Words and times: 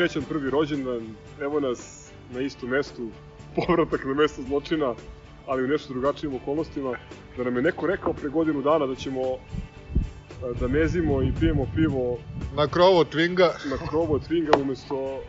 Srećan 0.00 0.22
prvi 0.22 0.50
rođendan, 0.50 1.14
evo 1.40 1.60
nas 1.60 2.10
na 2.34 2.40
istom 2.40 2.70
mestu, 2.70 3.08
povratak 3.56 4.04
na 4.04 4.14
mesto 4.14 4.42
zločina, 4.42 4.94
ali 5.46 5.64
u 5.64 5.68
nešto 5.68 5.92
drugačijim 5.92 6.34
okolnostima. 6.34 6.94
Da 7.36 7.44
nam 7.44 7.56
je 7.56 7.62
neko 7.62 7.86
rekao 7.86 8.12
pre 8.12 8.28
godinu 8.28 8.62
dana 8.62 8.86
da 8.86 8.94
ćemo 8.94 9.20
e, 9.20 9.36
da 10.60 10.68
mezimo 10.68 11.22
i 11.22 11.32
pijemo 11.40 11.66
pivo 11.74 12.18
Na 12.56 12.68
krovo 12.68 13.04
Twinga. 13.04 13.48
na 13.72 13.86
krovu 13.88 14.14
od 14.14 14.28
Twinga 14.28 14.62
umesto 14.62 15.20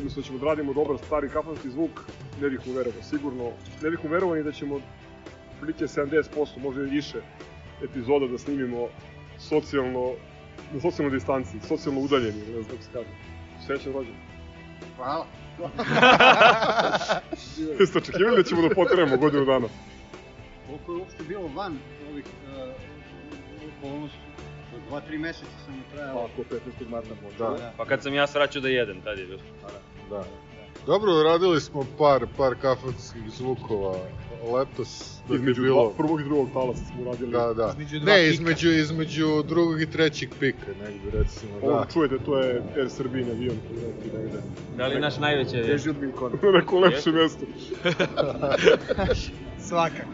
umesto 0.00 0.20
da 0.20 0.26
ćemo 0.26 0.38
da 0.38 0.46
radimo 0.46 0.72
dobar 0.72 0.98
stari 1.06 1.28
kafanski 1.28 1.70
zvuk, 1.70 2.00
ne 2.40 2.50
bih 2.50 2.60
mu 2.66 2.72
verovao 2.72 3.02
sigurno. 3.02 3.50
Ne 3.82 3.90
bih 3.90 3.98
mu 4.04 4.10
verovao 4.10 4.36
ni 4.36 4.42
da 4.42 4.52
ćemo 4.52 4.80
prilike 5.60 5.84
70%, 5.84 6.58
možda 6.62 6.82
i 6.82 6.90
više 6.90 7.18
epizoda 7.82 8.26
da 8.26 8.38
snimimo 8.38 8.88
socijalno, 9.38 10.14
na 10.72 10.80
socijalnoj 10.80 11.18
distanci, 11.18 11.60
socijalno 11.68 12.00
udaljeni, 12.00 12.38
ne 12.38 12.62
znam 12.62 12.64
kako 12.64 12.82
se 12.82 12.88
kaže. 12.92 13.08
Srećan 13.66 13.92
rođen. 13.92 14.14
Hvala. 14.96 15.26
Jeste 17.80 17.98
očekivali 17.98 18.36
da 18.36 18.42
ćemo 18.42 18.68
da 18.68 18.74
potremo 18.74 19.16
godinu 19.16 19.44
dana? 19.44 19.68
Koliko 20.66 20.92
je 20.92 20.98
uopšte 20.98 21.22
bilo 21.22 21.50
van 21.54 21.78
ovih 22.10 22.24
uh, 22.24 23.78
okolnosti? 23.78 24.18
Dva, 24.88 25.00
tri 25.00 25.18
meseca 25.18 25.50
sam 25.64 25.74
je 25.74 25.82
trajalo. 25.94 26.20
Ako 26.32 26.42
15. 26.82 26.88
marta 26.90 27.14
može. 27.22 27.38
Da, 27.38 27.72
Pa 27.76 27.84
kad 27.84 28.02
sam 28.02 28.14
ja 28.14 28.26
svraćao 28.26 28.62
da 28.62 28.68
jedem, 28.68 29.00
tad 29.00 29.18
je 29.18 29.26
bilo. 29.26 29.40
da. 30.10 30.24
Dobro, 30.86 31.22
radili 31.22 31.60
smo 31.60 31.86
par, 31.98 32.26
par 32.36 32.54
kafanskih 32.62 33.22
zvukova 33.36 33.96
letos. 34.52 35.20
Da 35.28 35.34
Između 35.34 35.62
bilo... 35.62 35.82
dva, 35.82 35.92
prvog 35.96 36.20
i 36.20 36.24
drugog 36.24 36.48
talasa 36.52 36.82
smo 36.84 37.04
radili. 37.04 37.32
Da, 37.32 37.54
da. 37.54 37.68
Između 37.72 37.98
dva 38.00 38.12
Ne, 38.12 38.18
pika. 38.20 38.32
između, 38.34 38.70
između 38.70 39.42
drugog 39.42 39.82
i 39.82 39.86
trećeg 39.90 40.30
pika, 40.40 40.66
negde 40.84 41.18
recimo, 41.18 41.52
Ovo 41.62 41.78
da. 41.78 41.86
čujete, 41.92 42.18
to 42.24 42.38
je 42.38 42.62
Air 42.76 42.90
Srbin 42.90 43.30
avion 43.30 43.56
koji 43.68 43.80
leti 43.86 44.16
negde. 44.16 44.38
Da 44.76 44.86
li 44.86 45.00
naš 45.00 45.18
najveći 45.18 45.56
je? 45.56 45.66
Teži 45.66 45.90
od 45.90 46.00
Milkona. 46.00 46.36
Na 46.42 46.50
neko 46.50 46.78
lepše 46.78 47.12
mesto. 47.12 47.46
Svakako. 49.68 50.08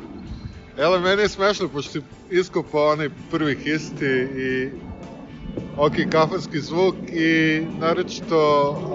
Ele, 0.78 1.00
meni 1.00 1.22
je 1.22 1.28
smešno, 1.28 1.68
pošto 1.68 1.92
si 1.92 2.00
iskopao 2.30 2.92
onaj 2.92 3.08
prvi 3.30 3.54
histi 3.54 4.06
i 4.36 4.70
ok, 5.76 5.92
kafanski 6.10 6.60
zvuk 6.60 6.94
i 7.12 7.62
naročito 7.78 8.38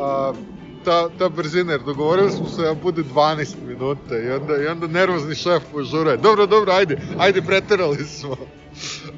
a, 0.02 0.34
ta, 0.82 1.10
ta 1.10 1.30
brzina, 1.30 1.72
jer 1.72 1.82
dogovorili 1.82 2.32
smo 2.32 2.46
se 2.46 2.62
da 2.62 2.74
bude 2.76 3.04
12 3.06 3.56
minuta 3.68 4.18
i 4.18 4.32
onda, 4.32 4.58
i 4.58 4.68
onda 4.68 4.88
nervozni 4.90 5.36
šef 5.36 5.64
požure. 5.72 6.18
Dobro, 6.18 6.46
dobro, 6.46 6.72
ajde, 6.72 6.98
ajde, 7.18 7.42
preterali 7.42 7.98
smo. 7.98 8.36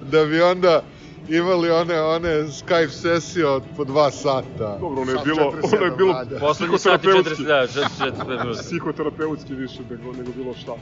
Da 0.04 0.26
bi 0.26 0.42
onda 0.42 0.84
imali 1.30 1.72
one, 1.72 2.02
one 2.02 2.30
Skype 2.30 2.90
sesije 2.92 3.48
od 3.48 3.64
po 3.78 3.84
dva 3.86 4.12
sata. 4.12 4.78
Dobro, 4.78 5.02
ono 5.02 5.12
je 5.12 5.18
bilo, 5.26 5.52
47 5.54 5.76
ono 5.76 5.86
je 5.86 5.92
bilo 5.92 6.14
rada. 6.14 6.40
Poslednji 6.40 6.78
sat 6.80 7.02
psihoterapeutski. 7.02 7.44
40, 7.44 7.46
da, 7.46 7.68
45 8.26 8.40
minuta. 8.40 8.62
psihoterapeutski 8.62 9.54
više 9.56 9.80
nego, 9.82 10.12
nego 10.14 10.32
bilo 10.34 10.54
šta. 10.54 10.74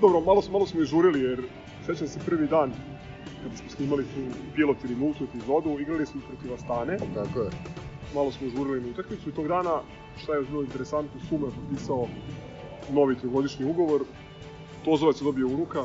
Dobro, 0.00 0.20
malo, 0.20 0.42
smo- 0.42 0.52
malo 0.52 0.66
smo 0.66 0.80
i 0.80 0.86
žurili 0.86 1.20
jer 1.20 1.42
sećam 1.86 2.08
se 2.08 2.18
prvi 2.20 2.46
dan 2.46 2.72
kada 3.42 3.56
smo 3.56 3.70
snimali 3.70 4.04
tu 4.04 4.20
pilot 4.54 4.76
ili 4.84 4.96
nultu 4.96 5.24
epizodu, 5.24 5.78
igrali 5.80 6.06
smo 6.06 6.20
protiv 6.22 6.54
Astane, 6.54 6.98
Tako 7.14 7.40
je. 7.40 7.50
malo 8.14 8.32
smo 8.32 8.48
žurili 8.48 8.80
na 8.80 8.88
utakmicu 8.88 9.28
i 9.28 9.32
tog 9.32 9.48
dana, 9.48 9.80
šta 10.22 10.32
je 10.32 10.38
još 10.38 10.48
bilo 10.48 10.62
interesantno, 10.62 11.20
Suma 11.28 11.46
je 11.46 11.52
potpisao 11.52 12.08
novi 12.90 13.18
trogodišnji 13.18 13.64
ugovor, 13.64 14.00
Tozovac 14.84 15.20
je 15.20 15.24
dobio 15.24 15.46
unuka. 15.46 15.84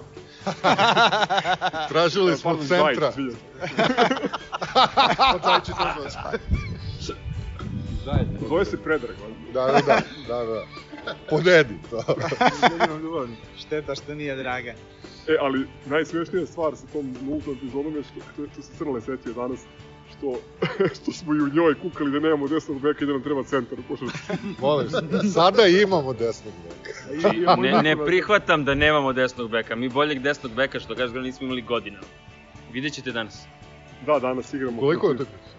Tražili 1.89 2.37
smo 2.37 2.49
Pardon, 2.49 2.67
centra. 2.67 3.11
Zajić, 3.11 3.17
izvinjam. 3.17 3.35
Otajči 5.35 5.71
to 5.77 6.09
zove. 8.05 8.23
Zove 8.49 8.65
se 8.65 8.77
Predrag. 8.77 9.15
Da, 9.53 9.65
da, 9.65 9.81
da, 9.81 10.01
da, 10.27 10.43
da. 10.45 10.65
Podedi 11.29 11.75
to. 11.89 12.03
Šteta 13.61 13.95
što 13.95 14.15
nije 14.15 14.35
draga. 14.35 14.73
E, 15.27 15.37
ali 15.41 15.67
najsmešnija 15.85 16.45
stvar 16.45 16.75
sa 16.75 16.85
tom 16.93 17.15
nultom 17.21 17.53
epizodom 17.53 17.95
je 17.95 18.03
što, 18.03 18.47
što, 18.53 18.61
se 18.61 18.77
Crnole 18.77 19.01
setio 19.01 19.33
danas, 19.33 19.59
što, 20.17 20.39
što 20.95 21.11
smo 21.11 21.35
i 21.35 21.41
u 21.41 21.49
njoj 21.49 21.75
kukali 21.81 22.11
da 22.11 22.19
nemamo 22.19 22.47
desnog 22.47 22.81
beka 22.81 23.03
i 23.03 23.07
da 23.07 23.13
nam 23.13 23.23
treba 23.23 23.43
centar 23.43 23.79
u 23.79 23.83
košarci. 23.87 24.17
Molim 24.59 24.89
se, 24.89 25.29
sada 25.33 25.67
imamo 25.67 26.13
desnog 26.13 26.53
beka. 26.63 26.93
Ne, 27.61 27.81
ne 27.81 28.05
prihvatam 28.05 28.65
da 28.65 28.75
nemamo 28.75 29.13
desnog 29.13 29.49
beka. 29.49 29.75
Mi 29.75 29.89
boljeg 29.89 30.19
desnog 30.19 30.51
beka, 30.51 30.79
što 30.79 30.95
kažeš, 30.95 31.15
nismo 31.15 31.45
imali 31.45 31.61
godinama. 31.61 32.07
Vidjet 32.71 32.93
ćete 32.93 33.11
danas. 33.11 33.45
Da, 34.05 34.19
danas 34.19 34.53
igramo... 34.53 34.79
Koliko 34.79 35.07
je 35.07 35.13
utakmica? 35.13 35.49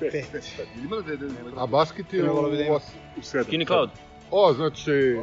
Pet. 0.00 0.12
Da 0.32 1.12
je... 1.12 1.18
A 1.56 1.66
basket 1.66 2.12
je 2.12 2.22
da 2.22 2.32
u 2.32 2.74
osam. 2.74 2.94
U 3.16 3.22
sedam. 3.22 3.46
Skinny 3.46 3.66
Cloud. 3.66 3.90
O, 4.30 4.52
znači, 4.52 5.18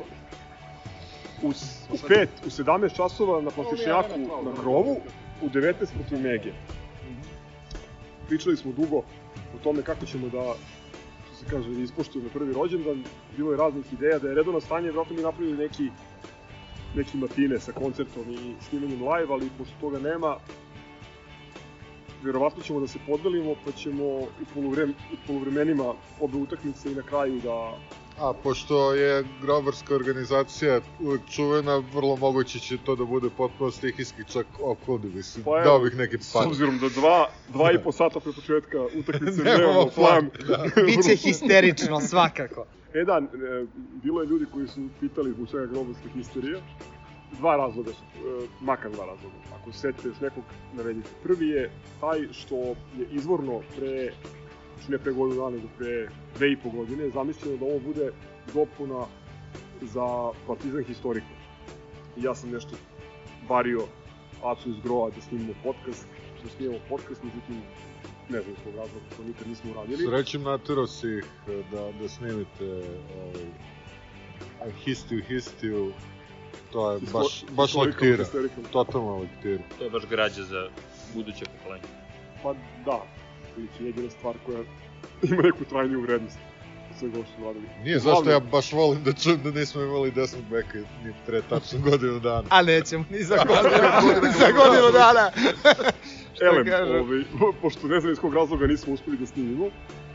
U, 1.42 1.50
u 1.94 1.98
pet, 2.08 2.30
u 2.46 2.50
17 2.50 2.96
časova 2.96 3.42
na 3.42 3.52
plastičnjaku 3.52 4.20
na 4.20 4.62
krovu, 4.62 4.98
u 5.42 5.50
19 5.50 5.74
protiv 5.94 6.20
Mege. 6.20 6.52
Pričali 8.28 8.58
smo 8.58 8.72
dugo 8.72 8.98
o 9.56 9.60
tome 9.64 9.84
kako 9.84 10.06
ćemo 10.06 10.30
da 10.30 10.56
što 11.26 11.36
se 11.36 11.46
kaže, 11.50 11.70
da 11.70 11.82
ispoštujemo 11.82 12.30
prvi 12.34 12.54
rođendan, 12.54 13.04
bilo 13.38 13.52
je 13.52 13.58
raznih 13.58 13.94
ideja, 13.94 14.20
da 14.20 14.28
je 14.30 14.36
redovno 14.36 14.62
stanje, 14.62 14.84
vjerojatno 14.84 15.16
mi 15.16 15.22
napravili 15.22 15.58
neki 15.58 15.90
neki 16.96 17.18
matine 17.18 17.60
sa 17.60 17.72
koncertom 17.72 18.24
i 18.30 18.54
snimanjem 18.62 19.02
live, 19.02 19.34
ali 19.34 19.50
pošto 19.58 19.74
toga 19.82 20.00
nema, 20.00 20.38
verovatno 22.24 22.64
ćemo 22.64 22.80
da 22.80 22.88
se 22.88 23.00
podelimo, 23.08 23.56
pa 23.66 23.72
ćemo 23.72 24.04
u 24.06 24.46
poluvremenima 25.28 25.94
obe 26.20 26.38
utakmice 26.38 26.92
i 26.92 26.96
na 26.96 27.02
kraju 27.02 27.40
da 27.44 27.78
a 28.20 28.34
pošto 28.34 28.94
je 28.94 29.24
grobarska 29.42 29.96
organizacija 29.96 30.80
uvek 31.00 31.22
čuvena, 31.30 31.84
vrlo 31.94 32.16
moguće 32.16 32.60
će 32.60 32.78
to 32.78 32.96
da 32.96 33.06
bude 33.06 33.30
potpuno 33.38 33.72
stihijski, 33.72 34.24
čak 34.34 34.46
okludi 34.62 35.08
bi 35.10 35.24
se, 35.24 35.44
Pa 35.44 35.62
dao 35.64 35.80
bih 35.80 35.96
neki 35.96 36.18
S 36.20 36.34
par. 36.34 36.48
obzirom 36.48 36.80
da 36.80 36.90
dva, 36.90 37.30
dva 37.50 37.72
i 37.72 37.84
po 37.84 37.92
sata 37.92 38.20
pre 38.20 38.32
početka 38.34 38.78
utakmice 39.00 39.44
Nemamo 39.50 39.86
plan. 39.96 40.30
plan, 40.48 40.70
Biće 40.88 41.16
histerično, 41.16 42.00
svakako. 42.02 42.66
E 42.94 43.04
da, 43.04 43.18
e, 43.18 43.66
bilo 44.04 44.22
je 44.22 44.28
ljudi 44.28 44.46
koji 44.54 44.68
su 44.68 44.88
pitali 45.00 45.32
zbog 45.32 45.48
čega 45.52 45.66
grobarska 45.66 46.10
histerija. 46.14 46.60
Dva 47.40 47.56
razloga 47.56 47.92
su, 47.92 48.04
e, 48.18 48.48
makar 48.62 48.92
dva 48.92 49.06
razloga. 49.06 49.36
Ako 49.62 49.72
se 49.72 49.80
setite 49.80 50.08
još 50.08 50.20
nekog, 50.22 50.44
navedite. 50.74 51.10
Prvi 51.24 51.48
je 51.48 51.72
taj 52.02 52.28
što 52.32 52.56
je 52.98 53.08
izvorno 53.12 53.62
pre, 53.78 54.12
znači 54.78 54.92
ne 54.92 54.98
pre 54.98 55.12
godinu 55.14 55.42
dana, 55.42 55.56
nego 55.56 55.68
pre 55.78 56.10
dve 56.36 56.52
i 56.52 56.58
po 56.58 56.70
godine, 56.70 57.10
zamišljeno 57.10 57.58
da 57.58 57.66
ovo 57.66 57.80
bude 57.80 58.12
dopuna 58.54 59.06
za 59.82 60.32
Partizan 60.48 60.84
historiku. 60.84 61.34
I 62.18 62.24
ja 62.24 62.36
sam 62.36 62.50
nešto 62.50 62.76
vario 63.50 63.82
Acu 64.44 64.70
iz 64.70 64.76
Grova 64.84 65.10
da 65.10 65.22
snimimo 65.22 65.54
podcast, 65.64 66.08
što 66.40 66.50
snimamo 66.50 66.80
podcast, 66.90 67.24
međutim, 67.24 67.62
ne 68.30 68.42
znam 68.42 68.56
kog 68.64 68.76
razloga, 68.76 69.06
to 69.18 69.24
nikad 69.24 69.48
nismo 69.48 69.72
uradili. 69.72 70.06
Srećem 70.06 70.44
natero 70.44 70.88
si 70.88 71.08
ih 71.08 71.26
eh, 71.48 71.64
da, 71.72 71.92
da 72.02 72.10
snimite 72.10 72.66
ovaj, 73.16 74.72
histiju, 74.84 75.24
histiju, 75.24 75.94
to 76.72 76.92
je 76.92 77.00
baš, 77.14 77.44
baš 77.52 77.76
lektira, 77.76 78.26
totalna 78.72 79.16
lektira. 79.16 79.64
To 79.78 79.84
je 79.84 79.90
baš 79.90 80.06
građa 80.10 80.44
za 80.44 80.70
buduće 81.14 81.46
pokolenje. 81.46 81.84
Pa 82.44 82.54
da, 82.86 83.02
ili 83.58 83.68
će 83.78 83.86
jedina 83.86 84.10
stvar 84.10 84.36
koja 84.46 84.60
ima 85.32 85.42
neku 85.42 85.66
trajniju 85.70 86.02
vrednost 86.02 86.38
ovo 87.04 87.24
što 87.24 87.36
smo 87.36 87.46
radili. 87.46 87.68
Nije 87.84 88.00
zašto 88.00 88.30
ja 88.30 88.40
baš 88.40 88.74
volim 88.74 89.04
da 89.04 89.14
čujem 89.14 89.40
da 89.44 89.52
nismo 89.52 89.82
imali 89.82 90.12
desnog 90.12 90.44
beka 90.52 90.78
ni 90.78 91.14
pre 91.26 91.42
tačno 91.42 91.80
godinu 91.80 92.20
dana. 92.20 92.44
A 92.56 92.62
nećemo 92.62 93.06
ni 93.10 93.24
za 93.24 93.36
godinu, 93.48 94.22
ni 94.24 94.32
za 94.32 94.52
godinu 94.52 94.92
dana. 94.94 95.32
Elem, 96.42 96.68
ovaj, 97.02 97.54
pošto 97.62 97.88
ne 97.88 98.00
znam 98.00 98.14
iz 98.14 98.20
kog 98.20 98.34
razloga 98.34 98.68
nismo 98.68 98.94
uspeli 98.94 99.18
da 99.18 99.26
snimimo, 99.26 99.70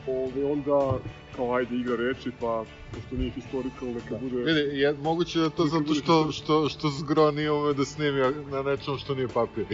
ovaj, 0.06 0.44
onda 0.44 0.98
kao 1.36 1.54
ajde 1.54 1.76
igra 1.76 1.96
reči, 1.96 2.30
pa 2.40 2.64
pošto 2.94 3.16
nije 3.16 3.30
historical, 3.30 3.88
neka 3.88 4.16
bude... 4.20 4.36
Vidi, 4.36 4.78
je, 4.78 4.92
moguće 5.02 5.38
da 5.38 5.44
je 5.44 5.50
to 5.50 5.66
zato 5.66 5.94
što, 5.94 6.32
što, 6.32 6.68
što 6.68 6.88
Zgro 6.88 7.30
nije 7.30 7.52
umeo 7.52 7.72
da 7.72 7.84
snimi 7.84 8.20
na 8.50 8.62
nečem 8.62 8.98
što 8.98 9.14
nije 9.14 9.28
papir. 9.28 9.64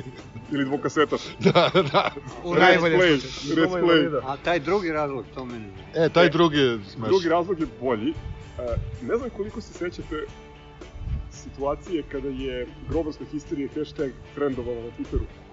Ili 0.52 0.64
dvokasetaš. 0.64 1.20
da, 1.38 1.70
da. 1.92 2.10
U 2.44 2.52
Let's 2.52 3.20
slučaju. 3.20 3.68
play. 3.70 4.20
A 4.24 4.36
taj 4.36 4.60
drugi 4.60 4.92
razlog, 4.92 5.24
to 5.34 5.44
meni. 5.44 5.66
E, 5.94 6.08
taj 6.08 6.30
drugi 6.30 6.58
je 6.58 6.78
smešan. 6.84 7.08
Drugi 7.08 7.28
razlog 7.28 7.60
je 7.60 7.66
bolji. 7.80 8.10
E, 8.10 8.76
ne 9.02 9.16
znam 9.16 9.30
koliko 9.30 9.60
se 9.60 9.72
sećate 9.72 10.26
situacije 11.30 12.02
kada 12.12 12.28
je 12.28 12.66
grobarska 12.88 13.24
histerija 13.32 13.68
hashtag 13.74 14.10
trendovala 14.34 14.80
na 14.80 14.88
Twitteru. 14.98 15.43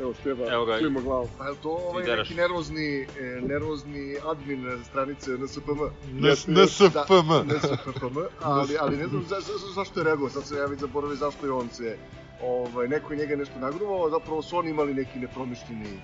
Evo 0.00 0.14
Števa, 0.14 0.52
Evo 0.52 0.64
ga. 0.64 0.78
klima 0.78 1.00
glavu. 1.00 1.28
Pa 1.38 1.46
je 1.46 1.54
to 1.56 1.68
ovaj 1.70 2.04
neki 2.06 2.34
nervozni, 2.34 3.00
e, 3.00 3.06
nervozni 3.42 4.16
admin 4.24 4.84
stranice 4.84 5.30
NSPM? 5.32 5.70
N- 6.10 6.34
NSFM. 6.54 7.30
NSPM, 7.46 8.18
ali, 8.42 8.76
ali 8.80 8.96
ne 8.96 9.06
znam 9.06 9.22
za, 9.22 9.36
za, 9.36 9.52
za, 9.54 9.72
zašto 9.74 10.00
je 10.00 10.04
reagovao, 10.04 10.30
sad 10.30 10.44
sam 10.44 10.56
ja 10.58 10.66
već 10.66 10.80
zaboravio 10.80 11.16
zašto 11.16 11.46
je 11.46 11.52
on 11.52 11.68
se, 11.68 11.96
ovaj, 12.42 12.88
neko 12.88 13.12
je 13.12 13.18
njega 13.18 13.36
nešto 13.36 13.58
nagruvao, 13.58 14.10
zapravo 14.10 14.42
su 14.42 14.56
oni 14.56 14.70
imali 14.70 14.94
neki 14.94 15.18
nepromišljeni 15.18 15.98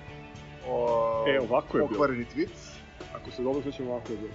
o, 0.67 1.25
E, 1.27 1.39
ovako 1.41 1.67
je 1.67 1.79
bilo. 1.79 1.87
pokvareni 1.89 2.25
tweet. 2.35 2.49
ako 3.13 3.31
se 3.31 3.43
dobro 3.43 3.61
sećam 3.63 3.87
ovako, 3.87 4.07
da, 4.09 4.27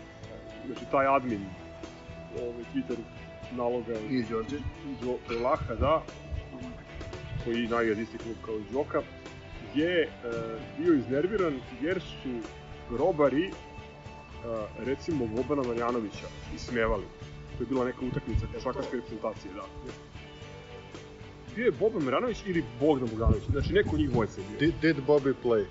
znači 0.67 0.91
taj 0.91 1.07
admin 1.07 1.41
ovaj, 2.37 2.65
Twitter 2.75 2.97
naloga 3.53 3.93
I 4.11 4.23
Đorđe. 4.23 4.57
Đo 5.03 5.39
Laha, 5.41 5.75
da, 5.75 6.03
koji 7.45 7.67
najed 7.69 7.99
isti 7.99 8.19
klub 8.19 8.37
kao 8.45 8.55
i 8.55 8.73
Đoka, 8.73 9.03
je 9.77 10.03
e, 10.03 10.09
bio 10.79 10.95
iznerviran 10.95 11.61
jer 11.83 12.01
su 12.01 12.29
grobari 12.91 13.45
e, 13.45 13.51
recimo 14.79 15.27
Bobana 15.27 15.69
Marjanovića 15.69 16.27
ismevali. 16.55 17.05
To 17.57 17.63
je 17.63 17.67
bila 17.67 17.85
neka 17.85 17.99
utakmica 18.13 18.47
košarkaške 18.55 18.97
reprezentacije, 18.97 19.55
da. 19.55 19.63
Bio 21.57 21.65
je 21.65 21.71
Boban 21.73 22.03
Marjanović 22.03 22.39
ili 22.47 22.65
Bogdan 22.81 23.09
Bogdanović, 23.09 23.43
znači 23.51 23.73
neko 23.73 23.91
od 23.93 23.99
njih 24.01 24.11
dvojice 24.11 24.41
je 24.41 24.47
bio. 24.49 24.59
Did, 24.59 24.75
did 24.83 24.97
Bobby 25.07 25.35
play? 25.45 25.65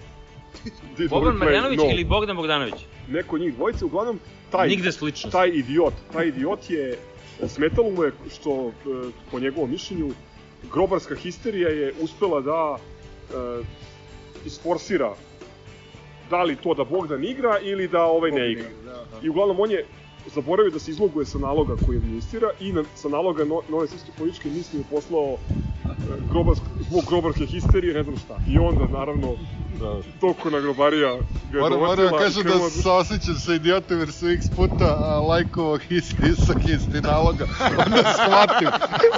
Did 0.98 1.10
Boban 1.10 1.34
Bobby 1.34 1.36
play? 1.38 1.40
Marjanović 1.46 1.78
No. 1.80 1.86
ili 1.92 2.04
Bogdan 2.04 2.36
Bogdanović? 2.36 2.75
Neko 3.10 3.36
od 3.36 3.42
njih 3.42 3.54
dvojice, 3.56 3.86
uglavnom, 3.86 4.19
taj, 4.52 4.68
Nigde 4.68 4.92
slično. 4.92 5.31
taj 5.31 5.50
idiot, 5.50 5.94
taj 6.13 6.28
idiot 6.28 6.69
je 6.69 6.98
smetalo 7.48 7.90
mu 7.90 8.04
je 8.04 8.12
što, 8.34 8.69
e, 8.69 8.72
po 9.31 9.40
njegovom 9.40 9.72
mišljenju, 9.72 10.12
grobarska 10.74 11.16
histerija 11.16 11.69
je 11.69 11.94
uspela 12.02 12.42
da 12.42 12.78
isforsira 14.45 15.13
da 16.30 16.44
li 16.44 16.56
to 16.56 16.74
da 16.74 16.83
Bogdan 16.83 17.24
igra 17.24 17.59
ili 17.59 17.88
da 17.88 18.03
ovaj 18.03 18.31
ne 18.31 18.51
igra. 18.51 18.65
I 19.24 19.30
uglavnom 19.30 19.59
on 19.59 19.71
je 19.71 19.86
zaboravio 20.33 20.71
da 20.71 20.80
se 20.80 20.92
izloguje 20.92 21.25
sa 21.25 21.38
naloga 21.38 21.75
koji 21.86 21.97
administrira 21.97 22.50
i 22.59 22.71
na, 22.71 22.83
sa 22.95 23.09
naloga 23.09 23.45
no, 23.45 23.62
nove 23.69 23.88
srpske 23.88 24.12
političke 24.18 24.50
misli 24.50 24.80
je 24.80 24.86
poslao 24.89 25.38
e, 25.86 25.89
grobarsk, 26.31 26.63
zbog 26.89 27.03
grobarske 27.09 27.45
histerije, 27.45 27.94
ne 27.94 28.03
znam 28.03 28.18
šta. 28.18 28.38
I 28.50 28.57
onda, 28.59 28.88
naravno, 28.88 29.36
Da. 29.80 30.01
toliko 30.19 30.50
na 30.50 30.60
grobarija 30.60 31.16
ga 31.51 31.57
je 31.57 31.62
Moram, 31.62 31.80
moram 31.80 32.06
da 32.12 32.18
kažem 32.18 32.44
da 32.44 32.69
se 32.69 32.89
osjećam 32.89 33.36
sa 33.36 33.54
idiotom 33.54 34.00
jer 34.00 34.12
sam 34.12 34.30
x 34.30 34.50
puta 34.56 34.98
a, 35.00 35.19
lajkovao 35.19 35.77
his, 35.77 36.12
isak 36.12 36.57
isti 36.66 37.01
naloga. 37.01 37.45
Onda 37.86 38.13
shvatim, 38.13 38.68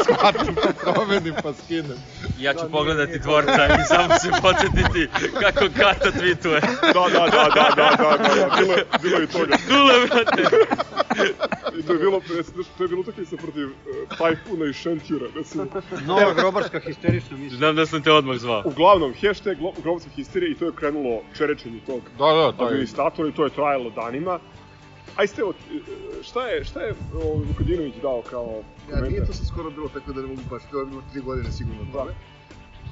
shvatim 0.04 0.56
pa 0.56 0.92
promenim 0.92 1.34
pa 1.44 1.54
skinem. 1.54 1.98
Ja 2.40 2.54
ću 2.54 2.72
pogledati 2.72 3.22
tvorca 3.22 3.68
i 3.82 3.86
samo 3.88 4.14
se 4.22 4.30
podsjetiti 4.42 5.08
kako 5.42 5.66
Kata 5.78 6.12
tweetuje. 6.12 6.62
Da, 6.82 7.06
da, 7.14 7.28
da, 7.28 7.50
da, 7.56 7.70
da, 7.76 7.96
da, 7.98 8.18
da, 8.18 8.36
da, 8.36 8.56
bilo, 8.60 8.74
je- 8.74 8.86
bilo 9.02 9.22
i 9.24 9.28
toga. 9.28 9.58
Dule, 9.70 10.08
brate. 10.10 10.44
I 11.80 11.84
to 11.84 11.94
je 11.94 12.00
bilo, 12.00 12.22
to 12.78 12.84
je 12.84 12.88
bilo 12.88 13.02
utakmica 13.02 13.38
protiv 13.38 13.68
uh, 13.68 14.18
Tajfuna 14.18 14.66
i 14.66 14.74
Šentjura, 14.74 15.26
recimo. 15.36 15.66
Nova 16.06 16.34
grobarska 16.34 16.80
histerična 16.80 17.38
misla. 17.38 17.58
Znam 17.58 17.76
da 17.76 17.86
sam 17.86 18.02
te 18.04 18.12
odmah 18.12 18.38
zvao. 18.38 18.62
Uglavnom, 18.66 19.14
hashtag 19.22 19.58
grobovska 19.84 20.10
histerija 20.16 20.47
i 20.52 20.56
to 20.56 20.66
je 20.66 20.72
krenulo 20.76 21.22
čerečenje 21.38 21.80
tog 21.86 22.02
Da, 22.18 22.26
da, 22.26 22.58
taj, 22.58 22.68
administratora 22.68 23.30
i 23.30 23.32
to 23.32 23.44
je 23.44 23.50
trajalo 23.50 23.90
danima. 23.90 24.40
Aj 25.16 25.28
ste, 25.28 25.42
šta 26.24 26.48
je, 26.48 26.64
šta 26.64 26.82
je 26.82 26.94
Vukadinović 27.48 27.94
dao 28.02 28.22
kao 28.30 28.64
Ja, 28.90 28.96
nije 28.96 29.02
komentar? 29.02 29.28
to 29.28 29.34
sad 29.34 29.48
skoro 29.48 29.70
bilo 29.70 29.90
tako 29.90 30.14
da 30.14 30.22
ne 30.22 30.28
mogu 30.28 30.42
baš, 30.50 30.62
to 30.72 30.80
je 30.80 30.86
bilo 30.86 31.02
tri 31.12 31.22
godine 31.22 31.52
sigurno 31.52 31.82
od 31.82 31.92
tome. 31.92 32.12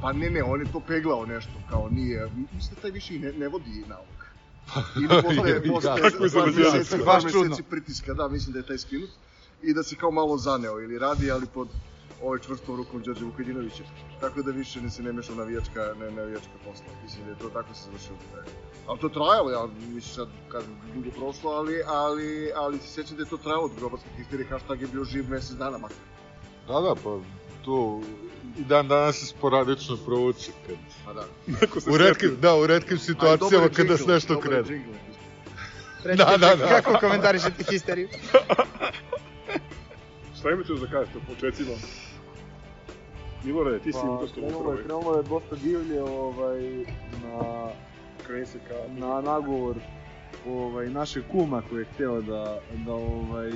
Pa 0.02 0.14
ne, 0.14 0.30
ne, 0.30 0.44
on 0.44 0.60
je 0.62 0.72
to 0.72 0.80
peglao 0.80 1.26
nešto, 1.26 1.52
kao 1.70 1.90
nije, 1.90 2.30
mislim 2.52 2.76
da 2.76 2.82
taj 2.82 2.92
više 2.92 3.16
i 3.16 3.20
ne, 3.20 3.32
ne 3.34 3.48
vodi 3.48 3.84
nauk. 3.88 4.16
Ili 4.96 5.08
posle, 5.08 5.64
posle 5.68 6.42
par 6.42 6.52
meseci, 6.56 6.98
par 6.98 7.06
Baš 7.06 7.24
meseci 7.24 7.64
pritiska, 7.64 8.14
da, 8.14 8.28
mislim 8.28 8.54
da 8.54 8.60
je 8.60 8.66
taj 8.66 8.78
skinut. 8.78 9.10
I 9.64 9.74
da 9.74 9.84
se 9.84 9.96
kao 9.96 10.12
malo 10.12 10.38
zaneo 10.38 10.82
ili 10.82 11.00
radi, 11.00 11.32
ali 11.32 11.46
pod 11.54 11.68
ovaj 12.22 12.40
čvrstom 12.40 12.76
rukom 12.76 13.02
Đorđe 13.02 13.26
Vukadinovića. 13.26 13.84
Tako 14.20 14.42
da 14.42 14.52
više 14.52 14.82
ne 14.82 14.90
se 14.90 15.04
ne 15.04 15.14
meša 15.14 15.34
u 15.34 15.36
navijačka, 15.36 15.94
ne, 16.00 16.12
navijačka 16.12 16.56
posla. 16.66 16.86
Mislim 17.04 17.26
da 17.26 17.32
je 17.32 17.38
to 17.38 17.50
tako 17.50 17.74
se 17.74 17.82
završilo. 17.86 18.18
Je. 18.36 18.44
Ali 18.88 19.00
to 19.00 19.08
je 19.08 19.14
trajalo, 19.14 19.52
ja 19.52 19.68
mislim 19.78 20.02
sad, 20.02 20.28
kažem, 20.52 20.76
dugo 20.96 21.12
prošlo, 21.12 21.52
ali, 21.52 21.82
ali, 21.88 22.52
ali 22.56 22.78
se 22.80 22.88
sjećam 22.88 23.18
da 23.18 23.24
je 23.24 23.30
to 23.30 23.38
trajalo 23.38 23.66
od 23.66 23.72
grobarske 23.78 24.08
histerije, 24.18 24.48
hashtag 24.50 24.82
je 24.82 24.88
bio 24.88 25.04
živ 25.04 25.30
mesec 25.30 25.58
dana 25.58 25.78
makar. 25.78 25.98
da, 26.68 26.82
da, 26.82 26.96
pa 27.04 27.20
tu 27.66 28.02
i 28.60 28.64
dan 28.64 28.88
danas 28.88 29.16
se 29.16 29.26
sporadično 29.26 29.98
provuče 30.06 30.52
kad... 30.68 30.76
Pa 31.06 31.14
da. 31.14 31.26
U 31.92 31.98
retkim, 31.98 32.38
da, 32.42 32.56
u 32.56 32.68
retkim 32.68 32.98
situacijama 32.98 33.70
kada 33.70 33.98
se 33.98 34.08
nešto 34.08 34.40
krene. 34.40 34.62
Recite, 36.04 36.16
Da, 36.24 36.38
da, 36.38 36.56
da. 36.56 36.68
Kako 36.68 36.98
komentarišete 37.00 37.64
histeriju? 37.70 38.08
Šta 40.40 40.52
imate 40.52 40.72
još 40.72 40.80
da 40.80 40.88
kažete 40.88 41.18
o 41.18 41.34
početcima? 41.34 41.72
Milorade, 43.46 43.80
ti 43.80 43.94
si 43.94 44.00
Pa, 44.02 44.18
pa, 44.42 44.64
to 44.64 44.74
je, 44.74 44.84
krenulo 44.84 45.18
je 45.18 45.24
dosta 45.24 45.56
divlje 45.56 46.04
ovaj, 46.04 46.62
na, 47.24 47.68
Kreni 48.28 48.46
se 48.46 48.60
ka... 48.68 48.94
na 49.00 49.22
nagovor 49.22 49.76
ovaj, 50.48 50.90
našeg 50.90 51.24
kuma 51.32 51.62
koji 51.70 51.82
je 51.82 51.86
hteo 51.94 52.22
da, 52.22 52.60
da, 52.86 52.94
ovaj, 52.94 53.52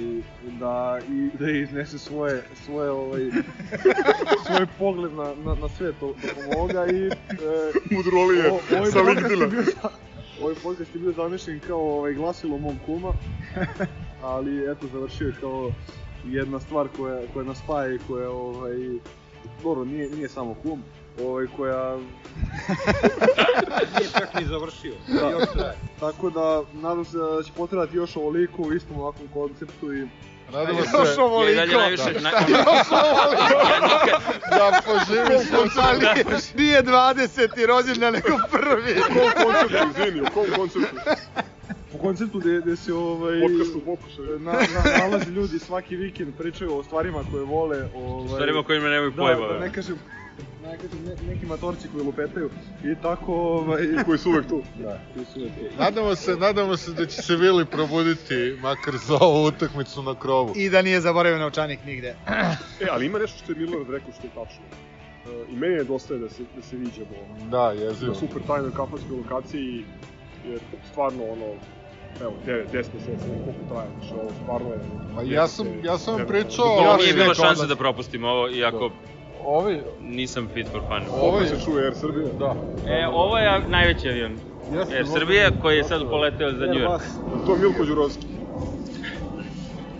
da, 0.59 0.99
i, 1.09 1.29
da 1.39 1.51
iznese 1.51 1.97
svoje, 1.97 2.43
svoje, 2.65 2.89
ovaj, 2.89 3.21
svoj 4.45 4.67
pogled 4.79 5.13
na, 5.13 5.33
na, 5.45 5.55
na 5.61 5.69
sve 5.69 5.93
to, 5.99 6.13
ovoga 6.57 6.85
i 6.85 7.05
e, 7.05 7.11
Mudrolije 7.91 8.51
o- 8.51 8.59
ovaj 8.77 8.91
sa 8.91 9.01
LinkedIna. 9.01 9.47
bio, 9.47 9.63
ovaj 10.41 10.55
podcast 10.63 10.95
je 10.95 11.01
bio 11.01 11.11
zamišljen 11.11 11.59
kao 11.67 11.97
ovaj, 11.97 12.13
glasilo 12.13 12.57
mog 12.57 12.75
kuma, 12.85 13.13
ali 14.21 14.71
eto 14.71 14.87
završio 14.93 15.27
je 15.27 15.33
kao 15.41 15.71
jedna 16.25 16.59
stvar 16.59 16.87
koja, 16.97 17.19
koja 17.33 17.45
nas 17.45 17.57
spaja 17.57 17.95
i 17.95 17.99
koja 18.07 18.29
ovaj, 18.29 18.77
dobro, 19.63 19.85
nije, 19.85 20.09
nije 20.09 20.29
samo 20.29 20.55
kum, 20.63 20.83
ovaj, 21.23 21.47
koja 21.57 21.97
Nije 23.97 24.09
čak 24.11 24.33
ni 24.39 24.45
završio. 24.45 24.93
Da. 25.07 25.29
Još 25.29 25.49
traje. 25.53 25.75
Tako 25.99 26.29
da, 26.29 26.63
nadam 26.73 27.05
se 27.05 27.17
da 27.17 27.43
će 27.43 27.51
potrebati 27.57 27.97
još 27.97 28.15
ovoliko 28.15 28.61
u 28.61 28.73
istom 28.73 28.99
ovakvom 28.99 29.27
konceptu 29.33 29.93
i 29.93 30.07
Nadamo 30.51 30.79
Još 30.79 31.15
se 31.15 31.21
ovoliko. 31.21 31.51
I 31.51 31.55
dalje 31.55 31.77
najviše... 31.77 32.03
Na, 32.03 32.31
da 34.51 34.81
poživi 34.85 35.39
se 35.39 35.55
Ali 35.81 35.99
nije 36.55 36.83
20. 36.83 37.65
rođendan, 37.65 38.13
nego 38.13 38.37
prvi. 38.51 38.99
U 38.99 39.03
kom 39.03 39.45
konceptu, 39.45 39.87
izvini, 39.89 40.21
u 40.21 40.25
kom 40.33 40.45
konceptu? 40.55 40.95
po 41.99 42.03
konceptu 42.03 42.39
gde, 42.39 42.61
gde 42.61 42.75
se 42.75 42.93
ovaj, 42.93 43.41
Podcastu 43.41 43.81
pokušaj. 43.85 44.25
na, 44.39 44.51
na, 44.51 44.59
nalaze 44.99 45.31
ljudi 45.31 45.59
svaki 45.59 45.95
vikend, 45.95 46.33
pričaju 46.37 46.77
o 46.77 46.83
stvarima 46.83 47.23
koje 47.31 47.43
vole. 47.43 47.89
Ovaj, 47.95 48.27
stvarima 48.27 48.63
kojima 48.63 48.89
nemaju 48.89 49.11
da, 49.11 49.15
pojma. 49.17 49.47
da, 49.47 49.59
ne 49.59 49.73
kažem, 49.73 49.95
ne 50.63 50.77
kažem 50.77 50.99
ne, 51.05 51.33
neki 51.33 51.45
matorci 51.45 51.87
koji 51.93 52.03
lupetaju 52.03 52.49
i 52.83 52.95
tako 53.01 53.33
ovaj, 53.33 53.81
Koji 54.05 54.17
su 54.17 54.29
uvek 54.29 54.47
tu. 54.47 54.61
da, 54.79 54.99
koji 55.13 55.25
su 55.25 55.39
uvek 55.39 55.51
tu. 55.53 55.79
Nadamo 55.79 56.15
se, 56.15 56.35
nadamo 56.35 56.77
se 56.77 56.91
da 56.93 57.05
će 57.05 57.21
se 57.21 57.35
Vili 57.35 57.65
probuditi 57.65 58.57
makar 58.61 58.93
za 58.97 59.17
ovu 59.21 59.45
utakmicu 59.45 60.03
na 60.03 60.15
krovu. 60.15 60.53
I 60.55 60.69
da 60.69 60.81
nije 60.81 61.01
zaboravio 61.01 61.39
novčanik 61.39 61.79
nigde. 61.85 62.15
E, 62.81 62.85
ali 62.91 63.05
ima 63.05 63.19
nešto 63.19 63.37
što 63.37 63.51
je 63.51 63.57
Milorad 63.57 63.89
rekao 63.89 64.11
što 64.13 64.27
je 64.27 64.33
tačno. 64.35 64.63
E, 65.25 65.51
I 65.51 65.55
meni 65.55 65.73
je 65.73 65.83
dosta 65.83 66.15
da 66.15 66.29
se, 66.29 66.43
da 66.55 66.61
se 66.61 66.75
viđamo 66.75 67.47
Da, 67.51 67.71
jezivo. 67.71 68.13
na 68.13 68.19
super 68.19 68.41
tajnoj 68.47 68.71
kafanskoj 68.71 69.17
lokaciji, 69.17 69.85
jer 70.45 70.59
stvarno 70.91 71.23
ono, 71.25 71.45
evo, 72.21 72.33
9, 72.47 72.65
10 72.65 72.73
meseci, 72.73 73.25
koliko 73.45 73.73
traje, 73.73 73.87
znači 73.99 74.13
ovo 74.13 74.29
stvarno 74.43 74.69
je... 74.69 74.79
Pa 75.15 75.21
ja 75.21 75.47
sam, 75.47 75.67
ja 75.83 75.97
sam 75.97 76.15
vam 76.15 76.27
pričao... 76.27 76.65
Ovo 76.65 76.79
ovaj 76.79 76.97
nije 76.97 77.13
bilo 77.13 77.25
neko 77.25 77.41
šanse 77.41 77.67
da 77.67 77.75
propustimo 77.75 78.27
ovo, 78.27 78.49
iako 78.49 78.91
Ovi, 79.45 79.81
nisam 80.01 80.49
fit 80.53 80.67
for 80.71 80.81
fun. 80.81 81.21
Ovo 81.21 81.45
se 81.45 81.55
čuje 81.65 81.85
Air 81.85 81.95
Srbija. 81.95 82.27
da. 82.39 82.55
E, 82.87 83.07
ovo 83.07 83.37
je 83.37 83.61
najveći 83.67 84.09
avion. 84.09 84.37
Air 84.91 85.07
Srbije 85.13 85.51
koji 85.61 85.77
je 85.77 85.83
sad 85.83 86.09
poleteo 86.09 86.51
za 86.51 86.65
New 86.65 86.75
York. 86.75 87.01
To 87.45 87.53
je 87.53 87.59
Milko 87.59 87.85
Đurovski. 87.85 88.25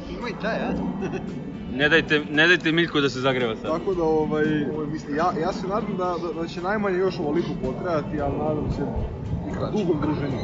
Ima 0.10 0.30
i 0.30 0.34
taj, 0.42 0.56
a? 0.56 0.74
Ne 1.80 1.90
dajte, 1.90 2.22
ne 2.32 2.48
dajte 2.48 2.72
Miljku 2.72 3.02
da 3.02 3.10
se 3.10 3.20
zagreva 3.20 3.56
sad. 3.56 3.72
Tako 3.72 3.94
da, 3.94 4.04
ovaj, 4.04 4.46
mislim, 4.92 5.16
ja, 5.16 5.32
ja 5.42 5.54
se 5.54 5.68
nadam 5.68 5.98
da, 5.98 6.16
da, 6.22 6.42
da 6.42 6.48
će 6.48 6.62
najmanje 6.62 6.98
još 6.98 7.20
ovoliko 7.20 7.50
potrajati, 7.64 8.22
ali 8.22 8.38
nadam 8.38 8.72
se 8.72 8.82
i 9.50 9.78
dugom 9.78 10.02
druženju. 10.02 10.40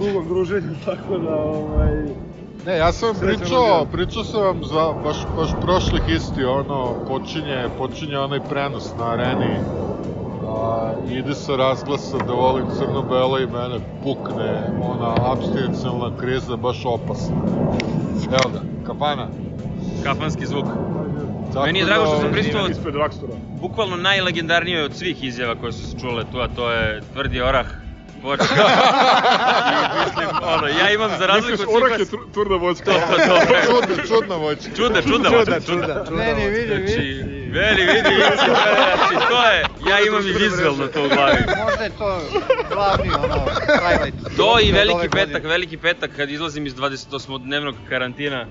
Dugom 0.00 0.28
druženju, 0.28 0.74
tako 0.84 1.18
da, 1.18 1.34
ovaj, 1.34 1.90
Ne, 2.66 2.76
ja 2.76 2.92
sam 2.92 3.08
vam 3.08 3.16
pričao, 3.20 3.86
pričao 3.92 4.24
sam 4.24 4.42
vam 4.42 4.64
za 4.64 4.92
baš, 5.04 5.16
baš 5.36 5.50
prošlih 5.62 6.02
isti, 6.16 6.44
ono, 6.44 6.94
počinje, 7.08 7.68
počinje 7.78 8.18
onaj 8.18 8.40
prenos 8.48 8.92
na 8.98 9.10
areni. 9.10 9.56
A, 10.48 10.92
ide 11.10 11.34
se 11.34 11.56
razglasa 11.56 12.18
da 12.18 12.32
volim 12.32 12.66
crno-belo 12.78 13.38
i 13.38 13.46
mene 13.46 13.78
pukne 14.02 14.70
ona 14.82 15.14
abstinencijalna 15.32 16.16
kriza 16.20 16.56
baš 16.56 16.82
opasna. 16.86 17.36
Evo 18.26 18.50
ga, 18.52 18.60
kafana. 18.86 19.28
Kafanski 20.04 20.46
zvuk. 20.46 20.66
Tako 21.52 21.66
Meni 21.66 21.78
je 21.78 21.84
drago 21.84 22.06
što 22.06 22.16
sam 22.16 22.26
ovaj, 22.54 22.70
Ispred 22.70 22.94
Rakstora. 22.94 23.32
bukvalno 23.60 23.96
najlegendarnije 23.96 24.84
od 24.84 24.94
svih 24.96 25.24
izjava 25.24 25.54
koje 25.54 25.72
su 25.72 25.90
se 25.90 25.98
čule 26.00 26.24
tu, 26.32 26.38
a 26.40 26.48
to 26.48 26.70
je 26.70 27.00
tvrdi 27.12 27.40
orah. 27.40 27.66
Vočka. 28.22 28.44
Mislim, 30.04 30.28
ono, 30.42 30.66
ja 30.66 30.92
imam 30.92 31.10
za 31.18 31.26
razliku 31.26 31.50
Misliš, 31.50 31.68
od 31.68 31.72
svih 31.72 31.82
orah 31.84 32.00
je 32.00 32.06
tvrda 32.32 32.56
voćka. 32.56 32.84
To, 32.84 32.92
to, 32.92 33.16
to, 33.16 33.36
Čudna, 33.66 34.04
čudna 34.08 34.36
voćka. 34.36 34.70
čudna, 34.76 35.02
čudna 35.02 35.28
vočka, 35.30 35.60
čudna. 35.60 36.04
Ne, 36.10 36.34
ne, 36.34 36.48
vidi, 36.48 36.66
Znači. 36.66 37.22
Veli, 37.52 37.80
vidi, 37.82 38.08
vidi, 38.08 38.22
znači, 38.96 39.26
to 39.30 39.44
je, 39.44 39.64
ja 39.90 40.06
imam 40.06 40.22
i 40.28 40.32
vizualno 40.32 40.86
to 40.86 41.04
u 41.04 41.08
glavi. 41.08 41.38
Možda 41.64 41.84
je 41.84 41.90
to 41.90 42.20
glavni 42.72 43.10
ono, 43.24 43.44
highlight. 43.88 44.36
To 44.36 44.60
i 44.60 44.72
veliki 44.72 45.08
petak, 45.08 45.44
veliki 45.44 45.76
petak 45.76 46.10
kad 46.16 46.30
izlazim 46.30 46.66
iz 46.66 46.74
28-dnevnog 46.74 47.74
karantina 47.88 48.46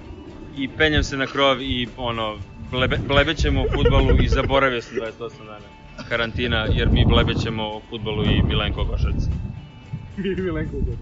i 0.57 0.69
penjam 0.69 1.03
se 1.03 1.17
na 1.17 1.27
krov 1.27 1.61
i 1.61 1.89
ono, 1.97 2.39
blebe, 2.71 2.97
blebećemo 2.99 3.61
o 3.61 3.67
futbalu 3.67 4.17
i 4.17 4.29
zaboravio 4.29 4.81
sam 4.81 4.95
28 4.95 5.37
dana 5.39 5.69
karantina 6.09 6.67
jer 6.67 6.89
mi 6.89 7.05
blebećemo 7.05 7.65
o 7.65 7.81
futbalu 7.81 8.25
i 8.25 8.43
Milenko 8.43 8.85
Gošac. 8.85 9.29
Mi 10.17 10.35
Milenko 10.43 10.77
Ugović. 10.77 10.99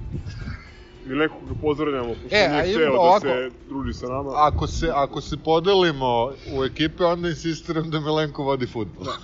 Milenko 1.06 1.40
ga 1.40 1.56
pozdravljamo, 1.56 2.14
pošto 2.14 2.28
E, 2.32 2.50
nije 2.52 2.64
hteo 2.66 2.86
da 2.86 2.92
ovako- 2.94 3.22
se 3.22 3.52
druži 3.62 3.94
sa 3.94 4.08
nama. 4.08 4.32
Ako 4.36 4.68
se, 4.68 4.92
ako 4.94 5.22
se 5.22 5.38
podelimo 5.38 6.34
u 6.52 6.64
ekipe, 6.64 7.04
onda 7.04 7.30
insistiram 7.30 7.90
da 7.90 8.00
Milenko 8.00 8.44
vodi 8.44 8.68
futbol. 8.68 9.06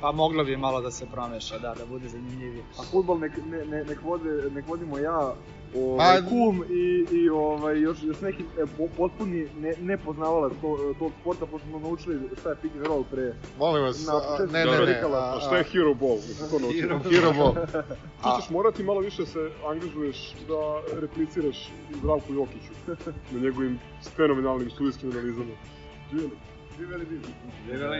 Pa 0.00 0.12
moglo 0.12 0.44
bi 0.44 0.56
malo 0.56 0.80
da 0.80 0.90
se 0.90 1.06
promeša, 1.06 1.58
da, 1.58 1.74
da 1.74 1.86
bude 1.86 2.08
zanimljivije. 2.08 2.64
A 2.72 2.82
futbol 2.82 3.18
nek, 3.18 3.32
ne, 3.44 3.66
ne, 3.66 3.84
nek, 3.84 4.02
vode, 4.02 4.50
nek 4.50 4.66
vodimo 4.66 4.98
ja, 4.98 5.34
ovaj, 5.76 6.22
Pa- 6.22 6.28
kum 6.28 6.64
i, 6.70 7.06
i 7.16 7.28
ovaj, 7.28 7.80
još, 7.80 8.02
još 8.02 8.20
neki 8.20 8.42
e, 8.42 8.66
po, 8.76 8.88
potpuni 8.96 9.48
ne, 9.60 9.74
nepoznavalac 9.80 10.52
to, 10.60 10.94
tog 10.98 11.12
sporta, 11.20 11.46
pošto 11.46 11.68
smo 11.68 11.78
naučili 11.78 12.20
šta 12.40 12.50
je 12.50 12.56
pick 12.62 12.76
and 12.76 12.86
roll 12.86 13.04
pre. 13.10 13.34
Molim 13.58 13.82
vas, 13.82 14.06
Na 14.06 14.12
a, 14.16 14.38
ne, 14.52 14.64
ne, 14.64 14.86
ne, 14.86 15.00
a, 15.12 15.36
A 15.36 15.40
šta 15.40 15.56
je 15.56 15.64
Hero 15.64 15.94
Ball? 15.94 16.18
To? 16.50 16.58
Hero 16.80 16.98
Hero 17.10 17.32
Ball. 17.32 17.54
Tu 18.22 18.28
ćeš 18.40 18.50
morati 18.50 18.82
malo 18.82 19.00
više 19.00 19.26
se 19.26 19.50
angažuješ 19.66 20.34
da 20.48 20.82
repliciraš 21.00 21.70
Zdravku 22.00 22.34
Jokiću 22.34 22.72
na 23.32 23.40
njegovim 23.40 23.78
fenomenalnim 24.16 24.70
studijskim 24.70 25.10
analizama. 25.10 25.54
Živjeli. 26.10 26.36
Živeli 26.78 27.04
bi. 27.04 27.20
Živeli. 27.66 27.98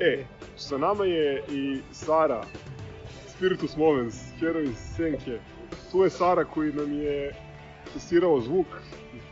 E, 0.00 0.24
sa 0.56 0.78
nama 0.78 1.04
je 1.04 1.42
i 1.52 1.78
Sara, 1.92 2.44
Spiritus 3.28 3.76
Movens, 3.76 4.14
heroj 4.40 4.68
Senke. 4.96 5.38
Tu 5.92 6.04
je 6.04 6.10
Sara 6.10 6.44
koji 6.44 6.72
nam 6.72 6.92
je 6.92 7.34
testirao 7.92 8.40
zvuk 8.40 8.66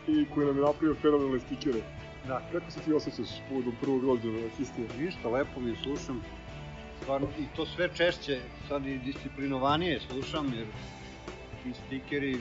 i 0.08 0.26
koji 0.34 0.46
nam 0.46 0.56
je 0.56 0.62
napravio 0.62 0.96
fenomenalne 1.02 1.40
stikere. 1.40 1.80
Da. 2.26 2.48
Kako 2.52 2.70
se 2.70 2.80
ti 2.80 2.92
osjećaš 2.92 3.28
povodom 3.48 3.72
prvog 3.80 4.04
rođena 4.04 4.48
histije? 4.58 4.86
Ništa, 4.98 5.28
lepo 5.28 5.60
mi 5.60 5.76
slušam. 5.82 6.22
Stvarno, 7.02 7.28
i 7.38 7.56
to 7.56 7.66
sve 7.66 7.88
češće, 7.94 8.40
sad 8.68 8.86
i 8.86 8.98
disciplinovanije 8.98 10.00
slušam, 10.00 10.52
jer 10.56 10.66
ti 11.62 11.72
stikeri 11.86 12.32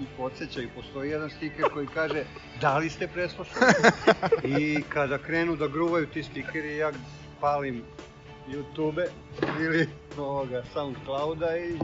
i 0.00 0.04
podsjećaju. 0.16 0.68
Postoji 0.74 1.10
jedan 1.10 1.30
stiker 1.30 1.64
koji 1.72 1.86
kaže 1.86 2.24
da 2.60 2.78
li 2.78 2.90
ste 2.90 3.08
preslušali? 3.08 3.72
I 4.58 4.82
kada 4.88 5.18
krenu 5.18 5.56
da 5.56 5.68
gruvaju 5.68 6.06
ti 6.06 6.22
stikeri, 6.22 6.76
ja 6.76 6.92
palim 7.40 7.84
YouTube 8.48 9.04
ili 9.60 9.88
ovoga 10.18 10.62
Soundclouda 10.72 11.56
i 11.58 11.78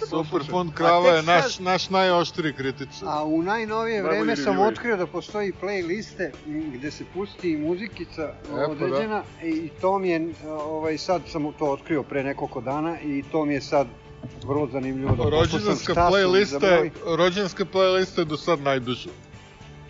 Super 0.00 0.46
Fund 0.50 0.74
Krava 0.74 1.08
je 1.08 1.22
naš, 1.22 1.58
naš 1.58 1.90
najoštriji 1.90 2.52
kritičar. 2.52 3.04
A 3.04 3.24
u 3.24 3.42
najnovije 3.42 3.96
Najbolji 3.96 4.18
vreme 4.18 4.36
sam 4.36 4.54
review. 4.54 4.68
otkrio 4.68 4.96
da 4.96 5.06
postoji 5.06 5.52
playliste 5.52 6.30
m, 6.46 6.72
gde 6.72 6.90
se 6.90 7.04
pusti 7.14 7.50
i 7.50 7.56
muzikica 7.58 8.34
pa 8.44 8.56
da. 8.56 8.66
određena 8.66 9.22
i 9.44 9.68
to 9.80 9.98
mi 9.98 10.08
je, 10.08 10.28
ovaj, 10.48 10.98
sad 10.98 11.22
sam 11.26 11.52
to 11.52 11.66
otkrio 11.66 12.02
pre 12.02 12.24
nekoliko 12.24 12.60
dana 12.60 13.00
i 13.00 13.24
to 13.32 13.44
mi 13.44 13.54
je 13.54 13.60
sad 13.60 13.86
vrlo 14.44 14.68
zanimljivo 14.68 15.10
da 15.10 15.16
poslušam 15.16 15.40
Rođendanska 15.40 15.92
šta 15.92 16.06
su 16.06 16.14
playlista, 16.14 16.44
za 16.50 16.58
broj. 16.58 16.84
je- 16.84 17.16
rođendanska 17.16 17.64
playlista 17.64 18.18
je 18.18 18.24
do 18.24 18.36
sad 18.36 18.60
najduža. 18.60 19.10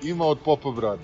Ima 0.03 0.25
od 0.25 0.39
Popa 0.45 0.71
Brada. 0.71 1.03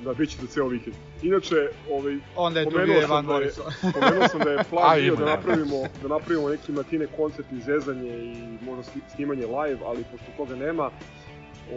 Da, 0.00 0.14
bit 0.14 0.30
ćete 0.30 0.46
ceo 0.46 0.68
vikend. 0.68 0.96
Inače, 1.22 1.56
ovaj, 1.90 2.16
Onda 2.36 2.60
je 2.60 2.64
Pomenuo 2.66 3.00
sam 3.00 3.10
Van 3.10 3.26
da 3.26 3.34
je-. 3.34 3.52
Pomenuo 3.94 4.28
sam 4.28 4.40
da 4.40 4.50
je 4.50 4.64
plan 4.70 4.96
bio 4.96 5.06
ima, 5.06 5.16
da 5.16 5.24
nema. 5.24 5.36
napravimo, 5.36 5.76
da 6.02 6.08
napravimo 6.08 6.48
neki 6.48 6.72
matine 6.72 7.06
koncert 7.06 7.52
i 7.52 7.60
zezanje 7.60 8.18
i 8.18 8.34
možda 8.64 8.82
sni- 8.82 9.14
snimanje 9.14 9.46
live, 9.46 9.78
ali 9.84 10.04
pošto 10.10 10.26
toga 10.36 10.56
nema, 10.56 10.90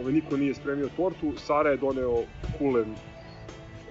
ovaj, 0.00 0.12
niko 0.12 0.36
nije 0.36 0.54
spremio 0.54 0.88
tortu, 0.96 1.32
Sara 1.36 1.70
je 1.70 1.76
doneo 1.76 2.22
kulen, 2.58 2.94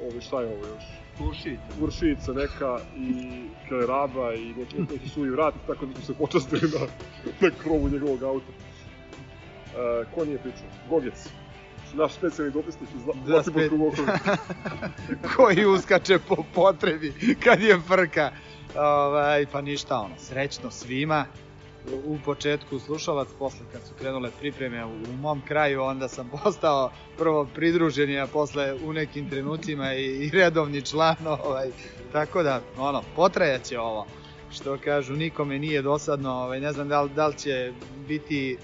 ovaj, 0.03 0.21
šta 0.21 0.41
je 0.41 0.47
ovo 0.47 0.67
još? 0.67 0.83
Kuršić. 1.17 1.59
Vršica 1.81 2.33
neka 2.33 2.79
i 2.97 3.29
keleraba 3.69 4.33
i 4.33 4.53
neki, 4.53 4.75
neki 4.93 5.09
suvi 5.09 5.29
vrat, 5.29 5.53
tako 5.67 5.85
da 5.85 5.93
smo 5.93 6.03
se 6.03 6.13
počastili 6.13 6.61
na, 6.61 6.85
na 7.41 7.49
krovu 7.63 7.89
njegovog 7.89 8.23
auta. 8.23 8.45
E, 8.51 10.05
ko 10.15 10.25
nije 10.25 10.37
pričao? 10.37 10.67
Gogec. 10.89 11.29
Naš 11.95 12.13
specijalni 12.13 12.53
dopisnik 12.53 12.89
iz 12.95 13.01
Da, 13.05 13.11
Zlatiborskog 13.25 13.81
okruga. 13.81 14.17
koji 15.35 15.65
uskače 15.65 16.19
po 16.19 16.35
potrebi 16.53 17.13
kad 17.43 17.61
je 17.61 17.79
frka. 17.79 18.31
Ovaj, 18.75 19.45
pa 19.45 19.61
ništa 19.61 19.99
ono, 19.99 20.15
srećno 20.19 20.71
svima. 20.71 21.25
U- 22.05 22.17
početku 22.25 22.79
slušalac, 22.79 23.27
posle 23.39 23.65
kad 23.71 23.81
su 23.81 23.93
krenule 23.93 24.31
pripreme 24.39 24.85
u, 24.85 24.91
mom 25.13 25.41
kraju, 25.47 25.83
onda 25.83 26.07
sam 26.07 26.29
postao 26.43 26.89
prvo 27.17 27.47
pridruženi, 27.55 28.19
a 28.19 28.27
posle 28.27 28.73
u 28.75 28.93
nekim 28.93 29.29
trenucima 29.29 29.93
i, 29.93 30.05
i 30.05 30.29
redovni 30.29 30.81
član, 30.81 31.15
ovaj, 31.27 31.69
tako 32.11 32.43
da, 32.43 32.61
ono, 32.77 33.03
potrajaće 33.15 33.79
ovo. 33.79 34.07
Što 34.51 34.77
kažu, 34.77 35.13
nikome 35.13 35.59
nije 35.59 35.81
dosadno, 35.81 36.31
ovaj, 36.33 36.59
ne 36.59 36.71
znam 36.71 36.87
da 36.87 37.01
li, 37.01 37.09
da 37.09 37.27
li 37.27 37.37
će 37.37 37.73
biti 38.07 38.57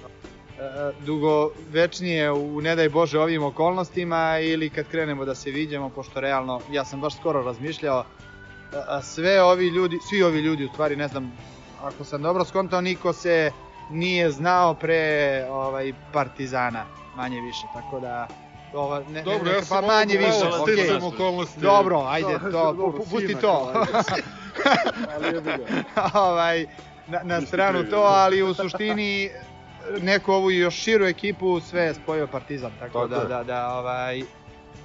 dugovečnije 0.99 2.31
u 2.31 2.61
ne 2.61 2.75
daj 2.75 2.89
Bože 2.89 3.19
ovim 3.19 3.43
okolnostima 3.43 4.39
ili 4.39 4.69
kad 4.69 4.87
krenemo 4.87 5.25
da 5.25 5.35
se 5.35 5.51
viđamo, 5.51 5.89
pošto 5.89 6.19
realno, 6.19 6.61
ja 6.71 6.85
sam 6.85 7.01
baš 7.01 7.15
skoro 7.15 7.41
razmišljao, 7.43 7.97
a, 7.97 8.05
a 8.87 9.01
sve 9.01 9.41
ovi 9.43 9.67
ljudi, 9.67 9.99
svi 10.09 10.23
ovi 10.23 10.39
ljudi 10.39 10.65
u 10.65 10.69
stvari, 10.69 10.95
ne 10.95 11.07
znam, 11.07 11.31
ako 11.81 12.03
sam 12.03 12.21
dobro 12.21 12.45
skontao, 12.45 12.81
niko 12.81 13.13
se 13.13 13.51
nije 13.89 14.31
znao 14.31 14.73
pre 14.73 15.01
ovaj, 15.49 15.93
Partizana, 16.13 16.85
manje 17.15 17.41
više, 17.41 17.67
tako 17.73 17.99
da 17.99 18.27
ova, 18.73 19.03
ne, 19.09 19.21
Dobro, 19.23 19.51
ne, 19.51 19.51
ja 19.51 19.61
pa 19.69 19.81
manje 19.81 20.17
više, 20.17 20.61
okej. 20.61 20.75
sticam 20.77 21.03
okolnosti. 21.03 21.59
Dobro, 21.59 22.05
ajde, 22.07 22.33
Da, 22.33 22.39
to, 22.39 22.73
dobro, 22.73 22.99
pu- 22.99 23.09
pusti 23.09 23.35
to. 23.41 23.73
Ali 25.15 25.41
ga. 25.41 25.57
ovaj, 26.19 26.65
na, 27.07 27.19
na 27.23 27.41
stranu 27.41 27.79
kriv, 27.79 27.89
to, 27.91 27.97
da. 27.97 28.07
ali 28.07 28.43
u 28.43 28.53
suštini 28.53 29.29
neku 30.01 30.31
ovu 30.31 30.51
još 30.51 30.75
širu 30.75 31.05
ekipu 31.05 31.59
sve 31.59 31.81
je 31.81 31.93
spojio 31.93 32.27
Partizan, 32.27 32.71
tako, 32.79 32.93
Tako 32.93 33.07
da, 33.07 33.15
je. 33.15 33.27
da, 33.27 33.43
da, 33.43 33.73
ovaj, 33.73 34.19
a, 34.21 34.23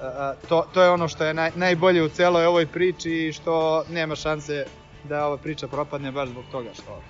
a, 0.03 0.35
to, 0.49 0.67
to 0.75 0.83
je 0.83 0.91
ono 0.91 1.09
što 1.09 1.25
je 1.25 1.35
naj, 1.35 1.51
najbolje 1.55 2.03
u 2.03 2.09
celoj 2.09 2.47
ovoj 2.47 2.67
priči 2.67 3.11
i 3.11 3.33
što 3.33 3.85
nema 3.91 4.17
šanse 4.17 4.67
da 5.05 5.27
ova 5.27 5.37
priča 5.37 5.69
propadne 5.69 6.13
baš 6.13 6.29
zbog 6.29 6.45
toga 6.53 6.71
što 6.75 7.03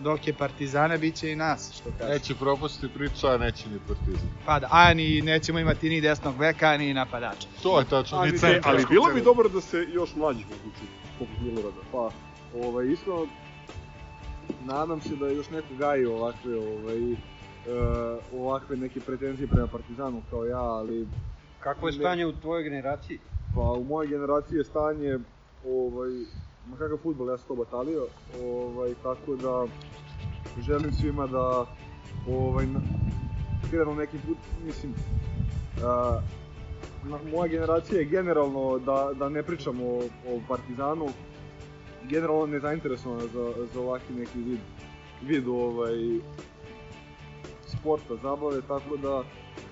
dok 0.00 0.26
je 0.26 0.32
Partizana 0.34 0.96
bit 0.96 1.14
će 1.14 1.32
i 1.32 1.36
nas, 1.36 1.72
što 1.74 1.90
kaže. 1.98 2.12
Neće 2.12 2.34
propasti 2.34 2.88
priča, 2.88 3.34
a 3.34 3.38
neće 3.38 3.68
ni 3.68 3.78
Partizan. 3.88 4.28
Pa 4.46 4.60
da, 4.60 4.68
a 4.70 4.94
ni 4.94 5.22
nećemo 5.22 5.58
imati 5.58 5.88
ni 5.88 6.00
desnog 6.00 6.36
beka, 6.36 6.76
ni 6.76 6.94
napadača. 6.94 7.48
To 7.62 7.78
je 7.78 7.84
tačno, 7.84 8.18
ni 8.18 8.28
Ali, 8.28 8.38
centar. 8.38 8.74
ali 8.74 8.86
bilo 8.90 9.06
bi 9.14 9.20
dobro 9.20 9.48
da 9.48 9.60
se 9.60 9.86
još 9.92 10.14
mlađih 10.16 10.46
uključi, 10.46 10.92
poput 11.18 11.36
Milorada. 11.40 11.80
Pa, 11.92 12.10
ovaj, 12.66 12.86
iskreno, 12.86 13.26
nadam 14.64 15.00
se 15.00 15.16
da 15.16 15.28
još 15.28 15.50
neko 15.50 15.74
gaji 15.78 16.06
ovakve, 16.06 16.56
ovaj, 16.56 17.12
e, 17.12 17.16
ovakve 18.34 18.76
neke 18.76 19.00
pretenzije 19.00 19.48
prema 19.48 19.66
Partizanu 19.66 20.22
kao 20.30 20.44
ja, 20.44 20.62
ali 20.62 21.08
Kako 21.60 21.86
je 21.86 21.92
stanje 21.92 22.26
u 22.26 22.32
tvojoj 22.32 22.62
generaciji? 22.62 23.18
pa 23.54 23.60
u 23.60 23.84
mojoj 23.84 24.06
generaciji 24.06 24.58
je 24.58 24.64
stanje, 24.64 25.18
ovaj, 25.66 26.10
ma 26.66 26.76
kakav 26.76 26.98
futbol, 27.02 27.28
ja 27.28 27.38
sam 27.38 27.48
to 27.48 27.54
batalio, 27.54 28.06
ovaj, 28.42 28.94
tako 29.02 29.36
da 29.36 29.66
želim 30.62 30.92
svima 30.92 31.26
da 31.26 31.66
ovaj, 32.28 32.66
krenu 33.70 33.94
neki 33.94 34.18
put, 34.26 34.38
mislim, 34.64 34.94
na, 37.04 37.18
moja 37.32 37.46
generacija 37.48 37.98
je 37.98 38.04
generalno 38.04 38.78
da, 38.78 39.10
da 39.18 39.28
ne 39.28 39.42
pričamo 39.42 39.84
o, 39.84 40.02
o 40.28 40.40
Partizanu, 40.48 41.08
generalno 42.08 42.46
nezainteresovana 42.46 43.26
za, 43.26 43.52
za 43.74 43.80
ovakvi 43.80 44.14
neki 44.14 44.38
vid, 44.38 44.60
vid 45.22 45.48
ovaj, 45.48 46.20
sporta, 47.66 48.16
zabave, 48.22 48.60
tako 48.68 48.96
da 48.96 49.24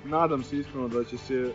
nadam 0.05 0.43
se 0.43 0.59
iskreno 0.59 0.89
da 0.89 1.05
će 1.05 1.19
se 1.19 1.53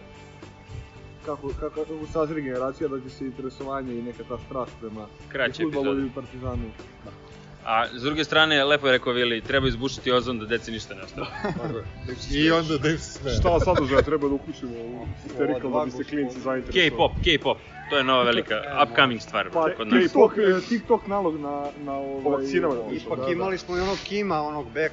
kako, 1.25 1.49
kako, 1.59 1.75
kako 1.75 2.07
sazri 2.13 2.41
generacija 2.41 2.87
da 2.87 3.01
će 3.01 3.09
se 3.09 3.25
interesovanje 3.25 3.95
i 3.95 4.01
neka 4.01 4.23
ta 4.29 4.37
strast 4.37 4.71
prema 4.79 5.07
Kraći 5.31 5.63
fudbalu 5.63 5.91
epizod. 5.91 6.11
i 6.11 6.15
partizanu. 6.15 6.71
A 7.65 7.87
s 7.93 8.01
druge 8.01 8.23
strane, 8.23 8.63
lepo 8.63 8.87
je 8.87 8.91
rekao 8.91 9.13
Vili, 9.13 9.41
treba 9.41 9.67
izbušiti 9.67 10.11
ozon 10.11 10.39
da 10.39 10.45
deci 10.45 10.71
ništa 10.71 10.95
ne 10.95 11.01
ostane. 11.01 11.27
I 12.31 12.51
onda 12.51 12.77
da 12.77 12.89
im 12.89 12.97
se 12.97 13.11
sme. 13.11 13.31
Šta 13.31 13.59
sadržaja 13.59 14.01
treba 14.01 14.27
da 14.27 14.33
uključimo 14.33 14.71
u 14.71 15.05
da 15.37 15.85
bi 15.85 15.91
se 15.91 16.03
klinci 16.03 16.39
zainteresovali? 16.39 16.89
K-pop, 16.89 17.11
K-pop. 17.23 17.57
To 17.89 17.97
je 17.97 18.03
nova 18.03 18.23
velika 18.23 18.55
upcoming 18.83 19.21
stvar 19.21 19.49
Pa, 19.53 19.69
kod 19.77 19.87
nas. 19.87 20.11
K-pop. 20.11 20.33
TikTok, 20.33 20.63
e, 20.63 20.67
TikTok 20.69 21.07
nalog 21.07 21.39
na, 21.39 21.67
na 21.85 21.93
ovaj... 21.93 22.37
vakcinama 22.37 22.75
da. 22.75 22.95
Ipak 22.95 23.19
da, 23.19 23.25
da. 23.25 23.31
imali 23.31 23.57
smo 23.57 23.77
i 23.77 23.79
onog 23.79 23.97
Kima, 24.03 24.41
onog 24.41 24.71
Bek, 24.73 24.91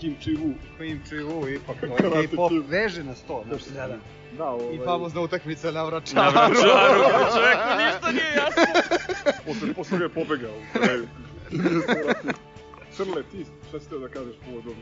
Kim 0.00 0.16
Chi-woo. 0.24 0.54
Kim 0.78 1.02
Chi-woo, 1.10 1.54
ipak 1.54 1.76
to 2.12 2.18
je 2.18 2.26
K-pop 2.26 2.52
veže 2.68 3.04
na 3.04 3.14
sto. 3.14 3.44
Znaš, 3.48 3.62
Da, 3.64 3.86
da. 3.86 3.96
Da, 4.38 4.44
ovaj... 4.44 4.74
I 4.74 4.78
famozna 4.84 5.20
utakmica 5.20 5.66
na 5.66 5.72
Na 5.72 5.84
vračaru. 5.84 6.32
vračaru, 6.32 7.00
čoveku 7.34 7.68
ništa 7.78 8.10
nije 8.10 8.32
jasno. 8.36 8.62
Posle, 9.46 9.74
posle 9.74 9.98
ga 9.98 10.04
je 10.04 10.08
pobegao. 10.08 10.54
Crle, 12.96 13.22
ti 13.30 13.46
šta 13.68 13.80
si 13.80 13.88
teo 13.88 13.98
da 13.98 14.08
kažeš 14.08 14.34
povodom? 14.46 14.74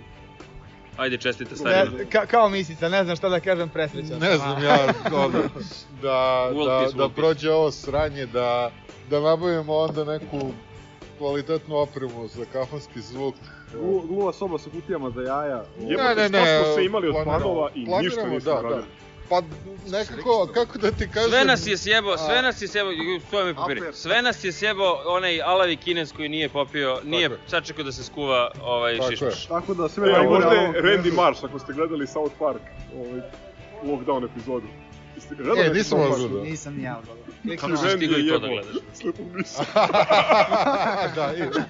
Ajde, 0.97 1.17
čestite 1.17 1.57
starima. 1.57 1.99
Ne, 1.99 2.11
ka, 2.11 2.27
kao 2.27 2.49
misica, 2.49 2.89
ne 2.89 3.05
znam 3.05 3.17
šta 3.17 3.29
da 3.29 3.41
kažem, 3.41 3.69
presrećan. 3.69 4.19
Ne 4.19 4.37
znam 4.37 4.63
ja, 4.63 4.79
ono, 5.25 5.39
da, 5.39 5.49
da, 6.03 6.51
da 6.53 6.55
world 6.55 7.11
prođe 7.15 7.51
ovo 7.51 7.71
sranje, 7.71 8.27
da, 8.27 8.71
da 9.11 9.21
nabavimo 9.21 9.77
onda 9.77 10.05
neku 10.05 10.53
kvalitetnu 11.19 11.77
opremu 11.77 12.29
za 12.29 12.45
kafanski 12.45 13.01
zvuk. 13.01 13.35
Glu- 13.75 14.07
Gluva 14.07 14.33
soba 14.33 14.59
sa 14.59 14.71
kutijama 14.71 15.11
za 15.11 15.21
jaja. 15.23 15.57
ovaj, 15.57 15.91
Jebote, 15.91 16.15
ne, 16.15 16.29
ne, 16.31 16.39
šta 16.39 16.59
smo 16.59 16.69
ne, 16.69 16.75
se 16.75 16.85
imali 16.85 17.09
od 17.09 17.15
planova 17.25 17.71
i 17.75 17.81
ništa 17.81 18.27
nismo 18.27 18.53
da, 18.53 18.63
da. 18.63 18.69
radili. 18.69 18.85
Pa 19.29 19.43
nekako, 19.89 20.49
kako 20.55 20.79
da 20.79 20.91
ti 20.91 21.09
kažem... 21.09 21.31
Sve 21.31 21.45
nas 21.45 21.67
je 21.67 21.77
sjebo, 21.77 22.17
sve 22.19 22.43
nas 22.43 22.63
je 22.63 22.69
sjebo, 22.69 22.91
stoje 23.29 23.45
mi 23.45 23.55
papiri. 23.55 23.81
Sve 23.93 24.23
nas 24.23 24.45
je 24.45 24.53
sjebo 24.53 24.85
onaj 25.07 25.43
alavi 25.43 25.77
kines 25.77 26.13
koji 26.13 26.29
nije 26.29 26.49
popio, 26.49 27.01
nije 27.05 27.23
je. 27.23 27.39
sačekao 27.47 27.85
da 27.85 27.93
se 27.93 28.05
skuva 28.05 28.51
ovaj 28.63 28.97
Tako 28.97 29.05
je. 29.05 29.17
šišmiš. 29.17 29.47
Tako 29.47 29.75
da 29.75 29.89
sve... 29.89 30.11
E, 30.11 30.15
a 30.15 30.21
ovo- 30.21 30.31
možda 30.31 30.51
je 30.51 30.73
Randy 30.75 31.13
Marsh, 31.15 31.45
ako 31.45 31.59
ste 31.59 31.73
gledali 31.73 32.07
South 32.07 32.35
Park, 32.39 32.61
ovaj, 32.97 33.21
lockdown 33.85 34.25
epizodu. 34.25 34.67
Jeste 35.17 35.35
ga 35.35 35.43
gledali? 35.45 35.67
E, 35.67 35.73
nisam 35.73 35.99
South 35.99 36.03
ovo 36.03 36.11
Park? 36.11 36.21
gledao. 36.31 36.45
Nisam 36.45 36.75
ni 36.77 36.83
ja 36.83 37.01
gledao. 37.07 37.57
Kako 37.61 37.77
si 37.77 37.97
stigao 37.97 38.19
i 38.19 38.27
je 38.27 38.33
to 38.33 38.39
da 38.39 38.49
gledaš? 38.49 38.75
Slepu 39.01 39.23
misu. 39.35 39.63
da, 41.17 41.33
i... 41.37 41.53
Se 41.53 41.63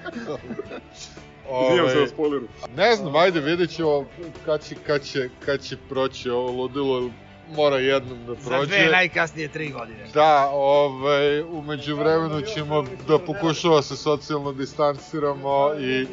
Ovaj, 1.50 2.06
spoileru. 2.08 2.48
Ne 2.76 2.96
znam, 2.96 3.16
ajde, 3.16 3.40
vidjet 3.40 3.70
ćemo 3.70 4.04
kad 4.46 4.64
će, 4.64 4.74
kad 4.86 5.02
će, 5.04 5.28
kad 5.44 5.60
će 5.60 5.76
proći 5.88 6.30
ovo 6.30 6.50
ludilo, 6.50 7.10
mora 7.56 7.76
jednom 7.78 8.18
da 8.26 8.34
Za 8.34 8.50
prođe. 8.50 8.66
dve 8.66 8.88
najkasnije 8.90 9.48
tri 9.48 9.68
godine. 9.68 10.06
Da, 10.14 10.50
ovaj, 10.52 11.40
umeđu 11.42 11.96
vremenu 11.96 12.42
ćemo 12.54 12.84
da 13.08 13.18
pokušava 13.18 13.82
se 13.82 13.96
socijalno 13.96 14.52
distanciramo 14.52 15.74
i 15.80 16.06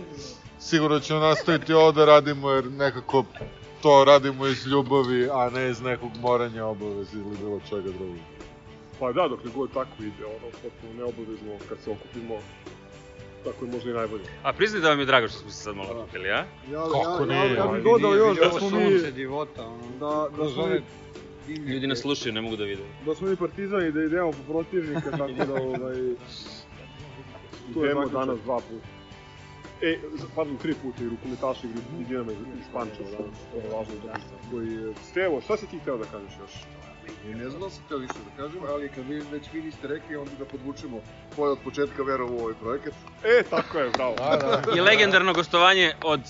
sigurno 0.59 0.99
ćemo 0.99 1.19
nastaviti 1.19 1.73
ovo 1.73 1.91
da 1.91 2.05
radimo 2.05 2.51
jer 2.51 2.65
nekako 2.71 3.23
to 3.83 4.03
radimo 4.05 4.47
iz 4.47 4.67
ljubavi, 4.67 5.29
a 5.31 5.49
ne 5.49 5.69
iz 5.69 5.81
nekog 5.81 6.09
moranja 6.21 6.65
obaveza 6.65 7.17
ili 7.17 7.37
bilo 7.37 7.59
čega 7.69 7.97
drugog. 7.97 8.17
Pa 8.99 9.11
da, 9.11 9.27
dokle 9.27 9.51
god 9.55 9.73
tako 9.73 10.03
ide, 10.03 10.25
ono, 10.25 10.47
potpuno 10.63 10.93
neobavezno 10.97 11.51
kad 11.69 11.77
se 11.79 11.91
okupimo, 11.91 12.35
tako 13.43 13.65
je 13.65 13.71
možda 13.71 13.89
i 13.89 13.93
najbolje. 13.93 14.23
A 14.43 14.53
priznaj 14.53 14.81
da 14.81 14.89
vam 14.89 14.99
je 14.99 15.05
drago 15.05 15.27
što 15.27 15.39
smo 15.39 15.49
se 15.49 15.63
sad 15.63 15.75
malo 15.75 15.89
okupili, 15.91 16.29
a? 16.29 16.45
Ja, 16.71 16.83
Kako 17.03 17.31
ja, 17.31 17.35
ja, 17.35 17.53
ja 17.53 17.63
ali 17.63 17.75
bih 17.75 17.83
dodao 17.83 18.15
još 18.15 18.37
da 18.37 18.49
smo 18.49 18.59
sunce, 18.59 19.05
mi... 19.05 19.11
divota, 19.11 19.67
ono. 19.67 19.83
Da, 19.99 20.43
da 20.43 20.49
smo 20.49 20.67
mi. 20.67 20.81
Ljudi 21.53 21.87
nas 21.87 21.99
slušaju, 21.99 22.33
ne 22.33 22.41
mogu 22.41 22.55
da 22.55 22.63
vide. 22.63 22.83
da 23.05 23.15
smo 23.15 23.27
mi 23.27 23.35
partizani 23.35 23.91
da 23.91 24.03
idemo 24.03 24.31
po 24.31 24.53
protivnika, 24.53 25.11
tako 25.11 25.45
da 25.47 25.53
ovaj... 25.69 25.95
Tu 27.73 27.85
je 27.85 27.93
danas 28.13 28.39
dva 28.39 28.57
puta. 28.57 28.92
E, 29.81 29.97
pardon, 30.35 30.57
tri 30.57 30.73
puta 30.73 31.03
i 31.03 31.09
rukometaši 31.09 31.67
i 31.67 32.03
Dinama 32.03 32.31
iz, 32.31 32.37
iz 32.37 32.65
Pančeva 32.73 33.09
danas, 33.11 33.37
to 33.51 33.57
je 33.57 33.69
važno 33.69 33.93
da 34.05 34.13
koji 34.51 34.67
je... 34.67 34.93
Stevo, 35.03 35.41
šta 35.41 35.57
si 35.57 35.67
ti 35.67 35.79
hteo 35.79 35.97
da 35.97 36.05
kažeš 36.05 36.33
još? 36.41 36.51
I 37.25 37.35
ne 37.35 37.49
znam 37.49 37.61
da 37.61 37.69
sam 37.69 37.83
htio 37.85 37.97
više 37.97 38.13
da 38.13 38.43
kažem, 38.43 38.61
ali 38.69 38.89
kad 38.89 39.07
vi 39.07 39.21
već 39.31 39.43
vi 39.53 39.61
niste 39.61 39.87
rekli, 39.87 40.15
onda 40.15 40.31
da 40.39 40.45
podvučemo 40.45 41.01
ko 41.35 41.45
je 41.45 41.51
od 41.51 41.57
početka 41.63 42.03
verovao 42.03 42.35
u 42.35 42.41
ovaj 42.41 42.53
projekat. 42.53 42.93
E, 43.23 43.43
tako 43.43 43.79
je, 43.79 43.89
bravo. 43.89 44.15
Da, 44.15 44.61
da. 44.65 44.75
I 44.75 44.81
legendarno 44.81 45.33
gostovanje 45.33 45.93
od 46.03 46.21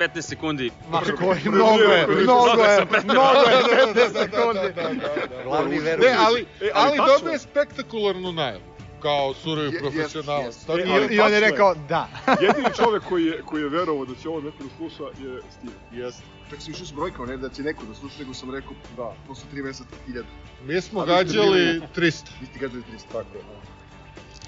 15 0.00 0.20
sekundi. 0.20 0.70
Marko, 0.90 1.10
mnogo 1.44 1.82
je, 1.82 2.06
mnogo 2.06 2.44
Mnogo 2.44 2.62
je, 2.62 2.86
mnogo 3.04 3.40
je, 3.40 3.56
Da, 3.56 3.84
da, 3.84 3.92
15 3.92 3.94
da, 3.94 4.08
da, 4.08 4.20
sekundi. 4.20 4.60
da, 4.74 4.82
da, 4.82 4.94
da. 5.36 5.42
Glavni 5.44 5.76
Ne, 5.76 5.82
verovnik. 5.82 6.10
ali, 6.18 6.40
E, 6.60 6.70
ali 6.74 6.98
ali 6.98 7.10
dobio 7.10 7.32
je. 7.32 7.38
spektakularnu 7.38 8.32
najavu. 8.32 8.60
Kao 9.04 9.34
surovi 9.34 9.66
Je- 9.66 9.80
profesionalac. 9.80 10.44
jest. 10.46 10.66
da- 10.66 10.72
ali 10.72 10.82
I, 10.82 11.16
I 11.16 11.20
on 11.20 11.32
je 11.32 11.40
rekao 11.40 11.74
da. 11.88 12.08
Jedini 12.42 12.68
čovek 12.76 13.02
koji 13.02 13.24
je, 13.24 13.42
koji 13.42 13.62
je 13.62 13.68
verovao 13.70 14.04
da 14.04 14.14
će 14.14 14.28
ovo 14.28 14.40
neko 14.40 14.56
da 14.58 14.68
sluša 14.70 15.02
je 15.04 15.40
Steve. 15.50 15.74
Jeste. 15.94 16.22
Čak 16.50 16.60
sam 16.60 16.72
išao 16.72 16.86
s 16.86 16.92
brojkama, 16.92 17.26
ne 17.26 17.36
da 17.36 17.48
će 17.48 17.62
neko 17.62 17.84
da 17.84 17.94
sluša, 17.94 18.18
nego 18.18 18.34
sam 18.34 18.50
rekao, 18.50 18.72
da, 18.96 19.12
posle 19.26 19.44
3 19.52 19.64
meseca 19.64 19.88
1000. 20.08 20.22
Mi 20.64 20.80
smo 20.80 21.00
A 21.00 21.06
gađali 21.06 21.50
bili- 21.52 21.80
300. 21.96 22.30
Vi 22.40 22.46
ste 22.46 22.58
gađali 22.58 22.82
300. 22.84 23.02
Tako 23.08 23.28
je. 23.34 23.42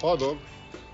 Pa 0.00 0.16
dobro. 0.16 0.36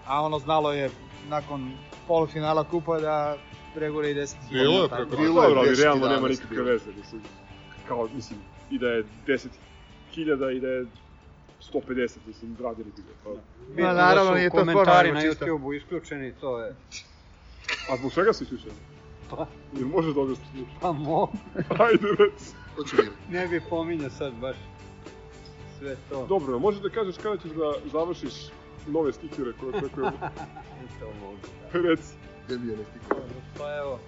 A 0.07 0.21
ono 0.21 0.39
znalo 0.39 0.73
je 0.73 0.91
nakon 1.29 1.73
polufinala 2.09 2.65
kupa 2.65 3.01
da 3.01 3.37
pregore 3.75 4.11
i 4.11 4.15
10 4.15 4.35
Bilo 4.51 4.83
je 4.83 4.89
preko- 4.89 5.17
Bilo 5.17 5.43
je 5.43 5.49
ali 5.49 5.69
10 5.69 5.83
realno 5.83 6.09
nema 6.09 6.29
nikakve 6.29 6.63
veze, 6.63 6.91
mislim. 6.97 7.23
Kao, 7.89 8.09
mislim, 8.15 8.39
i 8.71 8.79
da 8.79 8.87
je 8.89 9.05
10.000 9.27 9.51
i 10.51 10.61
da 10.61 10.69
je 10.69 10.87
150, 11.73 12.19
mislim, 12.27 12.57
radili 12.61 12.93
bi 12.97 13.03
ga. 13.03 13.15
Pa. 13.25 13.31
Ma, 13.83 13.93
naravno, 13.93 14.35
nije 14.35 14.51
to 14.51 14.57
komentari 14.57 15.13
na. 15.13 15.21
YouTube-u 15.21 15.73
isključeni, 15.73 16.33
to 16.41 16.61
je... 16.61 16.75
A 17.91 17.97
zbog 17.97 18.13
čega 18.13 18.33
si 18.33 18.45
isključen? 18.45 18.71
Pa. 19.31 19.47
Jer 19.77 19.87
može 19.87 20.15
da 20.15 20.21
odeš... 20.21 20.39
Pa 20.81 20.93
mo, 20.93 21.29
Ajde, 21.87 22.09
rec. 22.19 22.55
Biti. 22.77 23.11
ne 23.31 23.49
bi 23.49 23.63
pominjao 23.71 24.11
sad 24.11 24.33
baš 24.35 24.57
sve 25.79 25.97
to. 26.11 26.27
Dobro, 26.27 26.59
možeš 26.59 26.81
da 26.81 26.89
kažeš 26.89 27.17
kada 27.17 27.37
ćeš 27.37 27.51
da 27.51 27.73
završiš 27.93 28.35
nove 28.87 29.13
stikere 29.13 29.53
koje 29.61 29.77
očekujemo? 29.77 30.19
To 31.01 31.07
mogu. 31.21 31.39
Rec. 31.89 32.01
Gde 32.47 32.59
mi 32.59 32.71
je 32.71 32.77
ne 32.77 32.85
stikao? 32.85 33.19
Pa 33.59 33.77
evo, 33.77 33.99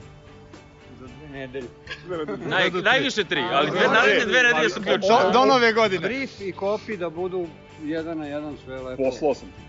za 1.06 1.14
dve 1.18 1.38
nedelje. 1.38 1.68
Ne, 2.10 2.16
ne, 2.16 2.24
ne. 2.36 2.46
Naj, 2.46 2.70
najviše 2.70 3.24
tri, 3.24 3.40
ali 3.52 3.70
dve, 3.70 3.80
Ne, 3.80 3.86
naredne 3.88 4.24
dve 4.24 4.42
nedelje 4.42 4.70
su 4.70 4.80
Do, 4.80 4.84
ključne. 4.84 5.32
do 5.32 5.44
nove 5.44 5.72
godine. 5.72 6.08
Brief 6.08 6.40
i 6.40 6.52
kopi 6.52 6.96
da 6.96 7.10
budu 7.10 7.46
jedan 7.84 8.18
na 8.18 8.26
jedan 8.26 8.56
sve 8.64 8.80
lepo. 8.80 9.02
Poslao 9.02 9.34
sam 9.34 9.48
ti. 9.48 9.62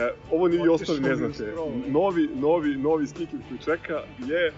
E, 0.00 0.12
ovo 0.30 0.48
ni 0.48 0.56
vi 0.56 0.68
ostali 0.68 1.00
ne 1.00 1.14
znate. 1.14 1.52
Novi, 1.88 2.28
novi, 2.34 2.76
novi 2.76 3.06
stiker 3.06 3.38
koji 3.48 3.60
čeka 3.64 4.00
je 4.26 4.52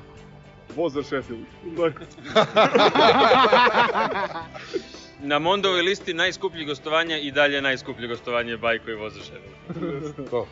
voz 0.77 0.93
za 0.93 1.03
Sheffield. 1.03 1.45
Dakle, 1.77 2.07
Na 5.23 5.39
Mondovoj 5.39 5.83
listi 5.83 6.15
najskuplji 6.15 6.65
gostovanja 6.65 7.19
i 7.19 7.31
dalje 7.31 7.63
najskuplje 7.63 8.09
gostovanje 8.09 8.57
Bajko 8.57 8.91
i 8.91 8.95
voza 8.95 9.21
Ševel. 9.21 10.13
To. 10.31 10.47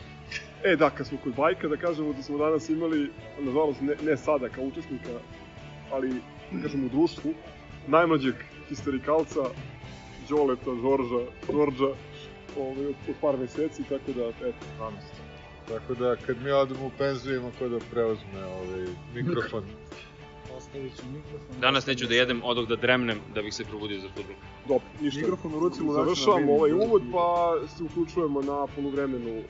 E 0.63 0.75
da, 0.75 0.89
kad 0.89 1.07
smo 1.07 1.17
kod 1.23 1.35
bajka, 1.35 1.67
da 1.67 1.77
kažemo 1.77 2.13
da 2.13 2.23
smo 2.23 2.37
danas 2.37 2.69
imali, 2.69 3.09
nažalost 3.39 3.81
ne, 3.81 3.95
ne 4.03 4.17
sada 4.17 4.49
kao 4.49 4.63
učesnika, 4.63 5.09
ali 5.93 6.21
kažemo 6.61 6.85
u 6.85 6.89
društvu, 6.89 7.33
najmlađeg 7.87 8.35
histerikalca, 8.69 9.39
Đoleta, 10.29 10.71
Žorža, 10.81 11.25
Đorđa, 11.51 11.91
ovaj, 12.59 12.85
od, 12.85 12.95
od 13.09 13.15
par 13.21 13.37
meseci, 13.37 13.83
tako 13.83 14.11
da, 14.15 14.27
eto, 14.47 14.65
danas. 14.79 15.03
Tako 15.67 15.93
da 15.93 16.15
kad 16.15 16.41
mi 16.43 16.51
odemo 16.51 16.85
u 16.85 16.91
penziju 16.97 17.35
ima 17.35 17.49
ko 17.59 17.67
da 17.69 17.79
preuzme 17.91 18.45
ovaj 18.45 18.85
mikrofon. 19.15 19.63
Ostavit 20.57 20.95
ću 20.95 21.01
mikrofon. 21.13 21.59
Danas 21.61 21.85
neću 21.85 22.07
da 22.07 22.15
jedem 22.15 22.41
odog 22.43 22.67
da 22.67 22.75
dremnem 22.75 23.19
da 23.35 23.41
bih 23.41 23.53
se 23.53 23.63
probudio 23.65 23.99
za 23.99 24.07
futbol. 24.07 24.35
Dobro, 24.67 24.87
ništa. 25.01 25.19
Mikrofon 25.19 25.55
u 25.55 25.59
ruci 25.59 25.83
mu 25.83 25.93
Završavamo 25.93 26.45
bini. 26.45 26.51
ovaj 26.57 26.71
uvod, 26.73 27.01
pa 27.11 27.55
se 27.77 27.83
uključujemo 27.83 28.41
na 28.41 28.67
poluvremenu 28.75 29.41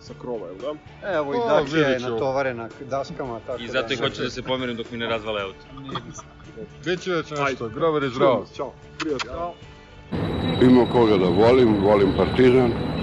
sa 0.00 0.14
krova, 0.20 0.46
jel 0.46 0.56
da? 0.58 0.72
Evo 1.16 1.34
i 1.34 1.38
Dačija 1.48 1.88
je 1.88 1.98
natovarena 2.00 2.68
daskama, 2.90 3.40
tako 3.46 3.62
I 3.62 3.68
zato 3.68 3.92
i 3.92 3.96
da... 3.96 4.02
hoću 4.04 4.22
da 4.22 4.30
se 4.30 4.42
pomerim 4.42 4.76
dok 4.76 4.90
mi 4.90 4.98
ne 4.98 5.06
razvale 5.06 5.42
auto. 5.42 5.64
Biće 6.84 7.12
već 7.12 7.30
nešto, 7.30 7.68
grobar 7.68 8.02
je 8.02 8.08
zdravo. 8.08 8.46
Ćao. 8.56 8.72
Prijatno. 8.98 9.52
Ima 10.62 10.86
koga 10.92 11.16
da 11.16 11.28
volim, 11.28 11.76
volim 11.82 12.12
Partizan. 12.16 12.97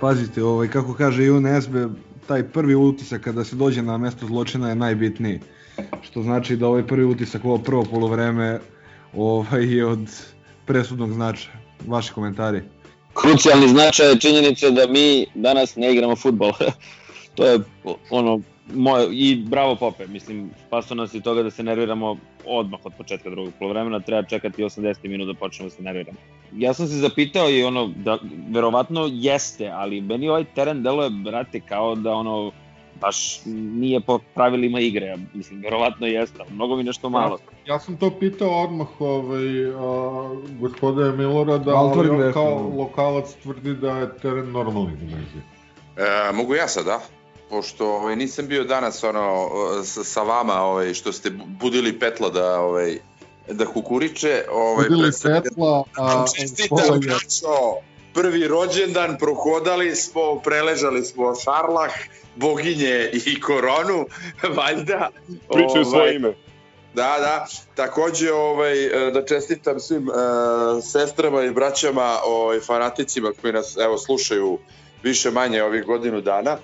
Pazite, 0.00 0.42
ovaj, 0.42 0.68
kako 0.68 0.94
kaže 0.94 1.30
UNSB, 1.30 1.76
taj 2.26 2.42
prvi 2.42 2.74
utisak 2.74 3.20
kada 3.20 3.44
se 3.44 3.56
dođe 3.56 3.82
na 3.82 3.98
mesto 3.98 4.26
zločina 4.26 4.68
je 4.68 4.74
najbitniji. 4.74 5.40
Što 6.02 6.22
znači 6.22 6.56
da 6.56 6.68
ovaj 6.68 6.86
prvi 6.86 7.04
utisak, 7.04 7.44
ovo 7.44 7.58
prvo 7.58 7.84
polovreme, 7.84 8.60
ovaj, 9.14 9.76
je 9.76 9.86
od 9.86 10.08
presudnog 10.66 11.12
značaja. 11.12 11.56
Vaši 11.86 12.12
komentari. 12.12 12.62
krucijalni 13.14 13.68
značaj 13.68 14.08
je 14.08 14.20
činjenica 14.20 14.70
da 14.70 14.86
mi 14.86 15.26
danas 15.34 15.76
ne 15.76 15.92
igramo 15.92 16.16
futbol. 16.16 16.52
to 17.34 17.46
je 17.46 17.58
ono 18.10 18.40
Moje, 18.74 19.08
I 19.10 19.44
bravo 19.46 19.76
Pope, 19.76 20.06
mislim, 20.06 20.50
spaso 20.66 20.94
nas 20.94 21.14
i 21.14 21.20
toga 21.20 21.42
da 21.42 21.50
se 21.50 21.62
nerviramo 21.62 22.16
odmah 22.46 22.80
od 22.84 22.92
početka 22.98 23.30
drugog 23.30 23.52
polovremena, 23.58 24.00
treba 24.00 24.28
čekati 24.28 24.64
80 24.64 25.08
minuta 25.08 25.32
da 25.32 25.38
počnemo 25.38 25.68
da 25.68 25.74
se 25.76 25.82
nerviramo. 25.82 26.18
Ja 26.52 26.74
sam 26.74 26.86
se 26.86 26.94
zapitao 26.94 27.50
i 27.50 27.62
ono, 27.62 27.86
da, 27.96 28.18
verovatno 28.50 29.08
jeste, 29.12 29.68
ali 29.68 30.00
meni 30.00 30.28
ovaj 30.28 30.44
teren 30.54 30.82
deluje, 30.82 31.10
brate, 31.10 31.60
kao 31.60 31.94
da 31.94 32.12
ono, 32.12 32.52
baš 33.00 33.40
nije 33.44 34.00
po 34.00 34.18
pravilima 34.34 34.80
igre, 34.80 35.16
mislim, 35.34 35.60
verovatno 35.60 36.06
jeste, 36.06 36.38
mnogo 36.50 36.76
mi 36.76 36.82
nešto 36.82 37.10
malo. 37.10 37.38
Ja, 37.66 37.74
ja 37.74 37.78
sam 37.78 37.96
to 37.96 38.10
pitao 38.10 38.62
odmah 38.62 39.00
ovaj, 39.00 39.66
a, 39.66 40.30
gospode 40.60 41.12
Milorada, 41.12 41.70
ali 41.70 42.08
on 42.08 42.32
kao 42.32 42.72
lokalac 42.76 43.34
tvrdi 43.42 43.74
da 43.74 43.98
je 43.98 44.18
teren 44.18 44.52
normalni 44.52 44.96
dimenzije. 44.96 45.42
E, 45.96 46.32
mogu 46.32 46.54
ja 46.54 46.68
sad, 46.68 46.84
da? 46.84 47.00
Pošto 47.50 47.86
ovaj, 47.86 48.16
nisam 48.16 48.46
bio 48.46 48.64
danas 48.64 49.04
ono, 49.04 49.50
sa, 49.84 50.04
sa 50.04 50.22
vama 50.22 50.62
ovaj, 50.62 50.94
što 50.94 51.12
ste 51.12 51.30
budili 51.60 51.98
petla 51.98 52.28
da 52.28 52.60
ovaj, 52.60 52.98
da 53.48 53.66
kukuriče. 53.66 54.44
Ovaj, 54.52 54.88
Budili 54.88 55.10
petla, 55.22 55.84
a 55.96 56.24
Čestitam, 56.36 56.94
je 56.94 56.98
braćo! 56.98 57.76
Prvi 58.14 58.48
rođendan, 58.48 59.18
prohodali 59.18 59.96
smo, 59.96 60.40
preležali 60.44 61.04
smo 61.04 61.34
šarlah, 61.44 61.90
boginje 62.36 63.10
i 63.12 63.40
koronu, 63.40 64.06
valjda. 64.56 65.10
Pričaju 65.52 65.84
svoje 65.84 66.16
ime. 66.16 66.34
Da, 66.94 67.16
da. 67.20 67.46
Takođe 67.74 68.32
ovaj 68.32 68.74
da 69.12 69.24
čestitam 69.24 69.80
svim 69.80 70.08
uh, 70.08 70.14
sestrama 70.84 71.44
i 71.44 71.50
braćama, 71.50 72.18
ovaj 72.24 72.60
fanaticima 72.60 73.32
koji 73.40 73.52
nas 73.52 73.76
evo 73.76 73.98
slušaju 73.98 74.58
više 75.02 75.30
manje 75.30 75.62
ovih 75.62 75.84
godinu 75.84 76.20
dana. 76.20 76.58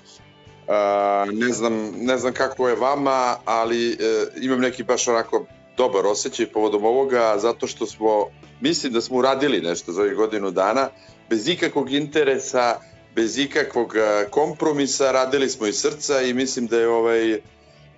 Uh, 0.67 1.33
ne 1.33 1.53
znam 1.53 1.91
ne 1.97 2.17
znam 2.17 2.33
kako 2.33 2.69
je 2.69 2.75
vama, 2.75 3.35
ali 3.45 3.89
uh, 3.91 4.43
imam 4.43 4.59
neki 4.59 4.83
baš 4.83 5.07
onako 5.07 5.45
dobar 5.77 6.05
osjećaj 6.05 6.45
povodom 6.45 6.85
ovoga 6.85 7.35
zato 7.37 7.67
što 7.67 7.85
smo 7.85 8.25
mislim 8.61 8.93
da 8.93 9.01
smo 9.01 9.17
uradili 9.17 9.61
nešto 9.61 9.91
za 9.91 10.01
ovih 10.01 10.15
godinu 10.15 10.51
dana 10.51 10.89
bez 11.29 11.47
ikakvog 11.47 11.91
interesa, 11.91 12.79
bez 13.15 13.37
ikakvog 13.37 13.87
uh, 13.87 14.29
kompromisa, 14.29 15.11
radili 15.11 15.49
smo 15.49 15.67
iz 15.67 15.75
srca 15.75 16.21
i 16.21 16.33
mislim 16.33 16.67
da 16.67 16.79
je 16.79 16.87
ovaj 16.87 17.39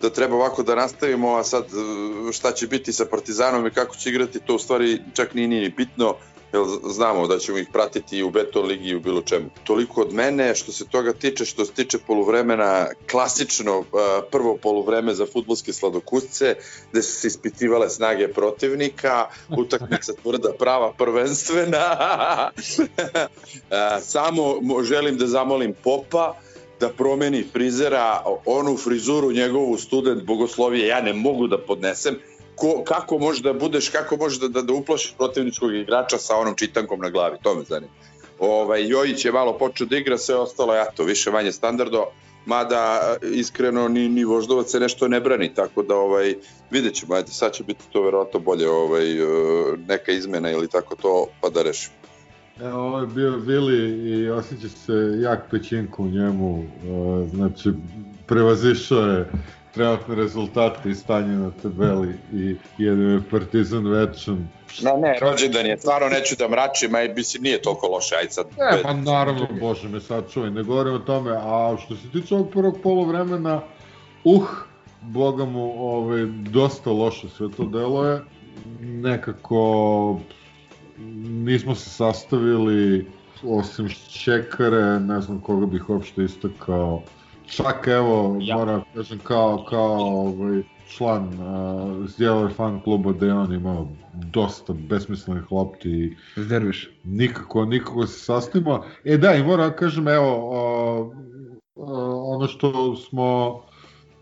da 0.01 0.09
treba 0.09 0.35
ovako 0.35 0.63
da 0.63 0.75
nastavimo, 0.75 1.35
a 1.35 1.43
sad 1.43 1.63
e, 1.63 2.31
šta 2.33 2.51
će 2.51 2.67
biti 2.67 2.93
sa 2.93 3.05
Partizanom 3.05 3.67
i 3.67 3.71
kako 3.71 3.95
će 3.95 4.09
igrati, 4.09 4.39
to 4.39 4.55
u 4.55 4.59
stvari 4.59 5.01
čak 5.13 5.33
nije 5.33 5.47
ni 5.47 5.69
bitno, 5.69 6.15
jer 6.53 6.63
znamo 6.83 7.27
da 7.27 7.39
ćemo 7.39 7.57
ih 7.57 7.67
pratiti 7.73 8.17
i 8.17 8.23
u 8.23 8.29
Beton 8.29 8.65
ligi 8.65 8.89
i 8.89 8.95
u 8.95 8.99
bilo 8.99 9.21
čemu. 9.21 9.49
Toliko 9.63 10.01
od 10.01 10.13
mene, 10.13 10.55
što 10.55 10.71
se 10.71 10.85
toga 10.85 11.13
tiče, 11.13 11.45
što 11.45 11.65
se 11.65 11.71
tiče 11.73 11.97
poluvremena, 12.07 12.87
klasično 13.11 13.79
e, 13.79 13.83
prvo 14.31 14.57
poluvreme 14.57 15.13
za 15.13 15.25
futbolske 15.33 15.73
sladokusce, 15.73 16.55
gde 16.91 17.01
su 17.01 17.11
se 17.11 17.27
ispitivale 17.27 17.89
snage 17.89 18.27
protivnika, 18.27 19.27
utakmica 19.61 20.13
tvrda 20.23 20.53
prava 20.59 20.93
prvenstvena. 20.97 22.51
E, 23.69 24.01
Samo 24.13 24.43
mo- 24.43 24.83
želim 24.83 25.17
da 25.17 25.27
zamolim 25.27 25.73
Popa, 25.83 26.35
da 26.79 26.89
promeni 26.89 27.43
frizera, 27.53 28.23
onu 28.45 28.77
frizuru 28.77 29.31
njegovu 29.31 29.77
student 29.77 30.23
bogoslovije, 30.23 30.87
ja 30.87 31.01
ne 31.01 31.13
mogu 31.13 31.47
da 31.47 31.57
podnesem. 31.57 32.15
Ko, 32.59 32.83
kako 32.83 33.17
možeš 33.17 33.41
da 33.43 33.53
budeš, 33.53 33.89
kako 33.89 34.17
možeš 34.17 34.39
da, 34.39 34.47
da, 34.47 34.61
da 34.61 34.73
uplašiš 34.73 35.13
protivničkog 35.17 35.75
igrača 35.75 36.17
sa 36.17 36.35
onom 36.35 36.55
čitankom 36.55 36.99
na 36.99 37.09
glavi, 37.09 37.37
to 37.43 37.55
me 37.55 37.63
zanima. 37.63 37.91
Ovaj, 38.39 38.87
Jojić 38.87 39.25
je 39.25 39.31
malo 39.31 39.57
počeo 39.57 39.87
da 39.87 39.97
igra, 39.97 40.17
sve 40.17 40.35
ostalo, 40.35 40.75
ja 40.75 40.85
to, 40.85 41.03
više 41.03 41.31
manje 41.31 41.51
standardo, 41.51 42.05
mada 42.45 43.15
iskreno 43.33 43.87
ni, 43.87 44.09
ni 44.09 44.23
Voždovac 44.23 44.71
se 44.71 44.79
nešto 44.79 45.07
ne 45.07 45.19
brani, 45.19 45.53
tako 45.53 45.83
da 45.83 45.95
ovaj, 45.95 46.35
vidjet 46.71 46.93
ćemo, 46.93 47.15
ajde, 47.15 47.31
sad 47.31 47.53
će 47.53 47.63
biti 47.63 47.83
to 47.91 48.03
verovatno 48.03 48.39
bolje, 48.39 48.69
ovaj, 48.69 49.11
e, 49.11 49.25
neka 49.87 50.11
izmena 50.11 50.51
ili 50.51 50.67
tako 50.67 50.95
to, 50.95 51.27
pa 51.41 51.49
da 51.49 51.61
rešimo. 51.61 51.95
Evo, 52.61 52.79
ovo 52.79 52.99
je 52.99 53.07
bio 53.07 53.37
Vili 53.37 54.09
i 54.09 54.29
osjeća 54.29 54.69
se 54.69 54.93
jak 55.21 55.39
pećinko 55.51 56.03
u 56.03 56.07
njemu, 56.07 56.63
e, 56.63 57.27
znači 57.29 57.69
prevazišao 58.27 59.01
je 59.01 59.31
trenutne 59.73 60.15
rezultate 60.15 60.89
i 60.89 60.95
stanje 60.95 61.35
na 61.35 61.51
tabeli 61.61 62.13
i 62.33 62.55
jedan 62.77 63.11
je 63.11 63.21
Partizan 63.31 63.87
večan. 63.87 64.47
Ne, 64.81 64.97
ne, 64.97 65.19
rođendan 65.21 65.65
je, 65.65 65.77
stvarno 65.77 66.09
neću 66.09 66.35
da 66.39 66.47
mračim, 66.49 66.95
aj, 66.95 67.13
mislim, 67.15 67.43
nije 67.43 67.61
toliko 67.61 67.87
loše, 67.87 68.15
aj 68.15 68.29
sad. 68.29 68.45
E, 68.45 68.83
pa 68.83 68.93
naravno, 68.93 69.47
bože 69.59 69.89
me 69.89 70.01
sad 70.01 70.31
čuvaj, 70.31 70.51
ne 70.51 70.63
govorim 70.63 70.93
o 70.93 70.99
tome, 70.99 71.31
a 71.31 71.77
što 71.85 71.95
se 71.95 72.09
tiče 72.11 72.35
ovog 72.35 72.49
prvog 72.51 72.77
polovremena, 72.83 73.61
uh, 74.23 74.47
boga 75.01 75.45
mu, 75.45 75.73
ovaj, 75.77 76.25
dosta 76.25 76.91
loše 76.91 77.29
sve 77.29 77.51
to 77.57 77.65
delo 77.65 78.05
je, 78.05 78.21
nekako 78.81 80.19
nismo 81.23 81.75
se 81.75 81.89
sastavili, 81.89 83.07
osim 83.43 83.89
Šekare, 83.89 84.99
ne 84.99 85.21
znam 85.21 85.41
koga 85.41 85.65
bih 85.65 85.89
uopšte 85.89 86.23
istakao, 86.23 87.01
čak 87.51 87.87
evo, 87.87 88.37
Ja. 88.41 88.57
moram 88.57 88.81
kažem, 88.95 89.19
kao, 89.23 89.65
kao 89.69 89.97
ovaj, 89.99 90.63
član 90.87 91.27
uh, 91.27 92.09
Zdjelove 92.09 92.53
fan 92.53 92.81
kluba 92.83 93.11
da 93.11 93.25
je 93.25 93.33
on 93.33 93.53
imao 93.53 93.87
dosta 94.13 94.73
besmislenih 94.73 95.51
lopti 95.51 95.89
i 95.89 96.15
Zderviš. 96.35 96.89
nikako, 97.03 97.65
nikako 97.65 98.07
se 98.07 98.19
sastavimo. 98.19 98.83
E 99.03 99.17
da, 99.17 99.35
i 99.35 99.43
moram 99.43 99.71
kažem, 99.75 100.07
evo, 100.07 100.49
o, 100.51 101.13
o, 101.75 102.33
ono 102.35 102.47
što 102.47 102.95
smo 102.95 103.61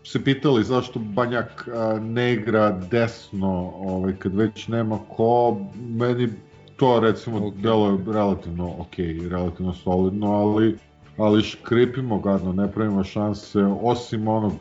se 0.04 0.24
pitali 0.24 0.64
zašto 0.64 0.98
Banjak 0.98 1.68
a, 1.68 1.98
ne 2.02 2.32
igra 2.32 2.70
desno, 2.70 3.72
ovaj, 3.76 4.16
kad 4.18 4.34
već 4.34 4.68
nema 4.68 4.98
ko, 5.16 5.56
meni 5.76 6.28
to 6.76 7.00
recimo 7.00 7.38
okay. 7.38 7.60
delo 7.60 7.90
je 7.90 7.98
relativno 8.12 8.74
ok, 8.78 8.96
relativno 9.30 9.74
solidno, 9.74 10.32
ali 10.32 10.76
ali 11.18 11.42
škripimo 11.42 12.18
gadno, 12.18 12.52
ne 12.52 12.72
pravimo 12.72 13.04
šanse, 13.04 13.58
osim 13.82 14.28
onog 14.28 14.52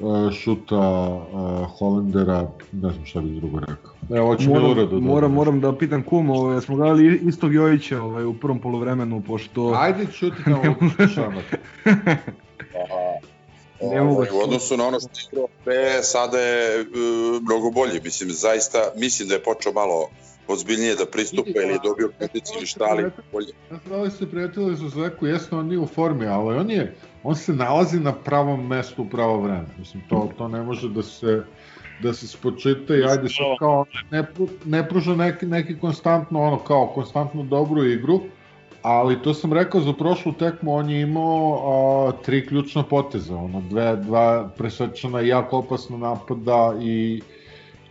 uh, 0.00 0.32
šuta 0.32 0.78
uh, 0.78 1.66
Holendera, 1.78 2.48
ne 2.72 2.90
znam 2.90 3.06
šta 3.06 3.20
bih 3.20 3.32
drugo 3.32 3.60
rekao. 3.60 3.92
Evo, 4.16 4.26
hoće 4.26 4.48
Moram, 4.48 4.62
Milorad 4.62 4.90
da 4.90 4.98
moram, 4.98 5.32
moram 5.32 5.60
da 5.60 5.76
pitam 5.76 6.02
kum, 6.02 6.30
ovaj, 6.30 6.60
smo 6.60 6.76
gledali 6.76 7.20
istog 7.28 7.54
Jojića 7.54 8.02
ovaj, 8.02 8.24
u 8.24 8.34
prvom 8.34 8.58
polovremenu, 8.58 9.22
pošto... 9.26 9.74
Ajde, 9.76 10.06
čuti 10.12 10.42
na 10.46 10.56
ovo 10.56 10.74
šamat. 11.14 11.44
Ne 13.82 14.00
mogu 14.00 14.16
Ovaj, 14.16 14.28
u 14.32 14.38
odnosu 14.44 14.76
na 14.76 14.86
ono 14.86 15.00
što 15.00 15.08
je 15.08 15.24
igrao 15.32 15.48
pre, 15.64 16.02
sada 16.02 16.38
je 16.38 16.80
e, 16.80 16.84
mnogo 17.42 17.70
bolji. 17.70 18.00
Mislim, 18.04 18.30
zaista, 18.30 18.78
mislim 18.96 19.28
da 19.28 19.34
je 19.34 19.42
počeo 19.42 19.72
malo 19.72 20.08
ozbiljnije 20.48 20.94
da 20.94 21.06
pristupa 21.06 21.50
ili 21.54 21.72
je 21.72 21.78
dobio 21.84 22.10
kondiciju 22.18 22.56
ili 22.56 22.66
šta, 22.66 22.84
ali 22.88 23.10
bolje. 23.32 23.52
Ne 23.70 23.78
znam 23.78 23.80
da 23.88 24.02
li 24.02 24.10
ste 24.10 24.26
prijatelji 24.26 24.76
za 24.76 24.88
Zeku, 24.88 25.26
jesno 25.26 25.58
on 25.58 25.66
nije 25.66 25.78
u 25.78 25.86
formi, 25.86 26.26
ali 26.26 26.56
on 26.56 26.70
je, 26.70 26.94
on 27.22 27.36
se 27.36 27.52
nalazi 27.52 28.00
na 28.00 28.12
pravom 28.12 28.66
mestu 28.66 29.02
u 29.02 29.08
pravo 29.08 29.40
vreme. 29.40 29.66
Mislim, 29.78 30.02
to, 30.08 30.32
to 30.38 30.48
ne 30.48 30.62
može 30.62 30.88
da 30.88 31.02
se 31.02 31.42
da 32.02 32.12
se 32.12 32.28
spočita 32.28 32.96
i 32.96 33.04
ajde 33.04 33.28
sad 33.28 33.58
kao 33.58 33.84
ne, 34.10 34.22
pru- 34.22 34.48
ne 34.64 34.88
pruža 34.88 35.14
neki, 35.14 35.46
neki 35.46 35.78
konstantno 35.78 36.42
ono 36.42 36.58
kao 36.58 36.86
konstantno 36.86 37.42
dobru 37.42 37.84
igru, 37.84 38.20
ali 38.82 39.22
to 39.22 39.34
sam 39.34 39.52
rekao 39.52 39.80
za 39.80 39.92
prošlu 39.92 40.32
tekmu, 40.32 40.74
on 40.74 40.90
je 40.90 41.00
imao 41.00 41.62
a, 42.08 42.12
tri 42.22 42.46
ključna 42.46 42.82
poteza, 42.82 43.36
ono 43.36 43.60
dve, 43.60 43.96
dva 43.96 44.50
presečena 44.58 45.20
jako 45.20 45.58
opasna 45.58 45.96
napada 45.96 46.74
i 46.80 47.22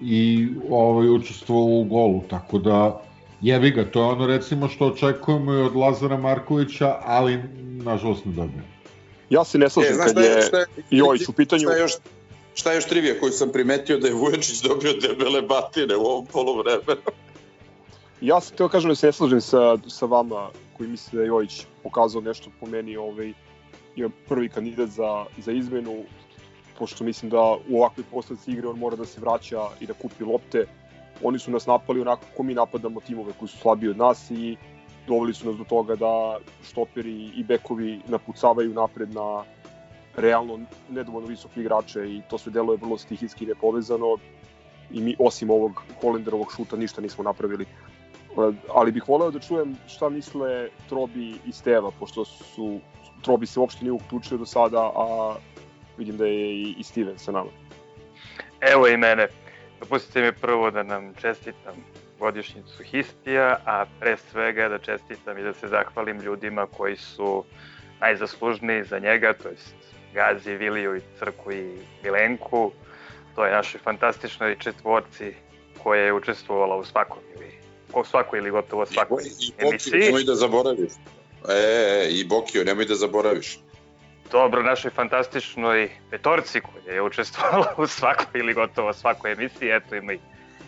i 0.02 0.48
ovaj 0.70 1.10
učestvovao 1.10 1.80
u 1.80 1.84
golu, 1.84 2.24
tako 2.30 2.58
da 2.58 3.02
jebi 3.42 3.72
ga, 3.72 3.86
to 3.92 4.00
je 4.00 4.06
ono 4.06 4.28
recimo 4.28 4.68
što 4.68 4.86
očekujemo 4.86 5.54
i 5.54 5.62
od 5.62 5.76
Lazara 5.76 6.18
Markovića, 6.18 6.98
ali 7.04 7.40
nažalost 7.84 8.26
ne 8.26 8.32
dobijemo. 8.32 8.68
Ja 9.30 9.44
se 9.44 9.58
ne 9.58 9.66
E, 9.66 9.70
slažem 9.70 9.96
znaš 9.96 10.08
kad 10.14 10.24
je, 10.24 10.30
je 10.30 10.36
je, 10.36 10.66
Jojić 10.90 11.30
u 11.30 11.34
pitanju. 11.34 11.62
Šta 11.62 11.74
je 11.74 11.80
još, 11.80 11.94
šta 12.54 12.72
je 12.72 12.78
još 12.78 12.86
trivija 12.86 13.20
koju 13.20 13.32
sam 13.32 13.52
primetio 13.52 13.98
da 13.98 14.08
je 14.08 14.14
Vujačić 14.14 14.62
dobio 14.62 14.94
debele 14.94 15.42
batine 15.42 15.96
u 15.96 16.02
ovom 16.02 16.26
polovremenu? 16.26 17.02
Ja 18.22 18.42
sam 18.42 18.58
teo 18.58 18.70
kažem 18.70 18.90
da 18.90 18.96
se 18.96 19.08
ne 19.08 19.14
slažem 19.14 19.42
sa, 19.42 19.78
sa 19.88 20.06
vama 20.06 20.50
koji 20.78 20.90
misle 20.90 21.18
da 21.18 21.22
je 21.22 21.28
Jojić 21.28 21.66
pokazao 21.84 22.22
nešto 22.22 22.50
po 22.60 22.66
meni 22.66 22.98
ovaj, 22.98 23.34
je 23.96 24.10
prvi 24.28 24.50
kandidat 24.50 24.90
za, 24.90 25.26
za 25.38 25.52
izmenu 25.52 26.04
pošto 26.82 27.04
mislim 27.04 27.30
da 27.30 27.42
u 27.70 27.78
ovakvoj 27.78 28.06
postavci 28.12 28.52
igre 28.52 28.68
on 28.68 28.80
mora 28.80 28.96
da 28.98 29.06
se 29.06 29.22
vraća 29.22 29.68
i 29.80 29.86
da 29.86 29.94
kupi 29.94 30.24
lopte. 30.24 30.64
Oni 31.24 31.40
su 31.40 31.52
nas 31.52 31.68
napali 31.68 32.02
onako 32.02 32.26
kako 32.26 32.44
mi 32.44 32.54
napadamo 32.58 33.02
timove 33.02 33.34
koji 33.40 33.50
su 33.50 33.58
slabiji 33.58 33.90
od 33.90 33.98
nas 33.98 34.32
i 34.32 34.58
doveli 35.08 35.34
su 35.34 35.46
nas 35.46 35.58
do 35.58 35.64
toga 35.64 35.96
da 35.96 36.40
štoperi 36.70 37.30
i 37.36 37.44
bekovi 37.44 38.00
napucavaju 38.08 38.74
napred 38.74 39.14
na 39.14 39.44
realno 40.16 40.60
nedovoljno 40.90 41.28
visoke 41.28 41.62
igrače 41.62 42.08
i 42.10 42.22
to 42.30 42.38
sve 42.38 42.52
deluje 42.52 42.78
vrlo 42.82 42.98
stihijski 42.98 43.46
i 43.46 43.48
nepovezano 43.48 44.18
i 44.92 45.02
mi 45.02 45.16
osim 45.20 45.50
ovog 45.50 45.84
Holenderovog 46.02 46.52
šuta 46.56 46.78
ništa 46.78 47.02
nismo 47.02 47.24
napravili. 47.24 47.64
E, 47.64 48.52
Ali 48.74 48.92
bih 48.92 49.08
voleo 49.08 49.32
da 49.32 49.40
čujem 49.40 49.78
šta 49.88 50.10
misle 50.10 50.70
Trobi 50.90 51.36
i 51.46 51.52
Steva, 51.52 51.92
pošto 52.00 52.26
su 52.26 52.80
Trobi 53.22 53.46
se 53.46 53.60
uopšte 53.60 53.86
nije 53.86 53.92
uključio 53.92 54.38
do 54.38 54.46
sada, 54.46 54.92
a 54.96 55.36
vidim 55.98 56.18
da 56.18 56.26
je 56.26 56.62
i, 56.62 56.84
Steven 56.84 57.20
sa 57.20 57.32
nama. 57.32 57.50
Evo 58.62 58.88
i 58.88 58.98
mene. 58.98 59.28
Dopustite 59.80 60.22
mi 60.22 60.32
prvo 60.32 60.72
da 60.72 60.84
nam 60.84 61.14
čestitam 61.22 61.76
godišnjicu 62.20 62.84
Histija, 62.84 63.58
a 63.66 63.86
pre 64.00 64.18
svega 64.32 64.70
da 64.70 64.78
čestitam 64.78 65.38
i 65.38 65.44
da 65.44 65.54
se 65.54 65.68
zahvalim 65.68 66.22
ljudima 66.22 66.68
koji 66.78 66.98
su 66.98 67.44
najzaslužniji 68.02 68.84
za 68.84 69.00
njega, 69.00 69.34
to 69.34 69.50
jest 69.50 69.76
Gazi, 70.14 70.56
Viliju 70.56 70.96
i 70.96 71.02
Crku 71.20 71.52
i 71.52 71.78
Milenku, 72.04 72.72
to 73.36 73.46
je 73.46 73.52
našoj 73.52 73.80
fantastičnoj 73.84 74.56
četvorci 74.60 75.34
koja 75.84 76.02
je 76.02 76.14
učestvovala 76.14 76.76
u 76.76 76.86
svakom 76.86 77.24
ili 77.36 77.52
u 77.94 78.06
svakoj 78.06 78.40
ili 78.40 78.52
gotovo 78.52 78.86
svakoj 78.86 79.24
I, 79.24 79.28
i 79.28 79.52
Bokiju, 79.52 79.70
emisiji. 79.70 80.00
nemoj 80.00 80.24
da 80.24 80.36
zaboraviš. 80.36 80.92
E, 81.50 81.54
e, 81.54 82.10
i 82.10 82.26
Bokiju, 82.26 82.66
nemoj 82.66 82.86
da 82.86 82.96
zaboraviš. 82.96 83.60
Dobro, 84.32 84.64
našoj 84.64 84.92
fantastičnoj 84.92 85.90
petorci 86.10 86.62
koja 86.62 86.94
je 86.94 87.02
učestvovala 87.02 87.74
u 87.78 87.88
svakoj 87.88 88.40
ili 88.40 88.54
gotovo 88.54 88.94
svakoj 88.94 89.32
emisiji, 89.32 89.70
eto 89.70 89.96
ima 89.96 90.14
ih, 90.14 90.20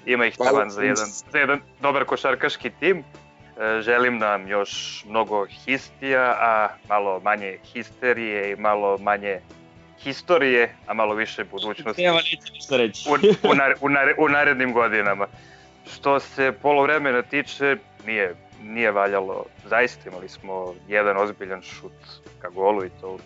ima 0.06 0.26
ih 0.26 0.38
taman 0.38 0.70
za 0.70 0.82
jedan, 0.82 1.06
za 1.32 1.38
jedan 1.38 1.62
dobar 1.82 2.06
košarkaški 2.06 2.70
tim. 2.80 2.98
E, 2.98 3.82
želim 3.82 4.18
nam 4.18 4.48
još 4.48 5.04
mnogo 5.08 5.46
histija, 5.46 6.36
a 6.40 6.68
malo 6.90 7.20
manje 7.20 7.58
histerije 7.74 8.52
i 8.52 8.56
malo 8.56 8.98
manje 8.98 9.40
historije, 10.00 10.76
a 10.88 10.94
malo 10.94 11.16
više 11.16 11.44
budućnosti 11.44 12.04
Evo, 12.04 12.18
neće 12.18 12.54
ništa 12.54 12.78
reći. 12.78 13.10
u, 13.10 13.14
u, 13.50 13.56
nar, 13.56 13.76
u, 13.82 13.90
nar, 13.90 14.14
u 14.18 14.30
narednim 14.30 14.74
godinama. 14.74 15.28
Što 15.94 16.20
se 16.20 16.52
polovremena 16.62 17.22
tiče, 17.22 17.78
nije, 18.06 18.36
nije 18.64 18.92
valjalo, 18.92 19.46
zaista 19.66 20.10
imali 20.10 20.30
smo 20.30 20.74
jedan 20.88 21.18
ozbiljan 21.18 21.62
šut 21.62 21.92
ka 22.42 22.50
golu 22.50 22.86
i 22.86 22.90
to 23.02 23.10
u 23.10 23.20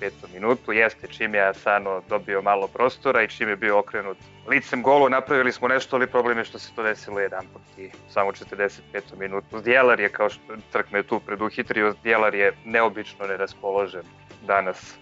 45. 0.00 0.10
minutu. 0.34 0.72
Jeste 0.72 1.06
čim 1.08 1.34
je 1.34 1.48
Asano 1.48 2.02
dobio 2.08 2.42
malo 2.42 2.68
prostora 2.68 3.22
i 3.22 3.28
čim 3.28 3.48
je 3.48 3.56
bio 3.56 3.78
okrenut 3.78 4.18
licem 4.48 4.82
golu, 4.82 5.08
napravili 5.08 5.52
smo 5.52 5.68
nešto, 5.68 5.96
ali 5.96 6.06
problem 6.06 6.38
je 6.38 6.44
što 6.44 6.58
se 6.58 6.72
to 6.76 6.82
desilo 6.82 7.20
jedan 7.20 7.44
put 7.52 7.78
i 7.78 7.90
samo 8.10 8.28
u 8.28 8.32
45. 8.32 8.80
minutu. 9.18 9.58
Zdjelar 9.58 10.00
je, 10.00 10.08
kao 10.08 10.30
što 10.30 10.56
Crk 10.72 10.90
me 10.90 11.02
tu 11.02 11.20
preduhitrio, 11.20 11.94
Zdjelar 12.00 12.34
je 12.34 12.52
neobično 12.64 13.26
neraspoložen 13.26 14.04
danas 14.46 14.96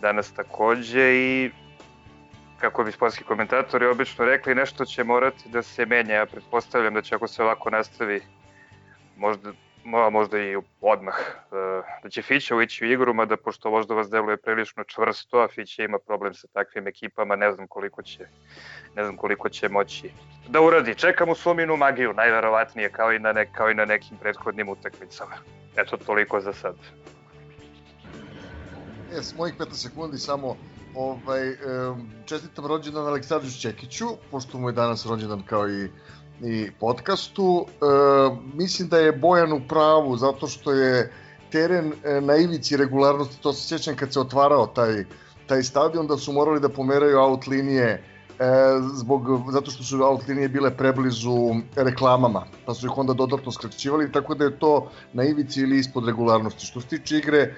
danas 0.00 0.32
takođe 0.32 1.14
i 1.14 1.50
kako 2.60 2.84
bi 2.84 2.92
sportski 2.92 3.24
komentatori 3.24 3.86
obično 3.86 4.24
rekli, 4.24 4.54
nešto 4.54 4.84
će 4.84 5.04
morati 5.04 5.48
da 5.48 5.62
se 5.62 5.86
menja. 5.86 6.14
Ja 6.14 6.26
pretpostavljam 6.26 6.94
da 6.94 7.02
će 7.02 7.14
ako 7.14 7.28
se 7.28 7.42
ovako 7.42 7.70
nastavi, 7.70 8.22
možda, 9.18 9.52
mo- 9.84 10.10
možda 10.10 10.38
i 10.38 10.56
odmah, 10.80 11.14
e, 11.14 11.82
da 12.02 12.08
će 12.10 12.22
Fića 12.22 12.56
ući 12.56 12.84
u 12.84 12.92
igru, 12.92 13.14
mada 13.14 13.36
pošto 13.36 13.70
Voždovac 13.70 14.08
deluje 14.08 14.36
prilično 14.36 14.84
čvrsto, 14.84 15.38
a 15.38 15.48
Fića 15.48 15.82
ima 15.82 15.98
problem 16.06 16.34
sa 16.34 16.46
takvim 16.52 16.86
ekipama, 16.86 17.36
ne 17.36 17.52
znam 17.52 17.66
koliko 17.66 18.02
će, 18.02 18.26
ne 18.96 19.04
znam 19.04 19.16
koliko 19.16 19.48
će 19.48 19.68
moći 19.68 20.10
da 20.48 20.60
uradi. 20.60 20.94
Čekam 20.94 21.28
u 21.28 21.34
Suminu 21.34 21.76
magiju, 21.76 22.12
najverovatnije, 22.12 22.90
kao 22.90 23.12
i 23.12 23.18
na, 23.18 23.32
ne, 23.32 23.52
kao 23.52 23.70
i 23.70 23.74
na 23.74 23.84
nekim 23.84 24.16
prethodnim 24.16 24.68
utakmicama. 24.68 25.34
Eto, 25.76 25.96
toliko 25.96 26.40
za 26.40 26.52
sad. 26.52 26.76
E, 29.12 29.22
s 29.22 29.36
mojih 29.36 29.54
15 29.58 29.72
sekundi 29.72 30.18
samo 30.18 30.56
ovaj, 30.94 31.56
čestitam 32.26 32.66
rođendan 32.66 33.06
Aleksandru 33.06 33.50
Čekiću, 33.60 34.06
pošto 34.30 34.58
mu 34.58 34.68
je 34.68 34.72
danas 34.72 35.06
rođendan 35.06 35.42
kao 35.42 35.68
i, 35.68 35.88
i 36.42 36.70
podcastu. 36.80 37.66
E, 37.66 37.84
mislim 38.54 38.88
da 38.88 38.98
je 38.98 39.12
Bojan 39.12 39.52
u 39.52 39.60
pravu, 39.68 40.16
zato 40.16 40.46
što 40.46 40.72
je 40.72 41.12
teren 41.50 41.92
e, 42.04 42.20
na 42.20 42.36
ivici 42.36 42.76
regularnosti, 42.76 43.42
to 43.42 43.52
se 43.52 43.68
sjećam 43.68 43.96
kad 43.96 44.12
se 44.12 44.20
otvarao 44.20 44.66
taj, 44.66 45.04
taj 45.46 45.62
stadion, 45.62 46.06
da 46.06 46.16
su 46.16 46.32
morali 46.32 46.60
da 46.60 46.68
pomeraju 46.68 47.18
out 47.18 47.46
linije 47.46 47.86
e, 47.88 48.02
zbog, 48.94 49.22
zato 49.52 49.70
što 49.70 49.82
su 49.82 50.02
out 50.02 50.28
linije 50.28 50.48
bile 50.48 50.76
preblizu 50.76 51.54
reklamama, 51.76 52.46
pa 52.66 52.74
su 52.74 52.86
ih 52.86 52.98
onda 52.98 53.12
dodatno 53.12 53.52
skraćivali, 53.52 54.12
tako 54.12 54.34
da 54.34 54.44
je 54.44 54.58
to 54.58 54.90
na 55.12 55.24
ivici 55.24 55.60
ili 55.60 55.78
ispod 55.78 56.06
regularnosti. 56.06 56.66
Što 56.66 56.80
se 56.80 56.86
tiče 56.86 57.18
igre, 57.18 57.38
e, 57.38 57.54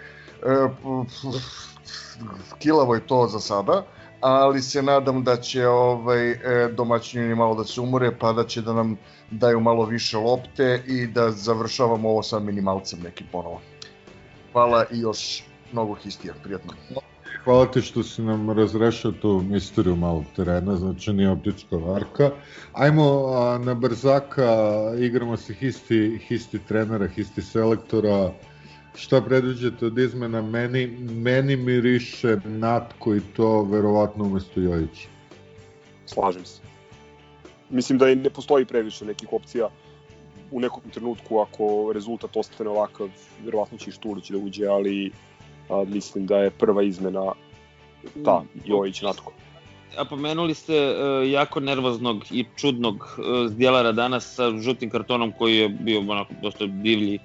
kilavo 2.59 2.95
je 2.95 3.07
to 3.07 3.27
za 3.27 3.41
sada, 3.41 3.85
ali 4.21 4.63
se 4.63 4.83
nadam 4.83 5.25
da 5.25 5.37
će 5.37 5.67
ovaj 5.67 6.31
e, 6.31 6.69
domaćini 6.73 7.35
malo 7.35 7.55
da 7.55 7.65
se 7.65 7.81
umore, 7.81 8.19
pa 8.19 8.33
da 8.33 8.45
će 8.45 8.63
da 8.63 8.73
nam 8.73 8.97
daju 9.31 9.61
malo 9.61 9.85
više 9.85 10.17
lopte 10.17 10.83
i 10.87 11.07
da 11.07 11.31
završavamo 11.31 12.09
ovo 12.09 12.23
sa 12.23 12.39
minimalcem 12.39 13.01
nekim 13.01 13.27
ponovo. 13.33 13.61
Hvala 14.53 14.85
i 14.93 15.01
još 15.01 15.45
mnogo 15.73 15.95
histija, 15.95 16.35
prijatno. 16.43 16.73
Hvala 17.45 17.67
ti 17.67 17.81
što 17.83 18.03
si 18.03 18.23
nam 18.23 18.51
razrešao 18.51 19.13
tu 19.13 19.43
misteriju 19.49 19.97
malog 19.97 20.25
terena, 20.37 20.77
znači 20.77 21.13
nije 21.13 21.31
optička 21.31 21.77
varka. 21.77 22.31
Ajmo 22.73 23.27
a, 23.27 23.59
na 23.59 23.75
brzaka, 23.75 24.53
igramo 24.99 25.37
se 25.37 25.55
histi, 25.55 26.21
histi 26.29 26.59
trenera, 26.59 27.09
histi 27.09 27.43
selektora. 27.43 28.33
Šta 28.95 29.21
predviđate 29.21 29.87
od 29.87 29.99
izmena? 29.99 30.43
Meni, 30.43 30.87
meni 31.01 31.57
miriše 31.57 32.37
Natko 32.45 33.15
i 33.15 33.21
to 33.37 33.63
verovatno 33.63 34.25
umesto 34.25 34.61
Jojića. 34.61 35.09
Slažem 36.07 36.45
se. 36.45 36.61
Mislim 37.71 37.99
da 37.99 38.09
i 38.09 38.17
ne 38.17 38.31
postoji 38.31 38.65
previše 38.65 39.05
nekih 39.05 39.33
opcija 39.33 39.69
u 40.51 40.61
nekom 40.61 40.83
trenutku 40.93 41.39
ako 41.39 41.93
rezultat 41.95 42.37
ostane 42.37 42.71
ovakav, 42.71 43.09
verovatno 43.45 43.79
će 43.79 43.91
i 43.91 43.93
Štulić 43.93 44.31
da 44.31 44.39
uđe, 44.39 44.67
ali 44.67 45.13
a, 45.69 45.85
mislim 45.89 46.27
da 46.27 46.39
je 46.39 46.51
prva 46.51 46.83
izmena 46.83 47.33
ta, 48.25 48.43
Jojić 48.65 49.03
Natko. 49.03 49.33
A 49.99 50.05
pomenuli 50.05 50.55
ste 50.55 50.75
uh, 50.75 51.31
jako 51.31 51.61
nervoznog 51.61 52.25
i 52.31 52.45
čudnog 52.57 52.97
uh, 52.97 53.51
zdjelara 53.51 53.93
danas 53.93 54.35
sa 54.35 54.51
žutim 54.59 54.91
kartonom 54.91 55.33
koji 55.39 55.57
je 55.57 55.69
bio 55.69 56.01
onako 56.01 56.35
dosta 56.43 56.67
divlji. 56.67 57.19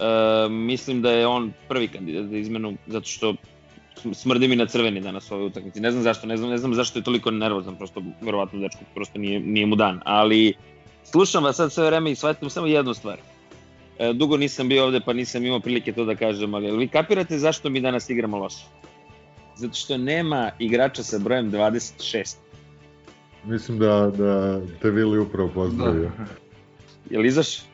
Uh, 0.00 0.52
mislim 0.52 1.02
da 1.02 1.10
je 1.10 1.26
on 1.26 1.52
prvi 1.68 1.88
kandidat 1.88 2.26
za 2.26 2.36
izmenu 2.36 2.76
zato 2.86 3.06
što 3.06 3.34
sm- 4.02 4.12
smrdi 4.12 4.48
mi 4.48 4.56
na 4.56 4.66
crveni 4.66 5.00
danas 5.00 5.30
u 5.30 5.34
ovoj 5.34 5.46
utakmici. 5.46 5.80
Ne 5.80 5.90
znam 5.90 6.02
zašto, 6.02 6.26
ne 6.26 6.36
znam, 6.36 6.50
ne 6.50 6.58
znam 6.58 6.74
zašto 6.74 6.98
je 6.98 7.02
toliko 7.02 7.30
nervozan, 7.30 7.76
prosto 7.76 8.02
verovatno 8.20 8.60
dečko 8.60 8.80
prosto 8.94 9.18
nije, 9.18 9.40
nije 9.40 9.66
mu 9.66 9.76
dan, 9.76 10.00
ali 10.04 10.54
slušam 11.04 11.44
vas 11.44 11.56
sad 11.56 11.72
sve 11.72 11.86
vreme 11.86 12.10
i 12.10 12.14
shvatim 12.14 12.50
samo 12.50 12.66
jednu 12.66 12.94
stvar. 12.94 13.18
E, 13.98 14.12
dugo 14.12 14.36
nisam 14.36 14.68
bio 14.68 14.84
ovde 14.84 15.00
pa 15.00 15.12
nisam 15.12 15.44
imao 15.44 15.60
prilike 15.60 15.92
to 15.92 16.04
da 16.04 16.14
kažem, 16.14 16.54
ali 16.54 16.76
vi 16.76 16.88
kapirate 16.88 17.38
zašto 17.38 17.70
mi 17.70 17.80
danas 17.80 18.10
igramo 18.10 18.38
loše? 18.38 18.64
Zato 19.56 19.74
što 19.74 19.98
nema 19.98 20.50
igrača 20.58 21.02
sa 21.02 21.18
brojem 21.18 21.52
26. 21.52 22.36
Mislim 23.44 23.78
da, 23.78 24.10
da 24.18 24.60
te 24.82 24.90
Vili 24.90 25.18
upravo 25.18 25.50
pozdravio. 25.54 26.10
Jel 27.10 27.26
izaš? 27.26 27.69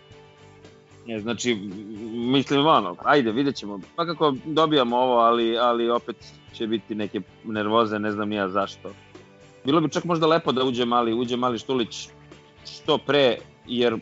Ne, 1.06 1.20
znači, 1.20 1.54
mislim, 2.12 2.66
ono, 2.66 2.96
ajde, 3.04 3.32
vidjet 3.32 3.56
ćemo. 3.56 3.80
Pa 3.96 4.06
kako 4.06 4.34
dobijamo 4.44 4.96
ovo, 4.96 5.14
ali, 5.14 5.58
ali 5.58 5.90
opet 5.90 6.16
će 6.52 6.66
biti 6.66 6.94
neke 6.94 7.20
nervoze, 7.44 7.98
ne 7.98 8.12
znam 8.12 8.28
nija 8.28 8.48
zašto. 8.48 8.90
Bilo 9.64 9.80
bi 9.80 9.90
čak 9.90 10.04
možda 10.04 10.26
lepo 10.26 10.52
da 10.52 10.64
uđe 10.64 10.84
mali, 10.84 11.14
uđe 11.14 11.36
mali 11.36 11.58
Štulić 11.58 12.08
što 12.64 12.98
pre, 12.98 13.36
jer 13.66 13.96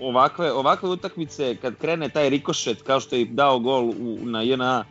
ovakve, 0.00 0.52
ovakve 0.52 0.88
utakmice, 0.88 1.56
kad 1.56 1.76
krene 1.76 2.08
taj 2.08 2.30
rikošet, 2.30 2.82
kao 2.82 3.00
što 3.00 3.16
je 3.16 3.24
dao 3.24 3.58
gol 3.58 3.88
u, 3.88 4.18
na 4.22 4.42
JNA, 4.42 4.84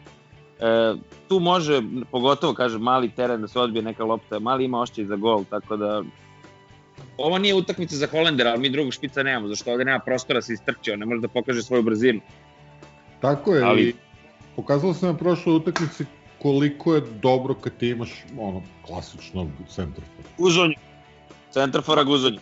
e, 0.60 0.94
tu 1.28 1.40
može, 1.40 1.82
pogotovo, 2.12 2.54
kaže, 2.54 2.78
mali 2.78 3.10
teren 3.10 3.42
da 3.42 3.48
se 3.48 3.60
odbije 3.60 3.82
neka 3.82 4.04
lopta, 4.04 4.40
mali 4.40 4.66
ima 4.66 4.82
ošćaj 4.82 5.06
za 5.06 5.16
gol, 5.16 5.44
tako 5.50 5.78
da 5.78 6.04
ovo 7.18 7.38
nije 7.38 7.56
utakmica 7.56 7.96
za 7.96 8.08
Holendera, 8.08 8.50
ali 8.50 8.60
mi 8.60 8.70
drugog 8.70 8.94
špica 8.94 9.24
nemamo, 9.24 9.48
zašto 9.48 9.72
ovde 9.72 9.86
nema 9.86 10.00
prostora 10.00 10.38
da 10.38 10.42
se 10.42 10.54
istrči, 10.54 10.92
on 10.92 11.00
ne 11.00 11.06
može 11.06 11.22
da 11.22 11.28
pokaže 11.28 11.64
svoju 11.64 11.84
brzinu. 11.84 12.22
Tako 13.22 13.56
je, 13.56 13.64
Ali- 13.64 13.96
pokazalo 14.56 14.94
se 14.94 15.06
na 15.06 15.18
prošloj 15.18 15.56
utakmici 15.56 16.06
koliko 16.42 16.96
je 16.96 17.02
dobro 17.02 17.54
kad 17.54 17.78
ti 17.78 17.88
imaš 17.90 18.24
ono 18.40 18.64
klasičnog 18.86 19.48
centrofora. 19.70 20.28
Guzonju. 20.38 20.76
Centrafora 21.52 22.04
Guzonju. 22.04 22.40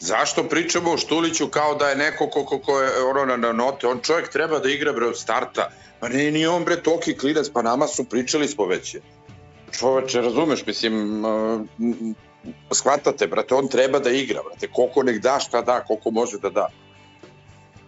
Zašto 0.00 0.44
pričamo 0.44 0.92
o 0.92 0.96
Štuliću 0.96 1.46
kao 1.46 1.74
da 1.74 1.88
je 1.88 1.96
neko 1.96 2.26
ko, 2.26 2.44
ko, 2.44 2.58
ko 2.58 2.80
je 2.80 2.90
ono 3.02 3.24
na, 3.24 3.36
na 3.36 3.52
note, 3.52 3.86
on 3.86 3.98
čovjek 4.02 4.28
treba 4.28 4.58
da 4.58 4.70
igra 4.70 4.92
bre 4.92 5.06
od 5.06 5.18
starta, 5.18 5.70
pa 6.00 6.08
ne, 6.08 6.30
nije 6.30 6.48
on 6.48 6.64
bre 6.64 6.82
toliki 6.82 7.16
klinac, 7.16 7.48
pa 7.52 7.62
nama 7.62 7.86
su 7.86 8.04
pričali 8.04 8.48
smo 8.48 8.66
već. 8.66 8.96
Čoveče, 9.78 10.20
razumeš, 10.20 10.66
mislim, 10.66 11.24
uh, 11.24 11.60
shvatate, 12.72 13.26
brate, 13.26 13.54
on 13.54 13.68
treba 13.68 13.98
da 13.98 14.10
igra, 14.10 14.42
brate, 14.42 14.68
koliko 14.72 15.02
nek 15.02 15.22
da, 15.22 15.38
šta 15.40 15.62
da, 15.62 15.84
koliko 15.84 16.10
može 16.10 16.38
da 16.38 16.50
da. 16.50 16.68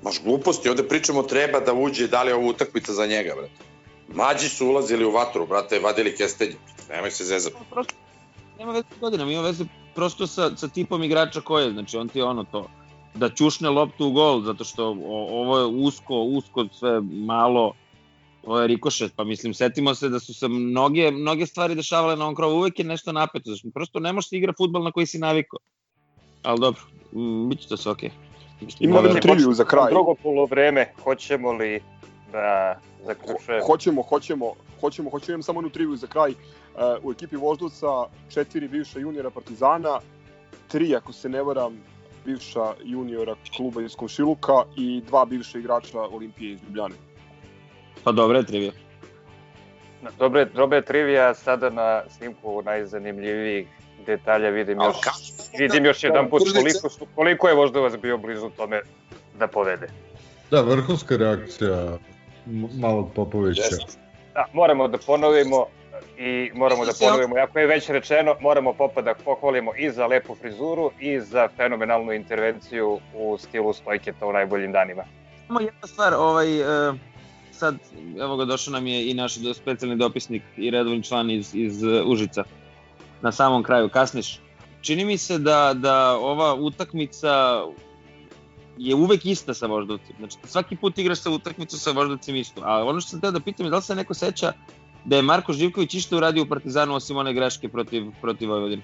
Maš 0.03 0.23
gluposti, 0.25 0.69
ovde 0.69 0.89
pričamo 0.89 1.23
treba 1.23 1.61
da 1.61 1.73
uđe, 1.73 2.09
da 2.09 2.23
li 2.23 2.31
je 2.31 2.35
ovo 2.35 2.49
utakmica 2.49 2.93
za 2.93 3.07
njega, 3.07 3.35
brate. 3.37 3.71
Mlađi 4.15 4.49
su 4.49 4.67
ulazili 4.67 5.05
u 5.05 5.11
vatru, 5.11 5.47
brate, 5.47 5.79
vadili 5.79 6.17
kestenje. 6.17 6.57
Nemoj 6.89 7.11
se 7.11 7.25
zezati. 7.25 7.57
Prosto, 7.71 7.95
nema 8.59 8.73
veze 8.73 8.87
godinama, 9.01 9.33
ima 9.33 9.43
veze 9.43 9.65
prosto 9.95 10.27
sa, 10.27 10.57
sa 10.57 10.69
tipom 10.69 11.05
igrača 11.05 11.41
koje 11.41 11.65
je, 11.65 11.73
znači 11.73 11.97
on 11.97 12.09
ti 12.09 12.19
je 12.19 12.25
ono 12.25 12.45
to, 12.45 12.69
da 13.15 13.29
ćušne 13.29 13.69
loptu 13.69 14.07
u 14.07 14.13
gol, 14.13 14.43
zato 14.43 14.65
što 14.65 14.87
ovo 15.31 15.59
je 15.59 15.67
usko, 15.67 16.15
usko 16.15 16.67
sve 16.73 17.01
malo, 17.01 17.75
rikošet, 18.67 19.13
pa 19.17 19.25
mislim, 19.25 19.55
setimo 19.55 19.95
se 19.95 20.09
da 20.09 20.21
su 20.21 20.35
se 20.35 20.49
mnoge, 20.49 21.11
mnoge 21.11 21.47
stvari 21.47 21.75
dešavale 21.75 22.17
na 22.17 22.25
ovom 22.25 22.35
krovu, 22.35 22.57
uvek 22.57 22.79
je 22.79 22.85
nešto 22.85 23.13
napeto, 23.13 23.51
znači 23.51 23.71
prosto 23.75 24.01
ne 24.01 24.13
može 24.13 24.29
se 24.29 24.37
igra 24.37 24.53
futbol 24.59 24.83
na 24.83 24.93
koji 24.93 25.07
si 25.07 25.19
navikao. 25.19 25.59
Ali 26.43 26.61
dobro, 26.61 26.81
mm, 27.13 27.49
bit 27.49 27.61
će 27.61 27.69
to 27.69 27.77
sve 27.77 27.93
okej. 27.93 28.11
Okay. 28.11 28.77
Imamo 28.81 29.07
jednu 29.07 29.21
triviju 29.21 29.53
za 29.53 29.65
kraj. 29.65 29.91
Drugo 29.91 30.15
polovreme, 30.23 30.93
hoćemo 31.05 31.53
li 31.53 31.83
da 32.33 32.79
zaključujemo? 33.07 33.67
Hoćemo, 33.67 34.03
hoćemo, 34.03 34.53
hoćemo, 34.81 35.11
hoćemo, 35.11 35.35
imam 35.35 35.43
samo 35.43 35.61
jednu 35.61 35.71
triviju 35.71 35.97
za 35.97 36.07
kraj. 36.07 36.31
Uh, 36.31 36.37
u 37.05 37.13
ekipi 37.13 37.37
Voždovca 37.37 38.07
četiri 38.29 38.69
bivša 38.69 38.99
juniora 38.99 39.31
Partizana, 39.31 40.01
tri, 40.69 40.97
ako 40.97 41.13
se 41.13 41.29
ne 41.29 41.43
varam, 41.43 41.81
bivša 42.27 42.75
juniora 42.85 43.35
kluba 43.57 43.83
iz 43.83 43.97
Komšiluka 43.97 44.65
i 44.77 45.03
dva 45.07 45.25
bivša 45.25 45.59
igrača 45.59 46.01
Olimpije 46.01 46.53
iz 46.53 46.63
Ljubljane. 46.63 47.10
Pa 48.05 48.13
dobra 48.13 48.39
je 48.39 48.45
trivija. 48.45 48.73
Dobre, 50.19 50.45
dobre 50.45 50.83
trivija, 50.83 51.35
sada 51.35 51.71
na 51.71 52.03
snimku 52.09 52.63
najzanimljivijih 52.63 53.69
detalja 54.07 54.49
vidim 54.51 54.79
još, 54.81 54.97
vidim 55.59 55.85
još 55.85 56.05
jedan 56.05 56.31
put 56.31 56.43
koliko, 56.55 56.89
su, 56.89 57.07
koliko 57.15 57.49
je 57.49 57.55
Voždovac 57.55 57.97
bio 57.97 58.19
blizu 58.19 58.51
tome 58.57 58.81
da 59.39 59.47
povede. 59.47 59.89
Da, 60.51 60.61
vrhunska 60.61 61.17
reakcija 61.17 61.99
malog 62.75 63.13
Popovića. 63.15 63.63
Da, 64.35 64.47
moramo 64.53 64.89
da 64.89 64.99
ponovimo 64.99 65.67
i 66.19 66.51
moramo 66.55 66.85
da 66.85 66.93
ponovimo, 67.01 67.37
ako 67.37 67.59
je 67.59 67.67
već 67.67 67.89
rečeno, 67.89 68.37
moramo 68.41 68.73
Popa 68.73 69.03
da 69.03 69.15
pohvalimo 69.25 69.73
i 69.77 69.91
za 69.91 70.07
lepu 70.07 70.35
frizuru 70.35 70.91
i 71.01 71.21
za 71.21 71.49
fenomenalnu 71.57 72.13
intervenciju 72.13 72.99
u 73.15 73.39
stilu 73.39 73.73
Stojketa 73.73 74.27
u 74.27 74.33
najboljim 74.33 74.73
danima. 74.73 75.05
Samo 75.47 75.61
jedna 75.61 75.87
stvar, 75.87 76.15
ovaj, 76.15 76.61
uh, 76.61 76.97
sad, 77.61 77.77
evo 78.19 78.37
ga, 78.37 78.45
došao 78.45 78.73
nam 78.73 78.87
je 78.87 79.11
i 79.11 79.15
naš 79.15 79.35
specijalni 79.55 79.97
dopisnik 79.97 80.43
i 80.57 80.71
redovni 80.71 81.03
član 81.03 81.31
iz, 81.31 81.55
iz 81.55 81.83
Užica. 82.07 82.45
Na 83.23 83.33
samom 83.33 83.63
kraju, 83.63 83.89
kasniš. 83.89 84.41
Čini 84.81 85.05
mi 85.05 85.19
se 85.19 85.39
da, 85.39 85.75
da 85.75 86.17
ova 86.17 86.55
utakmica 86.55 87.65
je 88.79 88.95
uvek 88.95 89.27
ista 89.27 89.55
sa 89.55 89.67
Voždovcem. 89.67 90.17
Znači, 90.19 90.37
svaki 90.45 90.77
put 90.77 90.99
igraš 90.99 91.21
sa 91.21 91.31
utakmicu 91.31 91.79
sa 91.79 91.91
Voždovcem 91.91 92.37
isto. 92.37 92.63
A 92.65 92.85
ono 92.85 93.01
što 93.01 93.11
sam 93.11 93.21
teo 93.21 93.31
da 93.31 93.41
pitam 93.41 93.67
je 93.67 93.71
da 93.71 93.77
li 93.77 93.83
se 93.83 93.95
neko 93.95 94.15
seća 94.15 94.53
da 95.05 95.17
je 95.17 95.23
Marko 95.23 95.53
Živković 95.53 95.95
išto 95.95 96.17
uradio 96.17 96.43
u 96.43 96.47
Partizanu 96.47 96.95
osim 96.95 97.17
one 97.17 97.35
greške 97.35 97.69
protiv, 97.69 98.07
protiv 98.21 98.49
Vojvodine. 98.49 98.83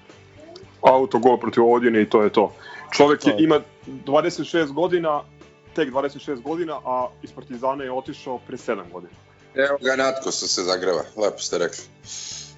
Autogol 0.81 1.37
protiv 1.37 1.63
Vojvodine 1.63 2.01
i 2.01 2.09
to 2.09 2.21
je 2.23 2.29
to. 2.29 2.53
Čovek 2.97 3.27
je, 3.27 3.35
ima 3.39 3.59
26 3.87 4.71
godina, 4.71 5.21
tek 5.77 5.93
26 5.93 6.41
godina, 6.41 6.79
a 6.85 7.07
iz 7.23 7.31
Partizana 7.31 7.83
je 7.83 7.91
otišao 7.91 8.39
pre 8.47 8.57
7 8.57 8.91
godina. 8.91 9.13
Evo 9.55 9.77
ga 9.81 9.95
Natko 9.95 10.31
su 10.31 10.47
se 10.47 10.63
zagreva, 10.63 11.03
lepo 11.17 11.37
ste 11.37 11.57
rekli. 11.57 11.83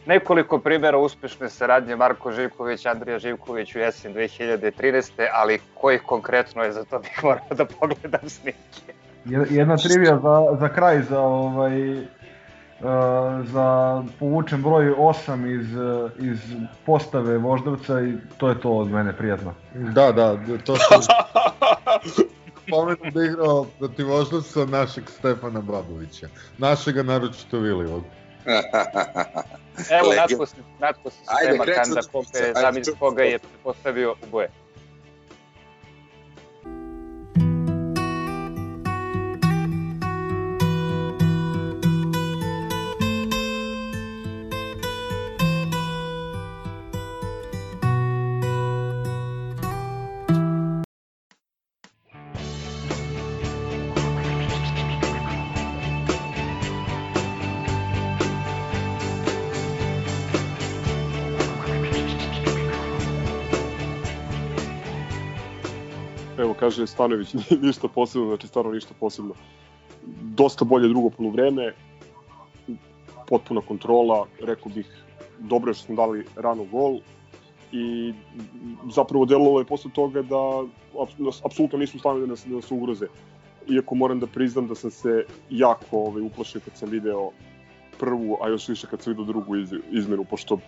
Nekoliko 0.06 0.60
primjera 0.60 0.98
uspešne 0.98 1.50
saradnje 1.50 1.96
Marko 1.96 2.32
Živković, 2.32 2.86
Andrija 2.86 3.20
Živković 3.20 3.76
u 3.76 3.80
jesen 3.80 4.14
2013. 4.14 5.28
ali 5.34 5.60
kojih 5.74 6.02
konkretno 6.06 6.64
je 6.64 6.72
za 6.72 6.84
to 6.84 7.00
bih 7.04 7.24
morao 7.24 7.56
da 7.58 7.66
pogledam 7.66 8.30
snimke. 8.30 8.94
Jedna 9.50 9.78
trivija 9.78 10.20
za, 10.24 10.58
za 10.60 10.70
kraj, 10.70 11.02
za 11.10 11.20
ovaj, 11.20 11.98
Uh, 12.80 12.86
za 13.46 14.04
povučen 14.20 14.62
broj 14.62 14.86
8 14.86 15.60
iz, 15.60 15.68
iz 16.30 16.40
postave 16.86 17.38
Voždovca 17.38 18.02
i 18.02 18.14
to 18.38 18.50
je 18.50 18.62
to 18.62 18.72
od 18.72 18.92
mene 18.92 19.14
prijatno. 19.18 19.54
Da, 19.74 20.12
da, 20.12 20.38
to 20.66 20.76
što 20.76 20.96
pomenu 22.70 23.12
da 23.14 23.24
igrao 23.24 23.66
protiv 23.80 24.08
Voždovca 24.08 24.66
našeg 24.66 25.04
Stefana 25.10 25.62
Babovića. 25.62 26.28
Našega 26.58 27.04
naročito 27.04 27.60
Vilijog. 27.60 28.04
Evo, 29.90 30.14
Natko 30.16 30.46
se, 30.46 30.56
Natko 30.80 31.10
se 31.10 31.18
sprema 31.24 31.66
kanda 31.66 32.02
koga 32.12 32.40
je, 32.40 32.94
koga 33.00 33.24
je 33.24 33.40
postavio 33.64 34.12
u 34.12 34.26
boje. 34.32 34.50
Kaže 66.70 66.88
Stanović, 66.88 67.34
ništa 67.68 67.88
posebno, 67.88 68.28
znači 68.28 68.48
stvarno 68.48 68.72
ništa 68.72 68.94
posebno. 69.00 69.34
Dosta 70.22 70.66
bolje 70.66 70.88
drugo 70.88 71.10
polovreme, 71.10 71.74
potpuna 73.28 73.62
kontrola, 73.62 74.26
rekao 74.42 74.72
bih, 74.76 74.86
dobro 75.40 75.70
je 75.70 75.74
što 75.74 75.86
smo 75.86 75.96
dali 75.96 76.26
rano 76.36 76.64
gol 76.64 77.00
i 77.72 78.14
zapravo 78.94 79.26
delovalo 79.26 79.60
je 79.60 79.66
posle 79.66 79.92
toga 79.94 80.22
da 80.22 80.64
apsolutno 81.46 81.80
nisu 81.80 82.00
stavili 82.00 82.26
da 82.26 82.30
nas, 82.30 82.46
da 82.46 82.56
nas 82.56 82.72
ugroze. 82.72 83.08
Iako 83.70 83.96
moram 83.96 84.20
da 84.20 84.28
priznam 84.28 84.68
da 84.68 84.76
sam 84.76 84.92
se 84.92 85.26
jako 85.50 85.98
ovaj, 85.98 86.22
uplašio 86.22 86.62
kad 86.66 86.78
sam 86.78 86.90
video 86.90 87.32
prvu, 88.00 88.38
a 88.42 88.50
još 88.50 88.68
više 88.68 88.88
kad 88.88 89.02
sam 89.02 89.14
video 89.14 89.26
drugu 89.26 89.56
iz, 89.56 89.74
izmenu, 89.92 90.26
pošto 90.30 90.60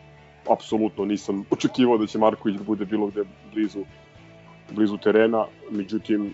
apsolutno 0.50 1.06
nisam 1.06 1.46
očekivao 1.50 1.98
da 1.98 2.08
će 2.08 2.18
Marković 2.18 2.58
da 2.58 2.64
bude 2.64 2.86
bilo 2.86 3.08
gde 3.08 3.24
blizu 3.54 3.86
blizu 4.72 4.98
terena, 4.98 5.46
međutim 5.72 6.34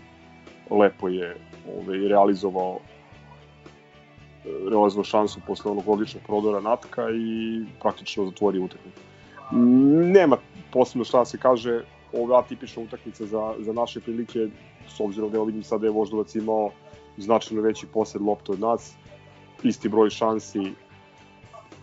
lepo 0.69 1.08
je 1.08 1.38
ovaj, 1.78 1.97
realizovao 1.97 2.80
realizovao 4.71 5.04
šansu 5.04 5.39
posle 5.47 5.71
onog 5.71 5.88
logičnog 5.88 6.23
prodora 6.23 6.60
Natka 6.60 7.10
i 7.10 7.62
praktično 7.80 8.26
zatvorio 8.26 8.63
utakmicu. 8.63 9.00
Nema 10.13 10.38
posebno 10.71 11.04
šta 11.04 11.19
da 11.19 11.26
se 11.26 11.38
kaže, 11.38 11.84
ova 12.13 12.39
atipična 12.39 12.84
utakmica 12.84 13.26
za, 13.26 13.54
za 13.60 13.73
naše 13.73 14.00
prilike, 14.00 14.47
s 14.88 15.00
obzirom 15.00 15.32
da 15.32 15.43
vidim 15.43 15.63
sada 15.63 15.82
da 15.82 15.88
je 15.88 15.91
Voždovac 15.91 16.36
imao 16.36 16.71
značajno 17.17 17.62
veći 17.62 17.88
posed 17.93 18.21
lopta 18.21 18.52
od 18.52 18.60
nas, 18.60 18.93
isti 19.63 19.89
broj 19.89 20.10
šansi 20.10 20.71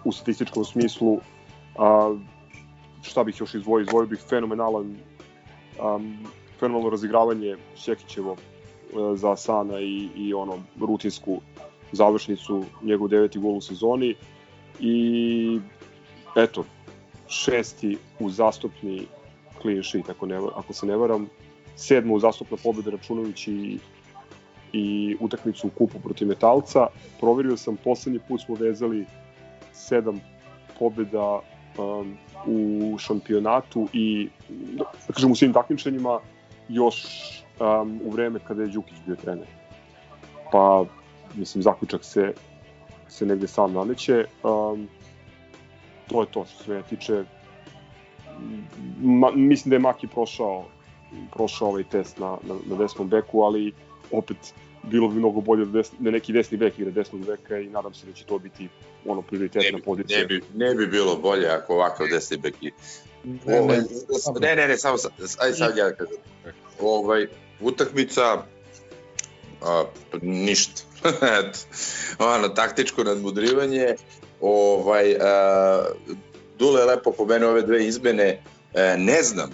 u 0.04 0.12
statističkom 0.12 0.64
smislu, 0.64 1.18
a, 1.78 2.16
šta 3.02 3.24
bih 3.24 3.40
još 3.40 3.54
izdvojio, 3.54 3.82
izdvojio 3.82 4.06
bih 4.06 4.20
fenomenalan 4.28 4.96
um, 5.82 6.18
fenomenalno 6.60 6.90
razigravanje 6.90 7.56
Šekićevo 7.76 8.32
e, 8.32 8.36
za 9.16 9.36
Sana 9.36 9.80
i, 9.80 10.08
i 10.16 10.34
ono 10.34 10.58
rutinsku 10.80 11.40
završnicu, 11.92 12.64
njegov 12.82 13.08
deveti 13.08 13.38
gol 13.38 13.56
u 13.56 13.60
sezoni 13.60 14.14
i 14.80 15.60
eto, 16.36 16.64
šesti 17.28 17.96
u 18.20 18.30
zastupni 18.30 19.06
clean 19.62 19.82
sheet, 19.82 20.10
ako, 20.10 20.26
ne, 20.26 20.36
ako 20.36 20.72
se 20.72 20.86
ne 20.86 20.96
varam, 20.96 21.28
sedmo 21.76 22.14
u 22.14 22.20
zastupna 22.20 22.56
pobeda 22.62 22.90
Računović 22.90 23.48
i, 23.48 23.78
i 24.72 25.16
utakmicu 25.20 25.66
u 25.66 25.70
kupu 25.70 26.00
protiv 26.00 26.28
Metalca. 26.28 26.86
Proverio 27.20 27.56
sam, 27.56 27.76
poslednji 27.76 28.20
put 28.28 28.40
smo 28.40 28.54
vezali 28.54 29.06
sedam 29.72 30.20
pobeda 30.78 31.40
um, 31.78 32.16
u 32.46 32.98
šampionatu 32.98 33.88
i 33.92 34.28
da 34.78 35.12
kažem 35.12 35.30
u 35.30 35.34
svim 35.34 35.52
takmičenjima 35.52 36.20
još 36.68 36.96
um, 37.60 38.00
u 38.04 38.10
vreme 38.10 38.40
kada 38.46 38.62
je 38.62 38.68
Đukić 38.68 38.96
bio 39.06 39.16
trener. 39.16 39.46
Pa, 40.52 40.84
mislim, 41.34 41.62
zaključak 41.62 42.04
se, 42.04 42.32
se 43.08 43.26
negde 43.26 43.46
sam 43.46 43.72
nameće. 43.72 44.24
Um, 44.42 44.88
to 46.08 46.20
je 46.20 46.26
to 46.30 46.44
što 46.44 46.64
se 46.64 46.82
tiče. 46.88 47.24
Ma, 49.00 49.30
mislim 49.30 49.70
da 49.70 49.76
je 49.76 49.80
Maki 49.80 50.06
prošao 50.06 50.64
prošao 51.32 51.68
ovaj 51.68 51.84
test 51.84 52.18
na, 52.18 52.36
na, 52.42 52.54
na 52.66 52.76
desnom 52.76 53.08
beku, 53.08 53.42
ali 53.42 53.72
opet 54.10 54.54
bilo 54.82 55.08
bi 55.08 55.18
mnogo 55.18 55.40
bolje 55.40 55.64
da, 55.64 55.72
desni, 55.72 55.98
da 56.00 56.10
neki 56.10 56.32
desni 56.32 56.58
bek 56.58 56.78
igra 56.78 56.90
desnog 56.90 57.26
beka 57.26 57.58
i 57.58 57.68
nadam 57.68 57.94
se 57.94 58.06
da 58.06 58.12
će 58.12 58.24
to 58.24 58.38
biti 58.38 58.68
ono 59.06 59.22
prioritetna 59.22 59.78
pozicija. 59.84 60.18
Ne 60.20 60.26
bi, 60.26 60.42
ne 60.54 60.74
bi 60.74 60.86
bilo 60.86 61.16
bolje 61.16 61.46
ako 61.48 61.74
ovakav 61.74 62.06
desni 62.10 62.36
bek 62.36 62.54
i... 63.24 63.38
Ovaj, 63.58 63.78
ne, 64.40 64.56
ne, 64.56 64.68
ne, 64.68 64.76
samo 64.76 64.98
sad, 64.98 65.12
aj 65.38 65.52
sad 65.52 65.76
ja 65.76 65.92
kažem. 65.92 66.16
Ovaj, 66.80 67.26
utakmica, 67.60 68.42
a, 69.62 69.84
ništa. 70.22 70.82
ono, 72.34 72.48
taktičko 72.48 73.04
nadmudrivanje, 73.04 73.94
ovaj, 74.40 75.16
a, 75.20 75.84
Dule 76.58 76.80
je 76.80 76.86
lepo 76.86 77.12
pomenuo 77.12 77.50
ove 77.50 77.62
dve 77.62 77.86
izmene, 77.86 78.42
e, 78.74 78.96
ne 78.98 79.22
znam, 79.22 79.50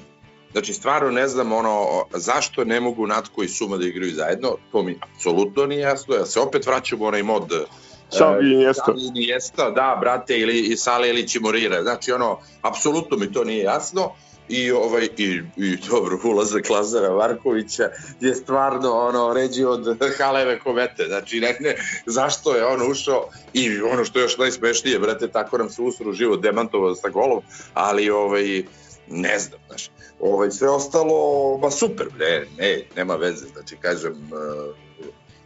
Znači, 0.53 0.73
stvarno 0.73 1.11
ne 1.11 1.29
znam 1.29 1.53
ono, 1.53 2.05
zašto 2.15 2.65
ne 2.65 2.81
mogu 2.81 3.07
Natko 3.07 3.43
i 3.43 3.49
Suma 3.49 3.77
da 3.77 3.87
igraju 3.87 4.15
zajedno, 4.15 4.57
to 4.73 4.83
mi 4.83 4.99
apsolutno 5.01 5.67
nije 5.67 5.81
jasno, 5.81 6.15
ja 6.15 6.27
se 6.27 6.41
opet 6.41 6.67
vraćam 6.67 7.03
onaj 7.03 7.23
mod 7.23 7.67
Xavi 8.11 8.49
i 8.49 8.53
Iniesta. 8.53 8.83
Xavi 8.87 9.01
i 9.01 9.09
Iniesta, 9.09 9.71
da, 9.71 9.99
brate, 10.01 10.39
ili 10.39 10.59
i 10.61 10.77
Sale 10.77 11.09
ili 11.09 11.29
Čimorire. 11.29 11.83
Znači, 11.83 12.13
ono, 12.13 12.39
apsolutno 12.63 13.17
mi 13.17 13.33
to 13.33 13.45
nije 13.45 13.63
jasno. 13.63 14.13
I, 14.49 14.71
ovaj, 14.71 15.09
i, 15.17 15.43
i 15.57 15.77
dobro, 15.77 16.19
ulazak 16.25 16.71
Lazara 16.71 17.09
Varkovića 17.09 17.89
je 18.21 18.35
stvarno 18.35 18.93
ono, 18.93 19.33
ređi 19.33 19.65
od 19.65 19.99
Haleve 20.19 20.59
komete. 20.59 21.05
Znači, 21.09 21.41
ne, 21.41 21.57
ne, 21.61 21.77
zašto 22.07 22.57
je 22.57 22.67
on 22.67 22.91
ušao 22.91 23.29
i 23.53 23.81
ono 23.81 24.05
što 24.05 24.19
je 24.19 24.23
još 24.23 24.39
najsmešnije, 24.39 24.99
brate, 24.99 25.29
tako 25.29 25.59
nam 25.59 25.71
se 25.71 25.83
usru 25.83 26.13
život 26.13 26.41
demantovao 26.41 26.95
sa 26.95 27.09
golom, 27.09 27.43
ali 27.75 28.11
ovaj, 28.11 28.63
ne 29.09 29.39
znam, 29.39 29.61
znaš, 29.69 29.91
ovaj, 30.21 30.51
sve 30.51 30.69
ostalo, 30.69 31.59
ba 31.59 31.71
super, 31.71 32.07
ne, 32.19 32.47
ne, 32.59 32.83
nema 32.97 33.15
veze, 33.15 33.47
znači, 33.47 33.77
kažem, 33.77 34.13
uh, 34.13 34.90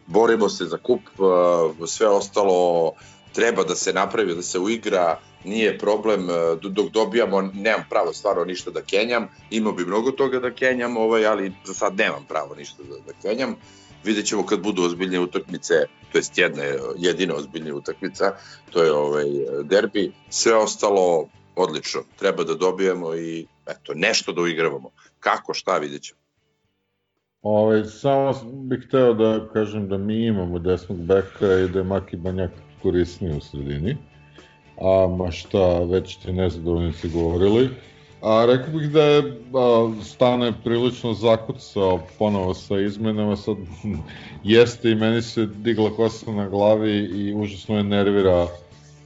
borimo 0.06 0.48
se 0.48 0.64
za 0.64 0.76
kup, 0.76 1.00
uh, 1.18 1.88
sve 1.88 2.08
ostalo 2.08 2.92
treba 3.32 3.64
da 3.64 3.74
se 3.74 3.92
napravi, 3.92 4.34
da 4.34 4.42
se 4.42 4.58
uigra, 4.58 5.18
nije 5.44 5.78
problem, 5.78 6.28
uh, 6.28 6.72
dok 6.72 6.90
dobijamo, 6.90 7.42
nemam 7.42 7.84
pravo 7.90 8.12
stvarno 8.12 8.44
ništa 8.44 8.70
da 8.70 8.82
kenjam, 8.82 9.28
imao 9.50 9.72
bi 9.72 9.86
mnogo 9.86 10.10
toga 10.10 10.40
da 10.40 10.50
kenjam, 10.50 10.96
ovaj, 10.96 11.26
ali 11.26 11.52
za 11.64 11.74
sad 11.74 11.96
nemam 11.96 12.24
pravo 12.28 12.54
ništa 12.54 12.82
da, 12.82 12.96
da 13.06 13.12
kenjam, 13.22 13.56
vidjet 14.04 14.26
ćemo 14.26 14.46
kad 14.46 14.60
budu 14.60 14.82
ozbiljne 14.82 15.20
utakmice, 15.20 15.74
to 16.12 16.18
jest 16.18 16.38
jedna 16.38 16.62
jedina 16.96 17.34
ozbiljnija 17.34 17.74
utakmica, 17.74 18.36
to 18.70 18.82
je 18.82 18.92
ovaj 18.92 19.26
derbi, 19.62 20.12
sve 20.30 20.54
ostalo 20.54 21.28
odlično, 21.56 22.02
treba 22.18 22.44
da 22.44 22.54
dobijemo 22.54 23.14
i 23.14 23.46
eto, 23.66 23.92
nešto 23.94 24.32
da 24.32 24.40
uigravamo. 24.40 24.90
Kako, 25.20 25.54
šta, 25.54 25.78
vidjet 25.78 26.02
ćemo. 26.02 26.23
Ovaj, 27.44 27.84
samo 27.84 28.32
bih 28.52 28.84
hteo 28.86 29.14
da 29.14 29.48
kažem 29.52 29.88
da 29.88 29.98
mi 29.98 30.26
imamo 30.26 30.58
desnog 30.58 30.98
beka 30.98 31.58
i 31.64 31.68
da 31.68 31.78
je 31.78 31.84
Maki 31.84 32.16
Banjak 32.16 32.50
korisniji 32.82 33.36
u 33.36 33.40
sredini. 33.40 33.96
A 34.80 35.16
ma 35.16 35.30
šta, 35.30 35.78
već 35.78 36.16
ti 36.16 36.32
nezadovoljni 36.32 36.92
si 36.92 37.08
govorili. 37.08 37.68
A 38.22 38.46
rekao 38.46 38.78
bih 38.78 38.90
da 38.90 39.02
je 39.02 39.22
a, 39.54 39.92
Stane 40.02 40.52
prilično 40.64 41.12
zakucao 41.12 42.00
ponovo 42.18 42.54
sa 42.54 42.80
izmenama, 42.80 43.36
sad 43.36 43.56
jeste 44.44 44.90
i 44.90 44.94
meni 44.94 45.22
se 45.22 45.46
digla 45.46 45.90
kosa 45.90 46.32
na 46.32 46.48
glavi 46.48 46.98
i 46.98 47.34
užasno 47.34 47.76
je 47.76 47.84
nervira 47.84 48.46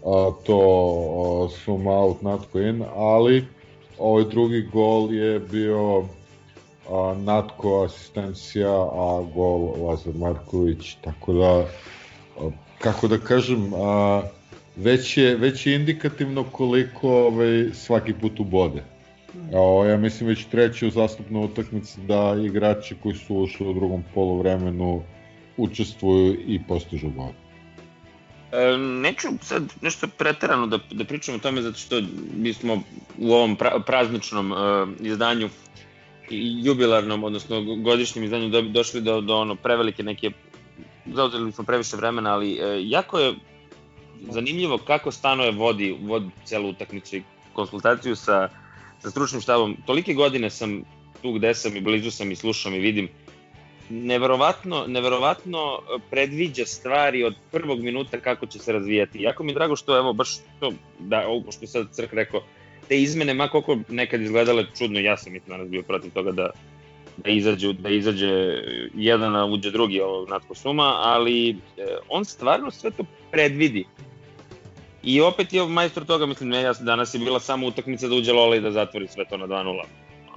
a, 0.05 0.31
to 0.47 0.61
a, 1.25 1.49
sum 1.65 1.87
out, 1.87 2.23
not 2.23 2.55
in, 2.55 2.85
ali 2.97 3.45
ovaj 3.99 4.25
drugi 4.25 4.63
gol 4.73 5.15
je 5.15 5.41
bio 5.41 6.05
a, 6.89 7.15
Natko 7.19 7.85
asistencija, 7.85 8.71
a 8.73 9.23
gol 9.35 9.87
Lazar 9.87 10.15
Marković, 10.15 10.95
tako 11.05 11.33
da, 11.33 11.67
a, 12.41 12.51
kako 12.79 13.09
da 13.09 13.19
kažem, 13.19 13.73
a, 13.75 14.23
već 14.77 15.17
je, 15.17 15.37
već 15.37 15.67
je 15.67 15.75
indikativno 15.75 16.45
koliko 16.45 17.11
ovaj, 17.11 17.71
svaki 17.73 18.15
put 18.15 18.41
ubode. 18.41 18.85
O, 19.53 19.85
ja 19.85 19.97
mislim 19.97 20.29
već 20.29 20.45
treći 20.45 20.87
u 20.87 20.91
zastupnoj 20.91 21.45
utakmici 21.45 22.01
da 22.01 22.37
igrači 22.45 22.97
koji 23.03 23.15
su 23.15 23.37
ušli 23.37 23.67
u 23.67 23.73
drugom 23.73 24.05
polovremenu 24.15 25.03
učestvuju 25.57 26.37
i 26.47 26.61
postižu 26.69 27.11
gol. 27.11 27.31
E, 28.53 28.77
neću 28.79 29.29
sad 29.43 29.63
nešto 29.83 30.09
preterano 30.19 30.67
da, 30.67 30.79
da 30.91 31.05
pričam 31.05 31.35
o 31.35 31.39
tome 31.39 31.63
zato 31.63 31.79
što 31.79 32.01
mi 32.37 32.53
smo 32.53 32.83
u 33.19 33.33
ovom 33.33 33.57
pra, 33.57 33.81
prazničnom 33.87 34.53
uh, 34.53 34.59
izdanju 35.01 35.49
jubilarnom, 36.37 37.25
odnosno 37.25 37.63
godišnjem 37.63 38.25
izdanju 38.25 38.49
do, 38.49 38.63
došli 38.63 39.01
do, 39.01 39.21
do 39.21 39.37
ono 39.37 39.55
prevelike 39.55 40.03
neke 40.03 40.31
zauzeli 41.07 41.53
smo 41.53 41.65
previše 41.65 41.97
vremena, 41.97 42.35
ali 42.35 42.53
uh, 42.53 42.61
jako 42.81 43.19
je 43.19 43.35
zanimljivo 44.31 44.79
kako 44.79 45.11
Stanoje 45.11 45.53
vodi, 45.53 45.97
vodi 46.03 46.31
celu 46.45 46.69
utakmicu 46.69 47.17
i 47.17 47.23
konsultaciju 47.53 48.17
sa, 48.17 48.49
sa 49.03 49.11
stručnim 49.11 49.41
štabom. 49.41 49.77
Tolike 49.87 50.15
godine 50.15 50.51
sam 50.51 50.83
tu 51.23 51.33
gde 51.33 51.55
sam 51.55 51.77
i 51.77 51.81
blizu 51.81 52.11
sam 52.11 52.33
i 52.33 52.37
slušam 52.37 52.75
i 52.75 52.79
vidim 52.79 53.09
neverovatno, 53.91 54.85
neverovatno 54.87 55.79
predviđa 56.11 56.67
stvari 56.67 57.25
od 57.25 57.35
prvog 57.51 57.81
minuta 57.81 58.21
kako 58.21 58.47
će 58.47 58.59
se 58.59 58.73
razvijati. 58.73 59.23
Jako 59.23 59.45
mi 59.45 59.51
je 59.51 59.55
drago 59.55 59.77
što, 59.77 59.97
evo, 59.97 60.13
baš 60.13 60.37
to, 60.61 60.73
da, 60.99 61.25
ovo 61.29 61.53
što 61.53 61.65
je 61.65 61.69
sad 61.69 61.87
Crk 61.93 62.13
rekao, 62.13 62.43
te 62.89 63.01
izmene, 63.03 63.35
ma 63.35 63.49
koliko 63.49 63.79
nekad 63.89 64.21
izgledale 64.21 64.67
čudno, 64.79 65.01
ja 65.01 65.17
sam 65.17 65.33
mislim 65.33 65.51
danas 65.51 65.69
bio 65.69 65.83
protiv 65.83 66.11
toga 66.13 66.33
da, 66.33 66.51
da 67.17 67.31
izađe, 67.31 67.73
da 67.73 67.89
izađe 67.89 68.31
jedan, 68.95 69.37
a 69.37 69.45
uđe 69.45 69.71
drugi 69.71 70.01
ovog 70.01 70.29
Natko 70.29 70.55
Suma, 70.55 70.95
ali 70.97 71.51
e, 71.51 71.55
on 72.09 72.25
stvarno 72.25 72.71
sve 72.71 72.91
to 72.91 73.05
predvidi. 73.31 73.85
I 75.03 75.21
opet 75.21 75.53
je 75.53 75.67
majstor 75.67 76.05
toga, 76.05 76.27
mislim, 76.27 76.49
ne, 76.49 76.63
ja, 76.63 76.73
danas 76.73 77.15
je 77.15 77.19
bila 77.19 77.41
samo 77.41 77.67
utakmica 77.67 78.09
da 78.09 78.15
uđe 78.15 78.33
Lola 78.33 78.57
i 78.57 78.61
da 78.61 78.71
zatvori 78.71 79.09
sve 79.09 79.25
to 79.25 79.37
na 79.37 79.47
2-0. 79.47 79.83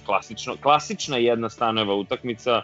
Klasično, 0.06 0.56
klasična 0.62 1.18
jedna 1.18 1.50
stanova 1.50 1.96
utakmica, 1.96 2.62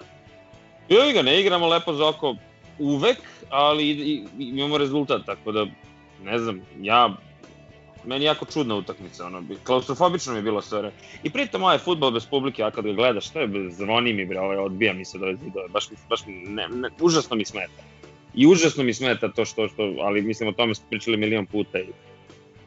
Ili 0.90 1.14
ga 1.14 1.22
ne 1.22 1.42
igramo 1.42 1.68
lepo 1.68 1.94
za 1.94 2.08
oko 2.08 2.36
uvek, 2.80 3.18
ali 3.50 3.90
i, 3.90 3.92
i, 3.92 4.26
imamo 4.38 4.78
rezultat, 4.78 5.26
tako 5.26 5.52
da, 5.52 5.66
ne 6.24 6.40
znam, 6.40 6.62
ja, 6.82 7.10
meni 8.08 8.26
jako 8.26 8.46
čudna 8.46 8.76
utakmica, 8.76 9.26
ono, 9.26 9.44
klaustrofobično 9.64 10.34
mi 10.34 10.40
je 10.40 10.44
bilo 10.44 10.62
sve. 10.62 10.92
I 11.24 11.30
pritom 11.30 11.64
ovaj 11.64 11.78
futbol 11.78 12.12
bez 12.12 12.26
publike, 12.26 12.64
a 12.64 12.72
kad 12.72 12.86
ga 12.86 12.94
gledaš, 12.94 13.30
što 13.30 13.40
je, 13.40 13.72
zvoni 13.72 14.14
mi, 14.14 14.26
bre, 14.26 14.40
ovaj, 14.40 14.58
odbija 14.58 14.94
mi 14.94 15.06
se 15.06 15.18
do 15.18 15.26
zidove, 15.44 15.68
baš, 15.68 15.90
baš 16.10 16.22
ne, 16.28 16.68
ne, 16.68 16.90
užasno 17.00 17.36
mi 17.36 17.46
smeta. 17.46 17.84
I 18.36 18.48
užasno 18.48 18.84
mi 18.84 18.94
smeta 18.94 19.32
to 19.32 19.46
što, 19.46 19.68
što 19.68 19.84
ali 20.02 20.22
mislim 20.22 20.50
o 20.50 20.52
tome 20.52 20.76
smo 20.76 20.86
pričali 20.90 21.18
milion 21.18 21.46
puta. 21.46 21.80
I, 21.80 21.92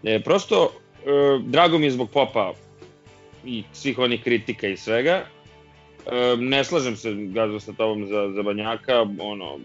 e, 0.05 0.20
prosto, 0.20 0.72
e, 1.07 1.41
drago 1.45 1.78
mi 1.78 1.84
je 1.84 1.91
zbog 1.91 2.11
popa 2.11 2.53
i 3.45 3.64
svih 3.72 3.99
onih 3.99 4.22
kritika 4.22 4.66
i 4.66 4.76
svega, 4.76 5.24
E, 6.07 6.36
ne 6.36 6.64
slažem 6.64 6.97
se 6.97 7.14
Gazo 7.14 7.61
sa 7.61 7.72
tobom 7.72 8.07
za, 8.07 8.30
za 8.34 8.43
Banjaka, 8.43 9.07
ono, 9.18 9.59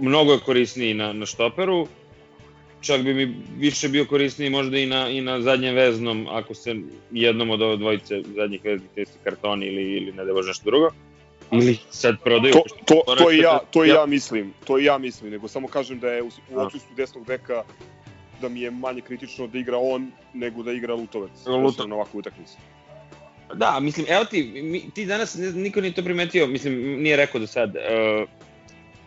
mnogo 0.00 0.32
je 0.32 0.38
korisniji 0.38 0.94
na, 0.94 1.12
na 1.12 1.26
štoperu, 1.26 1.86
čak 2.80 3.02
bi 3.02 3.14
mi 3.14 3.34
više 3.56 3.88
bio 3.88 4.04
korisniji 4.04 4.50
možda 4.50 4.78
i 4.78 4.86
na, 4.86 5.08
i 5.08 5.20
na 5.20 5.40
zadnjem 5.40 5.74
veznom, 5.74 6.26
ako 6.30 6.54
se 6.54 6.74
jednom 7.10 7.50
od 7.50 7.62
ove 7.62 7.76
dvojice 7.76 8.22
zadnjih 8.36 8.64
veznih 8.64 8.90
testi 8.94 9.18
kartoni 9.24 9.66
ili, 9.66 9.82
ili 9.82 10.12
ne 10.12 10.24
da 10.24 10.32
bože 10.32 10.48
nešto 10.48 10.64
drugo. 10.64 10.90
Ili 11.52 11.78
sad 11.90 12.16
prodaju. 12.24 12.52
To, 12.52 12.62
to, 12.84 13.02
to, 13.06 13.14
to 13.16 13.32
i 13.32 13.38
ja, 13.38 13.58
to 13.70 13.84
i 13.84 13.88
ja 13.88 14.06
mislim, 14.06 14.54
to 14.64 14.78
i 14.78 14.84
ja 14.84 14.98
mislim, 14.98 15.30
nego 15.30 15.48
samo 15.48 15.68
kažem 15.68 15.98
da 15.98 16.08
je 16.08 16.22
u, 16.22 16.30
u 16.50 16.58
odsustvu 16.58 16.94
desnog 16.96 17.26
beka 17.26 17.62
da 18.40 18.48
mi 18.48 18.60
je 18.60 18.70
manje 18.70 19.00
kritično 19.00 19.46
da 19.46 19.58
igra 19.58 19.78
on 19.78 20.12
nego 20.34 20.62
da 20.62 20.72
igra 20.72 20.94
Lutovac. 20.94 21.30
Lutovac. 21.46 21.88
Na 21.88 21.94
ovakvu 21.94 22.18
utakmicu. 22.18 22.56
Da, 23.54 23.80
mislim, 23.80 24.06
evo 24.08 24.24
ti, 24.24 24.62
mi, 24.62 24.90
ti 24.90 25.06
danas, 25.06 25.34
ne, 25.34 25.52
niko 25.52 25.80
nije 25.80 25.92
to 25.92 26.02
primetio, 26.02 26.46
mislim, 26.46 26.74
nije 27.02 27.16
rekao 27.16 27.40
do 27.40 27.46
sad, 27.46 27.74
uh, 27.76 28.28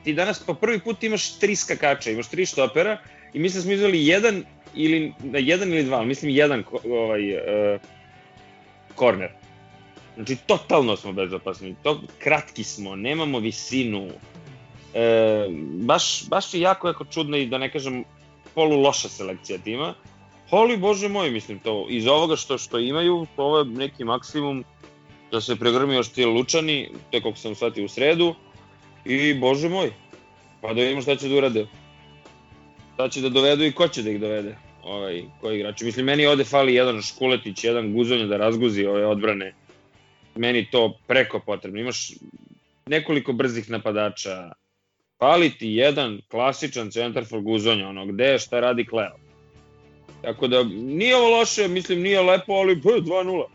ti 0.03 0.13
danas 0.13 0.39
po 0.39 0.53
prvi 0.53 0.79
put 0.79 1.03
imaš 1.03 1.39
tri 1.39 1.55
skakača, 1.55 2.11
imaš 2.11 2.27
tri 2.27 2.45
štopera 2.45 2.97
i 3.33 3.39
mislim 3.39 3.59
da 3.59 3.63
smo 3.63 3.71
izvali 3.71 4.07
jedan 4.07 4.43
ili, 4.75 5.13
da, 5.19 5.37
jedan 5.37 5.73
ili 5.73 5.83
dva, 5.83 6.03
mislim 6.03 6.31
jedan 6.31 6.63
ovaj, 6.83 7.35
uh, 7.35 7.81
korner. 8.95 9.29
Znači, 10.15 10.35
totalno 10.35 10.95
smo 10.95 11.13
bezopasni, 11.13 11.75
to, 11.83 12.01
kratki 12.19 12.63
smo, 12.63 12.95
nemamo 12.95 13.39
visinu, 13.39 14.07
e, 14.93 15.47
baš, 15.73 16.29
baš 16.29 16.53
je 16.53 16.61
jako, 16.61 16.87
jako 16.87 17.05
čudno 17.05 17.37
i 17.37 17.45
da 17.45 17.57
ne 17.57 17.71
kažem 17.71 18.03
polu 18.55 18.81
loša 18.81 19.09
selekcija 19.09 19.57
tima. 19.57 19.93
Ali, 20.49 20.77
bože 20.77 21.09
moj, 21.09 21.31
mislim, 21.31 21.59
to, 21.59 21.87
iz 21.89 22.07
ovoga 22.07 22.35
što, 22.35 22.57
što 22.57 22.79
imaju, 22.79 23.25
to 23.35 23.59
je 23.59 23.65
neki 23.65 24.03
maksimum 24.03 24.63
da 25.31 25.41
se 25.41 25.55
pregrmi 25.55 25.95
još 25.95 26.09
ti 26.09 26.25
Lučani, 26.25 26.89
je 27.11 27.21
kako 27.21 27.37
sam 27.37 27.55
shvatio 27.55 27.85
u 27.85 27.87
sredu, 27.87 28.35
i 29.05 29.33
bože 29.33 29.69
moj, 29.69 29.91
pa 30.61 30.73
da 30.73 30.81
vidimo 30.81 31.01
šta 31.01 31.15
će 31.15 31.27
da 31.29 31.35
urade. 31.35 31.67
Šta 32.93 33.09
će 33.09 33.21
da 33.21 33.29
dovedu 33.29 33.63
i 33.63 33.71
ko 33.71 33.87
će 33.87 34.03
da 34.03 34.09
ih 34.09 34.19
dovede, 34.19 34.55
ovaj, 34.83 35.23
koji 35.41 35.59
igrači. 35.59 35.85
Mislim, 35.85 36.05
meni 36.05 36.25
ovde 36.25 36.43
fali 36.43 36.73
jedan 36.73 37.01
Škuletić, 37.01 37.63
jedan 37.63 37.93
Guzonja 37.93 38.25
da 38.25 38.37
razguzi 38.37 38.85
ove 38.85 39.05
odbrane. 39.05 39.53
Meni 40.35 40.67
to 40.71 40.99
preko 41.07 41.39
potrebno. 41.39 41.79
Imaš 41.79 42.11
nekoliko 42.85 43.33
brzih 43.33 43.69
napadača, 43.69 44.51
fali 45.19 45.49
ti 45.49 45.67
jedan 45.67 46.21
klasičan 46.27 46.91
centar 46.91 47.25
for 47.25 47.41
Guzonja, 47.41 47.87
ono, 47.87 48.05
gde 48.05 48.39
šta 48.39 48.59
radi 48.59 48.85
Kleo 48.85 49.15
Tako 50.21 50.47
da, 50.47 50.63
nije 50.63 51.15
ovo 51.15 51.39
loše, 51.39 51.67
mislim, 51.67 52.01
nije 52.01 52.21
lepo, 52.21 52.53
ali 52.53 52.75
2-0. 52.75 53.45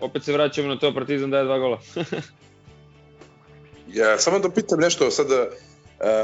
Opet 0.00 0.24
se 0.24 0.32
vraćamo 0.32 0.68
na 0.68 0.78
to, 0.78 0.94
Partizan 0.94 1.30
daje 1.30 1.44
dva 1.44 1.58
gola. 1.58 1.80
ja, 4.00 4.18
samo 4.18 4.38
da 4.38 4.50
pitam 4.50 4.80
nešto 4.80 5.10
sada, 5.10 5.48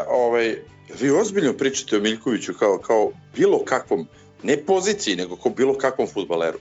ovaj, 0.09 0.57
vi 1.01 1.11
ozbiljno 1.11 1.53
pričate 1.53 1.97
o 1.97 2.01
Miljkoviću 2.01 2.55
kao, 2.55 2.79
kao 2.79 3.13
bilo 3.37 3.65
kakvom, 3.65 4.09
ne 4.43 4.57
poziciji, 4.57 5.17
nego 5.17 5.37
kao 5.37 5.53
bilo 5.53 5.75
kakvom 5.75 6.09
futbaleru. 6.09 6.59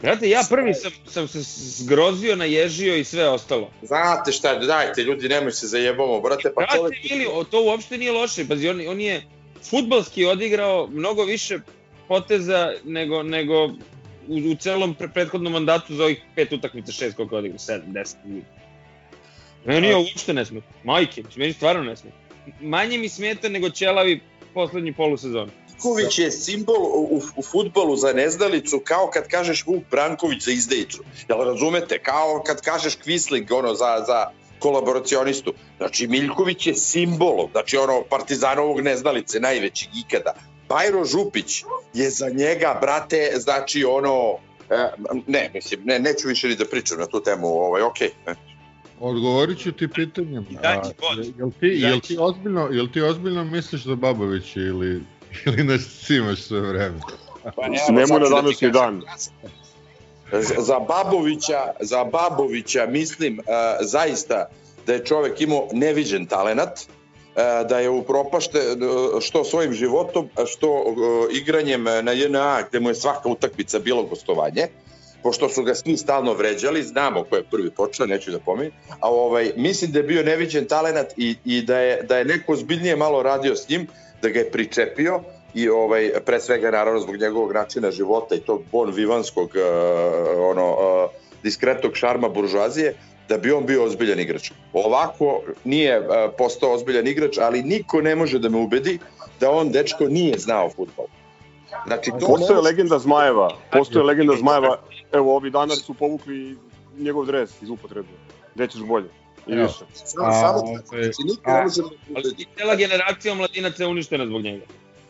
Znate, 0.00 0.30
ja 0.30 0.42
prvi 0.48 0.74
sam, 0.74 0.92
sam 1.06 1.28
se 1.28 1.38
zgrozio, 1.84 2.36
naježio 2.36 2.96
i 2.96 3.04
sve 3.04 3.28
ostalo. 3.28 3.70
Znate 3.82 4.32
šta, 4.32 4.54
dajte, 4.54 5.02
ljudi, 5.02 5.28
nemoj 5.28 5.52
se 5.52 5.66
zajebamo, 5.66 6.20
brate, 6.20 6.52
pa 6.54 6.60
Brate, 6.60 6.76
čovjek... 6.76 7.10
Ili, 7.10 7.26
to 7.50 7.64
uopšte 7.64 7.98
nije 7.98 8.12
loše, 8.12 8.48
pazi, 8.48 8.68
on, 8.68 8.88
on 8.88 9.00
je 9.00 9.22
futbalski 9.70 10.24
odigrao 10.24 10.86
mnogo 10.86 11.24
više 11.24 11.58
poteza 12.08 12.72
nego, 12.84 13.22
nego 13.22 13.64
u, 14.28 14.36
u 14.52 14.54
celom 14.54 14.94
pre, 14.94 15.08
prethodnom 15.08 15.52
mandatu 15.52 15.94
za 15.94 16.04
ovih 16.04 16.22
pet 16.36 16.52
utakmica, 16.52 16.92
šest 16.92 17.16
koliko 17.16 17.34
je 17.34 17.38
odigrao, 17.38 17.58
sedam, 17.58 17.92
deset. 17.92 18.18
Meni 19.64 19.88
je 19.88 19.96
uopšte 19.96 20.32
ne 20.32 20.44
smeta. 20.44 20.66
Majke, 20.84 21.22
meni 21.36 21.52
stvarno 21.52 21.82
ne 21.82 21.96
smeta. 21.96 22.16
Manje 22.60 22.98
mi 22.98 23.08
smeta 23.08 23.48
nego 23.48 23.70
Ćelavi 23.70 24.20
poslednji 24.54 24.92
polusezon. 24.92 25.50
Ivković 25.76 26.18
je 26.18 26.30
simbol 26.30 26.82
u, 26.82 27.22
u 27.36 27.42
futbolu 27.42 27.96
za 27.96 28.12
nezdalicu 28.12 28.80
kao 28.84 29.10
kad 29.12 29.28
kažeš 29.28 29.66
Vuk 29.66 29.82
Branković 29.90 30.42
za 30.42 30.50
izdejicu. 30.50 31.04
Jel 31.28 31.44
razumete? 31.44 31.98
Kao 31.98 32.42
kad 32.46 32.60
kažeš 32.60 32.94
Kvisling 32.94 33.52
ono, 33.52 33.74
za, 33.74 34.04
za 34.06 34.30
kolaboracionistu. 34.58 35.52
Znači, 35.76 36.06
Miljković 36.06 36.66
je 36.66 36.74
simbol, 36.74 37.48
znači 37.52 37.76
ono, 37.76 38.02
partizanovog 38.02 38.80
nezdalice, 38.80 39.40
najvećeg 39.40 39.88
ikada. 40.06 40.34
Bajro 40.68 41.04
Župić 41.04 41.64
je 41.94 42.10
za 42.10 42.28
njega, 42.28 42.78
brate, 42.80 43.32
znači 43.36 43.84
ono, 43.84 44.38
e, 44.70 44.90
ne, 45.26 45.50
mislim, 45.54 45.80
ne, 45.84 45.98
neću 45.98 46.28
više 46.28 46.48
ni 46.48 46.56
da 46.56 46.64
pričam 46.64 46.98
na 46.98 47.06
tu 47.06 47.22
temu, 47.22 47.46
ovaj, 47.46 47.82
okej. 47.82 48.10
Okay. 48.26 48.34
Odgovorit 49.00 49.58
ću 49.58 49.72
ti 49.72 49.88
pitanjem. 49.88 50.46
A, 50.62 50.72
jel, 51.38 51.50
ti, 51.60 51.66
jel, 51.66 52.00
ti 52.00 52.16
ozbiljno, 52.20 52.68
jel 52.70 52.86
ti 52.92 53.02
ozbiljno 53.02 53.44
misliš 53.44 53.84
da 53.84 53.94
Babović 53.94 54.56
ili, 54.56 55.02
ili 55.46 55.64
nas 55.64 56.04
cimaš 56.06 56.42
sve 56.42 56.60
vreme? 56.60 57.00
Pa 57.56 57.68
ne, 57.68 57.78
Nemoj 57.90 58.20
na 58.20 58.28
današnji 58.28 58.70
dan. 58.70 59.02
Za 60.58 60.78
Babovića, 60.78 61.72
za 61.80 62.04
Babovića 62.04 62.86
mislim 62.86 63.38
uh, 63.38 63.44
zaista 63.80 64.48
da 64.86 64.92
je 64.92 65.04
čovek 65.04 65.40
imao 65.40 65.68
neviđen 65.72 66.26
talenat, 66.26 66.80
uh, 66.80 67.68
da 67.68 67.78
je 67.78 67.90
upropašte 67.90 68.58
uh, 68.58 69.20
što 69.20 69.44
svojim 69.44 69.72
životom, 69.72 70.28
što 70.46 70.70
uh, 70.70 70.96
igranjem 71.32 71.84
na 71.84 72.12
JNA 72.12 72.62
gde 72.68 72.80
mu 72.80 72.88
je 72.88 72.94
svaka 72.94 73.28
utakmica 73.28 73.78
bilo 73.78 74.02
gostovanje, 74.02 74.68
pošto 75.22 75.48
su 75.48 75.62
ga 75.62 75.74
svi 75.74 75.96
stalno 75.96 76.32
vređali, 76.32 76.82
znamo 76.82 77.24
ko 77.24 77.36
je 77.36 77.42
prvi 77.50 77.70
počeo, 77.70 78.06
neću 78.06 78.30
da 78.30 78.38
pomenim, 78.38 78.72
a 79.00 79.10
ovaj, 79.10 79.52
mislim 79.56 79.92
da 79.92 79.98
je 79.98 80.02
bio 80.02 80.22
neviđen 80.22 80.64
talenat 80.64 81.12
i, 81.16 81.36
i 81.44 81.62
da, 81.62 81.78
je, 81.78 82.02
da 82.02 82.18
je 82.18 82.24
neko 82.24 82.56
zbiljnije 82.56 82.96
malo 82.96 83.22
radio 83.22 83.56
s 83.56 83.68
njim, 83.68 83.86
da 84.22 84.28
ga 84.28 84.38
je 84.38 84.50
pričepio, 84.50 85.20
i 85.54 85.68
ovaj 85.68 86.10
pre 86.26 86.40
svega 86.40 86.70
naravno 86.70 87.00
zbog 87.00 87.16
njegovog 87.16 87.52
načina 87.52 87.90
života 87.90 88.34
i 88.34 88.40
tog 88.40 88.62
bon 88.72 88.90
vivanskog 88.90 89.50
uh, 89.54 90.50
ono 90.50 90.70
uh, 90.70 91.10
diskretnog 91.42 91.96
šarma 91.96 92.28
buržuazije 92.28 92.94
da 93.28 93.38
bi 93.38 93.52
on 93.52 93.66
bio 93.66 93.84
ozbiljan 93.84 94.20
igrač. 94.20 94.50
Ovako 94.72 95.42
nije 95.64 96.00
uh, 96.00 96.06
postao 96.38 96.72
ozbiljan 96.72 97.06
igrač, 97.06 97.38
ali 97.38 97.62
niko 97.62 98.00
ne 98.00 98.14
može 98.14 98.38
da 98.38 98.48
me 98.48 98.58
ubedi 98.58 98.98
da 99.40 99.50
on 99.50 99.70
dečko 99.70 100.04
nije 100.04 100.38
znao 100.38 100.70
fudbal. 100.70 101.06
Znači, 101.86 102.10
to 102.20 102.26
postoje 102.26 102.56
ne... 102.56 102.62
legenda 102.62 102.98
Zmajeva, 102.98 103.50
postoje 103.72 104.04
legenda 104.04 104.36
Zmajeva, 104.36 104.78
evo 105.12 105.36
ovi 105.36 105.50
danas 105.50 105.82
su 105.82 105.94
povukli 105.94 106.56
njegov 106.98 107.26
dres 107.26 107.62
iz 107.62 107.70
upotrebe. 107.70 108.08
Gde 108.54 108.66
ćeš 108.66 108.80
bolje? 108.80 109.08
I 109.46 109.54
više. 109.54 109.84
Samo, 109.94 110.32
samo, 110.32 110.58
znači, 110.88 111.22
niko 111.24 111.50
ne 111.50 111.62
može 111.62 111.82
da. 112.08 112.44
Cela 112.56 112.74
generacija 112.74 113.34
mladinaca 113.34 113.82
je 113.82 113.88
uništena 113.88 114.26
zbog 114.26 114.42
njega. 114.42 114.64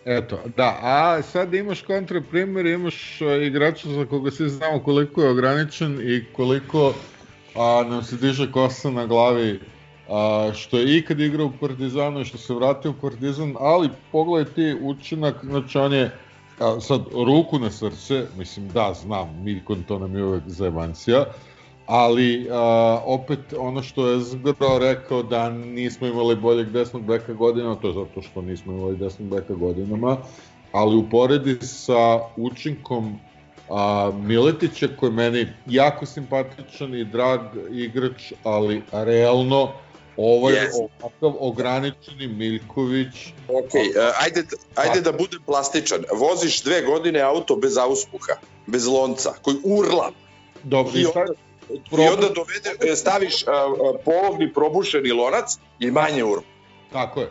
Eto, 0.04 0.38
da, 0.56 0.78
a 0.82 1.22
sad 1.22 1.54
imaš 1.54 1.82
kontraprimer, 1.82 2.66
imaš 2.66 3.20
uh, 3.20 3.42
igrača 3.42 3.88
za 3.88 4.06
koga 4.06 4.30
svi 4.30 4.48
znamo 4.48 4.82
koliko 4.82 5.22
je 5.22 5.30
ograničen 5.30 6.00
i 6.02 6.24
koliko 6.32 6.94
a, 7.54 7.84
nam 7.88 8.02
se 8.02 8.16
diže 8.16 8.52
kosa 8.52 8.90
na 8.90 9.06
glavi 9.06 9.60
a, 10.08 10.50
što 10.54 10.78
je 10.78 10.96
ikad 10.96 11.20
igrao 11.20 11.46
u 11.46 11.52
Partizanu 11.60 12.20
i 12.20 12.24
što 12.24 12.38
se 12.38 12.54
vratio 12.54 12.90
u 12.90 13.00
Partizan, 13.00 13.54
ali 13.58 13.88
pogledaj 14.12 14.52
ti 14.54 14.76
učinak, 14.82 15.34
znači 15.42 15.78
on 15.78 15.92
je 15.92 16.10
a, 16.60 16.80
sad 16.80 17.00
ruku 17.12 17.58
na 17.58 17.70
srce, 17.70 18.26
mislim 18.38 18.68
da 18.68 18.94
znam, 18.94 19.42
Miljkon 19.44 19.82
to 19.82 19.98
nam 19.98 20.16
je 20.16 20.24
uvek 20.24 20.42
zajebancija, 20.46 21.24
ali 21.86 22.48
a, 22.50 23.00
opet 23.04 23.38
ono 23.58 23.82
što 23.82 24.08
je 24.08 24.20
Zgro 24.20 24.78
rekao 24.80 25.22
da 25.22 25.50
nismo 25.50 26.06
imali 26.06 26.36
boljeg 26.36 26.70
desnog 26.70 27.02
beka 27.02 27.32
godinama, 27.32 27.74
to 27.74 27.88
je 27.88 27.94
zato 27.94 28.22
što 28.22 28.42
nismo 28.42 28.72
imali 28.72 28.96
desnog 28.96 29.28
beka 29.28 29.54
godinama, 29.54 30.16
ali 30.72 30.96
uporedi 30.96 31.56
sa 31.60 32.20
učinkom 32.36 33.18
a, 33.70 34.12
Miletića 34.22 34.88
koji 35.00 35.10
je 35.10 35.14
meni 35.14 35.46
jako 35.66 36.06
simpatičan 36.06 36.94
i 36.94 37.04
drag 37.04 37.40
igrač, 37.70 38.32
ali 38.44 38.82
realno 38.92 39.68
ovaj 40.20 40.54
yes. 40.54 40.88
ovakav 41.00 41.32
ograničeni 41.40 42.26
Miljković. 42.26 43.14
Ok, 43.48 43.74
uh, 43.74 43.80
ajde, 44.20 44.44
ajde 44.74 45.00
da 45.00 45.12
budem 45.12 45.40
plastičan. 45.46 46.04
Voziš 46.12 46.62
dve 46.62 46.82
godine 46.82 47.20
auto 47.20 47.56
bez 47.56 47.76
auspuha, 47.78 48.34
bez 48.66 48.86
lonca, 48.86 49.34
koji 49.42 49.56
urla. 49.64 50.10
Dobro, 50.62 50.92
i, 50.94 51.06
onda, 51.06 51.32
i 51.70 52.08
onda 52.08 52.28
dovede, 52.28 52.96
staviš 52.96 53.42
uh, 53.42 53.50
polovni 54.04 54.52
probušeni 54.52 55.12
lonac 55.12 55.58
i 55.78 55.90
manje 55.90 56.24
urla. 56.24 56.42
Tako 56.92 57.20
je. 57.20 57.30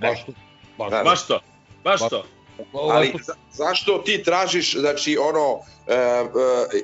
Baš 0.00 0.26
to. 0.26 0.32
Baš, 0.78 0.90
da, 0.90 1.02
baš 1.04 1.26
to. 1.26 1.40
Baš 1.84 2.00
to. 2.08 2.24
Ali 2.72 3.14
za, 3.22 3.34
zašto 3.52 3.98
ti 3.98 4.22
tražiš, 4.22 4.76
znači 4.78 5.18
ono, 5.20 5.60
e, 5.86 5.94
e, 5.94 6.26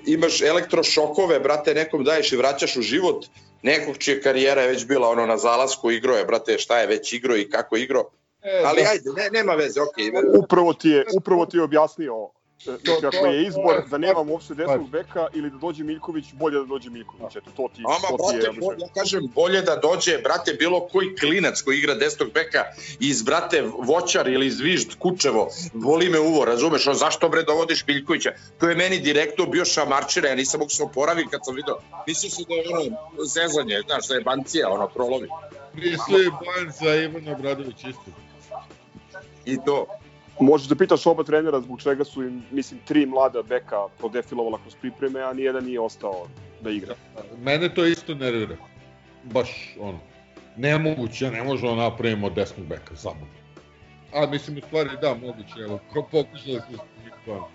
imaš 0.07 0.41
elektrošokove, 0.43 1.41
brate, 1.41 1.75
nekom 1.75 2.05
daješ 2.05 2.33
i 2.33 2.37
vraćaš 2.37 2.77
u 2.77 2.83
život, 2.83 3.27
nekog 3.63 3.99
čija 3.99 4.21
karijera 4.21 4.63
je 4.63 4.69
već 4.69 4.87
bila 4.87 5.09
ono 5.09 5.27
na 5.27 5.37
zalasku, 5.37 5.91
igro 5.91 6.15
je, 6.15 6.25
brate, 6.25 6.59
šta 6.59 6.81
je 6.81 6.87
već 6.87 7.13
igro 7.13 7.37
i 7.37 7.51
kako 7.51 7.77
igro. 7.77 8.05
E, 8.43 8.63
Ali 8.65 8.83
da. 8.83 8.89
ajde, 8.91 9.11
ne, 9.17 9.31
nema 9.31 9.53
veze, 9.53 9.81
okej. 9.81 10.05
Okay. 10.05 10.45
Upravo 10.45 10.73
ti 10.73 10.89
je, 10.89 11.05
upravo 11.17 11.47
ti 11.47 11.57
je 11.57 11.63
objasnio 11.63 12.31
Znači, 12.65 13.07
ako 13.07 13.27
je 13.27 13.47
izbor 13.47 13.89
da 13.91 13.99
nemam 13.99 14.31
uopšte 14.31 14.55
desnog 14.55 14.91
beka 14.91 15.27
ili 15.35 15.51
da 15.51 15.57
dođe 15.57 15.85
Miljković, 15.85 16.25
bolje 16.33 16.59
da 16.59 16.65
dođe 16.65 16.91
Miljković. 16.91 17.37
Eto, 17.37 17.51
to 17.57 17.69
ti, 17.77 17.83
Ama, 17.87 18.17
to 18.19 18.31
ti 18.31 18.37
je... 18.37 18.53
Brate, 18.53 18.83
ja 18.83 18.89
kažem, 18.95 19.29
bolje 19.35 19.63
da 19.63 19.77
dođe, 19.77 20.19
brate, 20.19 20.53
bilo 20.53 20.81
koji 20.87 21.17
klinac 21.17 21.63
koji 21.63 21.79
igra 21.79 21.95
desnog 21.95 22.33
beka 22.33 22.65
iz, 23.01 23.23
brate, 23.23 23.63
Voćar 23.79 24.29
ili 24.29 24.47
iz 24.47 24.61
Vižd, 24.61 24.99
Kučevo, 24.99 25.49
voli 25.75 26.09
me 26.09 26.21
uvo, 26.21 26.45
razumeš, 26.45 26.87
on 26.87 26.95
zašto 26.95 27.29
bre 27.29 27.43
dovodiš 27.43 27.87
Miljkovića? 27.87 28.33
To 28.59 28.69
je 28.69 28.77
meni 28.77 28.99
direktno 28.99 29.47
bio 29.47 29.65
šamarčina, 29.65 30.29
ja 30.29 30.35
nisam 30.35 30.59
mogu 30.59 30.71
se 30.71 30.83
oporaviti 30.83 31.29
kad 31.31 31.41
sam 31.45 31.55
video. 31.55 31.79
Mislio 32.07 32.31
se 32.31 32.43
da 32.49 32.55
je 32.55 32.65
ono 32.73 32.97
zezanje, 33.25 33.83
znaš, 33.87 34.09
da 34.09 34.15
je 34.15 34.21
bancija, 34.21 34.69
ono, 34.71 34.89
prolovi. 34.89 35.29
Misli 35.75 36.31
Bojan 36.41 36.73
za 36.81 36.95
Ivana 36.95 37.33
Obradović 37.33 37.85
isto. 37.85 38.11
I 39.45 39.57
to. 39.67 39.87
Možeš 40.41 40.69
da 40.69 40.75
pitaš 40.75 41.07
oba 41.07 41.25
trenera 41.25 41.61
zbog 41.61 41.83
čega 41.83 42.05
su 42.05 42.23
im, 42.23 42.43
mislim, 42.51 42.81
tri 42.85 43.07
mlada 43.07 43.43
beka 43.43 43.77
prodefilovala 43.99 44.59
kroz 44.63 44.75
pripreme, 44.81 45.21
a 45.21 45.33
nijedan 45.33 45.65
nije 45.65 45.81
ostao 45.81 46.27
da 46.61 46.71
igra. 46.71 46.95
Mene 47.43 47.75
to 47.75 47.87
isto 47.87 48.15
nervira. 48.15 48.57
Baš, 49.25 49.77
ono, 49.81 49.99
nemoguće, 50.57 51.31
ne 51.31 51.43
možemo 51.43 51.75
da 51.75 51.83
napravimo 51.83 52.31
desnog 52.31 52.67
beka, 52.67 52.97
samo. 52.97 53.27
A 54.15 54.27
mislim, 54.27 54.59
u 54.59 54.61
stvari, 54.61 54.91
da, 55.03 55.15
moguće, 55.15 55.61
evo, 55.61 55.79
pokušali 55.95 56.61
smo 56.69 56.85
stvarno. 57.23 57.49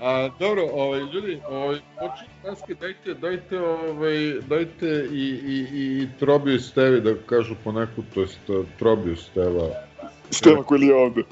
A, 0.00 0.28
dobro, 0.38 0.62
ovaj, 0.72 1.00
ljudi, 1.00 1.40
ovaj, 1.48 1.78
početi 2.00 2.30
paske, 2.42 2.74
dajte, 2.74 3.14
dajte, 3.14 3.60
ovaj, 3.60 4.34
dajte 4.48 5.08
i, 5.12 5.24
i, 5.44 5.66
i 5.72 6.08
Trobiju 6.18 6.60
Stevi 6.60 7.00
da 7.00 7.14
kažu 7.26 7.54
po 7.64 7.72
neku, 7.72 8.02
to 8.14 8.20
jest 8.20 8.40
Trobiju 8.78 9.16
Steva. 9.16 9.68
Steva 10.30 10.62
koji 10.62 10.80
je 10.80 10.94
ovde. 10.94 11.22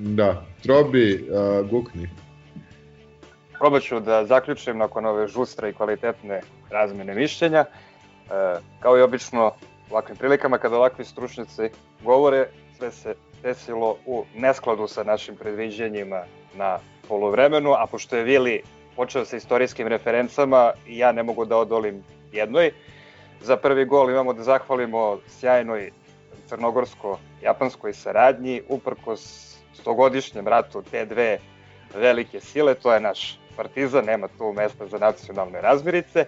Da, 0.00 0.42
Trobi, 0.62 1.14
uh, 1.14 1.70
gukni. 1.70 2.08
Probat 3.58 3.82
ću 3.82 4.00
da 4.00 4.24
zaključim 4.24 4.78
nakon 4.78 5.06
ove 5.06 5.28
žustre 5.28 5.70
i 5.70 5.72
kvalitetne 5.72 6.40
razmene 6.70 7.14
mišljenja. 7.14 7.58
E, 7.58 8.60
kao 8.80 8.98
i 8.98 9.02
obično 9.02 9.52
u 9.90 9.92
ovakvim 9.92 10.16
prilikama 10.16 10.58
kada 10.58 10.76
ovakvi 10.76 11.04
stručnjaci 11.04 11.70
govore, 12.04 12.48
sve 12.76 12.90
se 12.90 13.14
desilo 13.42 13.96
u 14.06 14.24
neskladu 14.36 14.86
sa 14.88 15.04
našim 15.04 15.36
predviđanjima 15.36 16.22
na 16.54 16.78
polovremenu, 17.08 17.72
a 17.72 17.86
pošto 17.90 18.16
je 18.16 18.24
Vili 18.24 18.62
počeo 18.96 19.24
sa 19.24 19.36
istorijskim 19.36 19.88
referencama, 19.88 20.72
ja 20.86 21.12
ne 21.12 21.22
mogu 21.22 21.44
da 21.44 21.56
odolim 21.56 22.04
jednoj. 22.32 22.70
Za 23.40 23.56
prvi 23.56 23.84
gol 23.84 24.10
imamo 24.10 24.32
da 24.32 24.42
zahvalimo 24.42 25.18
sjajnoj 25.28 25.90
crnogorsko-japanskoj 26.48 27.92
saradnji, 27.92 28.62
uprkos 28.68 29.47
stogodišnjem 29.88 30.48
ratu 30.48 30.82
te 30.90 31.04
dve 31.06 31.38
velike 31.94 32.40
sile, 32.40 32.74
to 32.74 32.92
je 32.92 33.00
naš 33.00 33.38
Partizan, 33.56 34.04
nema 34.04 34.28
tu 34.38 34.52
mesta 34.52 34.86
za 34.86 34.98
nacionalne 34.98 35.60
razmirice. 35.60 36.26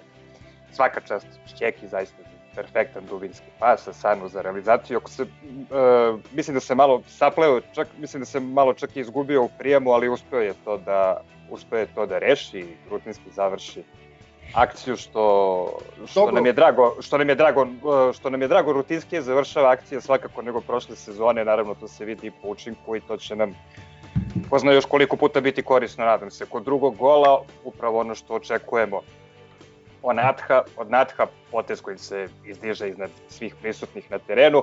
Svaka 0.72 1.00
čast 1.00 1.26
Čeki, 1.58 1.88
zaista 1.88 2.16
perfektan 2.54 3.04
dubinski 3.06 3.46
pas, 3.58 3.84
sa 3.84 3.92
Sanu 3.92 4.28
za 4.28 4.42
realizaciju. 4.42 4.98
Ako 4.98 5.10
se, 5.10 5.22
uh, 5.22 6.20
mislim 6.32 6.54
da 6.54 6.60
se 6.60 6.74
malo 6.74 7.02
sapleo, 7.06 7.60
čak, 7.74 7.88
mislim 7.98 8.20
da 8.20 8.26
se 8.26 8.40
malo 8.40 8.74
čak 8.74 8.96
i 8.96 9.00
izgubio 9.00 9.42
u 9.42 9.50
prijemu, 9.58 9.90
ali 9.90 10.08
uspeo 10.08 10.40
je 10.40 10.54
to 10.64 10.78
da, 10.78 11.20
uspeo 11.50 11.78
je 11.78 11.94
to 11.94 12.06
da 12.06 12.18
reši 12.18 12.58
i 12.58 12.74
rutinski 12.90 13.30
završi 13.30 13.82
akciju 14.54 14.96
što, 14.96 15.78
što 16.06 16.20
Dobro. 16.20 16.34
nam 16.34 16.46
je 16.46 16.52
drago, 16.52 16.96
što 17.00 17.18
nam 17.18 17.28
je 17.28 17.34
drago, 17.34 17.62
e, 17.62 18.12
što 18.12 18.30
nam 18.30 18.42
je 18.42 18.48
drago 18.48 18.72
rutinski 18.72 19.22
završava 19.22 19.70
akcija 19.70 20.00
svakako 20.00 20.42
nego 20.42 20.60
prošle 20.60 20.96
sezone, 20.96 21.44
naravno 21.44 21.74
to 21.74 21.88
se 21.88 22.04
vidi 22.04 22.30
po 22.42 22.48
učinku 22.48 22.96
i 22.96 23.00
to 23.00 23.16
će 23.16 23.36
nam 23.36 23.54
ko 24.50 24.58
zna 24.58 24.72
još 24.72 24.84
koliko 24.84 25.16
puta 25.16 25.40
biti 25.40 25.62
korisno, 25.62 26.04
nadam 26.04 26.30
se. 26.30 26.46
Kod 26.46 26.64
drugog 26.64 26.96
gola, 26.96 27.42
upravo 27.64 28.00
ono 28.00 28.14
što 28.14 28.34
očekujemo 28.34 29.00
od 30.02 30.16
Natha, 30.16 30.62
od 30.76 30.90
Natha 30.90 31.26
potez 31.50 31.80
koji 31.80 31.98
se 31.98 32.28
izdiže 32.46 32.88
iznad 32.88 33.10
svih 33.28 33.54
prisutnih 33.62 34.10
na 34.10 34.18
terenu 34.18 34.62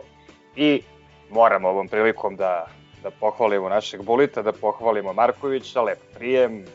i 0.55 0.81
moramo 1.29 1.69
ovom 1.69 1.87
prilikom 1.87 2.35
da, 2.35 2.67
da 3.03 3.11
pohvalimo 3.11 3.69
našeg 3.69 4.03
Bulita, 4.03 4.41
da 4.41 4.51
pohvalimo 4.51 5.13
Markovića, 5.13 5.81
lep 5.81 5.99
prijem, 6.13 6.65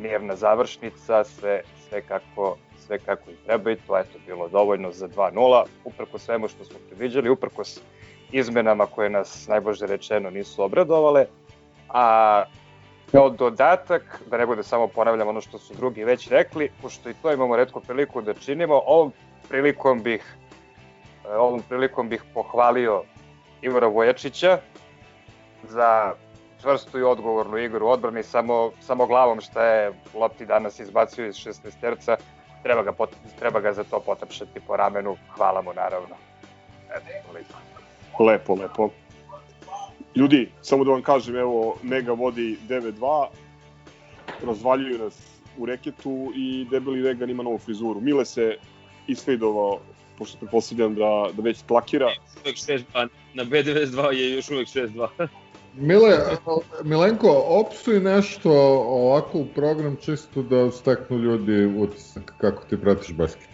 mirna 0.00 0.36
završnica, 0.36 1.24
sve, 1.24 1.62
sve 1.88 2.02
kako 2.02 2.56
sve 2.88 2.98
kako 2.98 3.30
i 3.30 3.34
treba 3.46 3.70
i 3.70 3.76
to 3.86 3.96
je 3.96 4.04
to 4.04 4.18
bilo 4.26 4.48
dovoljno 4.48 4.92
za 4.92 5.08
2-0, 5.08 5.64
uprko 5.84 6.18
svemu 6.18 6.48
što 6.48 6.64
smo 6.64 6.78
predviđali, 6.88 7.30
uprkos 7.30 7.80
izmenama 8.32 8.86
koje 8.86 9.10
nas 9.10 9.46
najbolje 9.48 9.86
rečeno 9.86 10.30
nisu 10.30 10.62
obradovale, 10.62 11.26
a 11.88 12.44
kao 13.12 13.30
dodatak, 13.30 14.22
da 14.30 14.38
ne 14.38 14.46
bude 14.46 14.62
samo 14.62 14.88
ponavljam 14.88 15.28
ono 15.28 15.40
što 15.40 15.58
su 15.58 15.74
drugi 15.74 16.04
već 16.04 16.28
rekli, 16.28 16.70
pošto 16.82 17.10
i 17.10 17.14
to 17.22 17.32
imamo 17.32 17.56
redko 17.56 17.80
priliku 17.80 18.22
da 18.22 18.34
činimo, 18.34 18.82
ovom 18.86 19.12
prilikom 19.48 20.02
bih 20.02 20.36
ovom 21.36 21.62
prilikom 21.68 22.08
bih 22.08 22.24
pohvalio 22.34 23.02
Ivora 23.62 23.86
Vojačića 23.86 24.58
za 25.62 26.14
čvrstu 26.62 26.98
i 26.98 27.02
odgovornu 27.02 27.58
igru 27.58 27.86
u 27.86 27.90
odbrani, 27.90 28.22
samo, 28.22 28.70
samo 28.80 29.06
glavom 29.06 29.40
šta 29.40 29.64
je 29.64 29.92
lopti 30.14 30.46
danas 30.46 30.80
izbacio 30.80 31.26
iz 31.26 31.34
16 31.34 31.80
terca, 31.80 32.16
treba 32.62 32.82
ga, 32.82 32.92
pot, 32.92 33.10
treba 33.38 33.60
ga 33.60 33.72
za 33.72 33.84
to 33.84 34.00
potapšati 34.00 34.60
po 34.66 34.76
ramenu, 34.76 35.16
hvala 35.36 35.62
mu 35.62 35.72
naravno. 35.72 36.16
Eto. 36.96 38.24
Lepo, 38.24 38.54
lepo. 38.54 38.90
Ljudi, 40.16 40.48
samo 40.62 40.84
da 40.84 40.90
vam 40.90 41.02
kažem, 41.02 41.36
evo, 41.36 41.76
Mega 41.82 42.12
vodi 42.12 42.58
9-2, 42.68 43.26
razvaljuju 44.46 44.98
nas 44.98 45.38
u 45.58 45.66
reketu 45.66 46.32
i 46.36 46.66
debeli 46.70 47.00
vegan 47.00 47.30
ima 47.30 47.42
novu 47.42 47.58
frizuru. 47.58 48.00
Mile 48.00 48.24
se 48.24 48.56
isfejdovao, 49.06 49.80
pošto 50.18 50.38
pretpostavljam 50.38 50.94
da, 50.94 51.28
da 51.32 51.42
već 51.42 51.62
plakira. 51.66 52.08
Uvek 52.44 52.56
6-2, 52.56 53.08
na 53.34 53.44
B92 53.44 54.12
je 54.12 54.32
još 54.34 54.50
uvek 54.50 54.68
6-2. 54.68 55.08
Mile, 55.74 56.18
Milenko, 56.84 57.44
opsuj 57.46 58.00
nešto 58.00 58.50
ovako 58.88 59.38
u 59.38 59.46
program 59.54 59.96
čisto 59.96 60.42
da 60.42 60.70
steknu 60.70 61.18
ljudi 61.18 61.66
utisak 61.66 62.34
kako 62.38 62.64
ti 62.64 62.80
pratiš 62.80 63.12
basket. 63.16 63.48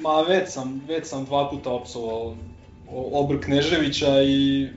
Ma 0.00 0.20
već 0.28 0.48
sam, 0.48 0.82
već 0.88 1.06
sam 1.06 1.24
dva 1.24 1.50
puta 1.50 1.70
opsovao 1.70 2.36
Obr 2.92 3.40
Kneževića 3.44 4.22
i 4.22 4.68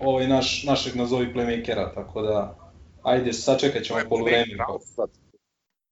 ovaj 0.00 0.28
naš, 0.28 0.64
našeg 0.64 0.96
nazovi 0.96 1.34
playmakera, 1.34 1.94
tako 1.94 2.22
da 2.22 2.56
ajde, 3.02 3.32
sačekat 3.32 3.82
ćemo 3.82 4.00
polovreme. 4.08 4.46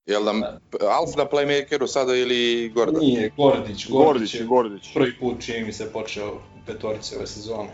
Jel 0.07 0.25
nam 0.25 0.43
Alf 0.91 1.17
na 1.17 1.25
playmakeru 1.25 1.87
sada 1.87 2.17
ili 2.17 2.69
Gordon? 2.75 3.01
Nije, 3.01 3.33
Gordić, 3.37 3.89
Gordić 3.89 3.89
Gordić 3.91 4.35
je 4.35 4.45
Gordić. 4.45 4.95
prvi 4.95 5.19
put 5.21 5.41
čini 5.41 5.65
mi 5.65 5.73
se 5.73 5.93
počeo 5.93 6.35
u 6.35 6.67
petorici 6.67 7.17
ove 7.17 7.27
sezone. 7.27 7.69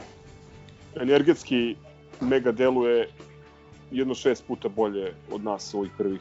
Energetski 1.01 1.77
Mega 2.21 2.53
deluje 2.53 3.09
jedno 3.91 4.15
šest 4.15 4.47
puta 4.47 4.69
bolje 4.69 5.13
od 5.33 5.45
nas 5.45 5.75
u 5.75 5.79
ovih 5.79 5.91
prvih 5.99 6.21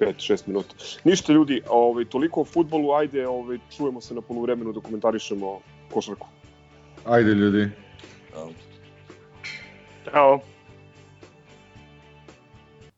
5-6 0.00 0.42
minuta. 0.46 0.74
Ništa 1.04 1.32
ljudi, 1.32 1.62
ovaj, 1.68 2.04
toliko 2.04 2.40
o 2.40 2.44
futbolu, 2.44 2.92
ajde, 2.92 3.28
ovaj, 3.28 3.58
čujemo 3.76 4.00
se 4.00 4.14
na 4.14 4.20
poluvremenu 4.20 4.72
da 4.72 4.80
komentarišemo 4.80 5.60
košarku. 5.94 6.26
Ajde 7.04 7.30
ljudi. 7.30 7.70
Ćao. 10.10 10.40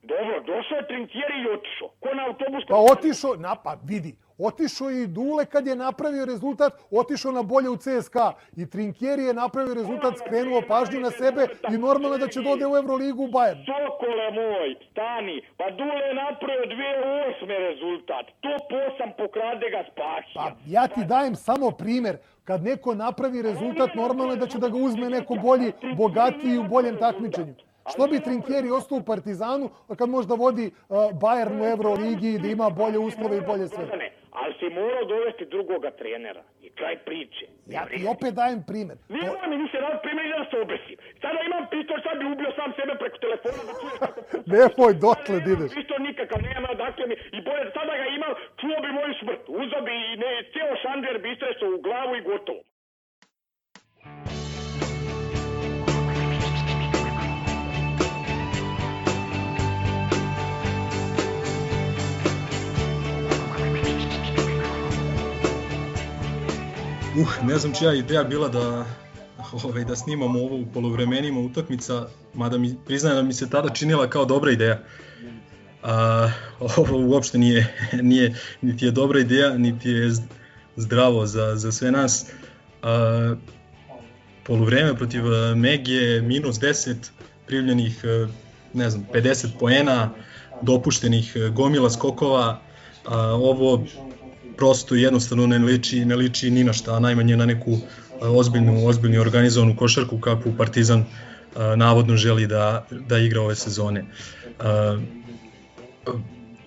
Dobro, 0.02 0.40
došao 0.46 0.76
je 0.76 0.86
Trinkieri 0.86 1.36
i 1.44 1.48
otišao. 1.56 1.88
Ko 2.00 2.08
na 2.14 2.26
autobus? 2.26 2.64
Pa 2.68 2.76
otišao, 2.92 3.36
na, 3.36 3.54
pa 3.54 3.78
vidi, 3.84 4.14
otišao 4.38 4.90
je 4.90 5.02
i 5.02 5.06
Dule 5.06 5.46
kad 5.46 5.66
je 5.66 5.76
napravio 5.76 6.24
rezultat, 6.24 6.72
otišao 6.90 7.32
na 7.32 7.42
bolje 7.42 7.68
u 7.68 7.76
CSKA. 7.76 8.32
I 8.56 8.70
Trinkieri 8.70 9.24
je 9.24 9.34
napravio 9.34 9.74
rezultat, 9.74 10.14
skrenuo 10.18 10.62
pažnju 10.68 11.00
na 11.00 11.10
sebe 11.10 11.46
i 11.74 11.78
normalno 11.78 12.18
da 12.18 12.28
će 12.28 12.40
dode 12.40 12.66
u 12.66 12.76
Euroligu 12.76 13.22
u 13.24 13.28
Bayern. 13.28 13.60
Sokole 13.66 14.26
moj, 14.30 14.76
stani. 14.90 15.42
Pa 15.56 15.70
Dule 15.70 16.02
je 16.08 16.14
napravio 16.14 16.64
2008. 16.66 17.46
rezultat. 17.68 18.26
Top 18.40 18.64
8 18.70 19.16
pokrade 19.18 19.70
ga 19.70 19.84
spasi. 19.92 20.34
Pa 20.34 20.52
ja 20.66 20.88
ti 20.88 21.04
dajem 21.04 21.34
samo 21.34 21.70
primer. 21.70 22.16
Kad 22.44 22.62
neko 22.62 22.94
napravi 22.94 23.42
rezultat, 23.42 23.94
normalno 23.94 24.32
je 24.32 24.36
da 24.36 24.46
će 24.46 24.58
da 24.58 24.68
ga 24.68 24.76
uzme 24.78 25.10
neko 25.10 25.34
bolji, 25.34 25.72
bogatiji 25.96 26.58
u 26.58 26.64
boljem 26.64 26.96
takmičenju. 26.96 27.54
Što 27.90 28.06
bi 28.06 28.20
Trinkieri 28.20 28.70
ostao 28.70 28.98
u 28.98 29.02
Partizanu, 29.02 29.70
kad 29.98 30.08
možda 30.08 30.34
vodi 30.34 30.66
uh, 30.88 30.96
Bayern 30.96 31.60
u 31.60 31.64
Euroligi 31.64 32.28
i 32.28 32.38
da 32.38 32.48
ima 32.48 32.70
bolje 32.70 32.98
uslove 32.98 33.36
i 33.36 33.40
bolje 33.40 33.68
sve? 33.68 33.86
Ne, 34.34 34.40
ali 34.40 34.54
si 34.58 34.66
morao 34.80 35.04
dovesti 35.04 35.44
drugoga 35.54 35.90
trenera. 35.90 36.42
I 36.62 36.68
kraj 36.78 36.96
priče. 37.08 37.46
Ja 37.66 37.82
ti 37.86 38.06
opet 38.14 38.32
dajem 38.34 38.60
primer. 38.70 38.96
Nema 39.08 39.42
mi 39.50 39.56
više 39.64 39.78
rad 39.86 39.96
primjer 40.04 40.26
da 40.38 40.44
se 40.50 40.56
obesim. 40.64 40.96
Sada 41.22 41.38
imam 41.48 41.64
pištolj, 41.72 42.00
sad 42.06 42.16
bi 42.20 42.24
ubio 42.32 42.50
sam 42.58 42.70
sebe 42.78 42.92
preko 43.02 43.18
telefona 43.24 43.62
da 43.68 43.72
čuješ 43.80 43.96
kako... 44.04 44.18
Nemoj 44.54 44.92
dotle 45.06 45.36
da 45.44 45.50
ideš. 45.54 45.70
Pištolj 45.78 46.02
nikakav 46.08 46.40
nema, 46.50 46.68
dakle 46.84 47.04
mi, 47.10 47.14
i 47.36 47.38
bolje, 47.46 47.64
sada 47.76 47.92
ga 48.00 48.06
imam, 48.18 48.32
čuo 48.60 48.76
bi 48.84 48.90
moju 48.98 49.12
smrt. 49.20 49.42
Uzao 49.62 49.82
bi 49.86 49.94
i 50.12 50.16
ne, 50.22 50.32
cijelo 50.52 50.74
šander 50.84 51.14
bi 51.22 51.28
istresao 51.34 51.68
u 51.76 51.82
glavu 51.86 52.12
i 52.16 52.26
gotovo. 52.30 52.62
Uh, 67.20 67.44
ne 67.44 67.58
znam 67.58 67.74
čija 67.74 67.90
je 67.90 67.98
ideja 67.98 68.24
bila 68.24 68.48
da 68.48 68.86
ovaj, 69.64 69.84
da 69.84 69.96
snimamo 69.96 70.38
ovo 70.38 70.56
u 70.56 70.66
polovremenima 70.74 71.40
utakmica, 71.40 72.06
mada 72.34 72.58
mi 72.58 72.76
priznajem 72.86 73.16
da 73.16 73.22
mi 73.22 73.32
se 73.32 73.50
tada 73.50 73.68
činila 73.68 74.10
kao 74.10 74.24
dobra 74.24 74.52
ideja. 74.52 74.80
A, 75.82 76.30
ovo 76.76 77.06
uopšte 77.06 77.38
nije, 77.38 77.74
nije, 78.02 78.34
niti 78.62 78.84
je 78.84 78.90
dobra 78.90 79.20
ideja, 79.20 79.58
niti 79.58 79.90
je 79.90 80.12
zdravo 80.76 81.26
za, 81.26 81.56
za 81.56 81.72
sve 81.72 81.90
nas. 81.90 82.26
A, 82.82 83.34
poluvreme 84.44 84.96
protiv 84.96 85.22
a, 85.26 85.54
Megije 85.54 86.22
minus 86.22 86.56
10 86.56 86.94
primljenih 87.46 88.04
ne 88.72 88.90
znam, 88.90 89.06
50 89.12 89.48
poena, 89.60 90.10
dopuštenih 90.62 91.36
gomila 91.52 91.90
skokova. 91.90 92.60
A, 93.04 93.18
ovo 93.18 93.84
prosto 94.56 94.94
jednostavno 94.94 95.46
ne 95.46 95.58
liči, 95.58 96.04
ne 96.04 96.16
liči 96.16 96.50
ni 96.50 96.64
na 96.64 96.72
šta, 96.72 97.00
najmanje 97.00 97.36
na 97.36 97.46
neku 97.46 97.78
ozbiljnu, 98.20 98.86
ozbiljnu 98.86 99.20
organizovanu 99.20 99.76
košarku 99.76 100.20
kakvu 100.20 100.54
Partizan 100.58 101.04
navodno 101.76 102.16
želi 102.16 102.46
da, 102.46 102.86
da 102.90 103.18
igra 103.18 103.42
ove 103.42 103.54
sezone. 103.54 104.04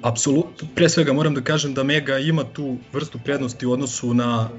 Apsolutno, 0.01 0.67
pre 0.75 0.89
svega 0.89 1.13
moram 1.13 1.33
da 1.33 1.41
kažem 1.41 1.73
da 1.73 1.83
Mega 1.83 2.17
ima 2.17 2.43
tu 2.43 2.77
vrstu 2.93 3.19
prednosti 3.25 3.65
u 3.65 3.71
odnosu 3.71 4.13
na 4.13 4.49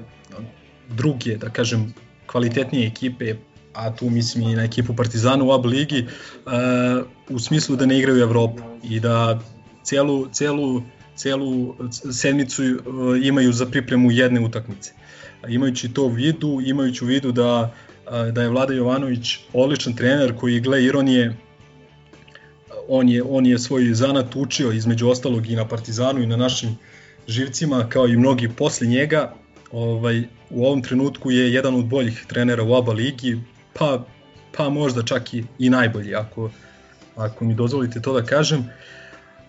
druge, 0.89 1.37
da 1.37 1.49
kažem, 1.49 1.93
kvalitetnije 2.25 2.87
ekipe, 2.87 3.35
a 3.73 3.95
tu 3.95 4.09
mislim 4.09 4.49
i 4.49 4.55
na 4.55 4.63
ekipu 4.63 4.95
Partizana 4.95 5.43
u 5.43 5.51
ABA 5.51 5.69
ligi, 5.69 6.05
u 7.29 7.39
smislu 7.39 7.75
da 7.75 7.85
ne 7.85 7.99
igraju 7.99 8.21
Evropu 8.21 8.63
i 8.83 8.99
da 8.99 9.39
celu, 9.83 10.27
celu, 10.31 10.81
celu 11.19 11.75
sedmicu 12.11 12.63
uh, 12.63 13.17
imaju 13.23 13.53
za 13.53 13.65
pripremu 13.65 14.11
jedne 14.11 14.39
utakmice. 14.39 14.91
Imajući 15.47 15.93
to 15.93 16.03
u 16.03 16.09
vidu, 16.09 16.61
imajući 16.65 17.03
u 17.03 17.07
vidu 17.07 17.31
da, 17.31 17.73
uh, 18.05 18.33
da 18.33 18.41
je 18.41 18.49
Vlada 18.49 18.73
Jovanović 18.73 19.37
odličan 19.53 19.93
trener 19.93 20.35
koji, 20.35 20.59
gle 20.59 20.83
ironije, 20.83 21.35
on 22.87 23.09
je, 23.09 23.23
on 23.23 23.45
je 23.45 23.59
svoj 23.59 23.93
zanat 23.93 24.35
učio 24.35 24.71
između 24.71 25.09
ostalog 25.09 25.49
i 25.49 25.55
na 25.55 25.67
Partizanu 25.67 26.21
i 26.21 26.27
na 26.27 26.37
našim 26.37 26.77
živcima 27.27 27.89
kao 27.89 28.07
i 28.07 28.17
mnogi 28.17 28.49
posle 28.49 28.87
njega 28.87 29.33
ovaj, 29.71 30.23
u 30.49 30.65
ovom 30.65 30.81
trenutku 30.81 31.31
je 31.31 31.53
jedan 31.53 31.75
od 31.75 31.85
boljih 31.85 32.25
trenera 32.27 32.63
u 32.63 32.73
ABA 32.75 32.93
ligi 32.93 33.37
pa, 33.73 34.05
pa 34.57 34.69
možda 34.69 35.03
čak 35.03 35.33
i, 35.33 35.43
i 35.59 35.69
najbolji 35.69 36.15
ako, 36.15 36.49
ako 37.15 37.45
mi 37.45 37.55
dozvolite 37.55 38.01
to 38.01 38.13
da 38.13 38.25
kažem 38.25 38.69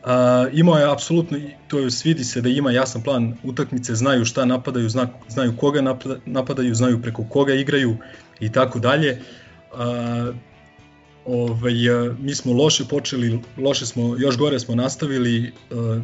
A, 0.05 0.47
imao 0.53 0.79
je 0.79 0.93
apsolutno, 0.93 1.39
to 1.69 1.79
je 1.79 1.91
svidi 1.91 2.25
se 2.25 2.41
da 2.41 2.49
ima 2.49 2.71
jasan 2.73 3.03
plan 3.03 3.37
utakmice, 3.45 3.95
znaju 3.95 4.25
šta 4.25 4.45
napadaju, 4.45 4.89
zna, 4.89 5.09
znaju 5.29 5.57
koga 5.57 5.81
napada, 5.81 6.17
napadaju, 6.27 6.75
znaju 6.75 7.03
preko 7.03 7.25
koga 7.25 7.55
igraju 7.55 7.97
i 8.41 8.53
tako 8.53 8.79
dalje. 8.79 9.23
A, 9.75 10.33
ovaj, 11.27 11.75
mi 12.19 12.35
smo 12.35 12.53
loše 12.53 12.85
počeli, 12.85 13.41
loše 13.59 13.87
smo, 13.87 14.17
još 14.19 14.39
gore 14.39 14.61
smo 14.61 14.75
nastavili, 14.75 15.53
a, 15.71 16.01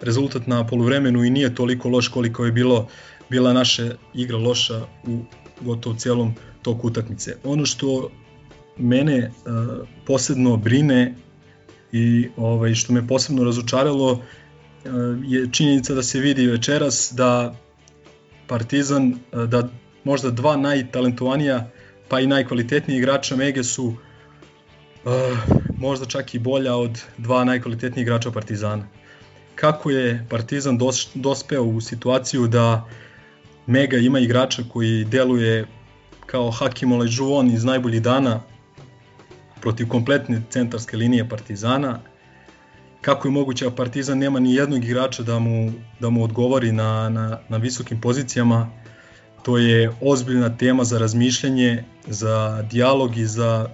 rezultat 0.00 0.46
na 0.46 0.66
poluvremenu 0.66 1.24
i 1.24 1.30
nije 1.30 1.54
toliko 1.54 1.88
loš 1.88 2.08
koliko 2.08 2.44
je 2.44 2.52
bilo 2.52 2.88
bila 3.30 3.52
naša 3.52 3.90
igra 4.14 4.36
loša 4.36 4.80
u 5.06 5.18
gotovo 5.60 5.96
cijelom 5.96 6.34
toku 6.62 6.86
utakmice. 6.86 7.36
Ono 7.44 7.66
što 7.66 8.10
mene 8.76 9.30
uh, 9.30 9.88
posebno 10.06 10.56
brine 10.56 11.14
i 11.92 12.28
ovaj 12.36 12.74
što 12.74 12.92
me 12.92 13.06
posebno 13.06 13.44
razočaralo 13.44 14.12
uh, 14.12 14.20
je 15.24 15.48
činjenica 15.52 15.94
da 15.94 16.02
se 16.02 16.20
vidi 16.20 16.46
večeras 16.46 17.12
da 17.16 17.54
Partizan 18.46 19.12
uh, 19.32 19.44
da 19.44 19.68
možda 20.04 20.30
dva 20.30 20.56
najtalentovanija 20.56 21.70
pa 22.08 22.20
i 22.20 22.26
najkvalitetniji 22.26 22.98
igrača 22.98 23.36
Mege 23.36 23.64
su 23.64 23.84
uh, 23.84 23.94
možda 25.78 26.06
čak 26.06 26.34
i 26.34 26.38
bolja 26.38 26.76
od 26.76 27.02
dva 27.18 27.44
najkvalitetnijih 27.44 28.06
igrača 28.06 28.30
Partizana. 28.30 28.88
Kako 29.54 29.90
je 29.90 30.26
Partizan 30.30 30.78
dos, 30.78 31.08
dospeo 31.14 31.62
u 31.62 31.80
situaciju 31.80 32.46
da 32.46 32.88
Mega 33.66 33.96
ima 33.96 34.18
igrača 34.18 34.62
koji 34.72 35.04
deluje 35.04 35.66
kao 36.26 36.50
Hakim 36.50 36.92
Olajuwon 36.92 37.54
iz 37.54 37.64
najboljih 37.64 38.02
dana 38.02 38.40
protiv 39.60 39.88
kompletne 39.88 40.42
centarske 40.50 40.96
linije 40.96 41.28
Partizana. 41.28 42.00
Kako 43.00 43.28
je 43.28 43.32
moguće 43.32 43.64
da 43.64 43.70
Partizan 43.70 44.18
nema 44.18 44.40
ni 44.40 44.54
jednog 44.54 44.84
igrača 44.84 45.22
da 45.22 45.38
mu, 45.38 45.72
da 46.00 46.10
mu 46.10 46.24
odgovori 46.24 46.72
na, 46.72 47.08
na, 47.08 47.38
na 47.48 47.56
visokim 47.56 48.00
pozicijama. 48.00 48.70
To 49.42 49.58
je 49.58 49.92
ozbiljna 50.00 50.56
tema 50.56 50.84
za 50.84 50.98
razmišljanje, 50.98 51.84
za 52.06 52.62
dijalog 52.70 53.16
i 53.16 53.26
za 53.26 53.68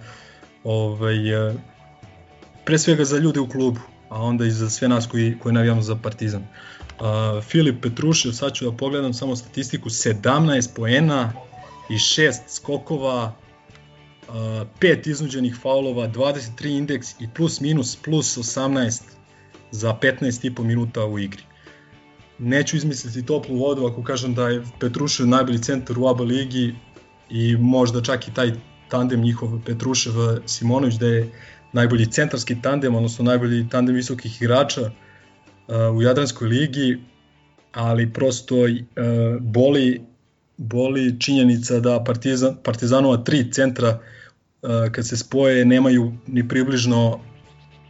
ovaj, 0.64 1.16
pre 2.64 2.78
svega 2.78 3.04
za 3.04 3.18
ljude 3.18 3.40
u 3.40 3.48
klubu, 3.48 3.80
a 4.08 4.22
onda 4.22 4.44
i 4.44 4.50
za 4.50 4.70
sve 4.70 4.88
nas 4.88 5.06
koji, 5.06 5.38
koji 5.38 5.54
navijamo 5.54 5.82
za 5.82 5.96
Partizan. 5.96 6.42
Uh, 6.42 7.44
Filip 7.44 7.82
Petrušev, 7.82 8.32
sad 8.32 8.52
ću 8.52 8.70
da 8.70 8.76
pogledam 8.76 9.14
samo 9.14 9.36
statistiku, 9.36 9.88
17 9.88 10.74
poena 10.76 11.32
i 11.90 11.94
6 11.94 12.32
skokova, 12.48 13.32
5 14.28 15.08
iznuđenih 15.10 15.56
faulova, 15.62 16.08
23 16.08 16.76
indeks 16.78 17.20
i 17.20 17.28
plus 17.34 17.60
minus 17.60 17.96
plus 17.96 18.38
18 18.38 19.02
za 19.70 19.98
15,5 20.02 20.64
minuta 20.64 21.04
u 21.04 21.18
igri. 21.18 21.42
Neću 22.38 22.76
izmisliti 22.76 23.26
toplu 23.26 23.56
vodu 23.56 23.86
ako 23.86 24.02
kažem 24.02 24.34
da 24.34 24.48
je 24.48 24.62
Petrušev 24.80 25.26
najbolji 25.26 25.58
centar 25.58 25.98
u 25.98 26.08
ABA 26.08 26.24
ligi 26.24 26.74
i 27.30 27.56
možda 27.56 28.02
čak 28.02 28.28
i 28.28 28.34
taj 28.34 28.52
tandem 28.88 29.20
njihov 29.20 29.60
Petrušev 29.66 30.12
Simonović 30.46 30.94
da 30.94 31.06
je 31.06 31.30
najbolji 31.72 32.06
centarski 32.06 32.62
tandem, 32.62 32.94
odnosno 32.94 33.24
najbolji 33.24 33.68
tandem 33.68 33.94
visokih 33.94 34.42
igrača 34.42 34.82
uh, 34.82 35.96
u 35.96 36.02
Jadranskoj 36.02 36.48
ligi, 36.48 36.98
ali 37.72 38.12
prosto 38.12 38.56
boli, 39.40 40.00
boli 40.56 41.20
činjenica 41.20 41.80
da 41.80 42.04
Partizan, 42.04 42.56
Partizanova 42.62 43.16
tri 43.16 43.52
centra 43.52 43.98
uh, 44.62 44.70
kad 44.92 45.08
se 45.08 45.16
spoje 45.16 45.64
nemaju 45.64 46.12
ni 46.26 46.48
približno 46.48 47.20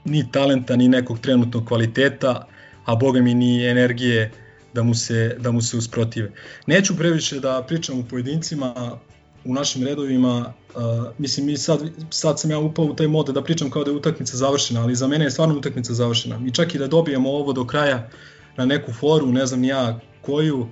ni 0.04 0.30
talenta, 0.32 0.76
ni 0.76 0.88
nekog 0.88 1.18
trenutnog 1.18 1.66
kvaliteta, 1.68 2.46
a 2.84 2.94
boga 2.94 3.20
mi 3.20 3.34
ni 3.34 3.66
energije 3.66 4.32
da 4.74 4.82
mu 4.82 4.94
se, 4.94 5.36
da 5.40 5.52
mu 5.52 5.62
se 5.62 5.76
usprotive. 5.76 6.32
Neću 6.66 6.96
previše 6.96 7.40
da 7.40 7.64
pričam 7.68 7.98
u 7.98 8.04
pojedincima, 8.04 8.98
u 9.44 9.54
našim 9.54 9.84
redovima, 9.84 10.52
uh, 10.74 10.82
mislim, 11.18 11.46
mi 11.46 11.56
sad, 11.56 11.80
sad 12.10 12.40
sam 12.40 12.50
ja 12.50 12.58
upao 12.58 12.84
u 12.84 12.94
taj 12.94 13.08
mod 13.08 13.28
da 13.28 13.42
pričam 13.42 13.70
kao 13.70 13.84
da 13.84 13.90
je 13.90 13.96
utakmica 13.96 14.36
završena, 14.36 14.82
ali 14.82 14.94
za 14.94 15.06
mene 15.06 15.24
je 15.24 15.30
stvarno 15.30 15.58
utakmica 15.58 15.94
završena. 15.94 16.40
I 16.46 16.50
čak 16.50 16.74
i 16.74 16.78
da 16.78 16.86
dobijemo 16.86 17.30
ovo 17.30 17.52
do 17.52 17.66
kraja 17.66 18.10
na 18.56 18.64
neku 18.64 18.92
foru, 18.92 19.32
ne 19.32 19.46
znam 19.46 19.64
ja 19.64 20.00
koju, 20.22 20.66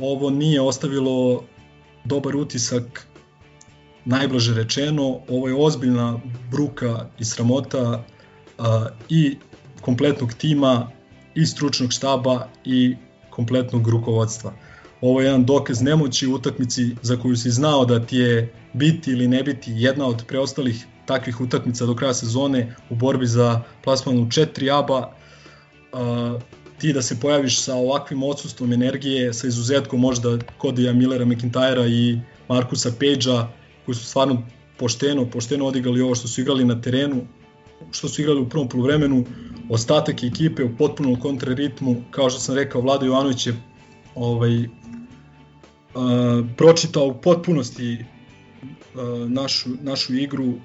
ovo 0.00 0.30
nije 0.30 0.60
ostavilo 0.60 1.44
dobar 2.04 2.36
utisak, 2.36 3.06
najblaže 4.04 4.54
rečeno, 4.54 5.20
ovo 5.28 5.48
je 5.48 5.54
ozbiljna 5.54 6.20
bruka 6.50 7.06
i 7.18 7.24
sramota 7.24 8.04
uh, 8.58 8.64
i 9.08 9.36
kompletnog 9.80 10.34
tima, 10.34 10.90
i 11.34 11.46
stručnog 11.46 11.92
štaba, 11.92 12.48
i 12.64 12.96
kompletnog 13.30 13.88
rukovodstva. 13.88 14.52
Ovo 15.00 15.20
je 15.20 15.26
jedan 15.26 15.44
dokaz 15.44 15.82
nemoći 15.82 16.26
u 16.26 16.34
utakmici 16.34 16.96
za 17.02 17.16
koju 17.16 17.36
si 17.36 17.50
znao 17.50 17.84
da 17.84 18.06
ti 18.06 18.16
je 18.16 18.52
biti 18.72 19.10
ili 19.10 19.28
ne 19.28 19.42
biti 19.42 19.72
jedna 19.74 20.06
od 20.06 20.24
preostalih 20.28 20.86
takvih 21.06 21.40
utakmica 21.40 21.86
do 21.86 21.94
kraja 21.94 22.14
sezone 22.14 22.76
u 22.90 22.94
borbi 22.94 23.26
za 23.26 23.62
plasman 23.84 24.18
u 24.18 24.26
4 24.26 24.78
aba. 24.78 25.12
Uh, 25.92 26.42
ti 26.80 26.92
da 26.92 27.02
se 27.02 27.20
pojaviš 27.20 27.60
sa 27.60 27.74
ovakvim 27.74 28.22
odsustvom 28.22 28.72
energije, 28.72 29.32
sa 29.34 29.46
izuzetkom 29.46 30.00
možda 30.00 30.38
Kodija 30.58 30.92
Millera 30.92 31.24
McIntyra 31.24 31.86
i 31.88 32.20
Markusa 32.48 32.90
Page-a, 32.90 33.48
koji 33.86 33.94
su 33.94 34.04
stvarno 34.04 34.42
pošteno, 34.78 35.26
pošteno 35.30 35.66
odigrali 35.66 36.00
ovo 36.00 36.14
što 36.14 36.28
su 36.28 36.40
igrali 36.40 36.64
na 36.64 36.80
terenu, 36.80 37.26
što 37.90 38.08
su 38.08 38.22
igrali 38.22 38.40
u 38.40 38.48
prvom 38.48 38.68
poluvremenu, 38.68 39.24
ostatak 39.68 40.22
ekipe 40.22 40.64
u 40.64 40.76
potpunom 40.76 41.20
kontraritmu, 41.20 41.96
kao 42.10 42.30
što 42.30 42.40
sam 42.40 42.54
rekao, 42.54 42.80
Vlado 42.80 43.06
Jovanović 43.06 43.46
je 43.46 43.56
ovaj, 44.14 44.64
uh, 44.64 44.70
pročitao 46.56 47.06
u 47.06 47.20
potpunosti 47.22 47.98
uh, 47.98 49.30
našu, 49.30 49.70
našu 49.82 50.14
igru, 50.14 50.46
uh, 50.46 50.56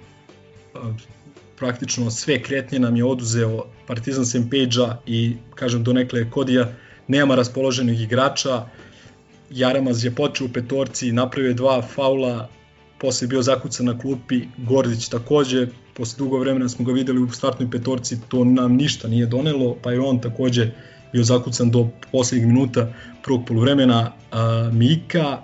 praktično 1.58 2.12
sve 2.12 2.42
kretnje 2.42 2.80
nam 2.80 2.96
je 2.96 3.06
oduzeo 3.06 3.66
Partizan 3.88 4.26
Sempeđa 4.26 4.98
i 5.06 5.36
kažem 5.56 5.84
donekle 5.84 6.30
Kodija, 6.30 6.74
nema 7.08 7.36
raspoloženih 7.36 8.02
igrača, 8.02 8.66
Jaramaz 9.50 10.06
je 10.06 10.12
počeo 10.16 10.48
u 10.48 10.50
petorci, 10.50 11.12
napravio 11.12 11.54
dva 11.54 11.82
faula, 11.82 12.50
posle 13.00 13.26
je 13.26 13.30
bio 13.30 13.42
zakucan 13.42 13.86
na 13.86 14.00
klupi, 14.00 14.42
Gordić 14.58 15.08
takođe, 15.10 15.68
posle 15.94 16.18
dugo 16.18 16.40
vremena 16.40 16.70
smo 16.70 16.86
ga 16.86 16.92
videli 16.92 17.22
u 17.22 17.32
startnoj 17.32 17.72
petorci, 17.72 18.18
to 18.30 18.44
nam 18.44 18.76
ništa 18.76 19.08
nije 19.08 19.26
donelo, 19.26 19.76
pa 19.84 19.92
je 19.92 20.00
on 20.00 20.22
takođe 20.22 20.72
bio 21.14 21.24
zakucan 21.24 21.72
do 21.72 21.88
poslednjeg 22.12 22.48
minuta 22.48 22.94
prvog 23.24 23.46
polovremena. 23.48 24.12
Mika, 24.72 25.42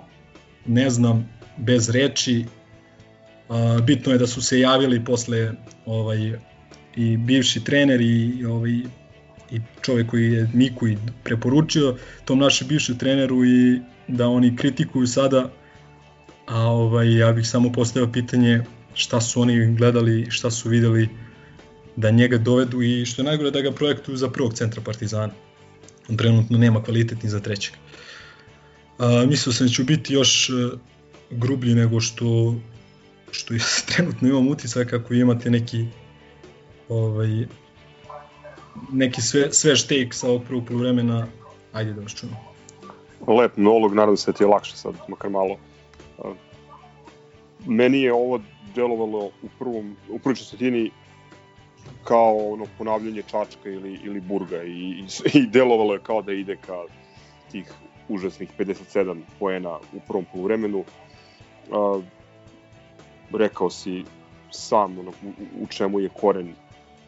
ne 0.66 0.90
znam, 0.90 1.28
bez 1.56 1.90
reči, 1.90 2.44
bitno 3.82 4.12
je 4.12 4.18
da 4.18 4.26
su 4.26 4.42
se 4.42 4.60
javili 4.60 5.04
posle 5.04 5.52
ovaj, 5.86 6.32
i 6.96 7.16
bivši 7.16 7.64
trener 7.64 8.00
i 8.00 8.44
ovaj, 8.44 8.70
i 9.50 9.60
čovek 9.82 10.06
koji 10.10 10.32
je 10.32 10.50
Miku 10.54 10.88
i 10.88 10.98
preporučio 11.24 11.96
tom 12.24 12.38
našem 12.38 12.68
bivšem 12.68 12.98
treneru 12.98 13.44
i 13.44 13.80
da 14.08 14.28
oni 14.28 14.56
kritikuju 14.56 15.06
sada 15.06 15.50
a 16.46 16.66
ovaj, 16.66 17.18
ja 17.18 17.32
bih 17.32 17.48
samo 17.48 17.72
postavio 17.72 18.12
pitanje 18.12 18.62
šta 18.94 19.20
su 19.20 19.40
oni 19.40 19.74
gledali, 19.74 20.26
šta 20.30 20.50
su 20.50 20.68
videli 20.68 21.08
da 21.96 22.10
njega 22.10 22.38
dovedu 22.38 22.82
i 22.82 23.06
što 23.06 23.22
je 23.22 23.26
najgore 23.26 23.50
da 23.50 23.60
ga 23.60 23.72
projektuju 23.72 24.16
za 24.16 24.28
prvog 24.28 24.54
centra 24.54 24.82
Partizana. 24.82 25.32
On 26.08 26.16
trenutno 26.16 26.58
nema 26.58 26.82
kvalitet 26.82 27.22
ni 27.22 27.30
za 27.30 27.40
trećeg. 27.40 27.74
A, 28.98 29.24
mislio 29.28 29.52
sam 29.52 29.66
da 29.66 29.72
ću 29.72 29.84
biti 29.84 30.14
još 30.14 30.50
e, 30.50 30.52
grublji 31.30 31.74
nego 31.74 32.00
što 32.00 32.56
što 33.32 33.54
trenutno 33.94 34.28
imam 34.28 34.48
utisak 34.48 34.90
kako 34.90 35.14
imate 35.14 35.50
neki 35.50 35.86
ovaj, 36.88 37.46
neki 38.92 39.22
sve, 39.22 39.52
sve 39.52 39.76
štejk 39.76 40.14
sa 40.14 40.28
ovog 40.28 40.42
prvog 40.44 40.70
vremena, 40.70 41.26
ajde 41.72 41.92
da 41.92 42.00
vas 42.00 42.14
čujemo. 42.14 42.36
Lep 43.26 43.56
nolog, 43.56 43.94
nadam 43.94 44.16
se 44.16 44.32
da 44.32 44.38
ti 44.38 44.42
je 44.42 44.48
lakše 44.48 44.76
sad, 44.76 44.94
makar 45.08 45.30
malo. 45.30 45.56
Meni 47.66 48.02
je 48.02 48.12
ovo 48.12 48.40
delovalo 48.74 49.26
u 49.26 49.48
prvom, 49.58 49.96
u 50.08 50.18
prvoj 50.18 50.34
četvrtini 50.34 50.90
kao 52.04 52.36
ono 52.36 52.66
ponavljanje 52.78 53.22
Čačka 53.22 53.70
ili, 53.70 54.00
ili 54.04 54.20
Burga 54.20 54.62
i, 54.62 54.70
i, 54.70 55.04
i 55.38 55.46
delovalo 55.46 55.94
je 55.94 56.00
kao 56.02 56.22
da 56.22 56.32
ide 56.32 56.56
ka 56.56 56.84
tih 57.50 57.72
užasnih 58.08 58.50
57 58.58 59.20
poena 59.38 59.78
u 59.92 60.00
prvom 60.08 60.24
poluvremenu. 60.32 60.84
Rekao 63.34 63.70
si 63.70 64.04
sam 64.50 64.98
ono, 64.98 65.10
u, 65.10 65.62
u 65.62 65.66
čemu 65.66 66.00
je 66.00 66.08
koren 66.08 66.54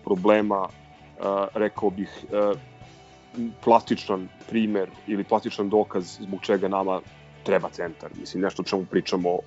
problema, 0.04 0.60
uh, 0.60 1.24
rekao 1.54 1.90
bih 1.90 2.24
uh, 2.24 2.58
plastičan 3.64 4.28
primer 4.48 4.90
ili 5.06 5.24
plastičan 5.24 5.68
dokaz 5.68 6.18
zbog 6.20 6.40
čega 6.42 6.68
nama 6.68 7.00
treba 7.42 7.68
centar. 7.70 8.10
Mislim, 8.20 8.42
nešto 8.42 8.62
o 8.62 8.64
čemu 8.64 8.84
pričamo 8.90 9.38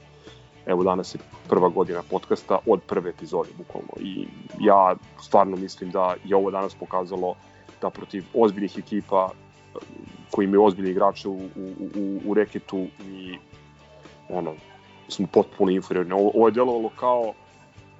evo 0.67 0.83
danas 0.83 1.15
je 1.15 1.19
prva 1.49 1.69
godina 1.69 2.03
podcasta 2.09 2.59
od 2.65 2.81
prve 2.87 3.09
epizode 3.09 3.49
bukvalno 3.57 3.89
i 3.99 4.27
ja 4.59 4.95
stvarno 5.21 5.57
mislim 5.57 5.91
da 5.91 6.15
je 6.25 6.35
ovo 6.35 6.51
danas 6.51 6.75
pokazalo 6.75 7.35
da 7.81 7.89
protiv 7.89 8.23
ozbiljnih 8.33 8.77
ekipa 8.77 9.29
koji 10.31 10.45
imaju 10.45 10.63
ozbiljni 10.63 10.91
igrače 10.91 11.29
u, 11.29 11.35
u, 11.35 11.73
u, 11.95 12.19
u 12.25 12.33
reketu 12.33 12.87
i 13.09 13.37
ono, 14.29 14.53
smo 15.07 15.27
potpuno 15.27 15.71
inferiorni. 15.71 16.13
Ovo, 16.13 16.31
ovo 16.35 16.47
je 16.47 16.51
delovalo 16.51 16.89
kao 16.89 17.33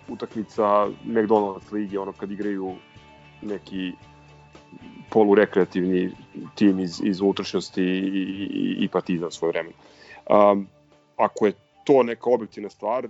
utakmica 0.08 0.88
McDonald's 1.06 1.74
lige, 1.74 2.00
ono 2.00 2.12
kad 2.12 2.32
igraju 2.32 2.76
neki 3.42 3.92
polurekreativni 5.10 6.12
tim 6.56 6.80
iz, 6.80 7.02
iz 7.04 7.22
unutrašnjosti 7.22 7.84
i, 7.84 8.38
i, 8.52 8.76
i 8.80 8.88
Partizan 8.88 9.32
svoje 9.32 9.52
vreme. 9.52 9.70
Um, 10.30 10.68
ako 11.18 11.46
je 11.46 11.54
to 11.84 12.04
neka 12.04 12.30
objektivna 12.30 12.70
stvar, 12.70 13.08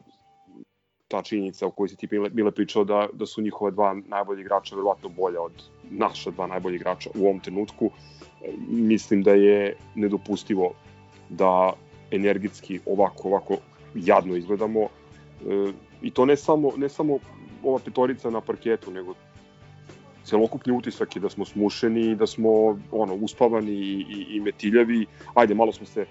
ta 1.07 1.21
činjenica 1.21 1.67
o 1.67 1.71
kojoj 1.71 1.89
si 1.89 1.95
ti 1.95 2.07
bile, 2.07 2.51
pričao 2.51 2.83
da, 2.83 3.07
da 3.13 3.25
su 3.25 3.41
njihova 3.41 3.71
dva 3.71 3.93
najbolji 3.93 4.41
igrača 4.41 4.75
verovatno 4.75 5.09
bolja 5.09 5.41
od 5.41 5.63
naša 5.89 6.31
dva 6.31 6.47
najbolji 6.47 6.75
igrača 6.75 7.09
u 7.15 7.25
ovom 7.25 7.39
trenutku, 7.39 7.91
mislim 8.67 9.23
da 9.23 9.31
je 9.31 9.75
nedopustivo 9.95 10.73
da 11.29 11.73
energetski 12.11 12.79
ovako, 12.85 13.27
ovako 13.27 13.57
jadno 13.95 14.35
izgledamo 14.35 14.81
e, 14.83 15.71
i 16.01 16.11
to 16.11 16.25
ne 16.25 16.35
samo, 16.35 16.71
ne 16.77 16.89
samo 16.89 17.19
ova 17.63 17.79
petorica 17.79 18.29
na 18.29 18.41
parketu, 18.41 18.91
nego 18.91 19.13
celokupni 20.23 20.73
utisak 20.73 21.15
je 21.15 21.19
da 21.19 21.29
smo 21.29 21.45
smušeni, 21.45 22.15
da 22.15 22.27
smo 22.27 22.79
ono 22.91 23.13
uspavani 23.13 23.71
i, 23.71 24.05
i, 24.09 24.25
i 24.35 24.39
metiljavi. 24.39 25.05
Ajde, 25.33 25.55
malo 25.55 25.71
smo 25.71 25.85
se 25.85 26.05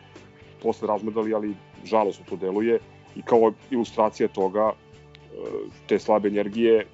posle 0.62 0.88
razmrdali, 0.88 1.34
ali 1.34 1.54
žalosno 1.84 2.24
to 2.28 2.36
deluje 2.36 2.78
i 3.16 3.22
kao 3.22 3.52
ilustracija 3.70 4.28
toga 4.28 4.72
te 5.86 5.98
slabe 5.98 6.28
energije 6.28 6.86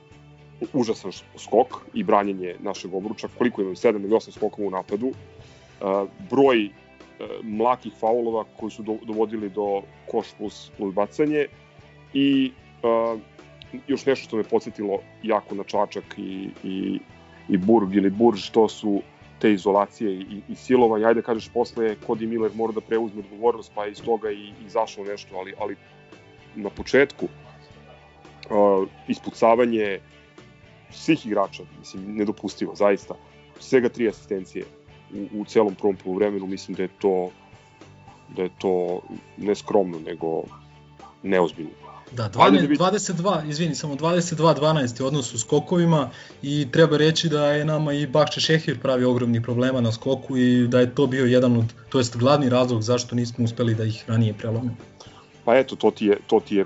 užasan 0.73 1.13
skok 1.39 1.67
i 1.95 2.03
branjenje 2.03 2.57
našeg 2.61 2.95
obruča, 2.95 3.29
koliko 3.39 3.61
imaju 3.61 3.77
7 3.77 4.05
ili 4.05 4.09
8 4.09 4.31
skokova 4.31 4.69
u 4.69 4.71
napadu, 4.71 5.13
broj 6.31 6.69
mlakih 7.43 7.93
faulova 8.01 8.45
koji 8.57 8.71
su 8.71 8.83
dovodili 8.83 9.51
do 9.51 9.83
koš 10.11 10.27
plus, 10.39 10.71
plus 10.77 10.95
bacanje 10.95 11.47
i 12.15 12.53
još 13.89 14.07
nešto 14.07 14.25
što 14.25 14.37
me 14.37 14.43
podsjetilo 14.43 14.99
jako 15.23 15.55
na 15.55 15.65
Čačak 15.65 16.05
i, 16.19 16.49
i, 16.65 16.99
i 17.49 17.57
Burg 17.57 17.95
ili 17.95 18.11
Burž, 18.11 18.51
to 18.51 18.69
su 18.69 19.03
te 19.39 19.53
izolacije 19.53 20.13
i, 20.13 20.43
i 20.49 20.55
silovanja. 20.55 21.09
Ajde 21.09 21.23
kažeš 21.23 21.49
posle 21.49 21.97
Cody 22.07 22.27
Miller 22.27 22.51
mora 22.55 22.73
da 22.73 22.81
preuzme 22.81 23.21
odgovornost 23.21 23.73
pa 23.75 23.87
iz 23.87 24.03
toga 24.03 24.31
i 24.31 24.53
izašlo 24.67 25.05
nešto, 25.05 25.37
ali, 25.37 25.55
ali 25.59 25.77
na 26.55 26.71
početku 26.71 27.27
uh, 27.27 28.89
ispucavanje 29.09 29.99
svih 30.91 31.27
igrača, 31.27 31.63
mislim, 31.79 32.17
nedopustivo, 32.17 32.75
zaista. 32.75 33.15
Svega 33.59 33.89
tri 33.89 34.09
asistencije 34.09 34.65
u, 35.15 35.41
u 35.41 35.45
celom 35.45 35.75
prvom 35.75 35.97
polovremenu, 35.97 36.47
mislim 36.47 36.75
da 36.75 36.83
je 36.83 36.89
to 36.99 37.31
da 38.37 38.43
je 38.43 38.51
to 38.59 39.01
ne 39.37 39.55
skromno, 39.55 39.99
nego 39.99 40.43
neozbiljno. 41.23 41.71
Da, 42.13 42.31
12, 42.31 42.77
22, 42.77 43.49
izvini, 43.49 43.75
samo 43.75 43.95
22-12 43.95 45.03
u 45.03 45.07
odnosu 45.07 45.39
skokovima 45.39 46.11
i 46.43 46.69
treba 46.73 46.97
reći 46.97 47.29
da 47.29 47.47
je 47.47 47.65
nama 47.65 47.93
i 47.93 48.07
Bakše 48.07 48.41
Šehir 48.41 48.81
pravi 48.81 49.05
ogromni 49.05 49.43
problema 49.43 49.81
na 49.81 49.93
skoku 49.93 50.37
i 50.37 50.69
da 50.69 50.81
je 50.81 50.95
to 50.95 51.07
bio 51.07 51.25
jedan 51.25 51.57
od, 51.57 51.65
to 51.89 51.99
jest 51.99 52.17
glavni 52.17 52.49
razlog 52.49 52.83
zašto 52.83 53.15
nismo 53.15 53.45
uspeli 53.45 53.75
da 53.75 53.85
ih 53.85 54.05
ranije 54.09 54.35
prelomimo. 54.35 54.77
Pa 55.45 55.57
eto, 55.57 55.77
to 55.77 55.91
ti 55.91 56.07
je, 56.07 56.17
to 56.27 56.41
ti 56.41 56.57
je 56.57 56.65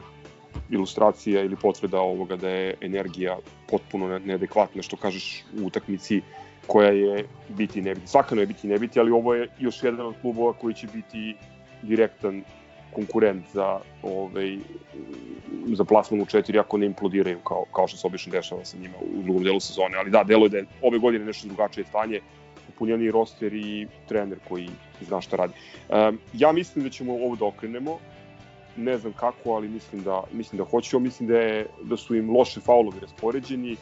ilustracija 0.70 1.42
ili 1.42 1.56
potvrda 1.56 2.00
ovoga 2.00 2.36
da 2.36 2.48
je 2.48 2.74
energija 2.80 3.38
potpuno 3.70 4.18
neadekvatna, 4.18 4.82
što 4.82 4.96
kažeš 4.96 5.44
u 5.62 5.66
utakmici 5.66 6.22
koja 6.66 6.90
je 6.90 7.24
biti 7.48 7.78
i 7.78 7.82
ne 7.82 7.94
biti. 7.94 8.06
Svakano 8.06 8.40
je 8.40 8.46
biti 8.46 8.66
i 8.66 8.70
ne 8.70 8.78
biti, 8.78 9.00
ali 9.00 9.10
ovo 9.10 9.34
je 9.34 9.48
još 9.58 9.82
jedan 9.82 10.06
od 10.06 10.14
klubova 10.20 10.52
koji 10.52 10.74
će 10.74 10.86
biti 10.86 11.36
direktan 11.82 12.42
konkurent 12.92 13.44
za 13.52 13.80
ovaj 14.02 14.58
za 15.74 15.84
plasman 15.84 16.20
u 16.20 16.26
četiri 16.26 16.58
ako 16.58 16.78
ne 16.78 16.86
implodiraju 16.86 17.38
kao, 17.38 17.64
kao 17.72 17.88
što 17.88 17.96
se 17.96 18.06
obično 18.06 18.32
dešava 18.32 18.64
sa 18.64 18.76
njima 18.78 18.94
u 19.18 19.22
drugom 19.22 19.44
delu 19.44 19.60
sezone. 19.60 19.98
Ali 19.98 20.10
da, 20.10 20.24
deluje 20.24 20.48
da 20.48 20.56
je 20.56 20.66
ove 20.82 20.98
godine 20.98 21.24
nešto 21.24 21.48
drugačije 21.48 21.84
stanje, 21.84 22.20
upunjeni 22.68 23.10
roster 23.10 23.54
i 23.54 23.86
trener 24.08 24.38
koji 24.48 24.68
zna 25.00 25.20
šta 25.20 25.36
radi. 25.36 25.52
Um, 25.88 26.18
ja 26.32 26.52
mislim 26.52 26.84
da 26.84 26.90
ćemo 26.90 27.14
ovo 27.14 27.36
da 27.36 27.44
okrenemo, 27.44 27.98
ne 28.76 28.98
znam 28.98 29.12
kako, 29.12 29.52
ali 29.52 29.68
mislim 29.68 30.02
da, 30.02 30.22
mislim 30.32 30.58
da 30.58 30.64
hoćemo, 30.64 31.00
mislim 31.00 31.28
da, 31.28 31.38
je, 31.38 31.66
da 31.82 31.96
su 31.96 32.14
im 32.14 32.30
loše 32.36 32.60
faulovi 32.60 33.00
raspoređeni 33.00 33.76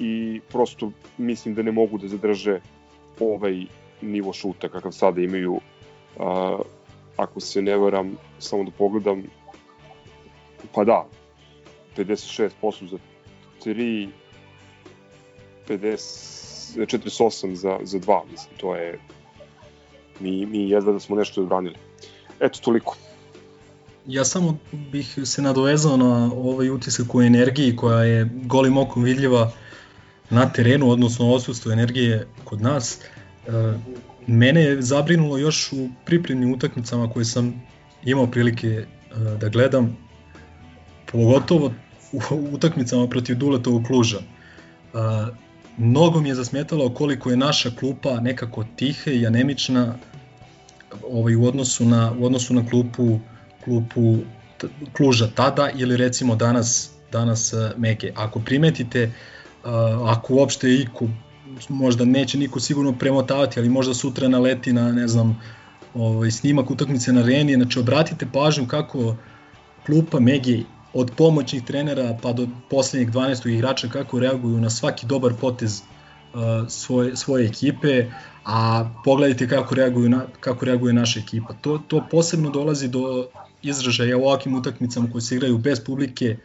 i 0.00 0.40
prosto 0.48 0.92
mislim 1.18 1.54
da 1.54 1.62
ne 1.62 1.72
mogu 1.72 1.98
da 1.98 2.08
zadrže 2.08 2.60
ovaj 3.20 3.64
nivo 4.00 4.32
šuta 4.32 4.68
kakav 4.68 4.92
sada 4.92 5.20
imaju. 5.20 5.60
Uh, 6.16 6.60
ako 7.16 7.40
se 7.40 7.62
ne 7.62 7.76
varam 7.76 8.16
samo 8.38 8.64
da 8.64 8.70
pogledam 8.70 9.22
pa 10.74 10.84
da 10.84 11.06
56% 11.96 12.90
za 12.90 12.98
3 13.64 14.08
50 15.68 16.40
48 16.76 17.54
za, 17.54 17.78
za 17.82 17.98
2 17.98 18.20
mislim 18.30 18.56
to 18.56 18.74
je 18.76 18.98
mi, 20.20 20.46
mi 20.46 20.70
jedva 20.70 20.92
da 20.92 21.00
smo 21.00 21.16
nešto 21.16 21.40
odbranili. 21.40 21.74
Eto 22.40 22.60
toliko. 22.62 22.96
Ja 24.06 24.24
samo 24.24 24.58
bih 24.72 25.18
se 25.24 25.42
nadovezao 25.42 25.96
na 25.96 26.30
ovaj 26.36 26.70
utisak 26.70 27.14
o 27.14 27.22
energiji 27.22 27.76
koja 27.76 28.04
je 28.04 28.30
golim 28.44 28.78
okom 28.78 29.02
vidljiva 29.02 29.52
na 30.30 30.52
terenu, 30.52 30.90
odnosno 30.90 31.30
odsutstvo 31.30 31.72
energije 31.72 32.26
kod 32.44 32.62
nas. 32.62 32.98
E, 32.98 33.50
mene 34.26 34.62
je 34.62 34.82
zabrinulo 34.82 35.38
još 35.38 35.72
u 35.72 35.88
pripremnim 36.04 36.52
utakmicama 36.52 37.10
koje 37.10 37.24
sam 37.24 37.62
imao 38.04 38.26
prilike 38.26 38.68
e, 38.68 38.86
da 39.40 39.48
gledam, 39.48 39.96
pogotovo 41.12 41.72
u 42.12 42.20
utakmicama 42.52 43.06
protiv 43.08 43.36
Duletovog 43.36 43.84
kluža. 43.86 44.18
E, 44.18 44.96
mnogo 45.78 46.20
mi 46.20 46.28
je 46.28 46.34
zasmetalo 46.34 46.94
koliko 46.94 47.30
je 47.30 47.36
naša 47.36 47.70
klupa 47.70 48.20
nekako 48.20 48.64
tihe 48.76 49.14
i 49.16 49.26
anemična 49.26 49.94
ovaj, 51.10 51.36
u, 51.36 51.44
odnosu 51.44 51.84
na, 51.84 52.12
u 52.18 52.24
odnosu 52.24 52.54
na 52.54 52.66
klupu 52.68 53.18
klupu 53.64 54.16
Kluža 54.92 55.28
tada 55.34 55.70
ili 55.74 55.96
recimo 55.96 56.36
danas 56.36 56.90
danas 57.12 57.52
e, 57.52 57.72
Mege. 57.76 58.12
Ako 58.16 58.40
primetite, 58.40 59.02
e, 59.02 59.10
ako 60.06 60.34
uopšte 60.34 60.74
iku, 60.74 61.08
možda 61.68 62.04
neće 62.04 62.38
niko 62.38 62.60
sigurno 62.60 62.92
premotavati, 62.98 63.60
ali 63.60 63.68
možda 63.68 63.94
sutra 63.94 64.28
naleti 64.28 64.72
na, 64.72 64.92
ne 64.92 65.08
znam, 65.08 65.40
ovaj, 65.94 66.30
snimak 66.30 66.70
utakmice 66.70 67.12
na 67.12 67.20
areni, 67.20 67.54
znači 67.54 67.78
obratite 67.78 68.26
pažnju 68.32 68.66
kako 68.66 69.16
klupa 69.86 70.20
Megi 70.20 70.64
od 70.94 71.10
pomoćnih 71.16 71.62
trenera 71.64 72.18
pa 72.22 72.32
do 72.32 72.48
poslednjeg 72.70 73.10
12. 73.10 73.48
igrača 73.48 73.88
kako 73.88 74.18
reaguju 74.18 74.60
na 74.60 74.70
svaki 74.70 75.06
dobar 75.06 75.32
potez 75.40 75.82
uh, 76.34 76.40
svoje, 76.68 77.16
svoje 77.16 77.46
ekipe, 77.46 78.06
a 78.44 78.90
pogledajte 79.04 79.48
kako 79.48 79.74
reaguju 79.74 80.08
na, 80.08 80.26
kako 80.40 80.64
reaguje 80.64 80.92
naša 80.92 81.20
ekipa. 81.20 81.54
To, 81.60 81.78
to 81.88 82.06
posebno 82.10 82.50
dolazi 82.50 82.88
do 82.88 83.28
izražaja 83.62 84.16
u 84.16 84.22
ovakvim 84.22 84.54
utakmicama 84.54 85.10
koje 85.12 85.22
se 85.22 85.34
igraju 85.34 85.58
bez 85.58 85.84
publike. 85.84 86.36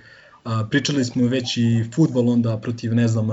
A, 0.46 0.68
pričali 0.70 1.06
smo 1.06 1.28
već 1.28 1.58
i 1.58 1.84
futbol 1.96 2.30
onda 2.30 2.58
protiv, 2.58 2.96
ne 2.96 3.08
znam, 3.08 3.28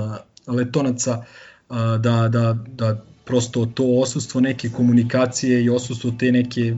letonaca, 0.47 1.25
a, 1.69 1.97
da, 1.97 2.27
da, 2.27 2.57
da 2.67 3.03
prosto 3.25 3.65
to 3.65 3.83
osustvo 3.99 4.41
neke 4.41 4.69
komunikacije 4.69 5.63
i 5.63 5.69
osustvo 5.69 6.11
te 6.19 6.31
neke 6.31 6.75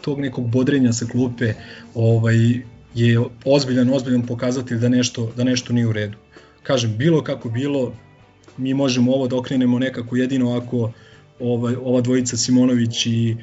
tog 0.00 0.20
nekog 0.20 0.50
bodrenja 0.50 0.92
sa 0.92 1.06
klupe 1.06 1.54
ovaj, 1.94 2.36
je 2.94 3.20
ozbiljan, 3.44 3.90
ozbiljan 3.90 4.26
pokazatelj 4.26 4.78
da 4.78 4.88
nešto, 4.88 5.32
da 5.36 5.44
nešto 5.44 5.72
nije 5.72 5.86
u 5.86 5.92
redu. 5.92 6.18
Kažem, 6.62 6.96
bilo 6.98 7.22
kako 7.22 7.48
bilo, 7.48 7.92
mi 8.56 8.74
možemo 8.74 9.12
ovo 9.12 9.28
da 9.28 9.36
okrenemo 9.36 9.78
nekako 9.78 10.16
jedino 10.16 10.56
ako 10.56 10.92
ovaj, 11.40 11.76
ova 11.76 12.00
dvojica 12.00 12.36
Simonović 12.36 13.06
i 13.06 13.36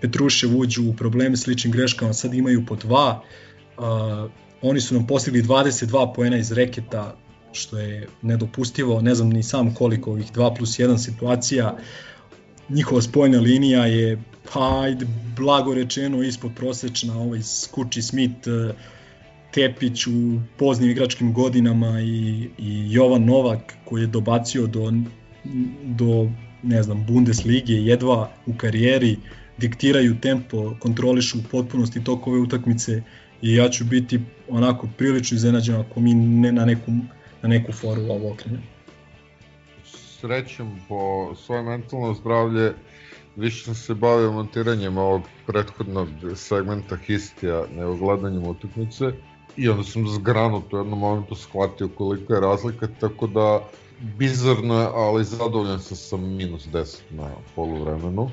Petrušev 0.00 0.58
uđu 0.58 0.88
u 0.90 0.96
probleme 0.96 1.36
s 1.36 1.46
ličnim 1.46 1.72
greškama, 1.72 2.12
sad 2.12 2.34
imaju 2.34 2.66
po 2.66 2.76
dva, 2.76 3.22
oni 4.64 4.80
su 4.80 4.94
nam 4.94 5.06
postigli 5.06 5.42
22 5.42 6.14
poena 6.14 6.36
iz 6.36 6.52
reketa, 6.52 7.16
što 7.52 7.78
je 7.78 8.08
nedopustivo, 8.22 9.00
ne 9.00 9.14
znam 9.14 9.30
ni 9.30 9.42
sam 9.42 9.74
koliko 9.74 10.10
ovih 10.10 10.32
2 10.32 10.56
plus 10.56 10.78
1 10.78 10.98
situacija, 10.98 11.76
njihova 12.68 13.02
spojna 13.02 13.40
linija 13.40 13.86
je, 13.86 14.22
pa 14.52 14.80
ajde, 14.80 15.06
blago 15.36 15.74
rečeno, 15.74 16.22
ispod 16.22 16.50
prosečna, 16.56 17.18
ovaj 17.18 17.42
Skuči 17.42 18.02
Smith, 18.02 18.48
Tepić 19.52 20.06
u 20.06 20.40
poznim 20.58 20.90
igračkim 20.90 21.32
godinama 21.32 22.00
i, 22.00 22.48
i 22.58 22.92
Jovan 22.92 23.24
Novak 23.24 23.74
koji 23.84 24.02
je 24.02 24.06
dobacio 24.06 24.66
do, 24.66 24.92
do 25.84 26.28
ne 26.62 26.82
znam, 26.82 27.06
Bundeslige 27.06 27.74
jedva 27.74 28.30
u 28.46 28.54
karijeri, 28.56 29.16
diktiraju 29.58 30.20
tempo, 30.20 30.76
kontrolišu 30.80 31.38
u 31.38 31.42
potpunosti 31.50 32.04
tokove 32.04 32.38
utakmice 32.38 33.02
i 33.42 33.54
ja 33.54 33.68
ću 33.68 33.84
biti 33.84 34.20
onako 34.48 34.88
prilično 34.98 35.36
iznenađen 35.36 35.76
ako 35.76 36.00
mi 36.00 36.14
ne 36.14 36.52
na 36.52 36.64
neku, 36.64 36.90
na 37.42 37.48
neku 37.48 37.72
foru 37.72 38.02
ovo 38.02 38.32
okrenemo. 38.32 38.62
Srećem 40.20 40.80
po 40.88 41.34
svoje 41.34 41.62
mentalno 41.62 42.14
zdravlje 42.14 42.72
više 43.36 43.64
sam 43.64 43.74
se 43.74 43.94
bavio 43.94 44.32
montiranjem 44.32 44.98
ovog 44.98 45.22
prethodnog 45.46 46.08
segmenta 46.34 46.96
histija 46.96 47.64
nego 47.76 47.96
gledanjem 47.96 48.46
utakmice 48.46 49.04
i 49.56 49.68
onda 49.68 49.82
sam 49.82 50.08
zgranuto 50.08 50.76
u 50.76 50.80
jednom 50.80 50.98
momentu 50.98 51.34
shvatio 51.34 51.88
koliko 51.88 52.34
je 52.34 52.40
razlika, 52.40 52.88
tako 53.00 53.26
da 53.26 53.64
bizarno 54.18 54.80
je, 54.80 54.88
ali 54.94 55.24
zadovoljan 55.24 55.80
sam 55.80 55.96
sa 55.96 56.16
minus 56.16 56.66
10 56.66 56.98
na 57.10 57.30
poluvremenu. 57.54 58.30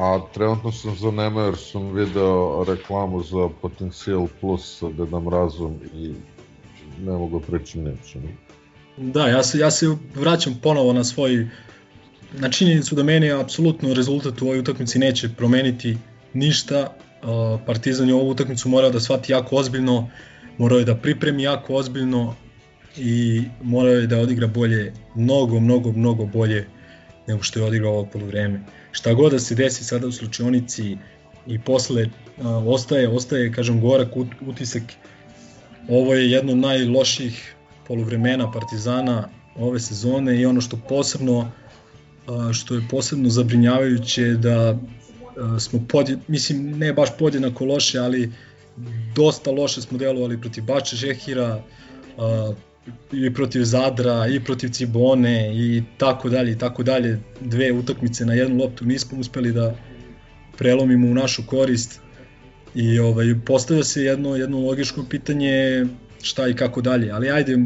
A 0.00 0.20
trenutno 0.34 0.72
sam 0.72 0.96
zanema 0.96 1.42
jer 1.42 1.56
sam 1.56 1.92
video 1.94 2.64
reklamu 2.68 3.22
za 3.22 3.48
Potencijal 3.62 4.26
Plus 4.40 4.78
sa 4.78 4.88
Dedam 4.88 5.28
Razom 5.28 5.78
i 5.94 6.12
ne 7.00 7.12
mogu 7.12 7.40
preći 7.40 7.78
neće. 7.78 8.18
Da, 8.96 9.28
ja 9.28 9.42
se, 9.42 9.58
ja 9.58 9.70
se 9.70 9.96
vraćam 10.14 10.58
ponovo 10.62 10.92
na 10.92 11.04
svoj 11.04 11.48
na 12.32 12.50
činjenicu 12.50 12.94
da 12.94 13.02
meni 13.02 13.32
apsolutno 13.32 13.94
rezultat 13.94 14.42
u 14.42 14.44
ovoj 14.44 14.58
utakmici 14.58 14.98
neće 14.98 15.28
promeniti 15.28 15.98
ništa. 16.34 16.96
Partizan 17.66 18.08
je 18.08 18.14
ovu 18.14 18.30
utakmicu 18.30 18.68
morao 18.68 18.90
da 18.90 19.00
shvati 19.00 19.32
jako 19.32 19.56
ozbiljno, 19.56 20.08
morao 20.58 20.78
je 20.78 20.84
da 20.84 20.94
pripremi 20.94 21.42
jako 21.42 21.74
ozbiljno 21.74 22.34
i 22.96 23.42
morao 23.62 23.92
je 23.92 24.06
da 24.06 24.18
odigra 24.18 24.46
bolje, 24.46 24.92
mnogo, 25.14 25.60
mnogo, 25.60 25.92
mnogo 25.92 26.26
bolje 26.26 26.66
nego 27.26 27.42
što 27.42 27.58
je 27.58 27.64
odigrao 27.64 27.92
ovo 27.92 28.06
polovreme. 28.12 28.60
Šta 28.92 29.14
god 29.14 29.32
da 29.32 29.38
se 29.38 29.54
desi 29.54 29.84
sada 29.84 30.06
u 30.06 30.12
slučionici 30.12 30.96
i 31.46 31.58
posle 31.58 32.06
a, 32.42 32.48
ostaje, 32.66 33.08
ostaje, 33.08 33.52
kažem, 33.52 33.80
gorak 33.80 34.08
utisak. 34.46 34.82
Ovo 35.88 36.14
je 36.14 36.30
jedno 36.30 36.52
od 36.52 36.58
najloših 36.58 37.54
poluvremena 37.86 38.52
Partizana 38.52 39.28
ove 39.56 39.80
sezone 39.80 40.40
i 40.40 40.46
ono 40.46 40.60
što 40.60 40.76
posebno 40.88 41.50
što 42.52 42.74
je 42.74 42.82
posebno 42.90 43.28
zabrinjavajuće 43.28 44.22
da 44.22 44.78
smo 45.58 45.80
podje, 45.88 46.18
mislim 46.28 46.78
ne 46.78 46.92
baš 46.92 47.08
podjednako 47.18 47.64
loše, 47.64 47.98
ali 47.98 48.32
dosta 49.14 49.50
loše 49.50 49.80
smo 49.82 49.98
delovali 49.98 50.40
protiv 50.40 50.64
Bača 50.64 50.96
Žehira, 50.96 51.62
i 53.12 53.34
protiv 53.34 53.64
Zadra, 53.64 54.26
i 54.28 54.40
protiv 54.40 54.68
Cibone 54.68 55.52
i 55.54 55.82
tako 55.98 56.28
dalje 56.28 56.52
i 56.52 56.58
tako 56.58 56.82
dalje. 56.82 57.20
Dve 57.40 57.72
utakmice 57.72 58.26
na 58.26 58.34
jednu 58.34 58.56
loptu 58.56 58.84
nismo 58.84 59.18
uspeli 59.18 59.52
da 59.52 59.74
prelomimo 60.58 61.08
u 61.08 61.14
našu 61.14 61.42
korist 61.46 62.00
i 62.74 62.98
ovaj 62.98 63.34
postavlja 63.46 63.84
se 63.84 64.04
jedno 64.04 64.36
jedno 64.36 64.60
logičko 64.60 65.04
pitanje 65.10 65.86
šta 66.22 66.48
i 66.48 66.54
kako 66.54 66.80
dalje, 66.80 67.10
ali 67.10 67.30
ajde 67.30 67.58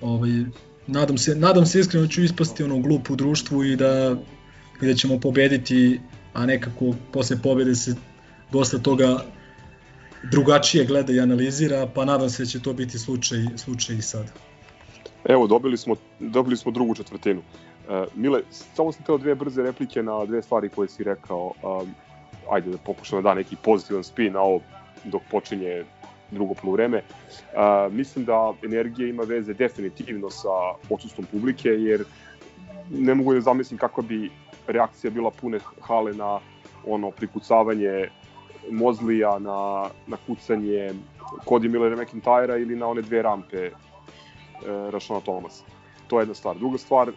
ovaj 0.00 0.30
nadam 0.86 1.18
se 1.18 1.34
nadam 1.34 1.66
se 1.66 1.80
iskreno 1.80 2.06
da 2.06 2.12
ću 2.12 2.22
ispasti 2.22 2.62
ono 2.62 2.78
glup 2.78 3.10
u 3.10 3.16
društvu 3.16 3.64
i 3.64 3.76
da 3.76 4.16
i 4.82 4.86
da 4.86 4.94
ćemo 4.94 5.20
pobediti, 5.20 6.00
a 6.32 6.46
nekako 6.46 6.94
posle 7.12 7.36
pobede 7.42 7.74
se 7.74 7.94
dosta 8.52 8.78
toga 8.78 9.24
drugačije 10.30 10.84
gleda 10.84 11.12
i 11.12 11.20
analizira, 11.20 11.86
pa 11.94 12.04
nadam 12.04 12.30
se 12.30 12.42
da 12.42 12.46
će 12.46 12.62
to 12.62 12.72
biti 12.72 12.98
slučaj, 12.98 13.38
slučaj 13.56 13.96
i 13.96 14.02
sada. 14.02 14.28
Evo, 15.24 15.46
dobili 15.46 15.76
smo, 15.76 15.96
dobili 16.20 16.56
smo 16.56 16.72
drugu 16.72 16.94
četvrtinu. 16.94 17.40
Uh, 17.40 17.94
Mile, 18.14 18.42
samo 18.50 18.92
sam 18.92 19.04
teo 19.04 19.18
dve 19.18 19.34
brze 19.34 19.62
replike 19.62 20.02
na 20.02 20.24
dve 20.24 20.42
stvari 20.42 20.68
koje 20.68 20.88
si 20.88 21.04
rekao. 21.04 21.52
Um, 21.62 21.94
ajde 22.50 22.70
da 22.70 22.78
pokušam 22.78 23.22
da 23.22 23.28
da 23.28 23.34
neki 23.34 23.56
pozitivan 23.56 24.04
spin 24.04 24.32
na 24.32 24.40
ovo 24.40 24.60
dok 25.04 25.22
počinje 25.30 25.84
drugo 26.30 26.54
polovreme. 26.54 27.02
Uh, 27.02 27.92
mislim 27.92 28.24
da 28.24 28.52
energija 28.64 29.08
ima 29.08 29.22
veze 29.22 29.54
definitivno 29.54 30.30
sa 30.30 30.48
odsustvom 30.90 31.26
publike, 31.32 31.68
jer 31.68 32.04
ne 32.90 33.14
mogu 33.14 33.34
da 33.34 33.40
zamislim 33.40 33.78
kakva 33.78 34.02
bi 34.02 34.30
reakcija 34.66 35.10
bila 35.10 35.30
pune 35.30 35.58
hale 35.80 36.12
na 36.12 36.40
ono 36.86 37.10
prikucavanje 37.10 38.08
Mozlija 38.70 39.38
na, 39.38 39.90
na 40.06 40.16
kucanje 40.26 40.94
Cody 41.44 41.68
Millera 41.68 41.96
McIntyra 41.96 42.62
ili 42.62 42.76
na 42.76 42.86
one 42.86 43.02
dve 43.02 43.22
rampe 43.22 43.56
e, 43.56 43.70
Rašona 44.90 45.20
Thomas. 45.20 45.62
To 46.06 46.18
je 46.18 46.22
jedna 46.22 46.34
stvar. 46.34 46.56
Druga 46.58 46.78
stvar, 46.78 47.08
e, 47.08 47.12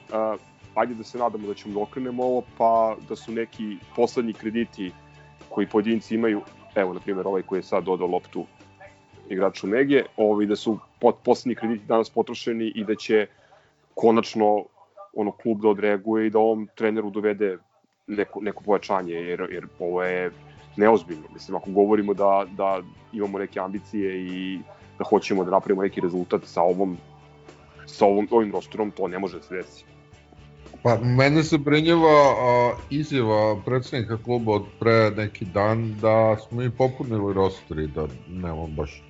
ajde 0.75 0.93
da 0.93 1.03
se 1.03 1.17
nadamo 1.17 1.47
da 1.47 1.53
ćemo 1.53 1.73
da 1.73 1.79
okrenemo 1.81 2.23
ovo, 2.23 2.43
pa 2.57 2.95
da 3.09 3.15
su 3.15 3.31
neki 3.31 3.77
poslednji 3.95 4.33
krediti 4.33 4.91
koji 5.49 5.67
pojedinci 5.67 6.15
imaju, 6.15 6.41
evo 6.75 6.93
na 6.93 6.99
primjer 6.99 7.27
ovaj 7.27 7.41
koji 7.41 7.59
je 7.59 7.63
sad 7.63 7.83
dodao 7.83 8.07
loptu 8.07 8.45
igraču 9.29 9.67
Mege, 9.67 10.03
ovaj, 10.17 10.45
da 10.45 10.55
su 10.55 10.79
pot, 10.99 11.15
poslednji 11.23 11.55
krediti 11.55 11.85
danas 11.85 12.09
potrošeni 12.09 12.71
i 12.75 12.83
da 12.83 12.95
će 12.95 13.27
konačno 13.93 14.65
ono 15.13 15.31
klub 15.31 15.61
da 15.61 15.69
odreaguje 15.69 16.27
i 16.27 16.29
da 16.29 16.39
ovom 16.39 16.67
treneru 16.75 17.09
dovede 17.09 17.57
neko, 18.07 18.41
neko 18.41 18.63
pojačanje, 18.63 19.13
jer, 19.13 19.47
jer 19.51 19.67
ovo 19.79 20.03
je 20.03 20.31
neozbiljno. 20.77 21.23
Mislim, 21.33 21.55
ako 21.55 21.71
govorimo 21.71 22.13
da, 22.13 22.45
da 22.51 22.81
imamo 23.13 23.39
neke 23.39 23.59
ambicije 23.59 24.25
i 24.25 24.59
da 24.97 25.03
hoćemo 25.09 25.43
da 25.43 25.51
napravimo 25.51 25.81
neki 25.81 26.01
rezultat 26.01 26.41
sa 26.45 26.61
ovom 26.61 26.97
sa 27.85 28.05
ovom, 28.05 28.27
ovim 28.31 28.51
rosterom, 28.51 28.91
to 28.91 29.07
ne 29.07 29.19
može 29.19 29.37
da 29.37 29.43
se 29.43 29.55
desi. 29.55 29.83
Pa 30.83 30.97
mene 31.01 31.43
se 31.43 31.57
brinjava 31.57 32.35
a, 32.39 32.73
izjava 32.89 33.61
predsednika 33.65 34.17
kluba 34.23 34.51
od 34.51 34.65
pre 34.79 35.11
neki 35.11 35.45
dan 35.45 35.95
da 36.01 36.37
smo 36.47 36.63
i 36.63 36.69
popunili 36.69 37.33
roster 37.33 37.79
i 37.79 37.87
da 37.87 38.07
nemamo 38.29 38.67
baš 38.67 39.03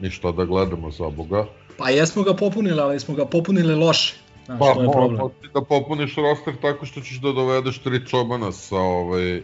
ništa 0.00 0.32
da 0.32 0.44
gledamo 0.44 0.90
za 0.90 1.08
Boga. 1.08 1.46
Pa 1.78 1.90
jesmo 1.90 2.22
ga 2.22 2.34
popunili, 2.34 2.80
ali 2.80 3.00
smo 3.00 3.14
ga 3.14 3.24
popunili 3.24 3.74
loše. 3.74 4.16
Znaš, 4.44 4.58
pa, 4.58 4.74
to 4.74 4.82
je 4.82 4.92
problem. 4.92 5.30
da 5.54 5.60
popuniš 5.60 6.16
roster 6.16 6.54
tako 6.62 6.86
što 6.86 7.00
ćeš 7.00 7.20
da 7.20 7.32
dovedeš 7.32 7.78
tri 7.78 8.06
čobana 8.06 8.52
sa 8.52 8.76
ovaj, 8.76 9.42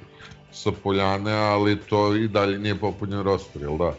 sa 0.52 0.70
Poljane, 0.82 1.32
ali 1.32 1.78
to 1.80 2.16
i 2.16 2.28
dalje 2.28 2.58
nije 2.58 2.78
popunjen 2.78 3.22
roster, 3.22 3.62
jel 3.62 3.78
da? 3.78 3.94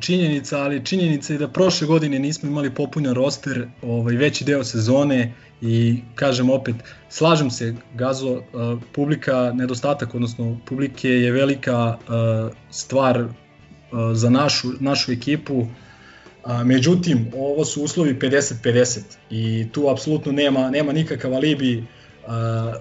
Činjenica, 0.00 0.58
ali 0.62 0.84
činjenica 0.84 1.32
je 1.32 1.38
da 1.38 1.48
prošle 1.48 1.86
godine 1.86 2.18
nismo 2.18 2.48
imali 2.48 2.74
popunjen 2.74 3.14
roster, 3.14 3.68
ovaj, 3.82 4.14
veći 4.14 4.44
deo 4.44 4.64
sezone 4.64 5.32
i 5.60 6.00
kažem 6.14 6.50
opet, 6.50 6.76
slažem 7.08 7.50
se, 7.50 7.74
Gazo, 7.94 8.32
uh, 8.32 8.42
publika, 8.92 9.52
nedostatak, 9.54 10.14
odnosno 10.14 10.58
publike 10.66 11.08
je 11.08 11.32
velika 11.32 11.96
uh, 11.96 12.52
stvar 12.70 13.22
uh, 13.22 13.30
za 14.12 14.30
našu, 14.30 14.68
našu 14.80 15.12
ekipu, 15.12 15.66
međutim, 16.64 17.30
ovo 17.36 17.64
su 17.64 17.82
uslovi 17.82 18.14
50-50 18.14 19.00
i 19.30 19.66
tu 19.72 19.88
apsolutno 19.88 20.32
nema, 20.32 20.70
nema 20.70 20.92
nikakav 20.92 21.34
alibi 21.34 21.84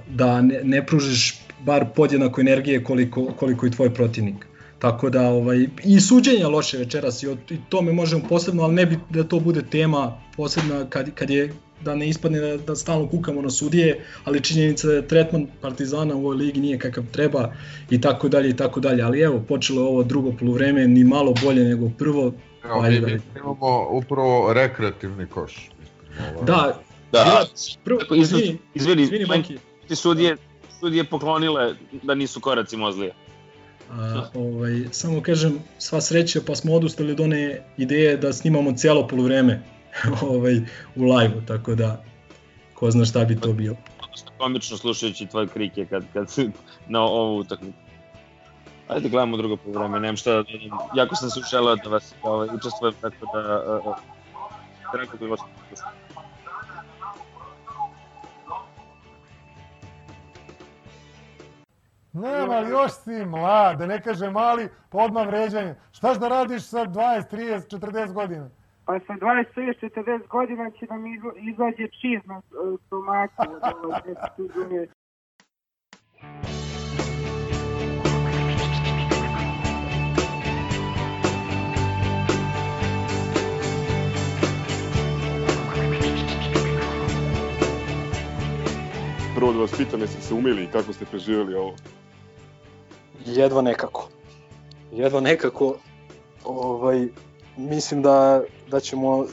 da 0.07 0.41
ne, 0.41 0.61
ne 0.63 0.85
pružiš 0.85 1.44
bar 1.59 1.85
podjednako 1.95 2.41
energije 2.41 2.83
koliko, 2.83 3.25
koliko 3.25 3.67
i 3.67 3.71
tvoj 3.71 3.93
protivnik. 3.93 4.47
Tako 4.79 5.09
da 5.09 5.29
ovaj 5.29 5.67
i 5.83 5.99
suđenja 5.99 6.47
loše 6.47 6.77
večeras 6.77 7.23
i, 7.23 7.27
od, 7.27 7.37
i 7.49 7.57
tome 7.69 7.93
možemo 7.93 8.23
posebno, 8.29 8.63
ali 8.63 8.73
ne 8.73 8.85
bi 8.85 8.99
da 9.09 9.23
to 9.23 9.39
bude 9.39 9.61
tema 9.61 10.21
posebna 10.37 10.89
kad, 10.89 11.15
kad 11.15 11.29
je 11.29 11.53
da 11.81 11.95
ne 11.95 12.09
ispadne 12.09 12.39
da, 12.39 12.57
da 12.57 12.75
stalno 12.75 13.07
kukamo 13.09 13.41
na 13.41 13.49
sudije, 13.49 14.05
ali 14.23 14.41
činjenica 14.41 14.87
da 14.87 15.01
tretman 15.01 15.47
Partizana 15.61 16.15
u 16.15 16.19
ovoj 16.19 16.35
ligi 16.35 16.59
nije 16.59 16.79
kakav 16.79 17.03
treba 17.11 17.53
i 17.89 18.01
tako 18.01 18.29
dalje 18.29 18.49
i 18.49 18.55
tako 18.55 18.79
dalje. 18.79 19.03
Ali 19.03 19.21
evo, 19.21 19.41
počelo 19.47 19.81
je 19.81 19.87
ovo 19.87 20.03
drugo 20.03 20.31
poluvreme, 20.39 20.87
ni 20.87 21.03
malo 21.03 21.33
bolje 21.43 21.63
nego 21.63 21.89
prvo. 21.97 22.33
Evo, 22.63 22.81
mi, 22.81 22.99
mi 22.99 23.21
imamo 23.35 23.87
upravo 23.91 24.53
rekreativni 24.53 25.25
koš. 25.25 25.69
Da, 26.41 26.79
da. 27.11 27.45
Prvo, 27.83 27.99
izvini, 28.15 28.57
izvini, 28.73 29.01
izvini, 29.01 29.25
Banki. 29.25 29.57
Ti 29.87 29.95
sudije 29.95 30.37
sudije 30.85 31.03
poklonile 31.03 31.75
da 32.03 32.15
nisu 32.15 32.39
koraci 32.39 32.77
Mozlija. 32.77 33.13
A, 33.91 34.29
ovaj, 34.35 34.83
samo 34.91 35.21
kažem, 35.21 35.59
sva 35.77 36.01
sreća, 36.01 36.39
pa 36.47 36.55
smo 36.55 36.73
odustali 36.73 37.11
od 37.11 37.19
one 37.19 37.61
ideje 37.77 38.17
da 38.17 38.33
snimamo 38.33 38.73
cijelo 38.73 39.07
polovreme 39.07 39.61
ovaj, 40.29 40.57
u 40.95 41.03
live 41.03 41.41
tako 41.47 41.75
da 41.75 42.03
ko 42.73 42.91
zna 42.91 43.05
šta 43.05 43.25
bi 43.25 43.39
to 43.39 43.53
bilo. 43.53 43.75
Odnosno 44.03 44.31
komično 44.37 44.77
slušajući 44.77 45.25
tvoj 45.25 45.47
krike 45.47 45.85
kad, 45.85 46.03
kad 46.13 46.35
na 46.87 47.01
ovu 47.01 47.37
utakmicu. 47.37 47.77
Ajde 48.87 49.01
da 49.01 49.09
gledamo 49.09 49.37
drugo 49.37 49.57
polovreme, 49.57 49.99
nemam 49.99 50.17
šta 50.17 50.31
da. 50.31 50.43
Jako 50.95 51.15
sam 51.15 51.29
se 51.29 51.39
uželeo 51.39 51.75
da 51.75 51.89
vas 51.89 52.13
ovaj, 52.23 52.47
učestvujem, 52.55 52.93
tako 53.01 53.25
da 53.33 53.63
uh, 53.79 53.87
uh, 53.87 53.95
drago 54.93 55.17
bi 55.17 55.25
vas 55.25 55.39
slušao. 55.69 55.94
Nema, 62.15 62.59
još 62.59 62.91
si 62.91 63.25
mlad, 63.25 63.77
da 63.77 63.85
ne 63.85 64.01
kaže 64.01 64.29
mali, 64.29 64.69
pa 64.89 64.97
odmah 64.97 65.27
vređanje. 65.27 65.75
Štaš 65.91 66.17
da 66.17 66.27
radiš 66.27 66.63
sa 66.63 66.85
20, 66.85 67.35
30, 67.35 67.79
40 67.79 68.13
godina? 68.13 68.49
Pa 68.85 68.99
sa 68.99 69.13
20, 69.13 69.45
30, 69.55 69.89
40 69.95 70.27
godina 70.27 70.71
će 70.71 70.85
mi 70.93 71.19
izađe 71.51 71.87
čiz 72.01 72.21
na 72.25 72.41
stomaku 72.87 73.43
Prvo 89.35 89.53
da 89.53 89.59
vas 89.59 89.77
pitam, 89.77 90.01
jeste 90.01 90.21
se 90.21 90.33
umili 90.33 90.63
i 90.63 90.67
kako 90.67 90.93
ste 90.93 91.05
preživjeli 91.05 91.55
ovo? 91.55 91.75
Jedva 93.25 93.61
nekako. 93.61 94.09
Jedva 94.91 95.19
nekako, 95.19 95.75
ovaj, 96.43 97.07
mislim 97.57 98.01
da, 98.01 98.41
da 98.71 98.79
ćemo 98.79 99.25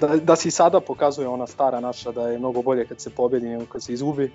da, 0.00 0.16
da 0.16 0.36
se 0.36 0.48
i 0.48 0.50
sada 0.50 0.80
pokazuje 0.80 1.28
ona 1.28 1.46
stara 1.46 1.80
naša 1.80 2.12
da 2.12 2.28
je 2.28 2.38
mnogo 2.38 2.62
bolje 2.62 2.86
kad 2.86 3.00
se 3.00 3.10
pobedi 3.10 3.48
nego 3.48 3.66
kad 3.66 3.82
se 3.82 3.92
izgubi. 3.92 4.32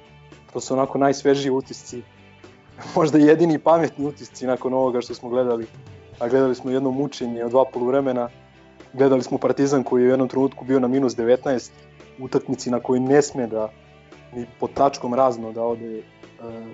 To 0.54 0.60
su 0.60 0.74
onako 0.74 0.98
najsvežiji 0.98 1.52
utisci, 1.52 2.02
možda 2.96 3.18
jedini 3.18 3.60
pametni 3.60 4.06
utisci 4.06 4.48
nakon 4.48 4.74
ovoga 4.74 5.02
što 5.02 5.14
smo 5.14 5.30
gledali. 5.30 5.68
A 6.20 6.28
gledali 6.28 6.56
smo 6.56 6.72
jedno 6.72 6.92
mučenje 6.92 7.44
od 7.44 7.52
dva 7.52 7.66
poluvremena, 7.74 8.30
gledali 8.94 9.24
smo 9.24 9.38
Partizan 9.38 9.84
koji 9.84 10.02
je 10.02 10.08
u 10.08 10.10
jednom 10.10 10.28
trenutku 10.28 10.66
bio 10.66 10.80
na 10.80 10.88
minus 10.88 11.16
19, 11.16 11.70
utakmici 12.20 12.72
na 12.72 12.80
kojoj 12.80 13.00
ne 13.00 13.22
sme 13.22 13.48
da 13.48 13.70
ni 14.34 14.46
pod 14.60 14.74
tačkom 14.74 15.14
razno 15.14 15.52
da 15.52 15.64
ode 15.64 16.04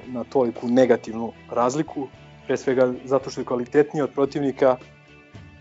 na 0.08 0.24
toliku 0.24 0.68
negativnu 0.68 1.32
razliku, 1.52 2.08
pre 2.48 2.58
svega 2.58 2.94
zato 3.06 3.30
što 3.30 3.42
je 3.42 3.46
kvalitetniji 3.46 4.04
od 4.04 4.10
protivnika, 4.10 4.78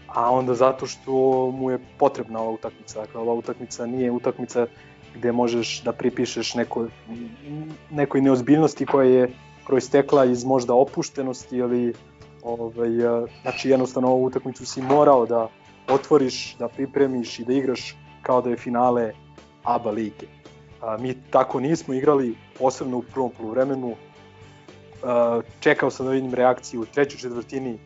a 0.06 0.30
onda 0.30 0.54
zato 0.54 0.86
što 0.86 1.12
mu 1.50 1.70
je 1.70 1.78
potrebna 1.98 2.40
ova 2.40 2.50
utakmica. 2.50 3.00
Dakle, 3.00 3.20
ova 3.20 3.34
utakmica 3.34 3.86
nije 3.86 4.10
utakmica 4.10 4.66
gde 5.14 5.32
možeš 5.32 5.82
da 5.82 5.92
pripišeš 5.92 6.54
neko, 6.54 6.86
nekoj 7.90 8.20
neozbiljnosti 8.20 8.86
koja 8.86 9.08
je 9.08 9.30
proistekla 9.66 10.24
iz 10.24 10.44
možda 10.44 10.74
opuštenosti 10.74 11.56
ili 11.56 11.94
ovaj, 12.42 12.90
znači 13.42 13.70
jednostavno 13.70 14.08
ovu 14.08 14.24
utakmicu 14.24 14.66
si 14.66 14.82
morao 14.82 15.26
da 15.26 15.48
otvoriš, 15.88 16.56
da 16.58 16.68
pripremiš 16.68 17.38
i 17.38 17.44
da 17.44 17.52
igraš 17.52 17.96
kao 18.22 18.42
da 18.42 18.50
je 18.50 18.56
finale 18.56 19.12
ABA 19.62 19.90
lige. 19.90 20.41
A, 20.82 20.96
mi 20.96 21.14
tako 21.30 21.60
nismo 21.60 21.94
igrali, 21.94 22.34
posebno 22.58 22.98
u 22.98 23.02
prvom 23.02 23.30
poluvremenu. 23.30 23.94
A, 25.02 25.40
čekao 25.60 25.90
sam 25.90 26.06
da 26.06 26.12
vidim 26.12 26.34
reakciju 26.34 26.80
u 26.80 26.86
trećoj 26.86 27.20
četvrtini, 27.20 27.78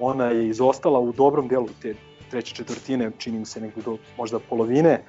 ona 0.00 0.26
je 0.26 0.48
izostala 0.48 1.00
u 1.00 1.12
dobrom 1.12 1.48
delu 1.48 1.68
te 1.82 1.94
treće 2.30 2.54
četvrtine, 2.54 3.10
čini 3.18 3.38
mi 3.38 3.46
se 3.46 3.60
negde 3.60 3.82
do 3.82 3.96
možda 4.16 4.38
polovine. 4.38 5.02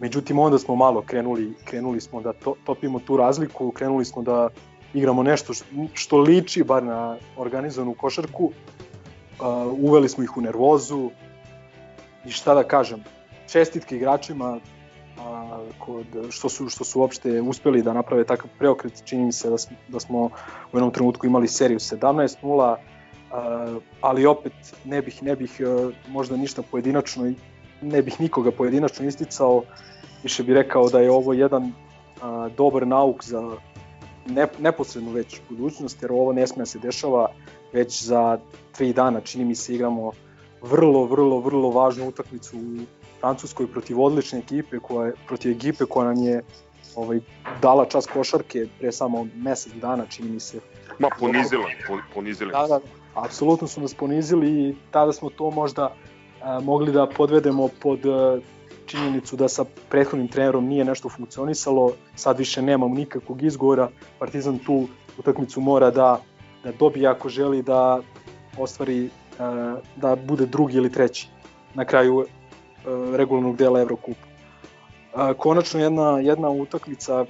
Međutim, 0.00 0.38
onda 0.38 0.58
smo 0.58 0.76
malo 0.76 1.02
krenuli, 1.02 1.54
krenuli 1.64 2.00
smo 2.00 2.20
da 2.20 2.32
to, 2.32 2.54
topimo 2.64 3.00
tu 3.00 3.16
razliku, 3.16 3.70
krenuli 3.70 4.04
smo 4.04 4.22
da 4.22 4.48
igramo 4.94 5.22
nešto 5.22 5.52
što 5.94 6.18
liči 6.18 6.64
bar 6.64 6.82
na 6.82 7.16
organizovanu 7.36 7.94
košarku. 7.94 8.52
Uveli 9.80 10.08
smo 10.08 10.24
ih 10.24 10.36
u 10.36 10.40
nervozu 10.40 11.10
i 12.26 12.30
šta 12.30 12.54
da 12.54 12.64
kažem, 12.64 13.04
čestitke 13.52 13.96
igračima 13.96 14.58
a, 15.18 15.58
kod, 15.78 16.06
što, 16.30 16.48
su, 16.48 16.68
što 16.68 16.84
su 16.84 17.00
uopšte 17.00 17.40
uspeli 17.40 17.82
da 17.82 17.92
naprave 17.92 18.24
takav 18.24 18.50
preokret, 18.58 19.02
čini 19.04 19.24
mi 19.24 19.32
se 19.32 19.50
da 19.50 19.58
smo, 19.58 19.76
da 19.88 20.00
smo 20.00 20.24
u 20.72 20.76
jednom 20.76 20.90
trenutku 20.90 21.26
imali 21.26 21.48
seriju 21.48 21.78
17-0, 21.78 22.76
ali 24.00 24.26
opet 24.26 24.52
ne 24.84 25.02
bih, 25.02 25.22
ne 25.22 25.36
bih 25.36 25.60
možda 26.08 26.36
ništa 26.36 26.62
pojedinačno, 26.62 27.32
ne 27.82 28.02
bih 28.02 28.20
nikoga 28.20 28.50
pojedinačno 28.50 29.06
isticao, 29.06 29.62
više 30.22 30.42
bih 30.42 30.54
rekao 30.54 30.88
da 30.88 31.00
je 31.00 31.10
ovo 31.10 31.32
jedan 31.32 31.72
a, 32.22 32.48
dobar 32.56 32.86
nauk 32.86 33.24
za 33.24 33.56
ne, 34.26 34.46
neposrednu 34.58 35.10
već 35.10 35.40
budućnost, 35.48 36.02
jer 36.02 36.12
ovo 36.12 36.32
ne 36.32 36.46
sme 36.46 36.62
da 36.62 36.66
se 36.66 36.78
dešava 36.78 37.28
već 37.72 38.04
za 38.04 38.38
tri 38.72 38.92
dana, 38.92 39.20
čini 39.20 39.44
mi 39.44 39.54
se 39.54 39.74
igramo 39.74 40.12
vrlo, 40.62 41.04
vrlo, 41.04 41.40
vrlo 41.40 41.70
važnu 41.70 42.08
utakmicu 42.08 42.56
u 42.56 42.60
Francuskoj 43.20 43.66
protiv 43.66 44.00
odlične 44.00 44.38
ekipe, 44.38 44.78
koja 44.78 45.06
je, 45.06 45.14
protiv 45.26 45.52
ekipe 45.52 45.84
koja 45.84 46.12
nam 46.12 46.24
je 46.24 46.42
ovaj, 46.96 47.20
dala 47.62 47.84
čas 47.84 48.06
košarke 48.06 48.66
pre 48.78 48.92
samo 48.92 49.26
mesec 49.34 49.72
dana, 49.72 50.06
čini 50.06 50.30
mi 50.30 50.40
se. 50.40 50.60
Ma, 50.98 51.08
ponizila, 51.20 51.64
ponizila. 52.14 52.52
Da, 52.52 52.66
da, 52.66 52.80
apsolutno 53.14 53.68
su 53.68 53.80
nas 53.80 53.94
ponizili 53.94 54.50
i 54.50 54.74
tada 54.90 55.12
smo 55.12 55.30
to 55.30 55.50
možda 55.50 55.94
a, 56.42 56.60
mogli 56.60 56.92
da 56.92 57.06
podvedemo 57.06 57.68
pod 57.80 58.06
a, 58.06 58.40
činjenicu 58.86 59.36
da 59.36 59.48
sa 59.48 59.64
prethodnim 59.88 60.28
trenerom 60.28 60.66
nije 60.66 60.84
nešto 60.84 61.08
funkcionisalo, 61.08 61.92
sad 62.16 62.38
više 62.38 62.62
nemamo 62.62 62.94
nikakvog 62.94 63.42
izgovora, 63.42 63.88
Partizan 64.18 64.58
tu 64.58 64.88
utakmicu 65.18 65.60
mora 65.60 65.90
da, 65.90 66.20
da 66.64 66.72
dobije 66.72 67.06
ako 67.06 67.28
želi 67.28 67.62
da 67.62 68.00
ostvari 68.58 69.10
da 69.96 70.16
bude 70.16 70.46
drugi 70.46 70.76
ili 70.76 70.92
treći 70.92 71.28
na 71.74 71.84
kraju 71.84 72.26
regularnog 73.12 73.56
dela 73.56 73.80
Evrokupa. 73.80 74.26
Konačno 75.36 75.80
jedna, 75.80 76.18
jedna 76.18 76.50
utakmica, 76.50 77.24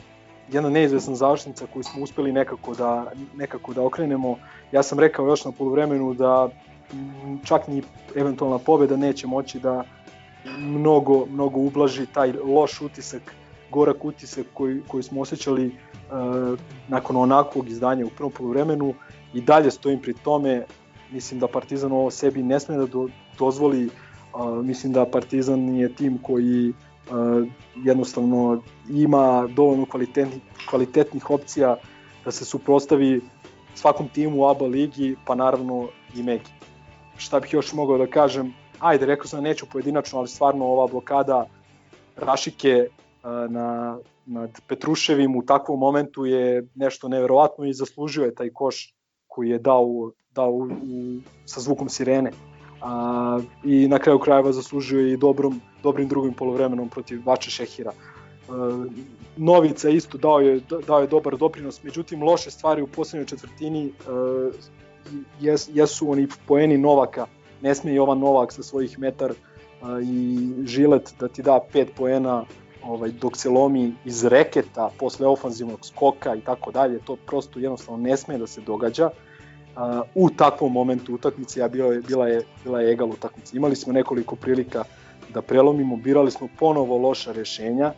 jedna 0.53 0.71
neizvesna 0.71 1.15
završnica 1.15 1.67
koju 1.73 1.83
smo 1.83 2.03
uspeli 2.03 2.33
nekako 2.33 2.75
da, 2.75 3.13
nekako 3.37 3.75
da 3.75 3.83
okrenemo. 3.83 4.39
Ja 4.73 4.83
sam 4.83 4.99
rekao 4.99 5.27
još 5.27 5.45
na 5.45 5.53
polovremenu 5.53 6.15
da 6.15 6.49
čak 7.45 7.69
ni 7.69 7.83
eventualna 8.17 8.59
pobeda 8.59 8.97
neće 8.97 9.27
moći 9.27 9.61
da 9.61 9.85
mnogo, 10.59 11.27
mnogo 11.27 11.61
ublaži 11.61 12.07
taj 12.07 12.33
loš 12.33 12.81
utisak, 12.81 13.35
gorak 13.71 14.05
utisak 14.05 14.47
koji, 14.55 14.81
koji 14.89 15.03
smo 15.03 15.21
osjećali 15.21 15.67
uh, 15.67 16.59
nakon 16.89 17.17
onakvog 17.17 17.69
izdanja 17.69 18.07
u 18.07 18.11
prvom 18.17 18.33
polovremenu 18.33 18.95
i 19.35 19.41
dalje 19.41 19.71
stojim 19.71 20.01
pri 20.01 20.15
tome, 20.15 20.65
mislim 21.11 21.41
da 21.41 21.49
Partizan 21.49 21.93
ovo 21.93 22.11
sebi 22.11 22.43
ne 22.43 22.61
sme 22.61 22.77
da 22.77 22.87
do, 22.87 23.09
dozvoli, 23.39 23.91
uh, 24.39 24.65
mislim 24.65 24.93
da 24.93 25.07
Partizan 25.07 25.77
je 25.77 25.95
tim 25.95 26.19
koji 26.23 26.69
uh, 26.71 27.49
jednostavno 27.85 28.63
ima 28.91 29.49
dovoljno 29.57 29.87
kvalitetnih, 29.87 30.43
kvalitetnih 30.71 31.31
opcija 31.31 31.77
da 32.25 32.31
se 32.31 32.45
suprostavi 32.45 33.21
svakom 33.75 34.09
timu 34.09 34.41
u 34.41 34.47
ABA 34.47 34.67
ligi, 34.67 35.17
pa 35.27 35.35
naravno 35.35 35.89
i 36.17 36.23
Megi. 36.23 36.51
Šta 37.17 37.41
bih 37.41 37.53
još 37.53 37.73
mogao 37.73 37.99
da 37.99 38.07
kažem, 38.07 38.55
ajde, 38.79 39.07
rekao 39.07 39.27
sam 39.27 39.43
da 39.43 39.49
neću 39.49 39.67
pojedinačno, 39.73 40.19
ali 40.19 40.29
stvarno 40.29 40.65
ova 40.65 40.87
blokada 40.87 41.47
Rašike 42.17 42.89
na, 43.49 43.99
nad 44.27 44.61
Petruševim 44.67 45.37
u 45.37 45.43
takvom 45.43 45.79
momentu 45.79 46.27
je 46.27 46.67
nešto 46.75 47.09
neverovatno 47.09 47.65
i 47.65 47.73
zaslužio 47.73 48.25
je 48.25 48.35
taj 48.35 48.51
koš 48.51 48.95
koji 49.27 49.49
je 49.49 49.59
dao, 49.59 50.13
dao 50.31 50.51
u, 50.51 50.63
u, 50.63 51.21
sa 51.45 51.61
zvukom 51.61 51.89
sirene. 51.89 52.31
A, 52.81 53.41
I 53.65 53.89
na 53.89 53.99
kraju 53.99 54.19
krajeva 54.19 54.53
zaslužio 54.53 55.09
i 55.09 55.17
dobrom, 55.17 55.61
dobrim 55.83 56.09
drugim 56.09 56.35
polovremenom 56.35 56.89
protiv 56.89 57.23
Vače 57.27 57.51
Šehira. 57.51 57.93
A, 58.49 58.87
Novica 59.37 59.89
isto 59.89 60.19
dao 60.19 60.41
je, 60.41 60.61
dao 60.87 61.01
je 61.01 61.07
dobar 61.07 61.37
doprinos, 61.37 61.83
međutim 61.83 62.23
loše 62.23 62.51
stvari 62.51 62.83
u 62.83 62.87
poslednjoj 62.87 63.27
četvrtini 63.27 63.93
a, 64.07 64.51
jes, 65.41 65.69
jesu 65.73 66.11
oni 66.11 66.29
poeni 66.47 66.79
Novaka 66.79 67.27
ne 67.63 67.75
smije 67.75 67.95
Jovan 67.95 68.19
Novak 68.19 68.53
sa 68.53 68.63
svojih 68.63 68.99
metar 68.99 69.33
a, 69.83 70.01
i 70.01 70.39
žilet 70.65 71.15
da 71.21 71.29
ti 71.29 71.43
da 71.43 71.61
5 71.75 71.87
poena 71.97 72.45
ovaj, 72.83 73.11
dok 73.11 73.37
se 73.37 73.49
lomi 73.49 73.93
iz 74.05 74.25
reketa 74.25 74.91
posle 74.99 75.27
ofanzivnog 75.27 75.87
skoka 75.87 76.35
i 76.35 76.41
tako 76.41 76.71
dalje, 76.71 76.99
to 76.99 77.17
prosto 77.17 77.59
jednostavno 77.59 78.03
ne 78.03 78.17
sme 78.17 78.39
da 78.39 78.47
se 78.47 78.61
događa. 78.61 79.07
Uh, 79.07 79.28
u 80.15 80.31
takvom 80.31 80.73
momentu 80.73 81.15
utakmice, 81.15 81.63
a 81.63 81.69
bila 81.69 81.93
je, 81.93 82.01
bila 82.01 82.29
je, 82.29 82.43
bila 82.65 82.81
je 82.81 82.93
egal 82.93 83.11
utakmica. 83.11 83.57
Imali 83.57 83.77
smo 83.77 83.93
nekoliko 83.93 84.37
prilika 84.37 84.85
da 85.35 85.43
prelomimo, 85.43 85.97
birali 85.97 86.31
smo 86.31 86.49
ponovo 86.59 86.99
loša 86.99 87.33
rešenja. 87.33 87.93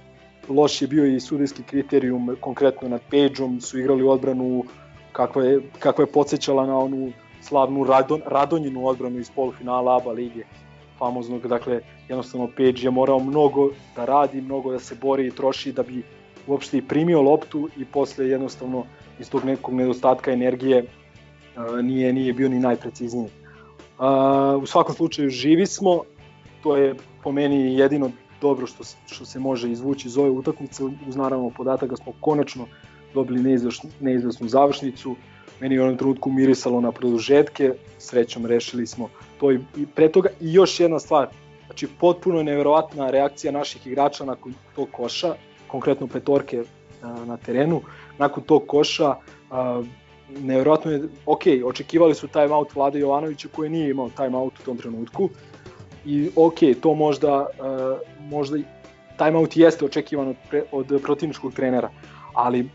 Loš 0.49 0.83
je 0.83 0.89
bio 0.89 1.07
i 1.07 1.21
sudijski 1.21 1.63
kriterijum, 1.63 2.37
konkretno 2.41 2.89
nad 2.89 3.01
Pejđom, 3.11 3.61
su 3.61 3.79
igrali 3.79 4.03
odbranu 4.03 4.65
kakva 5.13 5.45
je, 5.45 5.61
kakva 5.79 6.03
je 6.03 6.13
podsjećala 6.13 6.67
na 6.67 6.79
onu 6.79 7.13
slavnu 7.43 7.85
Radon, 7.85 8.21
Radonjinu 8.27 8.87
odbranu 8.87 9.19
iz 9.19 9.31
polufinala 9.31 9.97
ABA 9.97 10.13
lige 10.13 10.45
famoznog, 10.99 11.47
dakle 11.47 11.81
jednostavno 12.09 12.47
Page 12.47 12.83
je 12.83 12.91
morao 12.91 13.19
mnogo 13.19 13.71
da 13.97 14.05
radi, 14.05 14.41
mnogo 14.41 14.73
da 14.73 14.79
se 14.79 14.95
bori 14.95 15.27
i 15.27 15.31
troši 15.31 15.73
da 15.73 15.83
bi 15.83 16.03
uopšte 16.47 16.79
i 16.79 16.83
primio 16.83 17.23
loptu 17.23 17.69
i 17.77 17.85
posle 17.85 18.29
jednostavno 18.29 18.85
iz 19.21 19.31
tog 19.31 19.45
nekog 19.45 19.75
nedostatka 19.75 20.33
energije 20.33 20.85
nije, 21.83 22.13
nije 22.13 22.33
bio 22.33 22.49
ni 22.49 22.59
najprecizniji. 22.59 23.31
Uh, 23.99 24.63
u 24.63 24.67
svakom 24.67 24.95
slučaju 24.95 25.31
živi 25.31 25.67
smo, 25.67 26.03
to 26.63 26.77
je 26.77 26.95
po 27.23 27.33
meni 27.33 27.79
jedino 27.79 28.11
dobro 28.41 28.67
što, 28.67 28.85
što 29.07 29.25
se 29.25 29.39
može 29.39 29.71
izvući 29.71 30.09
iz 30.09 30.19
ove 30.19 30.31
utakmice, 30.31 30.85
uz 31.09 31.17
naravno 31.17 31.51
podatak 31.51 31.91
da 31.91 31.97
smo 31.97 32.13
konačno 32.21 32.67
dobili 33.15 33.43
neizvesnu, 33.43 33.91
neizvesnu 34.01 34.49
završnicu, 34.49 35.17
meni 35.61 35.75
je 35.75 35.81
u 35.81 35.85
onom 35.85 35.97
trenutku 35.97 36.31
mirisalo 36.31 36.81
na 36.81 36.93
produžetke, 36.93 37.73
srećom 37.99 38.47
rešili 38.47 38.87
smo 38.87 39.09
to 39.41 39.53
i, 39.53 39.59
i 39.77 39.87
pre 39.87 40.09
toga. 40.09 40.29
I 40.41 40.53
još 40.53 40.81
jedna 40.81 40.99
stvar, 40.99 41.29
znači 41.67 41.89
potpuno 42.01 42.43
neverovatna 42.43 43.11
reakcija 43.11 43.53
naših 43.53 43.87
igrača 43.87 44.25
nakon 44.25 44.55
tog 44.75 44.89
koša, 44.93 45.35
konkretno 45.67 46.07
petorke 46.07 46.63
na 47.03 47.37
terenu, 47.37 47.81
nakon 48.19 48.43
tog 48.43 48.63
koša, 48.67 49.15
a, 50.37 50.41
neverovatno 50.41 50.91
je, 50.91 51.03
ok, 51.27 51.43
očekivali 51.65 52.15
su 52.15 52.29
time 52.29 52.53
out 52.53 52.75
Vlada 52.75 52.99
Jovanovića 52.99 53.49
koji 53.57 53.71
nije 53.71 53.91
imao 53.91 54.11
time 54.11 54.37
out 54.37 54.59
u 54.59 54.63
tom 54.63 54.77
trenutku 54.77 55.29
i 56.07 56.31
ok, 56.37 56.59
to 56.81 56.95
možda, 56.95 57.47
a, 57.61 57.99
možda 58.21 58.57
time 59.19 59.39
out 59.39 59.57
jeste 59.57 59.85
očekivan 59.85 60.29
od, 60.29 60.37
pre, 60.51 60.63
od 60.73 61.01
protivničkog 61.03 61.55
trenera, 61.55 61.91
ali 62.35 62.69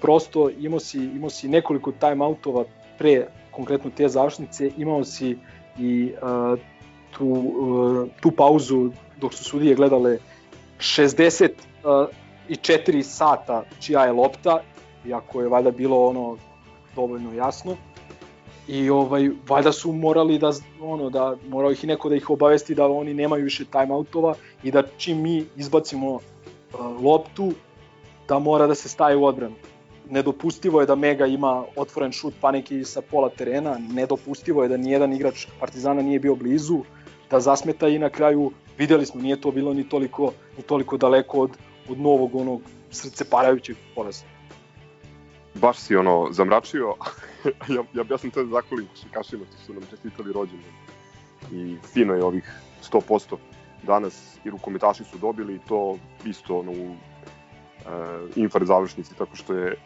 prosto 0.00 0.50
imao 0.50 0.80
si, 0.80 0.98
imao 0.98 1.30
si 1.30 1.48
nekoliko 1.48 1.92
timeoutova 1.92 2.64
pre 2.98 3.26
konkretno 3.50 3.90
te 3.96 4.08
završnice, 4.08 4.70
imao 4.76 5.04
si 5.04 5.38
i 5.78 6.12
uh, 6.12 6.18
tu, 7.10 7.26
uh, 7.26 8.08
tu 8.20 8.30
pauzu 8.30 8.90
dok 9.20 9.34
su 9.34 9.44
sudije 9.44 9.74
gledale 9.74 10.18
64 10.78 13.02
sata 13.02 13.64
čija 13.80 14.04
je 14.04 14.12
lopta, 14.12 14.60
iako 15.06 15.40
je 15.40 15.48
valjda 15.48 15.70
bilo 15.70 16.06
ono 16.06 16.36
dovoljno 16.96 17.32
jasno. 17.32 17.76
I 18.68 18.90
ovaj 18.90 19.30
valjda 19.48 19.72
su 19.72 19.92
morali 19.92 20.38
da 20.38 20.52
ono 20.80 21.10
da 21.10 21.36
morao 21.48 21.72
ih 21.72 21.84
i 21.84 21.86
neko 21.86 22.08
da 22.08 22.16
ih 22.16 22.30
obavesti 22.30 22.74
da 22.74 22.86
oni 22.86 23.14
nemaju 23.14 23.44
više 23.44 23.64
timeoutova 23.64 24.34
i 24.62 24.70
da 24.70 24.82
čim 24.96 25.22
mi 25.22 25.44
izbacimo 25.56 26.12
uh, 26.12 26.20
loptu 27.04 27.52
da 28.28 28.38
mora 28.38 28.66
da 28.66 28.74
se 28.74 28.88
staje 28.88 29.16
u 29.16 29.24
odbranu. 29.24 29.54
Nedopustivo 30.10 30.80
je 30.80 30.86
da 30.86 30.94
Mega 30.94 31.26
ima 31.26 31.64
otvoren 31.76 32.12
šut 32.12 32.34
paniki 32.40 32.84
sa 32.84 33.00
pola 33.00 33.28
terena, 33.28 33.78
nedopustivo 33.78 34.62
je 34.62 34.68
da 34.68 34.76
nijedan 34.76 35.12
igrač 35.12 35.46
Partizana 35.60 36.02
nije 36.02 36.20
bio 36.20 36.34
blizu, 36.34 36.82
da 37.30 37.40
zasmeta 37.40 37.88
i 37.88 37.98
na 37.98 38.10
kraju 38.10 38.52
videli 38.78 39.06
smo 39.06 39.22
nije 39.22 39.40
to 39.40 39.50
bilo 39.50 39.74
ni 39.74 39.88
toliko 39.88 40.32
ni 40.56 40.62
toliko 40.62 40.96
daleko 40.96 41.40
od 41.40 41.50
od 41.88 42.00
novog 42.00 42.34
onog 42.34 42.62
srce 42.90 43.24
parajućeg 43.30 43.76
poraza. 43.94 44.24
Baš 45.54 45.78
si 45.78 45.96
ono 45.96 46.28
zamračio, 46.30 46.94
ja, 47.76 47.84
ja, 47.94 48.04
ja 48.10 48.18
sam 48.18 48.30
te 48.30 48.44
zahvalim 48.44 48.86
košarkašima 48.88 49.44
što 49.44 49.66
su 49.66 49.74
nam 49.74 49.82
čestitali 49.90 50.32
rođendan. 50.32 50.72
I 51.52 51.76
fino 51.92 52.14
je 52.14 52.24
ovih 52.24 52.52
100% 52.92 53.36
danas 53.82 54.38
i 54.44 54.50
rukometaši 54.50 55.04
su 55.04 55.18
dobili 55.18 55.60
to 55.68 55.98
isto 56.24 56.58
ono, 56.58 56.72
u 56.72 56.94
e, 56.94 56.94
infar 58.36 58.64
završnici, 58.64 59.14
tako 59.18 59.36
što 59.36 59.54
je 59.54 59.76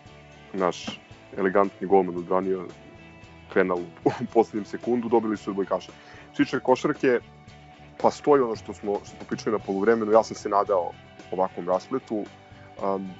naš 0.52 1.00
elegantni 1.36 1.86
golman 1.86 2.16
odbranio 2.16 2.66
penal 3.54 3.78
u 4.04 4.10
poslednjem 4.34 4.64
sekundu, 4.64 5.08
dobili 5.08 5.36
su 5.36 5.50
odbojkaše. 5.50 5.92
Što 6.32 6.60
košarke, 6.60 7.20
pa 8.00 8.10
stoji 8.10 8.42
ono 8.42 8.56
što 8.56 8.74
smo, 8.74 9.00
što 9.04 9.16
smo 9.16 9.26
pričali 9.28 9.58
na 9.58 9.64
poluvremenu, 9.64 10.12
ja 10.12 10.22
sam 10.22 10.36
se 10.36 10.48
nadao 10.48 10.92
ovakvom 11.32 11.68
raspletu. 11.68 12.24
Um, 12.82 13.10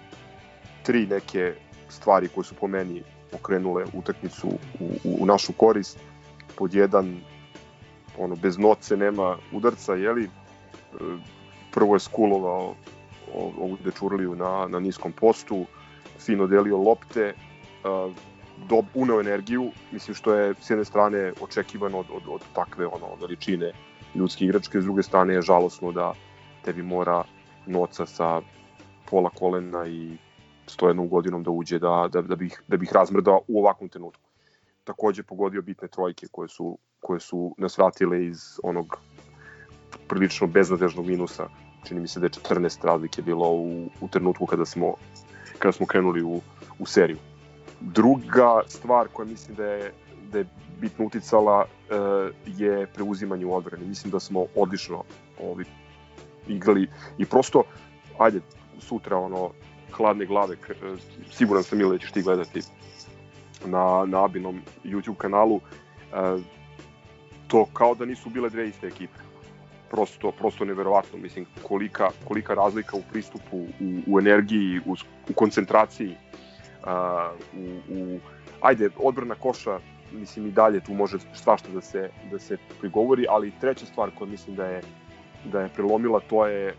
tri 0.82 1.06
neke 1.06 1.54
stvari 1.88 2.28
koje 2.28 2.44
su 2.44 2.54
po 2.54 2.66
meni 2.66 3.02
pokrenule 3.30 3.84
utakmicu 3.92 4.48
u, 4.80 4.84
u, 5.04 5.16
u 5.20 5.26
našu 5.26 5.52
korist. 5.52 5.98
Pod 6.56 6.74
jedan, 6.74 7.20
ono, 8.18 8.36
bez 8.36 8.58
noce 8.58 8.96
nema 8.96 9.36
udarca, 9.52 9.94
jeli? 9.94 10.24
E, 10.24 10.28
prvo 11.70 11.94
je 11.94 12.00
skulovao 12.00 12.74
ovu 13.34 13.76
dečurliju 13.84 14.34
na, 14.34 14.66
na 14.68 14.80
niskom 14.80 15.12
postu, 15.12 15.64
fino 16.18 16.46
delio 16.46 16.76
lopte, 16.76 17.34
uh, 17.84 18.12
dob, 18.68 18.84
uneo 18.94 19.20
energiju, 19.20 19.70
mislim 19.92 20.14
što 20.14 20.34
je 20.34 20.54
s 20.60 20.70
jedne 20.70 20.84
strane 20.84 21.32
očekivano 21.40 21.98
od, 21.98 22.06
od, 22.10 22.22
od 22.28 22.40
takve 22.54 22.86
ono, 22.86 23.14
veličine 23.20 23.72
ljudske 24.14 24.44
igračke, 24.44 24.80
s 24.80 24.84
druge 24.84 25.02
strane 25.02 25.34
je 25.34 25.42
žalosno 25.42 25.92
da 25.92 26.12
tebi 26.64 26.82
mora 26.82 27.24
noca 27.66 28.06
sa 28.06 28.40
pola 29.10 29.30
kolena 29.30 29.86
i 29.86 30.16
101 30.66 31.08
godinom 31.08 31.42
da 31.42 31.50
uđe 31.50 31.78
da, 31.78 32.08
da, 32.12 32.22
da, 32.22 32.36
bih, 32.36 32.62
da 32.68 32.76
bih 32.76 32.92
razmrdao 32.92 33.40
u 33.48 33.60
ovakvom 33.60 33.88
trenutku. 33.88 34.30
Takođe 34.84 35.22
pogodio 35.22 35.62
bitne 35.62 35.88
trojke 35.88 36.26
koje 36.30 36.48
su, 36.48 36.78
koje 37.00 37.20
su 37.20 37.54
nas 37.58 37.78
vratile 37.78 38.26
iz 38.26 38.60
onog 38.62 38.98
prilično 40.08 40.46
beznadežnog 40.46 41.06
minusa. 41.06 41.48
Čini 41.84 42.00
mi 42.00 42.08
se 42.08 42.20
da 42.20 42.26
je 42.26 42.30
14 42.30 42.84
razlike 42.84 43.22
bilo 43.22 43.50
u, 43.50 43.86
u 44.00 44.08
trenutku 44.08 44.46
kada 44.46 44.64
smo, 44.64 44.94
kada 45.58 45.72
smo 45.72 45.86
krenuli 45.86 46.22
u, 46.22 46.40
u 46.78 46.86
seriju. 46.86 47.18
Druga 47.80 48.60
stvar 48.68 49.08
koja 49.12 49.26
mislim 49.26 49.56
da 49.56 49.64
je, 49.64 49.92
da 50.32 50.38
je 50.38 50.46
bitno 50.80 51.06
uticala 51.06 51.64
e, 51.64 51.94
je 52.46 52.86
preuzimanje 52.86 53.46
u 53.46 53.54
odbrani. 53.54 53.86
Mislim 53.86 54.10
da 54.10 54.20
smo 54.20 54.46
odlično 54.54 55.02
ovi, 55.40 55.64
igrali 56.48 56.88
i 57.18 57.26
prosto, 57.26 57.62
ajde, 58.18 58.40
sutra 58.78 59.18
ono, 59.18 59.50
hladne 59.96 60.26
glave, 60.26 60.54
e, 60.54 60.74
siguran 61.30 61.62
sam 61.62 61.80
ili 61.80 61.90
da 61.90 61.98
ćeš 61.98 62.12
ti 62.12 62.22
gledati 62.22 62.60
na, 63.64 64.04
na 64.06 64.24
Abinom 64.24 64.62
YouTube 64.84 65.16
kanalu, 65.16 65.60
e, 66.12 66.42
to 67.48 67.66
kao 67.72 67.94
da 67.94 68.04
nisu 68.04 68.30
bile 68.30 68.50
dve 68.50 68.68
iste 68.68 68.86
ekipe. 68.86 69.18
Prosto, 69.90 70.32
prosto 70.32 70.64
neverovatno, 70.64 71.18
mislim, 71.18 71.46
kolika, 71.62 72.08
kolika 72.28 72.54
razlika 72.54 72.96
u 72.96 73.02
pristupu, 73.12 73.56
u, 73.56 73.68
u 74.06 74.18
energiji, 74.20 74.80
u, 74.86 74.94
u 75.30 75.32
koncentraciji, 75.34 76.16
uh, 76.82 77.36
u, 77.54 77.94
u, 77.94 78.18
ajde, 78.60 78.90
odbrana 78.96 79.34
koša, 79.34 79.78
mislim 80.12 80.46
i 80.46 80.50
dalje 80.50 80.80
tu 80.80 80.94
može 80.94 81.18
svašta 81.34 81.68
da 81.68 81.80
se, 81.80 82.10
da 82.30 82.38
se 82.38 82.56
prigovori, 82.80 83.26
ali 83.28 83.52
treća 83.60 83.86
stvar 83.86 84.10
koja 84.18 84.30
mislim 84.30 84.56
da 84.56 84.66
je 84.66 84.82
da 85.52 85.60
je 85.60 85.68
prelomila, 85.68 86.20
to 86.20 86.46
je 86.46 86.68
e, 86.68 86.74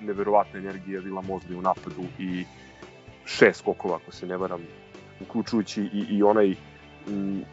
neverovatna 0.00 0.58
energija 0.58 1.00
Vila 1.00 1.22
Mozli 1.22 1.56
u 1.56 1.62
napadu 1.62 2.04
i 2.18 2.44
šest 3.24 3.58
skokova, 3.58 3.96
ako 3.96 4.12
se 4.12 4.26
ne 4.26 4.36
varam, 4.36 4.60
uključujući 5.20 5.82
i, 5.82 6.06
i 6.10 6.22
onaj 6.22 6.54
m, 7.08 7.44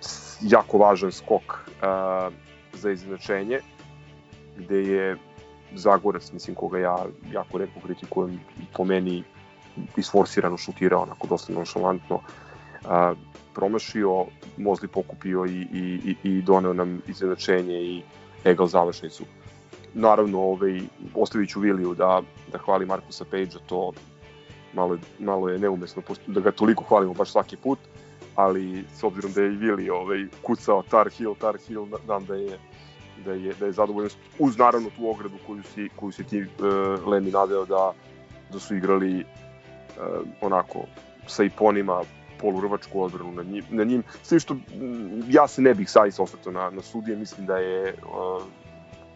jako 0.42 0.78
važan 0.78 1.12
skok 1.12 1.44
e, 1.44 1.86
za 2.74 2.92
izjednačenje, 2.92 3.60
gde 4.58 4.84
je 4.84 5.18
Zagorac, 5.76 6.32
mislim, 6.32 6.56
koga 6.56 6.80
ja 6.80 7.06
jako 7.32 7.58
redko 7.58 7.80
kritikujem, 7.80 8.40
po 8.74 8.84
meni 8.84 9.24
isforsirano 9.98 10.58
šutirao, 10.58 11.02
onako 11.02 11.28
dosta 11.28 11.54
nonšalantno, 11.54 12.20
a, 12.86 13.14
promašio, 13.54 14.26
Mozli 14.58 14.88
pokupio 14.88 15.46
i, 15.46 15.68
i, 15.74 16.16
i 16.24 16.42
doneo 16.42 16.74
nam 16.74 17.02
izjednačenje 17.08 17.82
i 17.82 18.02
egal 18.44 18.68
završnicu 18.68 19.24
naravno 19.94 20.40
ovaj, 20.40 20.82
ostavit 21.16 21.50
ću 21.50 21.60
Viliju 21.60 21.94
da, 21.94 22.22
da 22.52 22.58
hvali 22.58 22.86
Markusa 22.86 23.26
Page-a, 23.26 23.60
to 23.68 23.92
malo, 24.74 24.98
malo 25.20 25.50
je 25.50 25.60
neumesno 25.60 26.02
da 26.28 26.40
ga 26.40 26.52
toliko 26.52 26.84
hvalimo 26.84 27.14
baš 27.14 27.32
svaki 27.32 27.58
put, 27.58 27.80
ali 28.36 28.84
s 28.96 29.04
obzirom 29.04 29.34
da 29.34 29.42
je 29.42 29.54
i 29.54 29.58
Vili 29.58 29.90
ovaj, 29.90 30.26
kucao 30.42 30.84
Tar 30.84 31.10
Heel, 31.18 31.36
Tar 31.36 31.58
Heel, 31.68 31.86
znam 32.06 32.26
da 32.26 32.36
je 32.36 32.58
da 33.26 33.34
je, 33.34 33.54
da 33.60 33.66
je 33.66 33.72
zadovoljan 33.72 34.10
uz 34.40 34.58
naravno 34.58 34.90
tu 34.90 35.10
ogradu 35.10 35.36
koju 35.48 35.64
si, 35.64 35.90
koju 35.96 36.12
si 36.12 36.24
ti 36.24 36.42
uh, 36.42 37.08
Lemi 37.08 37.32
naveo 37.32 37.66
da, 37.66 37.94
da 38.52 38.60
su 38.60 38.76
igrali 38.76 39.20
uh, 39.20 40.28
onako 40.42 40.80
sa 41.28 41.44
iponima 41.44 42.02
polurvačku 42.40 43.04
odbranu 43.04 43.32
na 43.32 43.44
njim, 43.44 43.64
na 43.70 43.84
njim. 43.84 44.04
Sve 44.24 44.40
što 44.40 44.56
ja 45.28 45.48
se 45.48 45.62
ne 45.62 45.74
bih 45.74 45.90
sajsa 45.90 46.24
osvrtao 46.24 46.54
na, 46.54 46.70
na 46.70 46.82
sudije, 46.82 47.18
mislim 47.18 47.46
da 47.46 47.58
je 47.58 47.94
uh, 47.94 48.44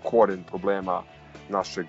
koren 0.10 0.44
problema 0.44 1.02
našeg 1.50 1.86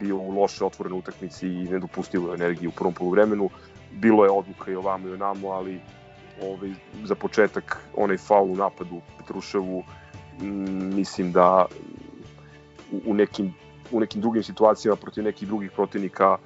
bio 0.00 0.16
u 0.16 0.30
loše 0.30 0.64
otvorene 0.64 0.96
utakmici 0.96 1.46
i 1.46 1.68
nedopustivoj 1.70 2.34
energiji 2.34 2.68
u 2.68 2.72
prvom 2.72 2.94
poluvremenu. 2.94 3.50
Bilo 3.92 4.24
je 4.24 4.30
odluka 4.30 4.70
i 4.70 4.76
ovamo 4.76 5.08
i 5.08 5.12
onamo, 5.12 5.48
ali 5.48 5.80
ovaj, 6.42 6.70
za 7.04 7.14
početak 7.14 7.78
onaj 7.96 8.16
faul 8.16 8.52
u 8.52 8.56
napadu 8.56 9.00
Petruševu 9.18 9.84
m, 10.40 10.94
mislim 10.94 11.32
da 11.32 11.66
u, 12.92 13.00
u, 13.06 13.14
nekim, 13.14 13.54
u 13.92 14.00
nekim 14.00 14.20
drugim 14.20 14.42
situacijama 14.42 14.96
protiv 14.96 15.24
nekih 15.24 15.48
drugih 15.48 15.70
protivnika 15.70 16.36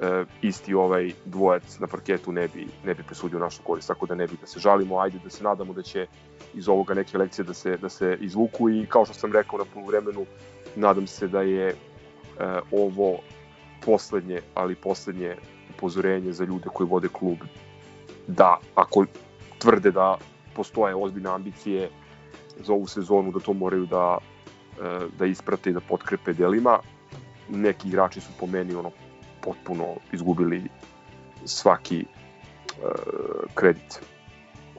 e, 0.00 0.24
isti 0.42 0.74
ovaj 0.74 1.12
dvojec 1.24 1.78
na 1.78 1.86
parketu 1.86 2.32
ne 2.32 2.48
bi, 2.48 2.66
ne 2.84 2.94
bi 2.94 3.02
presudio 3.02 3.38
našu 3.38 3.62
korist, 3.62 3.88
tako 3.88 4.06
da 4.06 4.14
ne 4.14 4.26
bi 4.26 4.36
da 4.40 4.46
se 4.46 4.60
žalimo, 4.60 4.98
ajde 4.98 5.18
da 5.24 5.30
se 5.30 5.44
nadamo 5.44 5.72
da 5.72 5.82
će 5.82 6.06
iz 6.54 6.68
ovoga 6.68 6.94
neke 6.94 7.18
lekcije 7.18 7.44
da 7.44 7.54
se, 7.54 7.76
da 7.76 7.88
se 7.88 8.18
izvuku 8.20 8.70
i 8.70 8.86
kao 8.86 9.04
što 9.04 9.14
sam 9.14 9.32
rekao 9.32 9.58
na 9.58 9.64
poluvremenu, 9.74 10.26
nadam 10.76 11.06
se 11.06 11.28
da 11.28 11.42
je 11.42 11.68
e, 11.68 11.74
ovo 12.72 13.18
poslednje, 13.84 14.40
ali 14.54 14.74
poslednje 14.74 15.36
upozorenje 15.74 16.32
za 16.32 16.44
ljude 16.44 16.68
koji 16.74 16.88
vode 16.88 17.08
klub 17.08 17.38
da 18.26 18.58
ako 18.74 19.04
tvrde 19.58 19.90
da 19.90 20.16
postoje 20.54 20.94
ozbiljne 20.94 21.30
ambicije 21.30 21.90
za 22.60 22.72
ovu 22.72 22.86
sezonu 22.86 23.32
da 23.32 23.40
to 23.40 23.52
moraju 23.52 23.86
da 23.86 24.18
e, 24.18 25.06
da 25.18 25.26
isprate 25.26 25.70
i 25.70 25.72
da 25.72 25.80
potkrepe 25.80 26.32
delima. 26.32 26.78
Neki 27.48 27.88
igrači 27.88 28.20
su 28.20 28.28
po 28.40 28.46
meni 28.46 28.74
ono 28.74 28.90
potpuno 29.40 29.94
izgubili 30.12 30.62
svaki 31.44 32.04
uh, 32.04 33.54
kredit. 33.54 34.00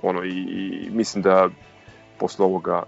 Ono 0.01 0.23
i, 0.23 0.29
i 0.29 0.89
mislim 0.91 1.23
da 1.23 1.49
posle 2.19 2.45
ovoga 2.45 2.83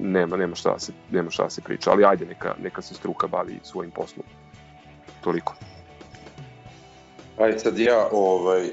nema, 0.00 0.36
nema, 0.36 0.54
šta 0.54 0.72
da 0.72 0.78
se, 0.78 0.92
nema 1.10 1.30
šta 1.30 1.42
da 1.42 1.50
se 1.50 1.60
priča, 1.60 1.90
ali 1.90 2.04
ajde 2.04 2.26
neka, 2.26 2.54
neka 2.62 2.82
se 2.82 2.94
struka 2.94 3.26
bavi 3.26 3.58
svojim 3.62 3.90
poslom. 3.90 4.26
Toliko. 5.20 5.54
Ajde 7.38 7.58
sad 7.58 7.78
ja, 7.78 8.08
ovaj, 8.12 8.68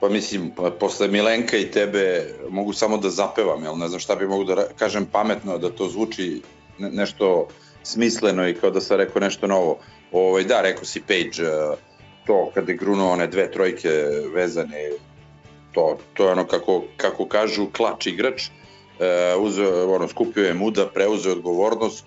pa 0.00 0.08
mislim, 0.08 0.50
pa 0.50 0.70
posle 0.70 1.08
Milenka 1.08 1.56
i 1.56 1.70
tebe 1.70 2.34
mogu 2.48 2.72
samo 2.72 2.96
da 2.96 3.10
zapevam, 3.10 3.62
jel 3.64 3.78
ne 3.78 3.88
znam 3.88 4.00
šta 4.00 4.16
bi 4.16 4.26
mogu 4.26 4.44
da 4.44 4.66
kažem 4.78 5.06
pametno, 5.06 5.58
da 5.58 5.70
to 5.70 5.88
zvuči 5.88 6.42
ne, 6.78 6.90
nešto 6.90 7.48
smisleno 7.82 8.48
i 8.48 8.54
kao 8.54 8.70
da 8.70 8.80
sam 8.80 8.96
rekao 8.96 9.20
nešto 9.20 9.46
novo. 9.46 9.78
Ovaj, 10.12 10.44
da, 10.44 10.60
rekao 10.60 10.84
si 10.84 11.00
Page, 11.00 11.48
eh, 11.48 11.76
to 12.26 12.50
kada 12.54 12.72
je 12.72 12.78
grunuo 12.78 13.12
one 13.12 13.26
dve 13.26 13.50
trojke 13.50 13.88
vezane, 14.34 14.90
to, 15.72 15.98
to 16.14 16.24
je 16.24 16.32
ono 16.32 16.46
kako, 16.46 16.84
kako 16.96 17.26
kažu 17.26 17.66
klač 17.72 18.06
igrač, 18.06 18.46
e, 18.46 18.50
uzeo, 19.38 19.94
ono, 19.94 20.08
skupio 20.08 20.44
je 20.44 20.54
muda, 20.54 20.86
preuzeo 20.86 21.32
odgovornost, 21.32 22.04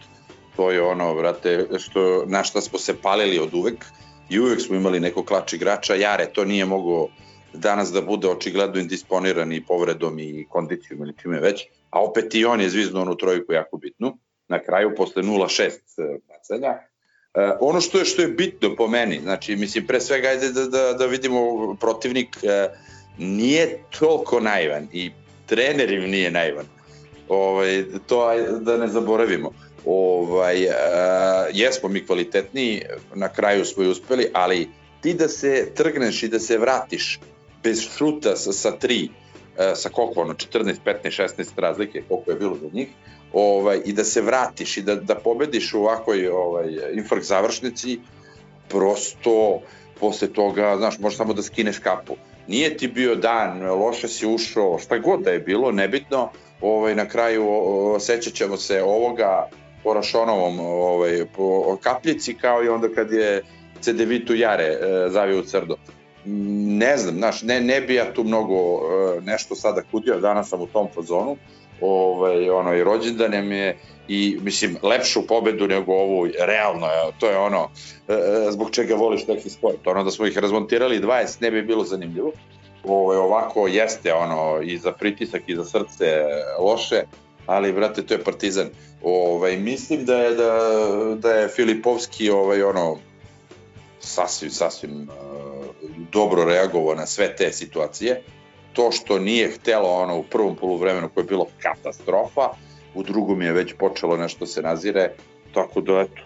to 0.56 0.72
je 0.72 0.82
ono, 0.82 1.14
vrate, 1.14 1.68
što, 1.80 2.26
na 2.28 2.44
šta 2.44 2.62
smo 2.62 2.80
se 2.80 3.02
palili 3.02 3.40
od 3.40 3.54
uvek, 3.54 3.86
i 4.30 4.40
uvek 4.40 4.62
smo 4.62 4.76
imali 4.76 5.00
neko 5.00 5.24
klač 5.24 5.54
igrača, 5.54 5.96
Jare 5.96 6.26
to 6.34 6.46
nije 6.46 6.66
mogao 6.66 7.08
danas 7.54 7.92
da 7.92 8.02
bude 8.02 8.28
očigledno 8.28 8.80
indisponiran 8.80 9.54
i 9.54 9.66
povredom 9.66 10.20
i 10.20 10.48
kondicijom 10.50 11.02
ili 11.02 11.14
čime 11.22 11.40
već, 11.40 11.66
a 11.90 12.04
opet 12.04 12.36
i 12.36 12.46
on 12.46 12.62
je 12.62 12.70
zvizno 12.70 13.02
onu 13.02 13.16
trojku 13.16 13.54
jako 13.54 13.78
bitnu, 13.78 14.18
na 14.48 14.64
kraju 14.64 14.96
posle 14.98 15.24
0-6 15.24 15.72
bacanja. 16.28 16.70
E, 16.70 17.52
ono 17.60 17.82
što 17.82 17.98
je 17.98 18.06
što 18.06 18.22
je 18.22 18.28
bitno 18.28 18.76
po 18.76 18.88
meni, 18.88 19.20
znači 19.20 19.56
mislim 19.56 19.88
pre 19.88 20.02
svega 20.02 20.28
ajde 20.28 20.52
da, 20.52 20.66
da, 20.66 20.94
da 20.94 21.06
vidimo 21.06 21.40
protivnik 21.80 22.38
e, 22.44 22.70
nije 23.18 23.84
toliko 24.00 24.40
naivan 24.40 24.88
i 24.94 25.12
trener 25.46 25.92
im 25.92 26.10
nije 26.10 26.32
naivan. 26.32 26.66
Ovaj, 27.30 27.84
to 28.08 28.34
da 28.60 28.78
ne 28.78 28.88
zaboravimo. 28.88 29.52
Ovaj, 29.86 30.66
uh, 30.66 30.72
jesmo 31.54 31.90
mi 31.90 32.06
kvalitetniji, 32.06 32.82
na 33.14 33.30
kraju 33.30 33.66
smo 33.66 33.84
i 33.84 33.88
uspeli, 33.88 34.30
ali 34.34 34.70
ti 35.02 35.14
da 35.14 35.28
se 35.28 35.72
trgneš 35.76 36.24
i 36.24 36.28
da 36.28 36.40
se 36.40 36.58
vratiš 36.58 37.20
bez 37.64 37.82
šuta 37.98 38.36
sa, 38.36 38.54
sa 38.54 38.72
tri, 38.72 39.10
uh, 39.10 39.64
sa 39.76 39.90
koliko 39.90 40.22
ono, 40.22 40.34
14, 40.34 40.76
15, 40.86 41.24
16 41.38 41.46
razlike, 41.58 42.04
koliko 42.10 42.32
je 42.32 42.38
bilo 42.38 42.58
za 42.62 42.68
njih, 42.74 42.88
ovaj, 43.34 43.82
i 43.86 43.94
da 43.94 44.04
se 44.04 44.22
vratiš 44.22 44.78
i 44.78 44.82
da, 44.82 44.96
da 44.96 45.16
pobediš 45.16 45.74
u 45.74 45.80
ovakvoj 45.80 46.28
ovaj, 46.28 46.66
infarkt 46.94 47.26
završnici, 47.26 48.00
prosto 48.70 49.62
posle 50.00 50.28
toga, 50.28 50.78
znaš, 50.78 51.00
možeš 51.00 51.18
samo 51.18 51.34
da 51.34 51.44
skineš 51.44 51.80
kapu. 51.80 52.16
Nije 52.48 52.78
ti 52.78 52.88
bio 52.88 53.16
dan, 53.16 53.64
loše 53.64 54.08
si 54.08 54.28
ušao, 54.28 54.80
šta 54.80 54.98
god 54.98 55.22
da 55.22 55.32
je 55.32 55.40
bilo, 55.40 55.72
nebitno, 55.72 56.32
ovaj, 56.62 56.96
na 56.96 57.08
kraju 57.08 57.46
sećat 58.00 58.34
ćemo 58.34 58.58
se 58.58 58.84
ovoga 58.84 59.50
po 59.84 59.94
Rašonovom 59.94 60.60
ovaj, 60.60 61.26
po 61.36 61.78
kapljici, 61.82 62.34
kao 62.34 62.64
i 62.64 62.70
onda 62.70 62.88
kad 62.96 63.12
je 63.12 63.44
Cedevitu 63.82 64.36
Jare 64.36 64.64
e, 64.64 65.10
zavio 65.10 65.40
u 65.40 65.44
crdo. 65.44 65.76
Ne 66.26 66.98
znam, 66.98 67.16
znaš, 67.16 67.42
ne, 67.42 67.62
ne 67.62 67.82
bi 67.82 67.96
ja 67.96 68.14
tu 68.14 68.24
mnogo 68.24 68.56
e, 68.56 69.22
nešto 69.22 69.56
sada 69.56 69.82
kudio, 69.92 70.20
danas 70.20 70.50
sam 70.50 70.62
u 70.62 70.68
tom 70.68 70.88
fazonu, 70.96 71.38
ovaj, 71.82 72.50
ono, 72.50 72.74
i 72.74 72.84
rođendan 72.84 73.48
mi 73.48 73.56
je 73.56 73.78
i 74.08 74.38
mislim 74.42 74.78
lepšu 74.84 75.28
pobedu 75.28 75.68
nego 75.68 75.94
ovu 75.94 76.28
realno 76.40 76.88
to 77.20 77.30
je 77.30 77.38
ono 77.38 77.70
e, 78.08 78.14
zbog 78.52 78.72
čega 78.72 78.96
voliš 78.96 79.28
neki 79.28 79.50
sport. 79.50 79.88
Ono 79.88 80.04
da 80.04 80.12
smo 80.12 80.26
ih 80.26 80.38
razmontirali 80.38 81.02
20 81.02 81.42
ne 81.42 81.52
bi 81.52 81.62
bilo 81.62 81.84
zanimljivo 81.84 82.32
ovaj, 82.88 83.18
ovako 83.18 83.68
jeste 83.68 84.14
ono 84.14 84.62
i 84.62 84.78
za 84.78 84.92
pritisak 84.92 85.42
i 85.48 85.56
za 85.56 85.66
srce 85.66 86.24
loše 86.60 87.04
ali 87.46 87.74
brate 87.74 88.06
to 88.06 88.14
je 88.14 88.24
Partizan. 88.24 88.70
Ovaj 89.04 89.58
mislim 89.58 90.06
da 90.06 90.16
je 90.16 90.36
da, 90.36 90.52
da 91.16 91.32
je 91.32 91.48
Filipovski 91.48 92.30
ovaj 92.30 92.64
ono 92.64 92.98
sasvim 94.00 94.52
sasvim 94.52 95.02
uh, 95.02 95.76
dobro 96.12 96.44
reagovao 96.44 96.96
na 96.96 97.06
sve 97.06 97.36
te 97.36 97.52
situacije. 97.52 98.22
To 98.74 98.92
što 98.92 99.20
nije 99.20 99.52
htelo 99.52 99.90
ono 99.90 100.18
u 100.18 100.24
prvom 100.24 100.56
poluvremenu 100.56 101.10
koje 101.14 101.22
je 101.22 101.28
bilo 101.28 101.48
katastrofa, 101.62 102.50
u 102.94 103.04
drugom 103.04 103.42
je 103.42 103.52
već 103.52 103.74
počelo 103.80 104.18
nešto 104.18 104.46
se 104.46 104.62
nazire, 104.62 105.12
tako 105.54 105.82
da 105.82 106.00
eto, 106.00 106.22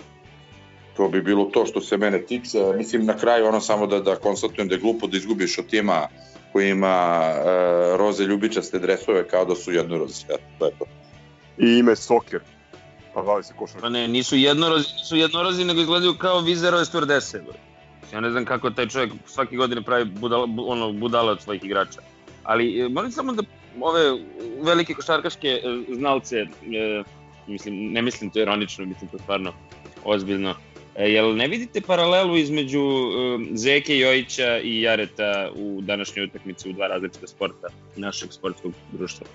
to 0.99 1.07
bi 1.09 1.21
bilo 1.21 1.45
to 1.45 1.65
što 1.65 1.81
se 1.81 1.97
mene 1.97 2.21
tiče. 2.21 2.57
Mislim, 2.77 3.05
na 3.05 3.17
kraju 3.17 3.47
ono 3.47 3.61
samo 3.61 3.87
da, 3.87 3.99
da 3.99 4.15
konstatujem 4.15 4.67
da 4.67 4.75
je 4.75 4.81
glupo 4.81 5.07
da 5.07 5.17
izgubiš 5.17 5.57
od 5.59 5.67
tima 5.67 6.07
koji 6.51 6.69
ima 6.69 7.23
e, 7.23 7.43
roze 7.97 8.23
ljubičaste 8.23 8.79
dresove 8.79 9.27
kao 9.27 9.45
da 9.45 9.55
su 9.55 9.71
jednorozi. 9.71 10.25
To 10.59 10.65
je 10.65 10.71
to. 10.79 10.85
I 11.57 11.77
ime 11.79 11.95
Soker. 11.95 12.39
Pa 13.13 13.21
bavi 13.21 13.43
se 13.43 13.53
košarka. 13.57 13.81
Pa 13.81 13.89
ne, 13.89 14.07
nisu 14.07 14.35
jednorozi, 14.35 14.87
nisu 14.99 15.15
jednorozi, 15.15 15.65
nego 15.65 15.81
izgledaju 15.81 16.13
kao 16.17 16.41
vizerove 16.41 16.85
sturdese. 16.85 17.41
Ja 18.13 18.19
ne 18.19 18.31
znam 18.31 18.45
kako 18.45 18.69
taj 18.69 18.87
čovjek 18.87 19.13
svake 19.25 19.55
godine 19.55 19.81
pravi 19.81 20.05
budala, 20.05 20.47
ono, 20.67 20.91
budala 20.91 21.31
od 21.31 21.41
svojih 21.41 21.63
igrača 21.63 22.01
ali 22.43 22.79
e, 22.79 22.89
molim 22.89 23.11
samo 23.11 23.33
da 23.33 23.43
ove 23.81 24.01
velike 24.61 24.93
košarkaške 24.93 25.47
e, 25.47 25.61
znalce, 25.95 26.37
e, 26.37 26.47
mislim, 27.47 27.91
ne 27.91 28.01
mislim 28.01 28.29
to 28.29 28.39
ironično, 28.39 28.85
mislim 28.85 29.09
to 29.09 29.17
stvarno 29.19 29.53
ozbiljno, 30.03 30.55
jel 31.05 31.35
ne 31.35 31.47
vidite 31.47 31.81
paralelu 31.81 32.37
između 32.37 32.81
Zeke 33.51 33.97
Jojića 33.97 34.59
i 34.59 34.81
Jareta 34.81 35.51
u 35.55 35.81
današnjoj 35.81 36.25
utakmici 36.25 36.69
u 36.69 36.73
dva 36.73 36.87
različita 36.87 37.27
sporta 37.27 37.67
našeg 37.95 38.31
sportskog 38.31 38.73
društva? 38.91 39.27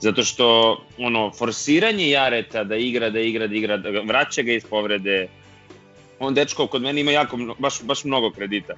Zato 0.00 0.24
što 0.24 0.78
ono 0.98 1.30
forsiranje 1.30 2.10
Jareta 2.10 2.64
da 2.64 2.76
igra, 2.76 3.10
da 3.10 3.20
igra, 3.20 3.46
da 3.46 3.56
igra, 3.56 3.76
da 3.76 3.90
vraća 3.90 4.42
ga 4.42 4.52
iz 4.52 4.64
povrede. 4.64 5.28
On 6.18 6.34
dečko 6.34 6.66
kod 6.66 6.82
mene 6.82 7.00
ima 7.00 7.10
jako 7.10 7.38
baš 7.58 7.82
baš 7.82 8.04
mnogo 8.04 8.30
kredita. 8.30 8.74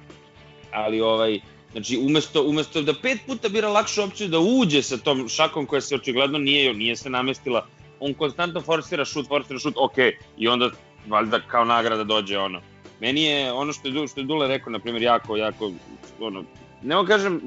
Ali 0.71 1.01
ovaj 1.01 1.39
Znači, 1.71 1.97
umesto, 1.97 2.43
umesto 2.43 2.81
da 2.81 2.93
pet 3.01 3.19
puta 3.27 3.49
bira 3.49 3.69
lakšu 3.69 4.03
opciju 4.03 4.27
da 4.27 4.39
uđe 4.39 4.81
sa 4.83 4.97
tom 4.97 5.27
šakom 5.29 5.65
koja 5.65 5.81
se 5.81 5.95
očigledno 5.95 6.37
nije, 6.37 6.73
nije 6.73 6.95
se 6.95 7.09
namestila, 7.09 7.67
on 7.99 8.13
konstantno 8.13 8.61
forsira 8.61 9.05
šut, 9.05 9.27
forsira 9.27 9.59
šut, 9.59 9.73
ok, 9.77 9.97
i 10.37 10.47
onda 10.47 10.69
valjda 11.07 11.39
kao 11.47 11.65
nagrada 11.65 12.03
dođe 12.03 12.37
ono. 12.37 12.61
Meni 12.99 13.23
je 13.23 13.51
ono 13.51 13.73
što 13.73 13.87
je, 13.87 14.07
što 14.07 14.19
je 14.19 14.25
Dule 14.25 14.47
rekao, 14.47 14.71
na 14.71 14.79
primjer, 14.79 15.03
jako, 15.03 15.37
jako, 15.37 15.71
ono, 16.19 16.43
ne 16.81 17.05
kažem, 17.07 17.41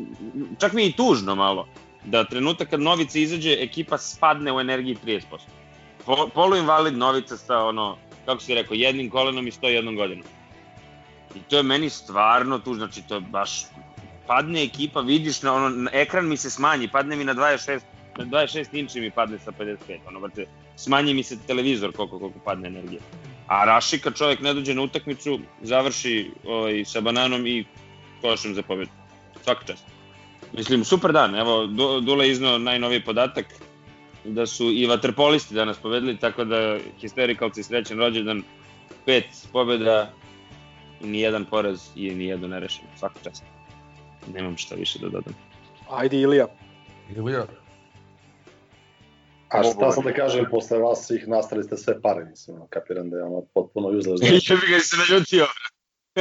čak 0.61 0.73
mi 0.73 0.83
je 0.83 0.89
i 0.89 0.93
tužno 0.93 1.35
malo, 1.35 1.69
da 2.05 2.25
trenutak 2.25 2.71
kad 2.71 2.81
Novica 2.81 3.19
izađe, 3.19 3.57
ekipa 3.61 3.99
spadne 3.99 4.53
u 4.53 4.61
energiji 4.61 4.97
30%. 5.07 5.21
Po, 6.07 6.29
poluinvalid 6.35 6.97
Novica 6.97 7.37
sa, 7.37 7.65
ono, 7.65 7.97
kako 8.25 8.41
si 8.41 8.55
rekao, 8.55 8.75
jednim 8.75 9.11
kolenom 9.11 9.47
i 9.47 9.51
101 9.51 9.97
godinom. 9.97 10.25
I 11.35 11.39
to 11.49 11.57
je 11.57 11.63
meni 11.63 11.91
stvarno 11.91 12.59
tužno, 12.59 12.87
znači 12.87 13.09
to 13.09 13.15
je 13.15 13.21
baš 13.21 13.65
padne 14.27 14.63
ekipa, 14.63 15.01
vidiš, 15.01 15.43
na, 15.43 15.55
ono, 15.55 15.69
na 15.69 15.91
ekran 15.95 16.29
mi 16.29 16.37
se 16.37 16.51
smanji, 16.51 16.89
padne 16.89 17.17
mi 17.17 17.25
na 17.25 17.35
26, 17.35 17.81
na 18.17 18.25
26 18.25 18.79
inči 18.79 19.01
mi 19.01 19.11
padne 19.11 19.39
sa 19.39 19.53
55, 19.53 19.99
ono, 20.09 20.21
brate, 20.21 20.47
smanji 20.77 21.15
mi 21.15 21.23
se 21.23 21.39
televizor 21.47 21.93
koliko, 21.93 22.19
koliko 22.19 22.39
padne 22.39 22.69
energije. 22.69 23.01
A 23.51 23.65
Raši 23.65 23.99
kad 23.99 24.15
čovjek 24.15 24.41
ne 24.41 24.55
dođe 24.55 24.75
na 24.75 24.83
utakmicu, 24.83 25.39
završi 25.63 26.31
ovaj, 26.47 26.85
sa 26.85 27.01
bananom 27.01 27.47
i 27.47 27.65
košem 28.21 28.55
za 28.55 28.63
pobedu. 28.63 28.91
Svaka 29.43 29.67
čast. 29.67 29.85
Mislim, 30.53 30.85
super 30.85 31.13
dan, 31.13 31.35
evo, 31.35 31.67
Dule 32.01 32.29
iznao 32.31 32.59
najnoviji 32.59 33.05
podatak, 33.05 33.47
da 34.25 34.47
su 34.47 34.71
i 34.73 34.87
vaterpolisti 34.87 35.55
danas 35.55 35.79
pobedili, 35.79 36.17
tako 36.17 36.45
da 36.45 36.79
histerikalci 37.01 37.63
srećan 37.63 37.99
rođendan, 37.99 38.43
pet 39.07 39.27
pobeda, 39.53 40.13
ni 41.01 41.21
jedan 41.21 41.45
poraz 41.45 41.89
i 41.97 42.11
ni 42.15 42.25
jedno 42.25 42.49
nerešeno. 42.49 42.89
Svaka 42.99 43.19
čast 43.25 43.45
nemam 44.35 44.57
šta 44.57 44.75
više 44.75 44.99
da 44.99 45.09
dodam. 45.09 45.35
Ajde 45.91 46.21
Ilija. 46.21 46.47
Ilija. 47.17 47.47
A 49.51 49.63
šta 49.63 49.93
sam 49.93 50.05
da 50.05 50.13
kažem, 50.13 50.47
posle 50.51 50.79
vas 50.79 51.07
svih 51.07 51.29
nastali 51.29 51.65
ste 51.65 51.77
sve 51.77 52.01
pare, 52.03 52.25
mislim, 52.25 52.57
kapiram 52.69 53.11
da 53.11 53.17
je 53.17 53.23
ono 53.23 53.43
potpuno. 53.55 53.91
Ja 53.93 54.57
bih 54.57 54.71
ga 54.71 54.79
se 54.81 54.97
naljutio. 54.97 55.47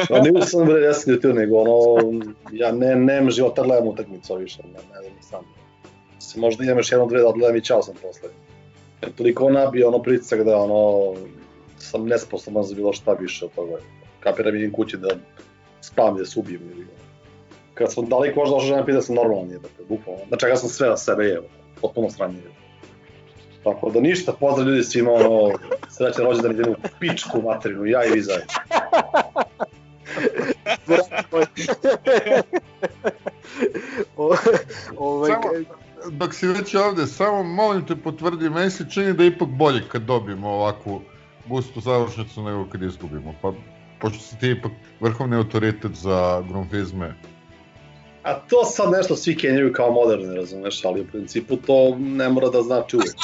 Pa 0.09 0.19
nisam 0.19 0.65
bre, 0.65 0.81
ja 0.81 0.93
sam 0.93 1.13
ljutio, 1.13 1.33
nego 1.33 1.57
ono, 1.57 2.11
ja 2.51 2.71
ne, 2.71 2.95
nemam 2.95 3.31
života 3.31 3.61
da 3.61 3.67
gledam 3.67 3.87
utakmicu 3.87 4.35
više, 4.35 4.63
ne, 4.63 4.69
ne 4.71 5.01
znam 5.01 5.21
sam. 5.21 5.43
Se 6.19 6.39
možda 6.39 6.63
imam 6.63 6.77
još 6.77 6.91
jedno 6.91 7.05
dve 7.05 7.19
da 7.19 7.27
odgledam 7.27 7.55
i 7.55 7.65
čao 7.65 7.83
sam 7.83 7.95
posle. 8.01 8.29
Jer 9.01 9.11
toliko 9.11 9.49
nabio 9.49 9.87
ono 9.87 10.01
pritisak 10.01 10.43
da 10.43 10.57
ono, 10.57 11.15
sam 11.77 12.05
nesposoban 12.05 12.63
za 12.63 12.75
bilo 12.75 12.93
šta 12.93 13.13
više 13.13 13.45
od 13.45 13.51
toga. 13.51 13.77
Kapiram 14.19 14.55
idem 14.55 14.71
kući 14.71 14.97
da 14.97 15.09
spavam 15.81 16.17
da 16.17 16.25
se 16.25 16.39
ubijem 16.39 16.61
ili 16.71 16.87
kad 17.73 17.93
sam 17.93 18.05
daleko 18.05 18.39
možda 18.39 18.55
došao 18.55 18.67
žena 18.67 18.85
pita 18.85 19.01
sam 19.01 19.15
normalan 19.15 19.51
je, 19.51 19.59
dakle, 19.59 19.85
bukvalno. 19.89 20.21
Na 20.29 20.37
čega 20.37 20.55
sam 20.55 20.69
sve 20.69 20.89
na 20.89 20.97
sebe 20.97 21.25
je, 21.25 21.41
potpuno 21.81 22.09
sranje 22.09 22.37
je. 22.37 22.58
Tako 23.63 23.89
da 23.89 23.99
ništa, 23.99 24.33
pozdrav 24.33 24.67
ljudi 24.67 24.83
svima, 24.83 25.11
ono, 25.11 25.57
srećan 25.89 26.25
rođendan 26.25 26.51
idem 26.51 26.71
u 26.71 26.75
pičku 26.99 27.41
materinu, 27.41 27.85
ja 27.85 28.05
i 28.05 28.11
vi 28.11 28.21
zajedno. 28.21 28.53
ovaj, 34.97 35.31
samo, 35.31 35.41
dok 36.11 36.33
si 36.33 36.47
već 36.47 36.75
ovde, 36.75 37.07
samo 37.07 37.43
molim 37.43 37.85
te 37.85 37.95
potvrdi, 37.95 38.49
meni 38.49 38.71
se 38.71 38.85
čini 38.89 39.13
da 39.13 39.23
je 39.23 39.27
ipak 39.27 39.47
bolje 39.47 39.81
kad 39.91 40.01
dobijemo 40.01 40.49
ovakvu 40.49 41.01
gustu 41.45 41.79
završnicu 41.79 42.43
nego 42.43 42.65
kad 42.71 42.83
izgubimo, 42.83 43.33
pa 43.41 43.53
pošto 44.01 44.19
si 44.19 44.39
ti 44.39 44.49
ipak 44.49 44.71
vrhovni 44.99 45.35
autoritet 45.35 45.91
za 45.91 46.43
grumfizme 46.49 47.15
A 48.23 48.39
to 48.39 48.65
sad 48.65 48.91
nešto 48.91 49.15
svi 49.15 49.37
kenjaju 49.37 49.73
kao 49.73 49.91
moderni, 49.91 50.35
razumeš, 50.35 50.85
ali 50.85 51.01
u 51.01 51.07
principu 51.07 51.55
to 51.55 51.95
ne 51.99 52.29
mora 52.29 52.49
da 52.49 52.61
znači 52.61 52.95
uvek. 52.95 53.15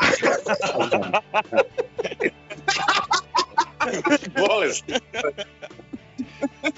Voleš. 4.48 4.82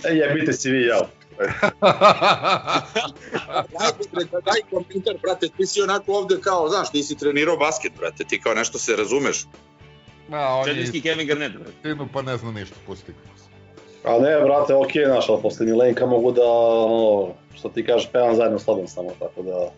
e, 0.05 0.15
jebite 0.15 0.53
si 0.53 0.71
vi, 0.71 0.87
jao. 0.87 1.07
daj, 4.13 4.25
daj 4.45 4.61
kompjuter, 4.71 5.19
brate, 5.23 5.49
ti 5.57 5.67
si 5.67 5.83
onako 5.83 6.13
ovde 6.13 6.41
kao, 6.41 6.69
znaš, 6.69 6.91
ti 6.91 7.03
si 7.03 7.19
trenirao 7.19 7.57
basket, 7.57 7.93
brate, 7.99 8.25
ti 8.25 8.41
kao 8.41 8.55
nešto 8.55 8.79
se 8.79 8.97
razumeš. 8.97 9.47
Ma, 10.29 10.39
on 10.39 10.67
Četnički 10.67 11.01
Kevin 11.01 11.27
Garnett, 11.27 11.57
brate. 11.57 11.73
Tinu 11.83 12.09
pa 12.13 12.23
ne 12.23 12.37
zna 12.37 12.53
ništa, 12.53 12.77
pusti 12.87 13.13
A 14.05 14.19
ne, 14.19 14.41
brate, 14.41 14.75
okej, 14.75 15.03
okay, 15.03 15.07
znaš, 15.07 15.29
ali 15.29 15.43
posle 15.43 15.67
Milenka 15.67 16.07
mogu 16.07 16.33
da, 16.33 16.47
ono, 16.47 17.35
što 17.55 17.69
ti 17.69 17.87
kažeš, 17.87 18.11
pevam 18.13 18.37
zajedno 18.37 18.59
s 18.59 18.65
tobom 18.65 18.89
samo, 18.89 19.11
tako 19.19 19.43
da... 19.43 19.71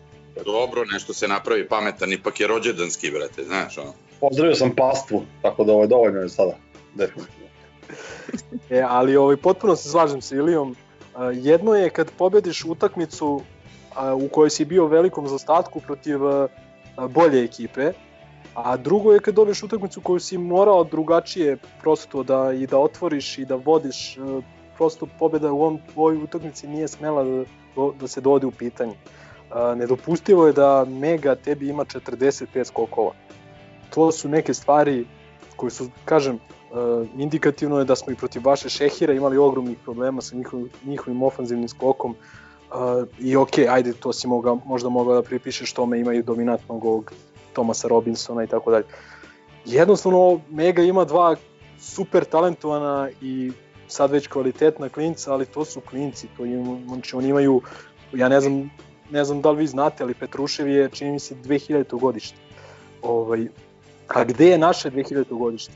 Dobro, 0.43 0.85
nešto 0.85 1.13
se 1.13 1.27
napravi 1.27 1.67
pametan, 1.67 2.13
ipak 2.13 2.39
je 2.39 2.47
rođendanski, 2.47 3.11
brate, 3.11 3.43
znaš, 3.43 3.77
ono. 3.77 3.93
Pozdravio 4.19 4.55
sam 4.55 4.71
pastvu, 4.75 5.23
tako 5.41 5.63
da 5.63 5.71
ovo 5.71 5.81
je 5.81 5.87
dovoljno 5.87 6.19
je 6.19 6.29
sada, 6.29 6.57
definitivno. 6.93 7.45
E, 8.69 8.81
ali 8.87 9.15
ovaj, 9.15 9.37
potpuno 9.37 9.75
se 9.75 9.89
slažem 9.89 10.21
sa 10.21 10.35
Ilijom. 10.35 10.75
A, 11.15 11.25
Jedno 11.25 11.75
je 11.75 11.89
kad 11.89 12.11
pobediš 12.11 12.65
utakmicu 12.65 13.41
a, 13.95 14.15
u 14.15 14.27
kojoj 14.27 14.49
si 14.49 14.65
bio 14.65 14.83
u 14.83 14.87
velikom 14.87 15.27
zastatku 15.27 15.79
protiv 15.79 16.27
a, 16.27 16.47
bolje 17.07 17.43
ekipe, 17.43 17.91
a 18.53 18.77
drugo 18.77 19.13
je 19.13 19.19
kad 19.19 19.33
dobiješ 19.33 19.63
utakmicu 19.63 20.01
koju 20.01 20.19
si 20.19 20.37
morao 20.37 20.83
drugačije 20.83 21.57
prosto 21.81 22.23
da 22.23 22.53
i 22.53 22.67
da 22.67 22.77
otvoriš 22.77 23.37
i 23.37 23.45
da 23.45 23.55
vodiš, 23.55 24.17
e, 24.17 24.19
prosto 24.77 25.07
pobeda 25.19 25.51
u, 25.51 25.61
ovom, 25.61 25.79
u 25.95 26.01
ovoj 26.01 26.17
utakmici 26.17 26.67
nije 26.67 26.87
smela 26.87 27.23
da, 27.23 27.43
da 27.99 28.07
se 28.07 28.21
dovodi 28.21 28.45
u 28.45 28.51
pitanje. 28.51 28.95
A, 29.55 29.75
Nedopustivo 29.75 30.47
je 30.47 30.53
da 30.53 30.85
Mega 30.85 31.35
tebi 31.35 31.69
ima 31.69 31.85
45 31.85 32.63
skokova. 32.63 33.11
To 33.89 34.11
su 34.11 34.29
neke 34.29 34.53
stvari 34.53 35.05
koje 35.55 35.71
su, 35.71 35.89
kažem, 36.05 36.39
Uh, 36.75 37.07
indikativno 37.17 37.79
je 37.79 37.85
da 37.85 37.95
smo 37.95 38.13
i 38.13 38.15
protiv 38.15 38.41
vaše 38.45 38.69
Šehira 38.69 39.13
imali 39.13 39.37
ogromnih 39.37 39.77
problema 39.83 40.21
sa 40.21 40.35
njihovim, 40.35 40.69
njihovim 40.85 41.23
ofanzivnim 41.23 41.69
skokom 41.69 42.11
uh, 42.11 43.07
i 43.19 43.35
ok, 43.35 43.57
ajde, 43.69 43.93
to 43.93 44.13
si 44.13 44.27
moga, 44.27 44.55
možda 44.65 44.89
mogao 44.89 45.15
da 45.15 45.21
pripišeš 45.21 45.73
tome, 45.73 45.99
imaju 45.99 46.23
dominantnog 46.23 46.85
ovog 46.85 47.11
Tomasa 47.53 47.87
Robinsona 47.87 48.43
i 48.43 48.47
tako 48.47 48.71
dalje. 48.71 48.85
Jednostavno, 49.65 50.41
Mega 50.49 50.81
ima 50.81 51.05
dva 51.05 51.35
super 51.79 52.25
talentovana 52.25 53.09
i 53.21 53.51
sad 53.87 54.11
već 54.11 54.27
kvalitetna 54.27 54.89
klinca, 54.89 55.33
ali 55.33 55.45
to 55.45 55.65
su 55.65 55.81
klinci, 55.81 56.27
to 56.37 56.45
im, 56.45 56.85
znači 56.87 57.15
oni 57.15 57.27
imaju, 57.29 57.61
ja 58.13 58.29
ne 58.29 58.41
znam, 58.41 58.71
ne 59.11 59.25
znam 59.25 59.41
da 59.41 59.51
li 59.51 59.57
vi 59.57 59.67
znate, 59.67 60.03
ali 60.03 60.13
Petrušev 60.13 60.67
je, 60.67 60.89
čini 60.89 61.11
mi 61.11 61.19
se, 61.19 61.35
2000. 61.35 61.99
godište. 61.99 62.37
Ovaj, 63.01 63.47
a 64.07 64.23
gde 64.23 64.47
je 64.47 64.57
naše 64.57 64.91
2000. 64.91 65.37
godište? 65.37 65.73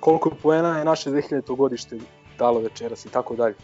koliko 0.00 0.30
poena 0.30 0.78
je 0.78 0.84
naše 0.84 1.10
2000. 1.10 1.56
godište 1.56 1.98
dalo 2.38 2.60
večeras 2.60 3.04
i 3.04 3.08
tako 3.08 3.36
dalje. 3.36 3.54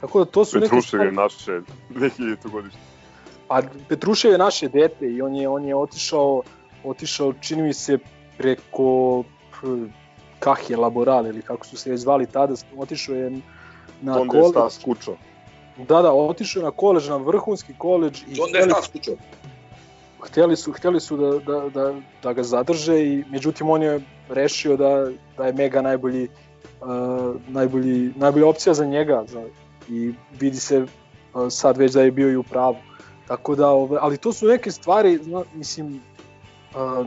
Tako 0.00 0.18
da 0.18 0.24
to 0.24 0.44
su 0.44 0.58
neke 0.58 0.70
Petrušev 0.70 1.00
je 1.00 1.12
naše 1.12 1.60
2000. 1.90 2.50
godište. 2.50 2.78
Pa 3.48 3.62
Petrušev 3.88 4.32
je 4.32 4.38
naše 4.38 4.68
dete 4.68 5.06
i 5.06 5.22
on 5.22 5.34
je 5.34 5.48
on 5.48 5.64
je 5.64 5.76
otišao 5.76 6.42
otišao 6.84 7.32
čini 7.32 7.62
mi 7.62 7.74
se 7.74 7.98
preko 8.38 9.24
Kahje 10.38 10.76
Laboral 10.76 11.26
ili 11.26 11.42
kako 11.42 11.66
su 11.66 11.76
se 11.76 11.96
zvali 11.96 12.26
tada, 12.26 12.54
otišao 12.76 13.14
je 13.14 13.30
na 14.02 14.20
Onda 14.20 14.36
je 14.36 14.42
koleđ. 14.42 14.50
Stas 14.50 14.84
Kučo. 14.84 15.16
Da, 15.76 16.02
da, 16.02 16.12
otišao 16.12 16.62
na 16.62 16.70
koleđ, 16.70 17.08
na 17.08 17.16
vrhunski 17.16 17.72
koleđ 17.78 18.22
i 18.28 18.40
Onda 18.40 18.58
je 18.58 18.68
Kučo. 18.92 19.10
hteli 20.20 20.56
su, 20.56 20.72
hteli 20.72 21.00
su 21.00 21.16
da, 21.16 21.38
da, 21.38 21.68
da, 21.68 21.94
da 22.22 22.32
ga 22.32 22.42
zadrže 22.42 23.06
i 23.06 23.24
međutim 23.30 23.70
on 23.70 23.82
je 23.82 24.00
rešio 24.28 24.76
da, 24.76 25.08
da 25.36 25.46
je 25.46 25.52
Mega 25.52 25.82
najbolji, 25.82 26.28
uh, 26.80 27.36
najbolji, 27.48 28.12
najbolja 28.16 28.46
opcija 28.46 28.74
za 28.74 28.84
njega 28.84 29.24
za, 29.28 29.44
i 29.88 30.12
vidi 30.40 30.56
se 30.56 30.82
uh, 30.82 30.88
sad 31.50 31.76
već 31.76 31.92
da 31.92 32.02
je 32.02 32.10
bio 32.10 32.30
i 32.30 32.36
u 32.36 32.42
pravu. 32.42 32.76
Tako 33.28 33.54
da, 33.54 33.68
ove, 33.68 33.98
ali 34.00 34.18
to 34.18 34.32
su 34.32 34.46
neke 34.46 34.70
stvari, 34.70 35.18
zna, 35.22 35.42
mislim, 35.54 36.00
uh, 36.74 37.06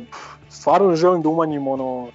stvarno 0.50 0.90
ne 0.90 0.96
želim 0.96 1.22
da 1.22 1.30
umanjim 1.30 1.68
ono, 1.68 2.08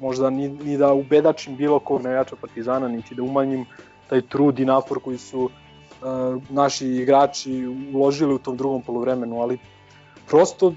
možda 0.00 0.30
ni, 0.30 0.48
ni 0.48 0.78
da 0.78 0.92
ubedačim 0.92 1.56
bilo 1.56 1.78
kog 1.78 2.02
navijača 2.02 2.36
Partizana, 2.36 2.88
niti 2.88 3.14
da 3.14 3.22
umanjim 3.22 3.66
taj 4.08 4.22
trud 4.22 4.58
i 4.58 4.64
napor 4.64 5.00
koji 5.00 5.18
su 5.18 5.50
naši 6.50 6.86
igrači 6.86 7.66
uložili 7.94 8.34
u 8.34 8.38
tom 8.38 8.56
drugom 8.56 8.82
polovremenu, 8.82 9.40
ali 9.40 9.58
prosto 10.26 10.74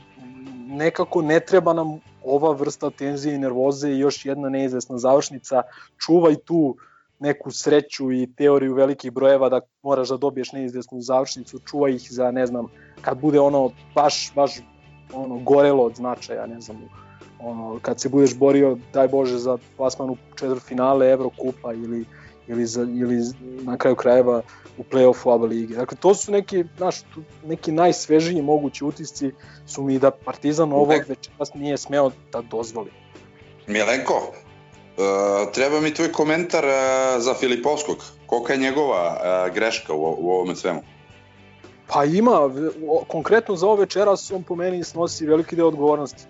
nekako 0.68 1.22
ne 1.22 1.40
treba 1.40 1.74
nam 1.74 2.00
ova 2.24 2.52
vrsta 2.52 2.90
tenzije 2.90 3.36
i 3.36 3.40
nervoze 3.40 3.90
i 3.90 4.00
još 4.00 4.26
jedna 4.26 4.50
neizvesna 4.50 4.98
završnica. 4.98 5.62
Čuvaj 5.98 6.36
tu 6.36 6.76
neku 7.20 7.52
sreću 7.52 8.12
i 8.12 8.30
teoriju 8.38 8.74
velikih 8.74 9.12
brojeva 9.12 9.50
da 9.50 9.62
moraš 9.84 10.10
da 10.10 10.18
dobiješ 10.18 10.52
neizvesnu 10.52 11.02
završnicu, 11.02 11.60
čuvaj 11.60 11.92
ih 11.92 12.08
za, 12.12 12.32
ne 12.32 12.46
znam, 12.46 12.68
kad 13.02 13.18
bude 13.20 13.40
ono 13.40 13.72
baš, 13.96 14.32
baš 14.36 14.60
ono, 15.14 15.38
gorelo 15.38 15.84
od 15.84 15.96
značaja, 15.96 16.46
ne 16.46 16.62
znam, 16.62 16.78
ono, 17.40 17.80
kad 17.82 18.00
se 18.00 18.10
budeš 18.10 18.38
borio, 18.38 18.78
daj 18.94 19.08
Bože, 19.08 19.38
za 19.38 19.58
plasman 19.78 20.10
u 20.10 20.18
četvrtfinale 20.36 21.12
Evrokupa 21.12 21.74
ili, 21.74 22.06
ili, 22.48 22.66
za, 22.66 22.82
ili 22.82 23.18
na 23.62 23.78
kraju 23.78 23.96
krajeva 23.96 24.42
u 24.78 24.84
play-offu 24.84 25.36
ABA 25.36 25.46
lige. 25.46 25.76
Dakle, 25.76 25.98
to 25.98 26.16
su 26.16 26.32
neki, 26.32 26.64
znaš, 26.78 26.96
neki 27.46 27.72
najsvežiji 27.72 28.42
mogući 28.42 28.86
utisci 28.86 29.32
su 29.66 29.84
mi 29.84 30.00
da 30.00 30.12
Partizan 30.12 30.74
ovog 30.74 30.90
večeras 31.08 31.54
nije 31.54 31.78
smeo 31.78 32.12
da 32.32 32.42
dozvoli. 32.42 32.92
Milenko, 33.68 34.14
uh, 34.14 35.52
treba 35.54 35.82
mi 35.82 35.94
tvoj 35.94 36.12
komentar 36.12 36.66
uh, 36.66 36.72
za 37.24 37.34
Filipovskog. 37.34 37.98
Kolika 38.26 38.54
je 38.54 38.60
njegova 38.60 39.18
uh, 39.18 39.54
greška 39.54 39.94
u, 39.94 40.16
u 40.20 40.32
ovome 40.32 40.56
svemu? 40.56 40.82
Pa 41.88 42.06
ima, 42.06 42.40
o, 42.88 43.04
konkretno 43.08 43.56
za 43.56 43.66
ovo 43.66 43.76
večeras 43.76 44.32
on 44.32 44.44
po 44.44 44.56
meni 44.56 44.84
snosi 44.84 45.26
veliki 45.26 45.56
deo 45.56 45.68
odgovornosti. 45.68 46.24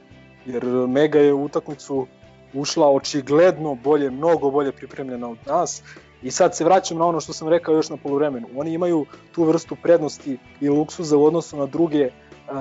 Jer 0.45 0.65
Mega 0.65 1.19
je 1.19 1.33
u 1.33 1.43
utakmicu 1.43 2.07
ušla 2.53 2.89
očigledno 2.91 3.75
bolje, 3.75 4.11
mnogo 4.11 4.51
bolje 4.51 4.71
pripremljena 4.71 5.29
od 5.29 5.37
nas 5.45 5.83
I 6.27 6.31
sad 6.31 6.55
se 6.55 6.63
vraćam 6.63 6.97
na 6.97 7.05
ono 7.05 7.19
što 7.19 7.33
sam 7.33 7.47
rekao 7.47 7.75
još 7.75 7.89
na 7.89 7.97
poluvremenu. 7.97 8.47
Oni 8.55 8.73
imaju 8.73 9.05
tu 9.31 9.43
vrstu 9.43 9.75
prednosti 9.83 10.37
i 10.61 10.69
luksuza 10.69 11.17
u 11.17 11.25
odnosu 11.25 11.57
na 11.57 11.65
druge 11.65 12.05
uh, 12.05 12.53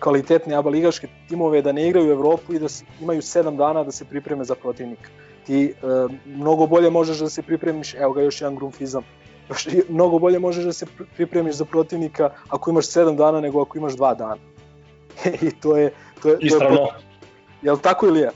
kvalitetne 0.00 0.54
aba 0.54 0.70
ligaške 0.70 1.08
timove 1.28 1.62
da 1.62 1.72
ne 1.72 1.88
igraju 1.88 2.08
u 2.08 2.12
Evropu 2.12 2.54
i 2.54 2.58
da 2.58 2.66
imaju 3.00 3.20
7 3.20 3.56
dana 3.56 3.84
da 3.84 3.92
se 3.92 4.04
pripreme 4.04 4.44
za 4.44 4.54
protivnika. 4.54 5.10
Ti 5.46 5.74
uh, 5.82 6.10
mnogo 6.26 6.66
bolje 6.66 6.90
možeš 6.90 7.18
da 7.18 7.28
se 7.28 7.42
pripremiš, 7.42 7.94
evo 7.94 8.12
ga 8.12 8.22
još 8.22 8.40
jedan 8.40 8.56
grunfizam, 8.56 9.04
još, 9.48 9.68
mnogo 9.88 10.18
bolje 10.18 10.38
možeš 10.38 10.64
da 10.64 10.72
se 10.72 10.86
pripremiš 11.16 11.54
za 11.54 11.64
protivnika 11.64 12.30
ako 12.48 12.70
imaš 12.70 12.86
7 12.86 13.16
dana 13.16 13.40
nego 13.40 13.62
ako 13.62 13.78
imaš 13.78 13.92
2 13.92 14.16
dana. 14.18 14.40
I 15.48 15.50
to 15.50 15.76
je... 15.76 15.92
To 16.22 16.28
je, 16.28 16.38
Ispravno. 16.40 16.76
To 16.76 16.82
je, 16.82 16.88
jel 17.62 17.78
tako 17.78 18.06
ili 18.06 18.20
je? 18.20 18.30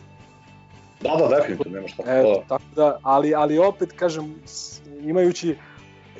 Da, 1.06 1.28
da, 1.28 1.36
definitivno, 1.36 1.76
nema 1.76 1.88
šta. 1.88 2.02
Eto, 2.06 2.44
tako 2.48 2.64
da, 2.76 2.98
ali, 3.02 3.34
ali 3.34 3.58
opet, 3.58 3.92
kažem, 3.92 4.34
imajući, 5.02 5.56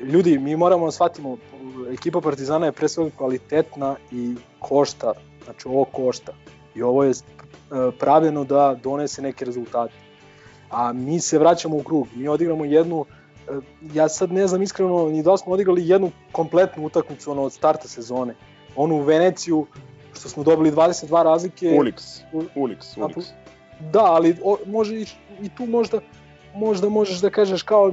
ljudi, 0.03 0.39
mi 0.39 0.57
moramo 0.57 0.85
da 0.85 0.93
shvatimo, 0.93 1.37
ekipa 1.93 2.21
Partizana 2.21 2.67
je 2.67 2.73
pre 2.73 2.89
svega 2.89 3.11
kvalitetna 3.17 3.97
i 4.13 4.35
košta, 4.59 5.13
znači 5.45 5.69
ovo 5.69 5.85
košta. 5.85 6.33
I 6.75 6.83
ovo 6.83 7.05
je 7.05 7.13
pravljeno 7.99 8.45
da 8.45 8.77
donese 8.83 9.23
neke 9.23 9.45
rezultate. 9.45 9.95
A 10.71 10.93
mi 10.93 11.21
se 11.21 11.39
vraćamo 11.39 11.77
u 11.77 11.83
krug, 11.83 12.07
mi 12.15 12.29
odigramo 12.29 12.65
jednu, 12.65 13.05
ja 13.95 14.09
sad 14.09 14.33
ne 14.33 14.47
znam 14.47 14.63
iskreno 14.63 15.09
ni 15.09 15.23
da 15.23 15.37
smo 15.37 15.53
odigrali 15.53 15.89
jednu 15.89 16.11
kompletnu 16.33 16.87
utakmicu 16.87 17.31
ono, 17.31 17.43
od 17.43 17.53
starta 17.53 17.89
sezone. 17.89 18.35
Onu 18.77 18.95
u 18.95 19.03
Veneciju, 19.03 19.67
što 20.15 20.29
smo 20.29 20.43
dobili 20.43 20.71
22 20.71 21.23
razlike. 21.23 21.67
Unix, 21.67 22.21
Unix, 22.33 22.77
Unix. 22.97 23.25
Da, 23.81 24.05
ali 24.05 24.37
o, 24.45 24.57
može 24.67 24.97
i, 24.97 25.07
i 25.43 25.49
tu 25.49 25.67
možda 25.67 26.01
možda 26.55 26.89
možeš 26.89 27.19
da 27.19 27.31
kažeš 27.31 27.63
kao 27.63 27.93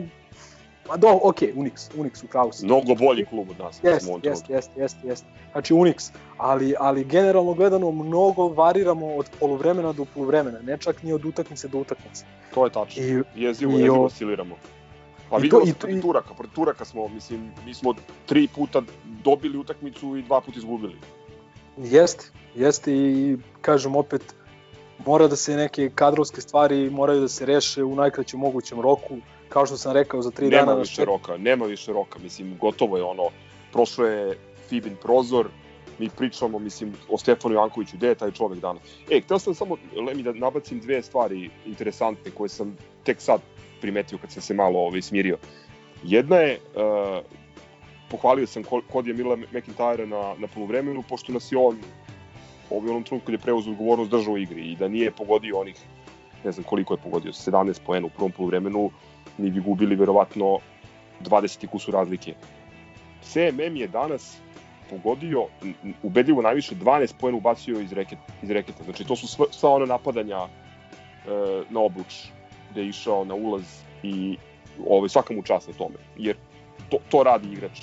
Ma 0.90 0.98
do, 0.98 1.20
ok, 1.24 1.36
Unix, 1.36 1.90
Unix 1.98 2.24
u 2.24 2.28
pravu 2.28 2.52
si. 2.52 2.66
Mnogo 2.66 2.96
bolji 2.96 3.26
klub 3.26 3.50
od 3.50 3.60
nas. 3.60 3.80
Jeste, 3.84 4.12
jeste, 4.24 4.54
jeste, 4.54 4.82
jeste, 4.82 5.08
jeste. 5.08 5.28
Znači 5.52 5.74
Unix, 5.74 6.12
ali, 6.38 6.76
ali 6.80 7.04
generalno 7.04 7.54
gledano 7.54 7.92
mnogo 7.92 8.48
variramo 8.48 9.08
od 9.08 9.30
poluvremena 9.40 9.94
do 9.94 10.06
poluvremena, 10.06 10.60
ne 10.60 10.78
čak 10.78 11.04
ni 11.04 11.14
od 11.14 11.26
utakmice 11.26 11.68
do 11.68 11.78
utakmice. 11.78 12.26
To 12.54 12.66
je 12.66 12.72
tačno. 12.72 13.04
I, 13.04 13.24
jezivo, 13.36 13.72
i 13.72 13.76
jezivo 13.76 14.02
o- 14.02 14.06
osciliramo. 14.06 14.56
Pa 15.30 15.38
vidimo 15.38 15.60
to- 15.60 15.66
se 15.66 15.74
protiv 15.74 16.02
Turaka, 16.02 16.34
protiv 16.34 16.56
Turaka 16.56 16.86
smo, 16.86 17.08
mislim, 17.08 17.52
mi 17.66 17.74
smo 17.74 17.94
tri 18.26 18.48
puta 18.48 18.82
dobili 19.24 19.58
utakmicu 19.58 20.18
i 20.18 20.22
dva 20.22 20.42
puta 20.42 20.58
izgubili. 20.60 20.96
Jeste, 21.78 22.26
jeste 22.56 22.94
i 22.94 23.38
kažem 23.62 23.96
opet, 23.96 24.36
mora 25.06 25.28
da 25.28 25.36
se 25.36 25.56
neke 25.56 25.90
kadrovske 25.96 26.42
stvari 26.42 26.90
moraju 26.90 27.22
da 27.22 27.28
se 27.28 27.46
reše 27.46 27.84
u 27.84 27.96
najkraćem 27.96 28.40
mogućem 28.40 28.82
roku, 28.82 29.18
kao 29.50 29.66
što 29.66 29.78
sam 29.78 29.94
rekao 29.94 30.22
za 30.22 30.32
tri 30.32 30.50
nema 30.50 30.66
dana. 30.66 30.80
više 30.80 31.02
nas 31.02 31.08
roka, 31.08 31.38
nema 31.38 31.66
više 31.66 31.94
roka, 31.94 32.20
mislim, 32.20 32.58
gotovo 32.58 32.98
je 32.98 33.04
ono, 33.04 33.24
prošlo 33.72 34.06
je 34.06 34.38
Fibin 34.70 34.96
prozor, 35.02 35.48
mi 36.00 36.10
pričamo, 36.10 36.60
mislim, 36.60 36.94
o 37.10 37.18
Stefanu 37.18 37.56
Jankoviću, 37.56 37.98
gde 37.98 38.08
je 38.08 38.16
taj 38.16 38.32
čovek 38.32 38.60
danas? 38.60 38.84
E, 39.10 39.22
hteo 39.22 39.40
sam 39.40 39.54
samo, 39.56 39.78
Lemi, 40.08 40.24
da 40.24 40.34
nabacim 40.34 40.80
dve 40.80 41.02
stvari 41.04 41.50
interesantne 41.66 42.32
koje 42.32 42.50
sam 42.50 42.78
tek 43.04 43.22
sad 43.22 43.42
primetio 43.82 44.18
kad 44.18 44.32
sam 44.32 44.42
se 44.42 44.54
malo 44.54 44.80
ovaj, 44.80 45.02
smirio. 45.02 45.38
Jedna 46.04 46.36
je, 46.36 46.60
uh, 46.76 47.26
pohvalio 48.12 48.48
sam 48.48 48.64
kod 48.92 49.08
je 49.08 49.14
Mila 49.14 49.36
McIntyre 49.36 50.06
na, 50.06 50.36
na 50.38 50.48
polovremenu, 50.48 51.04
pošto 51.10 51.32
nas 51.32 51.52
je 51.52 51.58
on 51.58 51.78
ovaj, 52.70 52.90
onom 52.90 53.04
trenutku 53.04 53.26
kad 53.26 53.34
je 53.34 53.40
preuzeo 53.40 53.72
odgovornost 53.72 54.12
držao 54.12 54.34
u 54.34 54.38
igri 54.38 54.72
i 54.72 54.76
da 54.76 54.88
nije 54.88 55.12
pogodio 55.12 55.60
onih, 55.60 55.76
ne 56.44 56.52
znam 56.52 56.64
koliko 56.64 56.94
je 56.94 56.98
pogodio, 56.98 57.32
17 57.32 57.80
poena 57.86 58.08
u 58.08 58.10
prvom 58.10 58.32
polovremenu, 58.32 58.92
mi 59.38 59.52
bi 59.52 59.60
gubili 59.60 59.96
verovatno 59.96 60.60
20 61.22 61.68
kusu 61.68 61.92
razlike. 61.92 62.34
CMM 63.22 63.76
je 63.76 63.88
danas 63.88 64.38
pogodio 64.90 65.48
ubedljivo 66.04 66.42
najviše 66.42 66.76
12 66.76 67.14
poena 67.20 67.38
ubacio 67.38 67.80
iz, 67.80 67.92
reket, 67.92 68.20
iz 68.42 68.52
reketa. 68.52 68.84
Znači 68.84 69.04
to 69.04 69.16
su 69.16 69.28
sva, 69.28 69.46
sva 69.52 69.70
ona 69.70 69.86
napadanja 69.86 70.38
e, 70.38 70.50
na 71.70 71.80
obruč 71.80 72.28
gde 72.72 72.82
je 72.82 72.90
išao 72.90 73.26
na 73.26 73.36
ulaz 73.36 73.64
i 74.04 74.38
ovaj, 74.88 75.10
svaka 75.10 75.34
mu 75.34 75.44
čast 75.44 75.68
na 75.68 75.74
tome. 75.74 75.96
Jer 76.18 76.36
to, 76.90 76.98
to 77.10 77.24
radi 77.24 77.52
igrač 77.52 77.82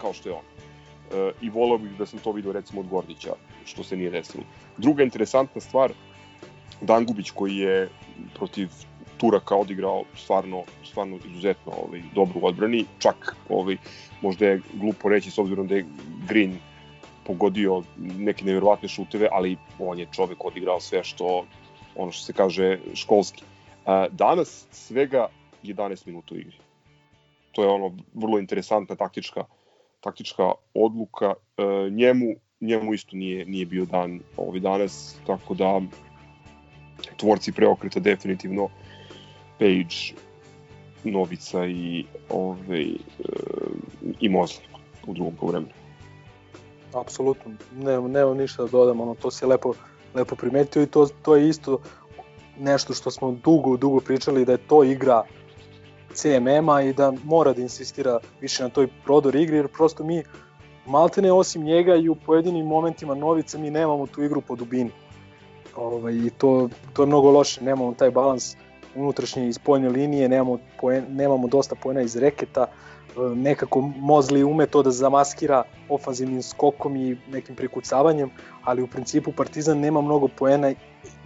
kao 0.00 0.12
što 0.12 0.28
je 0.28 0.34
on. 0.34 0.44
E, 0.44 1.32
I 1.40 1.50
volao 1.50 1.78
bih 1.78 1.98
da 1.98 2.06
sam 2.06 2.18
to 2.18 2.32
video 2.32 2.52
recimo 2.52 2.80
od 2.80 2.88
Gordića, 2.88 3.34
što 3.64 3.84
se 3.84 3.96
nije 3.96 4.10
desilo. 4.10 4.44
Druga 4.76 5.02
interesantna 5.02 5.60
stvar, 5.60 5.92
Dangubić 6.80 7.30
koji 7.30 7.56
je 7.56 7.88
protiv 8.34 8.68
Turaka 9.16 9.56
odigrao 9.56 10.04
stvarno, 10.16 10.62
stvarno 10.84 11.18
izuzetno 11.30 11.72
ovaj, 11.72 12.02
dobro 12.14 12.40
u 12.42 12.46
odbrani, 12.46 12.84
čak 12.98 13.36
ovaj, 13.48 13.76
možda 14.22 14.46
je 14.46 14.60
glupo 14.74 15.08
reći 15.08 15.30
s 15.30 15.38
obzirom 15.38 15.66
da 15.66 15.74
je 15.74 15.86
Green 16.28 16.58
pogodio 17.26 17.82
neke 17.98 18.44
nevjerovatne 18.44 18.88
šuteve, 18.88 19.28
ali 19.32 19.56
on 19.78 19.98
je 19.98 20.06
čovek 20.12 20.44
odigrao 20.44 20.80
sve 20.80 21.04
što, 21.04 21.46
ono 21.96 22.12
što 22.12 22.24
se 22.24 22.32
kaže, 22.32 22.78
školski. 22.94 23.44
Danas 24.10 24.66
svega 24.70 25.28
11 25.62 26.06
minuta 26.06 26.34
u 26.34 26.38
igri. 26.38 26.56
To 27.52 27.62
je 27.62 27.68
ono 27.68 27.96
vrlo 28.14 28.38
interesantna 28.38 28.96
taktička 28.96 29.44
taktička 30.02 30.52
odluka. 30.74 31.34
E, 31.34 31.90
njemu 31.90 32.26
njemu 32.62 32.94
isto 32.94 33.16
nije 33.16 33.46
nije 33.46 33.66
bio 33.66 33.84
dan 33.84 34.20
ovaj 34.36 34.60
danas, 34.60 35.16
tako 35.26 35.54
da 35.54 35.80
tvorci 37.16 37.52
preokreta 37.52 38.00
definitivno 38.00 38.68
Page, 39.58 40.20
Novica 41.04 41.66
i 41.66 42.04
ovaj 42.28 42.82
e, 42.82 42.94
i 44.20 44.28
Mosley 44.28 44.64
u 45.06 45.14
drugom 45.14 45.36
poluvremenu. 45.36 45.72
Apsolutno, 46.94 47.52
ne, 47.76 48.00
nemam 48.00 48.36
ništa 48.36 48.62
da 48.62 48.68
dodam, 48.68 49.00
ono, 49.00 49.14
to 49.14 49.30
se 49.30 49.46
lepo, 49.46 49.74
lepo 50.14 50.36
primetio 50.36 50.82
i 50.82 50.86
to, 50.86 51.06
to 51.22 51.36
je 51.36 51.48
isto 51.48 51.78
nešto 52.58 52.94
što 52.94 53.10
smo 53.10 53.32
dugo, 53.44 53.76
dugo 53.76 54.00
pričali 54.00 54.44
da 54.44 54.52
je 54.52 54.58
to 54.58 54.84
igra 54.84 55.22
CMM-a 56.14 56.82
i 56.82 56.92
da 56.92 57.12
mora 57.24 57.52
da 57.52 57.62
insistira 57.62 58.18
više 58.40 58.62
na 58.62 58.68
toj 58.68 58.88
prodor 59.04 59.36
igri, 59.36 59.56
jer 59.56 59.68
prosto 59.68 60.04
mi 60.04 60.22
maltene 60.86 61.32
osim 61.32 61.62
njega 61.62 61.96
i 61.96 62.08
u 62.08 62.14
pojedinim 62.14 62.66
momentima 62.66 63.14
Novica 63.14 63.58
mi 63.58 63.70
nemamo 63.70 64.06
tu 64.06 64.22
igru 64.22 64.40
po 64.40 64.56
dubini. 64.56 64.90
Ovaj, 65.76 66.14
I 66.14 66.30
to, 66.30 66.68
to 66.92 67.02
je 67.02 67.06
mnogo 67.06 67.30
loše, 67.30 67.64
nemamo 67.64 67.94
taj 67.94 68.10
balans 68.10 68.56
unutrašnje 68.94 69.48
i 69.48 69.52
spoljne 69.52 69.88
linije, 69.88 70.28
nemamo, 70.28 70.58
poen, 70.80 71.04
nemamo 71.08 71.48
dosta 71.48 71.74
poena 71.74 72.00
iz 72.00 72.16
reketa, 72.16 72.66
e, 72.66 73.20
nekako 73.34 73.80
Mozli 73.80 74.44
ume 74.44 74.66
to 74.66 74.82
da 74.82 74.90
zamaskira 74.90 75.62
ofanzivnim 75.88 76.42
skokom 76.42 76.96
i 76.96 77.16
nekim 77.30 77.56
prikucavanjem, 77.56 78.30
ali 78.64 78.82
u 78.82 78.86
principu 78.86 79.32
Partizan 79.32 79.78
nema 79.78 80.00
mnogo 80.00 80.28
poena 80.28 80.72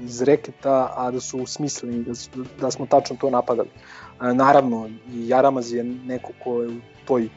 iz 0.00 0.22
reketa, 0.22 0.92
a 0.96 1.10
da 1.10 1.20
su 1.20 1.46
smisleni, 1.46 2.04
da, 2.04 2.12
da 2.60 2.70
smo 2.70 2.86
tačno 2.86 3.16
to 3.20 3.30
napadali. 3.30 3.68
E, 3.68 4.34
naravno, 4.34 4.88
i 5.12 5.28
Jaramaz 5.28 5.72
je 5.72 5.84
neko 5.84 6.32
ko 6.44 6.62
je 6.62 6.68
u 6.68 6.80
toj 7.04 7.28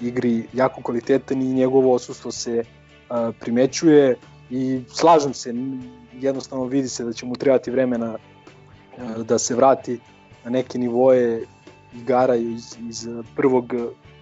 igri 0.00 0.44
jako 0.52 0.82
kvalitetan 0.82 1.42
i 1.42 1.54
njegovo 1.54 1.94
osustvo 1.94 2.32
se 2.32 2.64
a, 3.08 3.32
primećuje 3.40 4.16
i 4.50 4.80
slažem 4.88 5.34
se, 5.34 5.54
jednostavno 6.12 6.64
vidi 6.64 6.88
se 6.88 7.04
da 7.04 7.12
će 7.12 7.26
mu 7.26 7.36
trebati 7.36 7.70
vremena 7.70 8.16
a, 8.98 9.22
da 9.22 9.38
se 9.38 9.54
vrati 9.54 10.00
na 10.44 10.50
neke 10.50 10.78
nivoje 10.78 11.46
igara 11.94 12.36
iz, 12.36 12.76
iz 12.88 13.08
prvog 13.36 13.74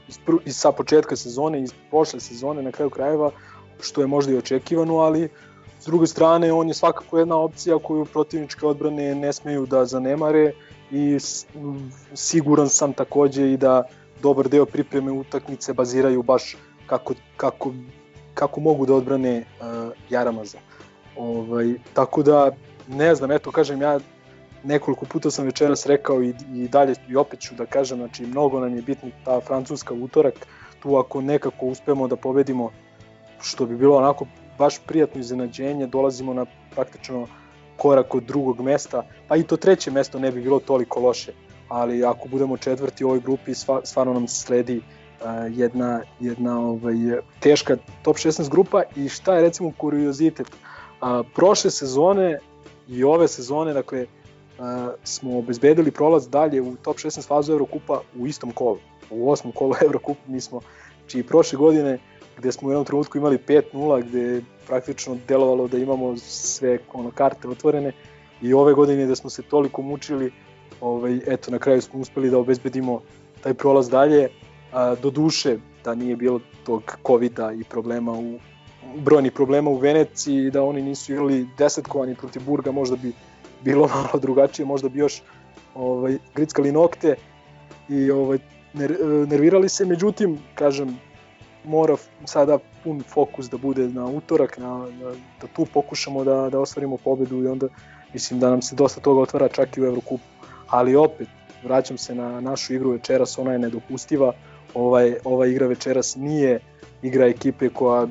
iz, 0.09 0.19
prv, 0.27 0.37
iz 0.45 0.57
sa 0.57 0.73
početka 0.73 1.17
sezone, 1.17 1.63
iz 1.63 1.73
prošle 1.91 2.21
sezone 2.21 2.63
na 2.63 2.73
kraju 2.73 2.91
krajeva, 2.91 3.31
što 3.81 4.01
je 4.01 4.07
možda 4.07 4.33
i 4.33 4.37
očekivano, 4.37 4.97
ali 4.97 5.29
s 5.81 5.87
druge 5.87 6.07
strane 6.07 6.53
on 6.53 6.69
je 6.69 6.75
svakako 6.75 7.19
jedna 7.19 7.37
opcija 7.37 7.79
koju 7.79 8.05
protivničke 8.05 8.67
odbrane 8.67 9.15
ne 9.15 9.33
smeju 9.33 9.67
da 9.67 9.85
zanemare 9.85 10.53
i 10.91 11.19
siguran 12.15 12.69
sam 12.69 12.93
takođe 12.93 13.53
i 13.53 13.57
da 13.57 13.83
dobar 14.23 14.49
deo 14.49 14.67
pripreme 14.67 15.13
utakmice 15.13 15.73
baziraju 15.73 16.23
baš 16.23 16.57
kako, 16.87 17.15
kako, 17.37 17.73
kako 18.35 18.61
mogu 18.61 18.87
da 18.87 18.95
odbrane 18.95 19.39
uh, 19.39 19.93
Jaramaza. 20.11 20.59
Ovaj, 21.17 21.75
tako 21.93 22.23
da, 22.23 22.51
ne 22.89 23.15
znam, 23.15 23.31
eto 23.31 23.51
kažem 23.51 23.83
ja 23.83 23.99
nekoliko 24.65 25.07
puta 25.07 25.31
sam 25.31 25.45
večeras 25.45 25.87
rekao 25.87 26.23
i, 26.23 26.35
i 26.55 26.69
dalje 26.69 26.95
i 27.09 27.17
opet 27.17 27.41
ću 27.41 27.55
da 27.55 27.67
kažem, 27.67 27.99
znači 27.99 28.27
mnogo 28.27 28.61
nam 28.61 28.77
je 28.77 28.83
bitna 28.83 29.11
ta 29.25 29.41
francuska 29.41 29.95
utorak, 29.95 30.47
tu 30.83 30.97
ako 30.97 31.21
nekako 31.21 31.67
uspemo 31.67 32.09
da 32.09 32.17
pobedimo, 32.17 32.71
što 33.41 33.67
bi 33.67 33.77
bilo 33.77 33.97
onako 33.97 34.27
baš 34.59 34.79
prijatno 34.87 35.21
iznenađenje, 35.21 35.87
dolazimo 35.87 36.35
na 36.35 36.47
praktično 36.75 37.27
korak 37.77 38.15
od 38.15 38.23
drugog 38.23 38.61
mesta, 38.61 39.03
pa 39.29 39.37
i 39.37 39.43
to 39.43 39.57
treće 39.57 39.91
mesto 39.91 40.19
ne 40.19 40.33
bi 40.33 40.41
bilo 40.41 40.61
toliko 40.61 41.01
loše 41.01 41.33
ali 41.69 42.05
ako 42.05 42.29
budemo 42.29 42.57
četvrti 42.57 43.05
u 43.05 43.09
ovoj 43.09 43.21
grupi 43.21 43.55
stvarno 43.85 44.13
nam 44.13 44.29
sledi 44.29 44.77
uh, 44.77 45.27
jedna, 45.59 46.03
jedna 46.21 46.61
ovaj, 46.61 46.95
teška 47.41 47.77
top 48.03 48.17
16 48.17 48.51
grupa. 48.51 48.83
I 48.97 49.09
šta 49.09 49.35
je 49.35 49.43
recimo 49.43 49.73
kuriozitet? 49.79 50.47
Uh, 50.51 51.27
prošle 51.35 51.71
sezone 51.71 52.39
i 52.89 53.05
ove 53.05 53.29
sezone 53.29 53.73
dakle 53.73 54.03
uh, 54.59 54.65
smo 55.05 55.39
obezbedili 55.39 55.91
prolaz 55.91 56.29
dalje 56.29 56.61
u 56.63 56.77
top 56.77 56.97
16 56.97 57.27
fazu 57.27 57.53
Evrokupa 57.53 58.01
u 58.19 58.27
istom 58.27 58.51
kolu. 58.51 58.79
U 59.11 59.31
osmom 59.31 59.53
kolu 59.53 59.75
Evrokupa 59.87 60.21
mi 60.27 60.41
smo 60.41 60.61
čiji 61.07 61.23
prošle 61.23 61.57
godine 61.59 61.99
gde 62.39 62.53
smo 62.53 62.69
u 62.69 62.71
jednom 62.71 62.85
trenutku 62.85 63.19
imali 63.19 63.39
5-0 63.39 64.09
gde 64.09 64.21
je 64.21 64.43
praktično 64.67 65.17
delovalo 65.29 65.69
da 65.69 65.79
imamo 65.79 66.17
sve 66.17 66.79
ono, 66.93 67.11
karte 67.11 67.49
otvorene 67.49 67.93
i 68.43 68.55
ove 68.55 68.75
godine 68.75 69.07
da 69.07 69.17
smo 69.17 69.31
se 69.31 69.43
toliko 69.43 69.83
mučili 69.83 70.33
ovaj, 70.81 71.21
eto, 71.27 71.51
na 71.51 71.59
kraju 71.59 71.83
smo 71.83 72.01
uspeli 72.01 72.31
da 72.31 72.39
obezbedimo 72.39 73.01
taj 73.41 73.55
prolaz 73.55 73.89
dalje. 73.89 74.29
A, 74.73 74.95
do 75.03 75.11
duše 75.11 75.59
da 75.85 75.95
nije 75.95 76.17
bilo 76.17 76.41
tog 76.65 76.99
covid 77.07 77.39
i 77.61 77.65
problema 77.65 78.13
u 78.13 78.39
brojnih 78.97 79.33
problema 79.33 79.71
u 79.71 79.77
Veneciji, 79.77 80.51
da 80.51 80.63
oni 80.63 80.83
nisu 80.83 81.13
igrali 81.13 81.47
desetkovani 81.59 82.15
protiv 82.15 82.43
Burga, 82.47 82.73
možda 82.73 82.97
bi 82.97 83.13
bilo 83.65 83.89
malo 83.95 84.21
drugačije, 84.23 84.67
možda 84.67 84.89
bi 84.89 84.99
još 84.99 85.23
ovaj, 85.75 86.19
grickali 86.35 86.73
nokte 86.73 87.15
i 87.89 88.11
ovaj, 88.11 88.39
ner, 88.75 88.97
nervirali 89.29 89.69
se, 89.69 89.85
međutim, 89.85 90.39
kažem, 90.55 90.99
mora 91.65 91.97
sada 92.25 92.59
pun 92.85 93.03
fokus 93.03 93.51
da 93.51 93.57
bude 93.57 93.89
na 93.89 94.07
utorak, 94.07 94.59
na, 94.59 94.79
na, 94.79 95.13
da 95.41 95.47
tu 95.57 95.67
pokušamo 95.75 96.25
da, 96.25 96.49
da 96.51 96.61
ostvarimo 96.61 96.97
pobedu 96.97 97.43
i 97.43 97.47
onda 97.47 97.69
mislim 98.13 98.41
da 98.41 98.51
nam 98.51 98.63
se 98.63 98.77
dosta 98.77 99.01
toga 99.01 99.21
otvara 99.21 99.49
čak 99.49 99.77
i 99.77 99.81
u 99.81 99.85
Evrokupu 99.85 100.36
ali 100.69 100.97
opet 100.97 101.29
vraćam 101.65 101.99
se 101.99 102.15
na 102.15 102.41
našu 102.41 102.75
igru 102.75 102.91
večeras, 102.91 103.39
ona 103.39 103.53
je 103.53 103.59
nedopustiva. 103.59 104.33
Ovaj, 104.75 105.15
ova 105.25 105.47
igra 105.47 105.67
večeras 105.67 106.17
nije 106.17 106.61
igra 107.03 107.27
ekipe 107.27 107.69
koja 107.69 108.07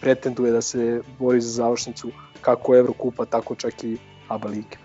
pretenduje 0.00 0.52
da 0.52 0.62
se 0.62 1.02
bori 1.18 1.40
za 1.40 1.50
završnicu 1.50 2.10
kako 2.40 2.76
Evrokupa, 2.76 3.24
tako 3.24 3.54
čak 3.54 3.84
i 3.84 3.96
ABA 4.28 4.48
lige. 4.48 4.76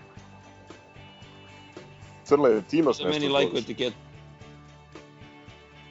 Crle, 2.24 2.62
ti 2.70 2.78
imaš 2.78 2.98
nešto? 2.98 3.08
Meni 3.08 3.28
lajko 3.28 3.56
etiket. 3.56 3.94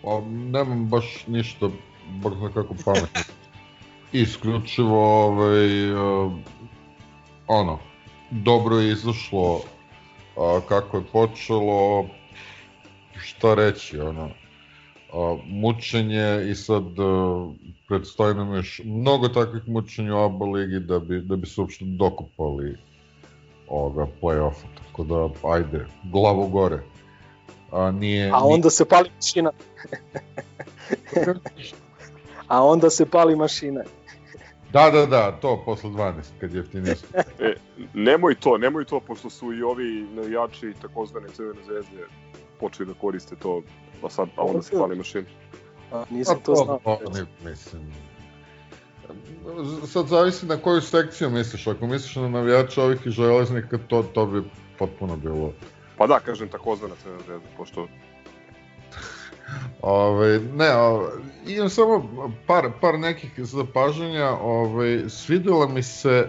Pa, 0.03 0.21
nemam 0.29 0.87
baš 0.87 1.23
ništa, 1.27 1.69
baš 2.23 2.33
kako 2.53 2.75
pametno. 2.85 3.21
Isključivo, 4.11 5.25
ovaj, 5.25 5.91
uh, 5.91 6.31
ono, 7.47 7.79
dobro 8.31 8.75
je 8.79 8.91
izašlo 8.91 9.61
a, 10.37 10.59
kako 10.67 10.97
je 10.97 11.03
počelo, 11.11 12.05
šta 13.19 13.53
reći, 13.53 13.99
ono, 13.99 14.29
a, 15.13 15.37
mučenje 15.45 16.49
i 16.51 16.55
sad 16.55 16.83
a, 16.99 17.51
predstoji 17.87 18.35
nam 18.35 18.55
još 18.55 18.81
mnogo 18.85 19.27
takvih 19.27 19.67
mučenja 19.67 20.15
u 20.15 20.19
ABA 20.25 20.45
ligi 20.45 20.79
da 20.79 20.99
bi, 20.99 21.21
da 21.21 21.35
bi 21.35 21.47
se 21.47 21.61
uopšte 21.61 21.85
dokupali 21.85 22.77
ovoga 23.67 24.07
play-offa, 24.21 24.65
tako 24.77 25.03
da 25.03 25.49
ajde, 25.49 25.85
glavu 26.03 26.47
gore. 26.47 26.83
A, 27.71 27.91
nije, 27.91 28.31
A 28.33 28.43
onda 28.43 28.69
se 28.69 28.85
pali 28.85 29.09
mašina. 29.15 29.51
A 32.47 32.65
onda 32.65 32.89
se 32.89 33.05
pali 33.05 33.35
mašina. 33.35 33.83
Da, 34.73 34.89
da, 34.89 35.05
da, 35.05 35.31
to 35.31 35.61
posle 35.65 35.89
12, 35.89 36.13
kad 36.39 36.53
je 36.53 36.57
jeftinije. 36.57 36.95
e, 37.39 37.53
nemoj 37.93 38.35
to, 38.35 38.57
nemoj 38.57 38.85
to, 38.85 38.99
pošto 38.99 39.29
su 39.29 39.53
i 39.53 39.63
ovi 39.63 40.07
navijači 40.13 40.73
takozvane 40.81 41.29
crvene 41.29 41.63
zvezde 41.65 42.05
počeli 42.59 42.87
da 42.87 42.99
koriste 42.99 43.35
to, 43.35 43.61
a 44.03 44.09
sad, 44.09 44.29
a 44.35 44.43
onda 44.43 44.61
se 44.61 44.77
pali 44.77 44.95
mašina. 44.95 45.27
A, 45.91 46.03
nisam 46.09 46.39
to 46.45 46.55
znao. 46.55 46.79
To, 46.83 46.99
ne, 47.13 47.49
mislim, 47.49 47.81
sad 49.87 50.07
zavisi 50.07 50.45
na 50.45 50.57
koju 50.57 50.81
sekciju 50.81 51.29
misliš, 51.29 51.67
ako 51.67 51.87
misliš 51.87 52.15
na 52.15 52.29
navijača 52.29 52.83
ovih 52.83 52.99
i 53.05 53.09
železnika, 53.09 53.77
to, 53.87 54.03
to 54.03 54.25
bi 54.25 54.43
potpuno 54.79 55.15
bilo... 55.15 55.53
Pa 55.97 56.07
da, 56.07 56.19
kažem 56.19 56.49
takozvana 56.49 56.95
crvena 57.03 57.21
zvezda, 57.25 57.47
pošto 57.57 57.87
Ove, 59.81 60.39
ne, 60.39 60.75
ove, 60.75 61.07
imam 61.47 61.69
samo 61.69 62.09
par, 62.47 62.71
par 62.81 62.99
nekih 62.99 63.31
zapažanja. 63.37 64.29
Ove, 64.41 65.09
svidela 65.09 65.67
mi 65.67 65.83
se 65.83 66.27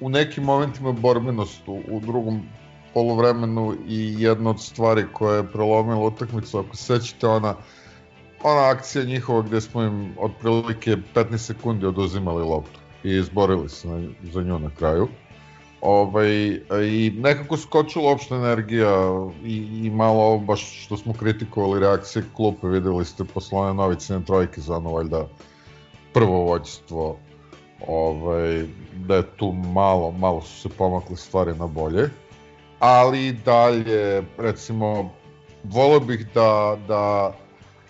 u 0.00 0.08
nekim 0.08 0.44
momentima 0.44 0.92
borbenost 0.92 1.68
u, 1.68 1.80
u 1.90 2.00
drugom 2.00 2.42
polovremenu 2.94 3.74
i 3.88 4.14
jedna 4.18 4.50
od 4.50 4.60
stvari 4.60 5.04
koja 5.12 5.36
je 5.36 5.52
prelomila 5.52 6.06
utakmicu, 6.06 6.58
ako 6.58 6.76
se 6.76 6.84
sećate 6.84 7.26
ona 7.26 7.54
ona 8.42 8.68
akcija 8.70 9.04
njihova 9.04 9.42
gde 9.42 9.60
smo 9.60 9.82
im 9.82 10.14
otprilike 10.18 10.96
15 11.14 11.36
sekundi 11.36 11.86
oduzimali 11.86 12.42
loptu 12.42 12.80
i 13.04 13.10
izborili 13.16 13.68
se 13.68 13.88
za 14.22 14.42
nju 14.42 14.58
na 14.58 14.70
kraju. 14.78 15.08
Ovaj, 15.86 16.60
I 16.84 17.12
nekako 17.16 17.56
skočila 17.56 18.12
opšta 18.12 18.36
energija 18.36 18.90
i, 19.44 19.56
i 19.84 19.90
malo 19.90 20.38
baš 20.38 20.84
što 20.84 20.96
smo 20.96 21.12
kritikovali 21.12 21.80
reakcije 21.80 22.24
klupe, 22.36 22.68
videli 22.68 23.04
ste 23.04 23.24
one 23.50 23.74
na 23.74 24.24
trojke 24.24 24.60
za 24.60 24.76
ono 24.76 24.92
valjda 24.92 25.28
prvo 26.12 26.38
vođstvo 26.38 27.16
ovaj, 27.86 28.64
da 28.94 29.16
je 29.16 29.22
tu 29.36 29.52
malo, 29.52 30.10
malo 30.10 30.40
su 30.40 30.60
se 30.60 30.68
pomakle 30.68 31.16
stvari 31.16 31.54
na 31.54 31.66
bolje. 31.66 32.10
Ali 32.78 33.32
dalje 33.32 34.22
recimo 34.38 35.10
volio 35.64 36.00
bih 36.00 36.26
da, 36.34 36.76
da 36.88 37.32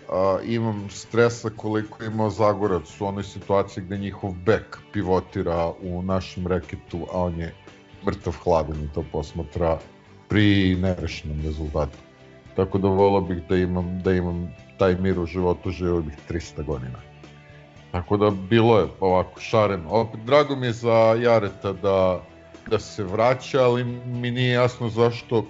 a, 0.09 0.39
imam 0.45 0.89
stresa 0.91 1.51
koliko 1.57 2.03
je 2.03 2.07
imao 2.07 2.31
Zagorac 2.31 3.01
u 3.01 3.07
onoj 3.07 3.25
situaciji 3.25 3.85
gde 3.85 3.99
njihov 3.99 4.33
bek 4.47 4.79
pivotira 4.93 5.73
u 5.83 6.03
našem 6.03 6.47
reketu, 6.47 7.07
a 7.13 7.21
on 7.21 7.41
je 7.41 7.55
mrtav 8.07 8.35
hladan 8.45 8.85
i 8.85 8.89
to 8.95 9.05
posmatra 9.13 9.79
pri 10.29 10.77
nerešenom 10.81 11.41
rezultatu. 11.43 11.99
Tako 12.57 12.79
da 12.79 12.89
volao 12.89 13.21
bih 13.21 13.43
da 13.49 13.57
imam, 13.57 14.01
da 14.03 14.13
imam 14.13 14.55
taj 14.79 14.95
mir 14.95 15.21
u 15.21 15.27
životu, 15.27 15.71
živio 15.71 16.03
bih 16.03 16.15
300 16.31 16.65
godina. 16.65 16.99
Tako 17.93 18.17
da 18.17 18.31
bilo 18.31 18.79
je 18.79 18.87
ovako 19.01 19.41
šareno. 19.41 19.91
Opet, 19.91 20.21
drago 20.21 20.57
mi 20.57 20.67
je 20.67 20.73
za 20.73 21.17
Jareta 21.23 21.73
da, 21.73 22.23
da 22.71 22.79
se 22.79 23.05
vraća, 23.05 23.65
ali 23.65 23.85
mi 23.85 24.31
nije 24.31 24.53
jasno 24.53 24.89
zašto 24.89 25.45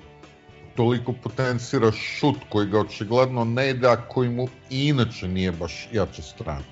toliko 0.77 1.12
potencira 1.12 1.93
šut 1.93 2.37
koji 2.49 2.66
ga 2.66 2.81
očigledno 2.81 3.45
ne 3.45 3.70
ide, 3.70 3.89
a 3.89 3.97
koji 4.09 4.28
mu 4.31 4.49
inače 4.70 5.28
nije 5.28 5.53
baš 5.53 5.89
jača 5.93 6.23
strana. 6.23 6.65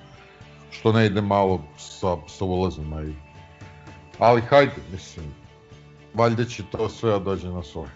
Što 0.71 0.91
ne 0.91 1.05
ide 1.05 1.21
malo 1.21 1.61
sa, 1.77 2.17
sa 2.27 2.45
ulazima. 2.45 3.01
I... 3.01 3.13
Ali 4.19 4.41
hajde, 4.41 4.81
mislim, 4.91 5.25
valjda 6.15 6.45
će 6.45 6.63
to 6.71 6.89
sve 6.89 7.11
da 7.11 7.19
dođe 7.19 7.47
na 7.47 7.63
svoje. 7.63 7.89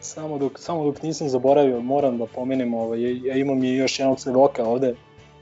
Samo 0.00 0.38
dok, 0.38 0.58
samo 0.58 0.84
dok 0.84 1.02
nisam 1.02 1.28
zaboravio, 1.28 1.80
moram 1.80 2.18
da 2.18 2.26
pomenem, 2.26 2.74
ovaj, 2.74 3.26
ja 3.26 3.36
imam 3.36 3.64
i 3.64 3.76
još 3.76 3.98
jednog 3.98 4.20
svedoka 4.20 4.64
ovde, 4.64 4.94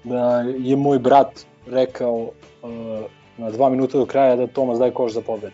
da 0.04 0.40
je 0.40 0.76
moj 0.76 0.98
brat 0.98 1.46
rekao 1.66 2.14
uh, 2.16 2.30
na 3.36 3.50
dva 3.50 3.68
minuta 3.68 3.98
do 3.98 4.06
kraja 4.06 4.36
da 4.36 4.46
Tomas 4.46 4.78
daje 4.78 4.94
koš 4.94 5.12
za 5.12 5.20
pobed. 5.20 5.52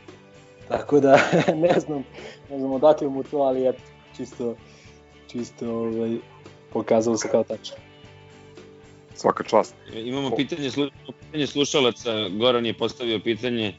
Tako 0.69 1.01
da 1.01 1.19
ne 1.65 1.81
znam, 1.81 2.05
ne 2.51 2.59
znam 2.59 2.73
odakle 2.73 3.09
mu 3.09 3.23
to, 3.23 3.39
ali 3.39 3.69
eto, 3.69 3.83
čisto, 4.17 4.55
čisto 5.27 5.71
ovaj, 5.71 6.17
pokazalo 6.73 7.17
se 7.17 7.29
kao 7.29 7.45
tačno. 7.45 7.77
Svaka 9.15 9.45
čast. 9.45 9.75
Imamo 9.95 10.37
pitanje, 10.37 10.71
slu, 10.71 10.87
pitanje 11.23 11.47
slušalaca, 11.47 12.29
Goran 12.29 12.67
je 12.67 12.79
postavio 12.79 13.21
pitanje 13.25 13.75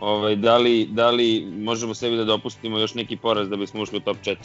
ovaj, 0.00 0.36
da, 0.36 0.56
li, 0.56 0.88
da 0.90 1.10
li 1.10 1.46
možemo 1.58 1.94
sebi 1.94 2.16
da 2.16 2.24
dopustimo 2.24 2.78
još 2.78 2.94
neki 2.94 3.16
poraz 3.16 3.48
da 3.48 3.56
bismo 3.56 3.82
ušli 3.82 3.98
u 3.98 4.00
top 4.00 4.16
4? 4.24 4.36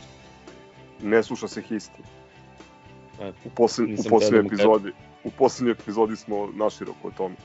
Ne 1.03 1.23
sluša 1.23 1.47
se 1.47 1.61
histi. 1.61 2.01
U, 3.45 3.49
poslednj, 3.49 3.93
u 3.93 4.09
poslednjoj 4.09 4.45
epizodi, 4.45 4.91
u 5.23 5.31
poslednjoj 5.31 5.71
epizodi 5.71 6.15
smo 6.15 6.49
naširoko 6.53 7.07
o 7.07 7.11
tome. 7.17 7.35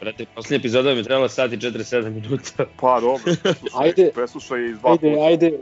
Brate, 0.00 0.26
poslednja 0.34 0.60
epizoda 0.60 0.90
mi 0.90 0.96
je 0.96 1.04
trebala 1.04 1.28
sat 1.28 1.52
i 1.52 1.56
47 1.56 2.10
minuta. 2.10 2.66
Pa 2.80 3.00
dobro, 3.00 3.32
ajde, 3.82 4.10
preslušaj 4.14 4.70
iz 4.70 4.78
dva 4.78 4.90
ajde, 4.92 5.10
puta. 5.10 5.24
ajde, 5.26 5.58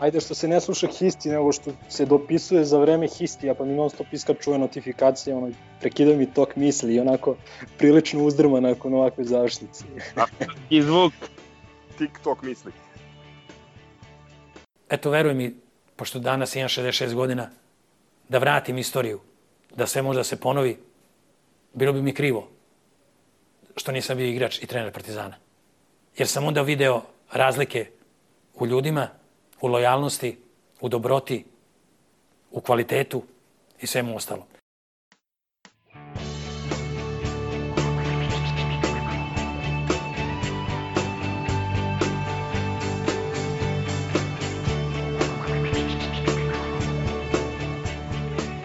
ajde 0.00 0.20
što 0.20 0.34
se 0.34 0.48
ne 0.48 0.60
sluša 0.60 0.86
histi, 0.86 1.28
nego 1.28 1.52
što 1.52 1.72
se 1.88 2.06
dopisuje 2.06 2.64
za 2.64 2.78
vreme 2.78 3.08
histija, 3.08 3.54
pa 3.54 3.64
mi 3.64 3.74
non 3.74 3.90
stop 3.90 4.06
iska 4.12 4.34
čuje 4.34 4.58
notifikacije, 4.58 5.36
ono, 5.36 5.50
prekida 5.80 6.14
mi 6.16 6.32
tok 6.32 6.56
misli 6.56 6.94
i 6.94 7.00
onako 7.00 7.36
prilično 7.78 8.24
uzdrma 8.24 8.60
nakon 8.60 8.94
ovakve 8.94 9.24
završnice. 9.24 9.84
I 10.70 10.82
zvuk. 10.82 11.12
TikTok 11.98 12.42
misli. 12.42 12.72
Eto, 14.88 15.10
veruj 15.10 15.34
mi, 15.34 15.54
pošto 15.96 16.18
danas 16.18 16.56
imam 16.56 16.68
66 16.68 17.14
godina, 17.14 17.50
da 18.28 18.38
vratim 18.38 18.78
istoriju, 18.78 19.20
da 19.76 19.86
sve 19.86 20.02
možda 20.02 20.24
se 20.24 20.40
ponovi, 20.40 20.78
bilo 21.74 21.92
bi 21.92 22.02
mi 22.02 22.14
krivo 22.14 22.48
što 23.76 23.92
nisam 23.92 24.16
bio 24.16 24.26
igrač 24.26 24.62
i 24.62 24.66
trener 24.66 24.92
Partizana. 24.92 25.36
Jer 26.16 26.28
sam 26.28 26.44
onda 26.44 26.62
video 26.62 27.02
razlike 27.32 27.86
u 28.54 28.66
ljudima, 28.66 29.08
u 29.60 29.66
lojalnosti, 29.66 30.38
u 30.80 30.88
dobroti, 30.88 31.44
u 32.50 32.60
kvalitetu 32.60 33.22
i 33.80 33.86
svemu 33.86 34.16
ostalom. 34.16 34.44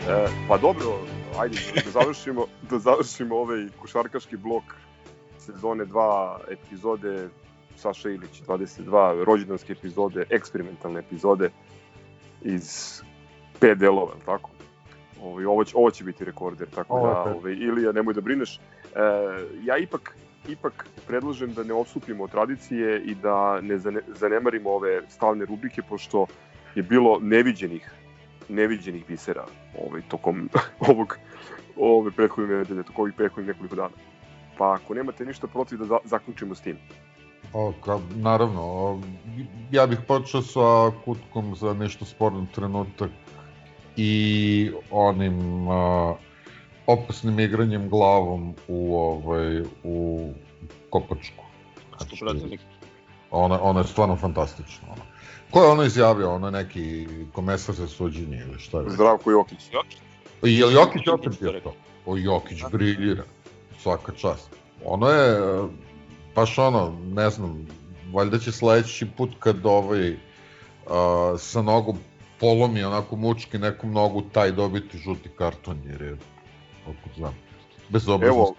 E, 0.10 0.28
pa 0.48 0.58
dobro, 0.58 1.00
ajde 1.40 1.58
da 1.86 1.92
završimo, 1.92 2.46
da 2.70 2.80
završimo 2.80 3.36
ovaj 3.36 3.68
košarkaški 3.82 4.38
blok 4.38 4.64
sezone 5.38 5.86
2 5.86 6.38
epizode 6.50 7.30
Saša 7.82 8.10
Ilić 8.10 8.42
22 8.48 9.24
rođendanske 9.24 9.74
epizode, 9.74 10.26
eksperimentalne 10.30 11.00
epizode 11.00 11.50
iz 12.42 13.02
pet 13.60 13.78
delova, 13.78 14.14
tako? 14.26 14.50
Ovaj 15.24 15.46
ovo 15.46 15.64
će 15.64 15.78
ovo 15.78 15.92
će 15.92 16.04
biti 16.04 16.26
rekorder, 16.26 16.68
tako 16.76 16.96
Ovo 16.96 17.08
da 17.08 17.36
ovaj 17.38 17.54
Ilija 17.54 17.92
nemoj 17.92 18.14
da 18.14 18.22
brineš. 18.22 18.58
E, 18.58 18.60
ja 19.64 19.78
ipak 19.78 20.16
ipak 20.48 20.88
predlažem 21.08 21.54
da 21.54 21.64
ne 21.64 21.74
odstupimo 21.74 22.24
od 22.24 22.32
tradicije 22.32 23.02
i 23.02 23.16
da 23.16 23.62
ne 23.62 23.78
zane, 23.78 24.02
zanemarimo 24.08 24.70
ove 24.70 25.02
stalne 25.10 25.46
rubrike 25.46 25.82
pošto 25.90 26.26
je 26.76 26.84
bilo 26.84 27.20
neviđenih 27.22 27.92
neviđenih 28.50 29.08
bisera 29.08 29.46
ovaj 29.80 30.02
tokom 30.10 30.50
ovog 30.90 31.18
ove 31.78 32.12
prethodne 32.12 32.58
nedelje, 32.58 32.84
tokom 32.84 33.02
ovih 33.02 33.14
prethodnih 33.14 33.48
nekoliko 33.48 33.76
dana. 33.76 33.96
Pa 34.58 34.74
ako 34.74 34.94
nemate 34.94 35.26
ništa 35.26 35.48
protiv 35.48 35.80
da 35.80 35.86
za, 35.86 35.98
zaključimo 36.04 36.56
s 36.56 36.62
tim. 36.62 36.78
O, 37.54 37.74
ka, 37.86 38.00
naravno, 38.16 38.62
o, 38.62 39.00
ja 39.72 39.88
bih 39.88 40.00
počeo 40.08 40.42
sa 40.42 40.92
kutkom 41.06 41.56
za 41.56 41.74
nešto 41.74 42.06
sporno 42.06 42.46
trenutak 42.56 43.10
i 43.98 44.72
onim 44.92 45.68
a, 45.70 46.16
opasnim 46.88 47.40
igranjem 47.40 47.90
glavom 47.90 48.56
u 48.68 48.96
ovaj 48.96 49.62
u 49.84 50.30
kopačku. 50.90 51.44
Što 52.06 52.26
protivnik. 52.26 52.62
Ona, 53.32 53.62
ona 53.62 53.80
je 53.80 53.88
stvarno 53.88 54.16
fantastična. 54.16 54.88
Ona. 54.92 55.02
Ko 55.52 55.64
je 55.64 55.70
ono 55.70 55.84
izjavio? 55.84 56.34
Ono 56.34 56.48
je 56.48 56.52
neki 56.52 57.08
komesar 57.34 57.76
za 57.76 57.88
suđenje 57.88 58.38
ili 58.38 58.60
šta 58.60 58.80
je? 58.80 58.90
Zdravko 58.90 59.32
Jokić. 59.32 59.70
Je 60.42 60.66
li 60.66 60.74
Jokić 60.74 61.08
opet 61.08 61.40
bio 61.40 61.60
to? 61.64 61.74
O, 62.06 62.18
Jokić 62.18 62.64
briljira. 62.72 63.24
Svaka 63.80 64.12
čast. 64.12 64.50
Ono 64.86 65.08
je, 65.08 65.40
baš 66.36 66.58
ono, 66.58 66.98
ne 67.14 67.30
znam, 67.30 67.68
valjda 68.14 68.40
će 68.40 68.52
sledeći 68.52 69.08
put 69.18 69.30
kad 69.40 69.66
ovaj 69.66 70.16
a, 70.88 71.36
sa 71.38 71.62
nogom 71.62 71.98
polomi 72.40 72.84
onako 72.84 73.16
mučki 73.16 73.58
nekom 73.58 73.92
nogu 73.92 74.22
taj 74.22 74.52
dobiti 74.52 74.98
žuti 74.98 75.30
karton 75.38 75.82
jer 75.86 76.02
je, 76.02 76.18
kako 76.86 77.16
znam, 77.18 77.36
bez 77.90 78.08
Evo, 78.08 78.56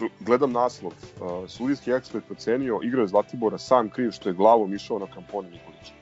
gl- 0.00 0.10
gledam 0.20 0.52
naslov. 0.52 0.92
Uh, 0.92 1.48
sudijski 1.48 1.90
ekspert 1.90 2.26
procenio 2.26 2.80
igra 2.82 3.06
Zlatibora 3.06 3.58
sam 3.58 3.90
kriv 3.90 4.10
što 4.10 4.28
je 4.28 4.34
glavom 4.34 4.74
išao 4.74 4.98
na 4.98 5.06
kampon 5.06 5.44
Nikolića. 5.44 5.92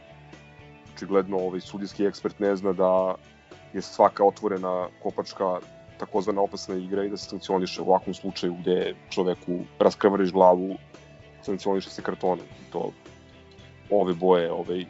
Očigledno 0.94 1.36
ovaj 1.36 1.60
sudijski 1.60 2.04
ekspert 2.04 2.38
ne 2.38 2.56
zna 2.56 2.72
da 2.72 3.14
je 3.72 3.82
svaka 3.82 4.24
otvorena 4.24 4.88
kopačka 5.02 5.60
takozvana 5.98 6.40
opasna 6.40 6.74
igra 6.74 7.04
i 7.04 7.10
da 7.10 7.16
se 7.16 7.28
sankcioniše 7.28 7.82
u 7.82 7.84
ovakvom 7.84 8.14
slučaju 8.14 8.54
gde 8.60 8.94
čoveku 9.10 9.58
raskrvariš 9.78 10.32
glavu, 10.32 10.76
sankcioniše 11.42 11.90
se 11.90 12.02
kartonom. 12.02 12.38
I 12.38 12.72
to 12.72 12.92
ove 13.90 14.14
boje 14.14 14.52
ovaj, 14.52 14.84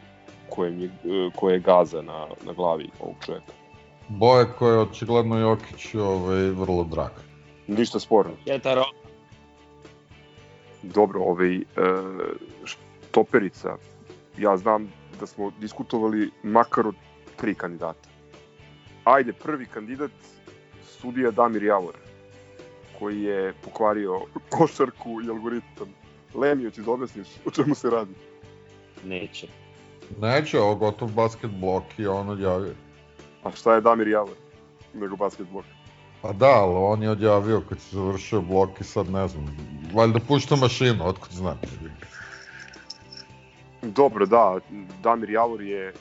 koje, 0.49 0.81
je, 0.81 0.91
koje 1.37 1.55
je 1.55 1.61
gaza 1.61 2.03
na, 2.03 2.27
na 2.47 2.53
glavi 2.53 2.91
ovog 3.01 3.17
čoveka. 3.27 3.53
boje 4.09 4.47
koje 4.59 4.73
je 4.73 4.81
očigledno 4.81 5.39
Jokić 5.39 5.95
ovaj, 5.95 6.51
vrlo 6.51 6.85
drag. 6.85 7.11
Ništa 7.67 8.01
sporno. 8.01 8.33
Jetaro. 8.47 8.85
Dobro, 10.83 11.21
ovaj, 11.23 11.57
e, 11.57 11.63
štoperica, 12.65 13.77
ja 14.39 14.57
znam 14.57 14.93
da 15.21 15.27
smo 15.27 15.51
diskutovali 15.61 16.31
makar 16.43 16.87
od 16.87 16.95
tri 17.37 17.55
kandidata. 17.55 18.09
ajde, 19.05 19.33
prvi 19.33 19.67
kandidat, 19.67 20.11
sudija 21.01 21.31
Damir 21.31 21.63
Javor, 21.63 21.97
koji 22.99 23.23
je 23.23 23.55
pokvario 23.65 24.21
košarku 24.51 25.21
i 25.27 25.31
algoritam. 25.31 25.95
Lemio, 26.35 26.71
ti 26.71 26.83
da 26.83 26.91
objasniš 26.91 27.29
o 27.47 27.51
čemu 27.51 27.75
se 27.75 27.91
radi? 27.91 28.15
Neće. 29.05 29.49
Neće, 30.21 30.61
ovo 30.61 30.75
gotov 30.75 31.09
basket 31.09 31.51
blok 31.51 31.85
i 31.99 32.07
on 32.07 32.29
odjavio. 32.29 32.75
A 33.45 33.51
šta 33.51 33.75
je 33.75 33.81
Damir 33.81 34.09
Javor? 34.09 34.37
Nego 34.95 35.17
basket 35.17 35.47
blok. 35.53 35.65
Pa 36.23 36.33
da, 36.33 36.51
ali 36.51 36.75
on 36.77 37.03
je 37.03 37.11
odjavio 37.11 37.63
kad 37.69 37.81
se 37.81 37.97
završio 37.97 38.41
blok 38.41 38.81
i 38.81 38.85
sad 38.85 39.11
ne 39.11 39.29
znam, 39.29 39.57
valjda 39.95 40.21
pušta 40.29 40.57
mašinu, 40.57 41.07
otkud 41.07 41.33
znam. 41.33 41.61
Dobro, 43.83 44.27
da, 44.27 44.59
Damir 45.03 45.31
Javor 45.31 45.63
je 45.63 45.93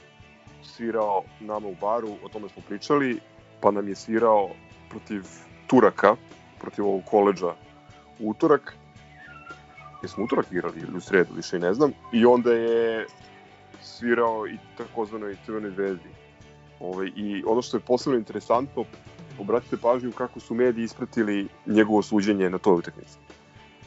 svirao 0.64 1.24
nama 1.40 1.68
u 1.68 1.76
baru, 1.82 2.10
o 2.24 2.30
tome 2.30 2.50
smo 2.50 2.64
pričali, 2.68 3.20
pa 3.62 3.72
nam 3.72 3.88
je 3.88 3.96
svirao 3.96 4.50
protiv 4.90 5.24
Turaka, 5.68 6.16
protiv 6.60 6.86
ovog 6.86 7.04
koleđa 7.06 7.54
u 8.20 8.30
utorak. 8.30 8.76
Jesmo 10.04 10.24
utorak 10.24 10.52
igrali 10.52 10.80
ili 10.80 10.98
u 10.98 11.02
sredu, 11.02 11.34
više 11.36 11.58
i 11.58 11.60
ne 11.60 11.74
znam. 11.74 11.92
I 12.14 12.26
onda 12.26 12.54
je 12.54 13.06
svirao 13.82 14.48
i 14.48 14.58
takozvanoj 14.78 15.38
Crvenoj 15.46 15.72
zvezdi. 15.72 16.10
Ove, 16.80 17.08
I 17.08 17.44
ono 17.48 17.62
što 17.62 17.78
je 17.78 17.82
posebno 17.82 18.18
interesantno, 18.18 18.86
obratite 19.40 19.78
pažnju 19.78 20.12
kako 20.12 20.40
su 20.40 20.56
mediji 20.56 20.84
ispratili 20.84 21.48
njegovo 21.66 22.02
suđenje 22.02 22.50
na 22.50 22.58
toj 22.58 22.74
utakmici. 22.74 23.18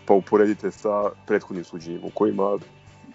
Pa 0.06 0.14
uporedite 0.14 0.70
sa 0.70 1.10
prethodnim 1.26 1.64
suđenjima 1.64 2.06
u 2.06 2.10
kojima 2.10 2.58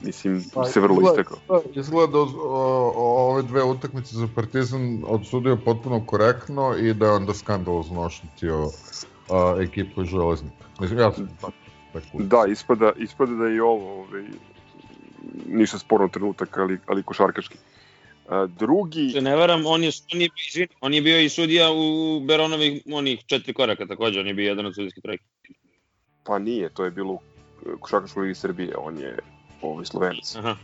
mislim, 0.06 0.44
Pa, 0.53 0.65
se 0.65 0.80
vrlo 0.80 0.95
izgleda- 0.95 1.22
istekao. 1.22 1.61
Izgleda 1.76 2.18
o, 2.18 2.23
o, 2.36 2.94
o, 2.95 3.32
ove 3.32 3.44
dve 3.44 3.64
utakmice 3.64 4.15
za 4.15 4.27
Partizan 4.36 5.03
odsudio 5.07 5.56
potpuno 5.56 6.06
korektno 6.06 6.76
i 6.77 6.94
da 6.94 7.06
je 7.06 7.11
onda 7.11 7.34
skandalozno 7.34 8.02
oštetio 8.02 8.69
a, 9.30 9.57
ekipu 9.61 10.02
iz 10.03 10.07
Železnika. 10.10 10.65
Mislim, 10.80 10.99
ja 10.99 11.11
sam 11.11 11.27
tako, 11.41 11.53
tako 11.94 12.23
Da, 12.23 12.45
ispada, 12.49 12.91
ispada 12.98 13.32
da 13.32 13.45
je 13.45 13.56
i 13.56 13.60
ovo 13.60 13.94
ovaj, 13.99 14.23
ništa 15.48 15.77
sporno 15.80 16.07
trenutak, 16.07 16.57
ali, 16.57 16.80
ali 16.88 17.03
košarkaški. 17.03 17.57
A, 18.30 18.48
drugi... 18.60 19.10
Se 19.10 19.22
ne 19.22 19.36
varam, 19.36 19.65
on 19.65 19.84
je, 19.84 19.91
on 20.14 20.22
je, 20.22 20.30
izvini, 20.49 20.68
on 20.82 20.94
je 20.94 21.02
bio 21.02 21.19
i 21.22 21.30
sudija 21.30 21.72
u 21.72 21.86
Beronovih 22.19 22.82
onih 22.94 23.23
četiri 23.26 23.53
koraka 23.53 23.86
takođe, 23.86 24.19
on 24.19 24.27
je 24.27 24.34
bio 24.34 24.49
jedan 24.49 24.65
od 24.65 24.76
sudijskih 24.76 25.03
trojke. 25.03 25.23
Pa 26.23 26.40
nije, 26.40 26.69
to 26.69 26.86
je 26.86 26.91
bilo 26.91 27.14
u 27.14 27.19
košarkaškoj 27.80 28.22
ligi 28.22 28.36
Srbije, 28.36 28.76
on 28.77 28.98
je 28.98 29.18
ovaj 29.71 29.85
Slovenac. 29.85 30.35
Aha, 30.35 30.55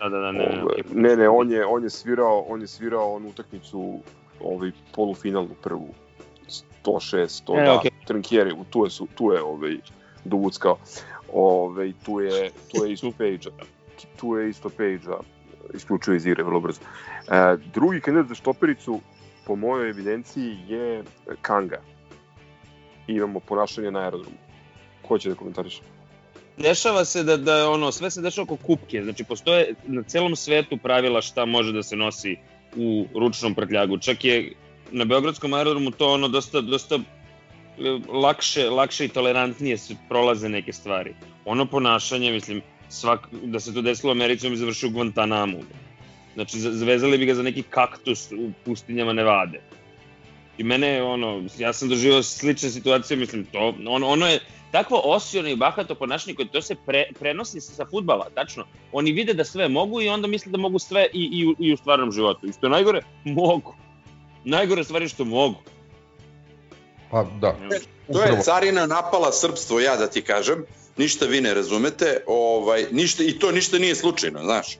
da, 0.00 0.08
da, 0.08 0.18
da, 0.18 0.32
ne, 0.32 0.38
ne, 0.38 0.62
Ovaj, 0.62 0.80
okej. 0.80 0.84
ne, 0.94 1.16
ne, 1.16 1.28
on 1.28 1.52
je, 1.52 1.66
on 1.66 1.82
je 1.84 1.90
svirao, 1.90 2.44
on 2.48 2.60
je 2.60 2.66
svirao 2.66 3.14
onu 3.14 3.28
utakmicu, 3.28 3.98
ovaj 4.40 4.70
polufinalnu 4.94 5.54
prvu. 5.62 5.88
106, 6.84 7.42
100, 7.46 7.60
E, 7.60 7.64
da, 7.64 7.74
okej. 7.76 7.90
Trinkieri, 8.06 8.54
tu 8.70 8.84
je, 8.84 8.90
su, 8.90 9.08
tu 9.14 9.32
je 9.32 9.42
ovaj, 9.42 9.76
dovuckao. 10.24 10.78
Ovaj, 11.32 11.92
tu 12.04 12.20
je, 12.20 12.50
tu 12.72 12.84
je 12.84 12.92
isto 12.92 13.12
Pejđa. 13.18 13.50
Tu 14.16 14.36
je 14.36 14.50
isto 14.50 14.68
Pejđa, 14.68 15.18
isključio 15.74 16.14
iz 16.14 16.26
igre 16.26 16.42
vrlo 16.42 16.60
brzo. 16.60 16.80
E, 17.28 17.56
drugi 17.74 18.00
kandidat 18.00 18.28
za 18.28 18.34
štopericu, 18.34 19.00
po 19.46 19.56
mojoj 19.56 19.90
evidenciji, 19.90 20.56
je 20.68 21.04
Kanga. 21.42 21.80
Imamo 23.06 23.40
ponašanje 23.40 23.90
na 23.90 24.00
aerodromu. 24.00 24.36
Ko 25.08 25.18
će 25.18 25.28
da 25.28 25.34
komentariše? 25.34 25.82
Dešava 26.58 27.04
se 27.04 27.22
da, 27.22 27.36
da 27.36 27.70
ono, 27.70 27.92
sve 27.92 28.10
se 28.10 28.20
dešava 28.20 28.42
oko 28.42 28.56
kupke, 28.56 29.02
znači 29.02 29.24
postoje 29.24 29.74
na 29.86 30.02
celom 30.02 30.36
svetu 30.36 30.76
pravila 30.76 31.22
šta 31.22 31.44
može 31.44 31.72
da 31.72 31.82
se 31.82 31.96
nosi 31.96 32.36
u 32.76 33.06
ručnom 33.14 33.54
prtljagu. 33.54 33.98
Čak 33.98 34.24
je 34.24 34.52
na 34.90 35.04
Beogradskom 35.04 35.54
aerodromu 35.54 35.90
to 35.90 36.12
ono 36.12 36.28
dosta, 36.28 36.60
dosta 36.60 36.94
e, 36.94 37.00
lakše, 38.12 38.70
lakše 38.70 39.04
i 39.04 39.08
tolerantnije 39.08 39.78
se 39.78 39.96
prolaze 40.08 40.48
neke 40.48 40.72
stvari. 40.72 41.14
Ono 41.44 41.66
ponašanje, 41.66 42.32
mislim, 42.32 42.62
svak, 42.88 43.28
da 43.42 43.60
se 43.60 43.74
to 43.74 43.82
desilo 43.82 44.10
u 44.10 44.16
Americi, 44.16 44.46
on 44.46 44.52
bi 44.52 44.58
završio 44.58 44.88
u 44.88 44.92
Guantanamu. 44.92 45.58
Znači, 46.34 46.60
za- 46.60 46.72
zavezali 46.72 47.18
bi 47.18 47.26
ga 47.26 47.34
za 47.34 47.42
neki 47.42 47.62
kaktus 47.62 48.32
u 48.32 48.50
pustinjama 48.64 49.12
Nevade. 49.12 49.60
I 50.58 50.62
mene, 50.64 51.02
ono, 51.02 51.42
ja 51.58 51.72
sam 51.72 51.88
doživao 51.88 52.22
slične 52.22 52.70
situacije, 52.70 53.16
mislim, 53.16 53.44
to, 53.44 53.74
ono, 53.86 54.08
ono 54.08 54.26
je 54.26 54.40
takvo 54.72 55.00
osiono 55.04 55.48
i 55.48 55.56
bahato 55.56 55.94
ponašanje 55.94 56.34
koje 56.34 56.48
to 56.48 56.62
se 56.62 56.74
pre, 56.86 57.04
prenosi 57.18 57.60
sa, 57.60 57.86
futbala, 57.86 58.30
tačno. 58.34 58.64
Oni 58.92 59.12
vide 59.12 59.34
da 59.34 59.44
sve 59.44 59.68
mogu 59.68 60.00
i 60.02 60.08
onda 60.08 60.28
misle 60.28 60.52
da 60.52 60.58
mogu 60.58 60.78
sve 60.78 61.06
i, 61.12 61.28
i, 61.32 61.46
u- 61.46 61.54
i 61.58 61.72
u 61.72 61.76
stvarnom 61.76 62.12
životu. 62.12 62.46
I 62.46 62.52
što 62.52 62.66
je 62.66 62.70
najgore, 62.70 63.00
mogu. 63.24 63.74
Najgore 64.44 64.84
stvari 64.84 65.08
što 65.08 65.24
mogu. 65.24 65.58
Pa 67.10 67.24
da. 67.40 67.56
To 68.12 68.22
je 68.22 68.42
carina 68.42 68.86
napala 68.86 69.32
srpstvo, 69.32 69.80
ja 69.80 69.96
da 69.96 70.06
ti 70.06 70.22
kažem. 70.22 70.64
Ništa 70.96 71.26
vi 71.26 71.40
ne 71.40 71.54
razumete, 71.54 72.22
ovaj, 72.26 72.86
ništa, 72.92 73.22
i 73.24 73.38
to 73.38 73.52
ništa 73.52 73.78
nije 73.78 73.94
slučajno, 73.94 74.44
znaš. 74.44 74.76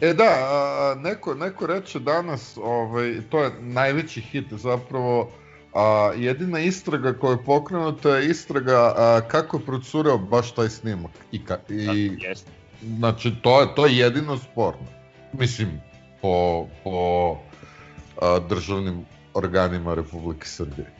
E 0.00 0.12
da, 0.14 0.24
a, 0.24 0.94
neko, 0.98 1.34
neko 1.34 1.66
reče 1.66 1.98
danas, 1.98 2.56
ovaj, 2.62 3.14
to 3.30 3.42
je 3.42 3.50
najveći 3.60 4.20
hit 4.20 4.44
zapravo, 4.50 5.30
a, 5.74 6.12
jedina 6.16 6.60
istraga 6.60 7.12
koja 7.12 7.32
je 7.32 7.44
pokrenuta 7.44 8.16
je 8.16 8.30
istraga 8.30 8.94
a, 8.96 9.20
kako 9.28 9.56
je 9.56 9.66
procureo 9.66 10.18
baš 10.18 10.54
taj 10.54 10.68
snimak. 10.68 11.10
I, 11.32 11.44
ka, 11.44 11.58
i, 11.68 12.10
Jeste. 12.20 12.50
znači, 12.82 13.32
to 13.42 13.60
je, 13.60 13.74
to 13.74 13.86
je 13.86 13.96
jedino 13.96 14.38
sporno. 14.38 14.86
Mislim, 15.32 15.80
po, 16.22 16.66
po 16.84 17.36
a, 18.20 18.38
državnim 18.48 19.04
organima 19.34 19.94
Republike 19.94 20.46
Srbije. 20.46 20.92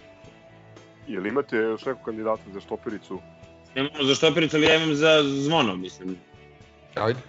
Jel 1.09 1.27
imate 1.27 1.57
još 1.57 1.85
nekog 1.85 2.05
kandidata 2.05 2.43
za 2.53 2.61
štopericu? 2.61 3.21
Nemamo 3.75 4.05
za 4.05 4.15
štopericu, 4.15 4.57
ali 4.57 4.67
ja 4.67 4.77
imam 4.77 4.95
za 4.95 5.23
zvono, 5.23 5.77
mislim. 5.77 6.17
Ajde. 6.95 7.21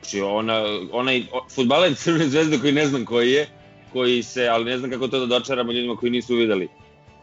Znači, 0.00 0.20
ona, 0.20 0.62
onaj 0.92 1.22
fudbaler 1.54 1.94
Crvene 1.94 2.28
zvezde 2.28 2.58
koji 2.58 2.72
ne 2.72 2.86
znam 2.86 3.04
koji 3.04 3.30
je, 3.30 3.48
koji 3.92 4.22
se, 4.22 4.48
ali 4.48 4.64
ne 4.64 4.78
znam 4.78 4.90
kako 4.90 5.08
to 5.08 5.18
da 5.18 5.26
dočaramo 5.26 5.72
ljudima 5.72 5.96
koji 5.96 6.10
nisu 6.10 6.34
videli. 6.34 6.68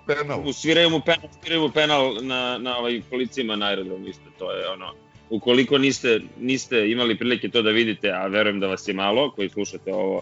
Penal. 0.08 0.54
Sviraju 0.54 0.90
mu 0.90 1.02
penal, 1.06 1.30
sviraju 1.42 1.62
mu 1.62 1.70
penal 1.70 2.18
na, 2.22 2.58
na 2.58 2.78
ovaj 2.78 3.02
kolicima 3.10 3.56
na 3.56 3.66
aerodromu 3.66 4.08
isto, 4.08 4.30
to 4.40 4.52
je 4.52 4.70
ono. 4.70 4.94
Ukoliko 5.30 5.78
niste, 5.78 6.20
niste 6.40 6.90
imali 6.90 7.18
prilike 7.18 7.50
to 7.50 7.62
da 7.62 7.70
vidite, 7.70 8.12
a 8.12 8.28
verujem 8.28 8.60
da 8.60 8.68
vas 8.68 8.88
je 8.88 8.94
malo 8.94 9.32
koji 9.32 9.50
slušate 9.50 9.94
ovo, 9.94 10.22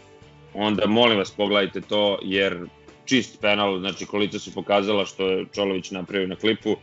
onda 0.54 0.88
molim 0.88 1.18
vas 1.18 1.32
pogledajte 1.32 1.82
to, 1.82 2.20
jer 2.24 2.58
čist 3.06 3.42
penal, 3.42 3.80
znači 3.80 4.06
kolica 4.06 4.40
su 4.40 4.54
pokazala 4.54 5.06
što 5.06 5.28
je 5.30 5.46
Čolović 5.56 5.92
napravio 5.92 6.28
na 6.28 6.36
klipu. 6.36 6.76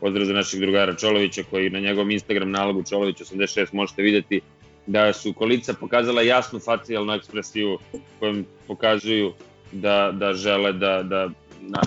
Pozdrav 0.00 0.26
za 0.26 0.32
našeg 0.32 0.60
drugara 0.60 0.94
Čolovića 0.94 1.42
koji 1.50 1.70
na 1.70 1.80
njegovom 1.80 2.10
Instagram 2.10 2.50
nalogu 2.50 2.82
Čolović86 2.82 3.66
možete 3.72 4.02
videti 4.02 4.40
da 4.86 5.12
su 5.12 5.32
kolica 5.32 5.74
pokazala 5.74 6.22
jasnu 6.22 6.58
facijalnu 6.58 7.12
ekspresiju 7.12 7.78
kojom 8.18 8.46
pokazuju 8.66 9.32
da, 9.72 10.12
da 10.12 10.32
žele 10.34 10.72
da, 10.72 11.02
da 11.02 11.28
na, 11.60 11.80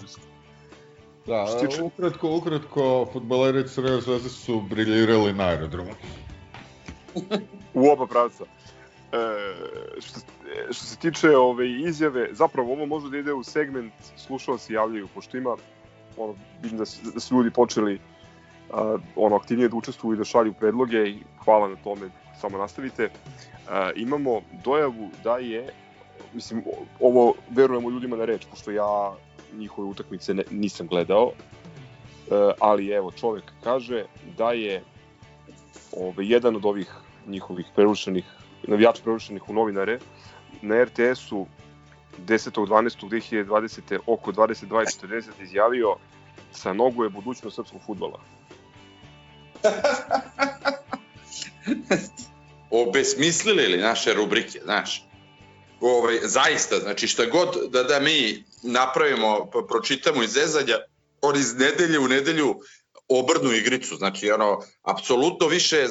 Da, 1.27 1.45
ukratko, 1.83 2.35
ukratko, 2.37 3.07
futbaleri 3.13 3.67
Crvene 3.67 4.01
zvezde 4.01 4.29
su 4.29 4.61
briljirali 4.61 5.33
na 5.33 5.43
aerodromu. 5.43 5.91
U 7.73 7.89
oba 7.89 8.07
pravca. 8.07 8.43
E, 8.43 9.17
što, 10.01 10.19
što 10.71 10.85
se 10.85 10.97
tiče 10.97 11.29
ove 11.37 11.71
izjave, 11.71 12.29
zapravo 12.31 12.73
ovo 12.73 12.85
može 12.85 13.09
da 13.09 13.17
ide 13.17 13.33
u 13.33 13.43
segment 13.43 13.93
slušalci 14.17 14.73
javljaju, 14.73 15.07
pošto 15.13 15.37
ima, 15.37 15.55
ono, 16.17 16.35
vidim 16.61 16.77
da, 16.77 16.85
su- 16.85 17.11
da 17.13 17.19
su 17.19 17.35
ljudi 17.35 17.51
počeli 17.51 17.99
a, 18.73 18.97
ono, 19.15 19.35
aktivnije 19.35 19.69
da 19.69 19.75
učestvuju 19.75 20.15
i 20.15 20.17
da 20.17 20.23
šalju 20.25 20.53
predloge 20.53 20.97
i 21.09 21.17
hvala 21.45 21.67
na 21.67 21.75
tome, 21.75 22.09
samo 22.41 22.57
nastavite. 22.57 23.09
A, 23.69 23.91
imamo 23.95 24.41
dojavu 24.63 25.09
da 25.23 25.37
je, 25.37 25.69
mislim, 26.33 26.63
ovo 26.99 27.33
verujemo 27.49 27.89
ljudima 27.89 28.15
na 28.15 28.25
reč, 28.25 28.45
pošto 28.49 28.71
ja 28.71 29.15
njihove 29.53 29.87
utakmice 29.87 30.33
ne, 30.33 30.43
nisam 30.51 30.87
gledao, 30.87 31.31
e, 31.31 31.33
ali 32.59 32.89
evo, 32.89 33.11
čovek 33.11 33.43
kaže 33.63 34.05
da 34.37 34.51
je 34.51 34.83
ovaj, 35.97 36.25
jedan 36.25 36.55
od 36.55 36.65
ovih 36.65 36.93
njihovih 37.27 37.65
prerušenih, 37.75 38.25
navijača 38.63 39.03
prerušenih 39.03 39.49
u 39.49 39.53
novinare, 39.53 39.99
na 40.61 40.83
RTS-u 40.83 41.45
10.12.2020. 42.27 43.99
oko 44.07 44.31
22.40 44.31 45.23
izjavio 45.41 45.95
sa 46.51 46.73
nogu 46.73 47.03
je 47.03 47.09
budućnost 47.09 47.55
srpskog 47.55 47.81
futbola. 47.85 48.19
obesmislili 52.71 53.67
li 53.67 53.77
naše 53.77 54.13
rubrike, 54.13 54.59
znaš. 54.63 55.05
Ovaj, 55.81 56.19
zaista, 56.23 56.79
znači 56.79 57.07
šta 57.07 57.25
god 57.25 57.71
da, 57.71 57.83
da 57.83 57.99
mi 57.99 58.43
napravimo, 58.63 59.45
pročitamo 59.69 60.23
iz 60.23 60.31
zezanja, 60.31 60.75
on 61.21 61.35
iz 61.35 61.55
nedelje 61.55 61.99
u 61.99 62.07
nedelju 62.07 62.55
obrnu 63.07 63.53
igricu, 63.53 63.95
znači 63.95 64.31
ono, 64.31 64.61
apsolutno 64.83 65.47
više, 65.47 65.87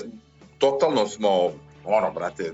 totalno 0.59 1.09
smo, 1.09 1.53
ono, 1.85 2.11
brate, 2.15 2.53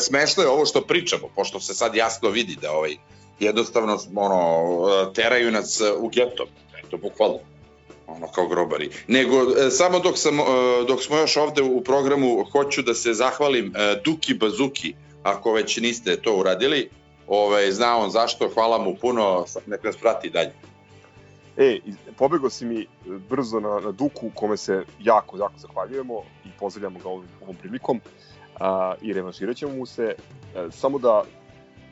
smešno 0.00 0.42
je 0.42 0.48
ovo 0.48 0.66
što 0.66 0.80
pričamo, 0.80 1.28
pošto 1.36 1.60
se 1.60 1.74
sad 1.74 1.94
jasno 1.94 2.28
vidi 2.28 2.56
da 2.62 2.72
ovaj, 2.72 2.96
Jednostavno, 3.40 3.98
ono, 4.16 5.12
teraju 5.14 5.50
nas 5.50 5.80
u 5.98 6.08
geto. 6.08 6.46
Eto, 6.84 6.96
bukvalno. 6.96 7.38
Ono, 8.06 8.28
kao 8.28 8.48
grobari. 8.48 8.90
Nego, 9.08 9.36
e, 9.36 9.70
samo 9.70 9.98
dok, 9.98 10.18
sam, 10.18 10.40
e, 10.40 10.44
dok 10.88 11.02
smo 11.02 11.16
još 11.16 11.36
ovde 11.36 11.62
u 11.62 11.80
programu, 11.80 12.44
hoću 12.52 12.82
da 12.82 12.94
se 12.94 13.14
zahvalim 13.14 13.72
e, 13.76 14.00
Duki 14.04 14.34
Bazuki, 14.34 14.94
ako 15.22 15.52
već 15.52 15.76
niste 15.76 16.16
to 16.16 16.36
uradili. 16.36 16.90
Ove, 17.26 17.72
zna 17.72 17.96
on 17.96 18.10
zašto, 18.10 18.48
hvala 18.54 18.78
mu 18.78 18.96
puno, 19.00 19.44
nek 19.66 19.84
nas 19.84 19.96
prati 19.96 20.30
dalje. 20.30 20.52
E, 21.56 21.80
pobego 22.16 22.50
si 22.50 22.64
mi 22.64 22.86
brzo 23.30 23.60
na, 23.60 23.80
na 23.80 23.92
Duku, 23.92 24.30
kome 24.34 24.56
se 24.56 24.84
jako, 25.00 25.36
jako 25.38 25.58
zahvaljujemo 25.58 26.22
i 26.44 26.48
pozdravljamo 26.58 26.98
ga 26.98 27.08
ovom, 27.08 27.24
ovom 27.42 27.56
prilikom 27.56 28.00
a, 28.60 28.94
i 29.02 29.12
revanširat 29.12 29.56
ćemo 29.56 29.76
mu 29.76 29.86
se. 29.86 30.14
A, 30.56 30.70
samo 30.70 30.98
da 30.98 31.22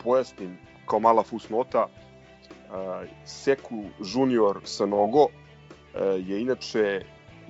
pojasnim 0.04 0.58
kao 0.86 0.98
mala 0.98 1.22
fusnota, 1.22 1.88
a, 2.70 3.04
Seku 3.26 3.84
Junior 4.14 4.60
sa 4.64 4.86
Nogo 4.86 5.26
je 6.26 6.40
inače, 6.40 7.04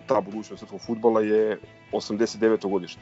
ta 0.06 0.20
budućnost 0.20 0.60
srpskog 0.60 0.80
futbala 0.80 1.20
je 1.20 1.58
89. 1.92 2.70
godište. 2.70 3.00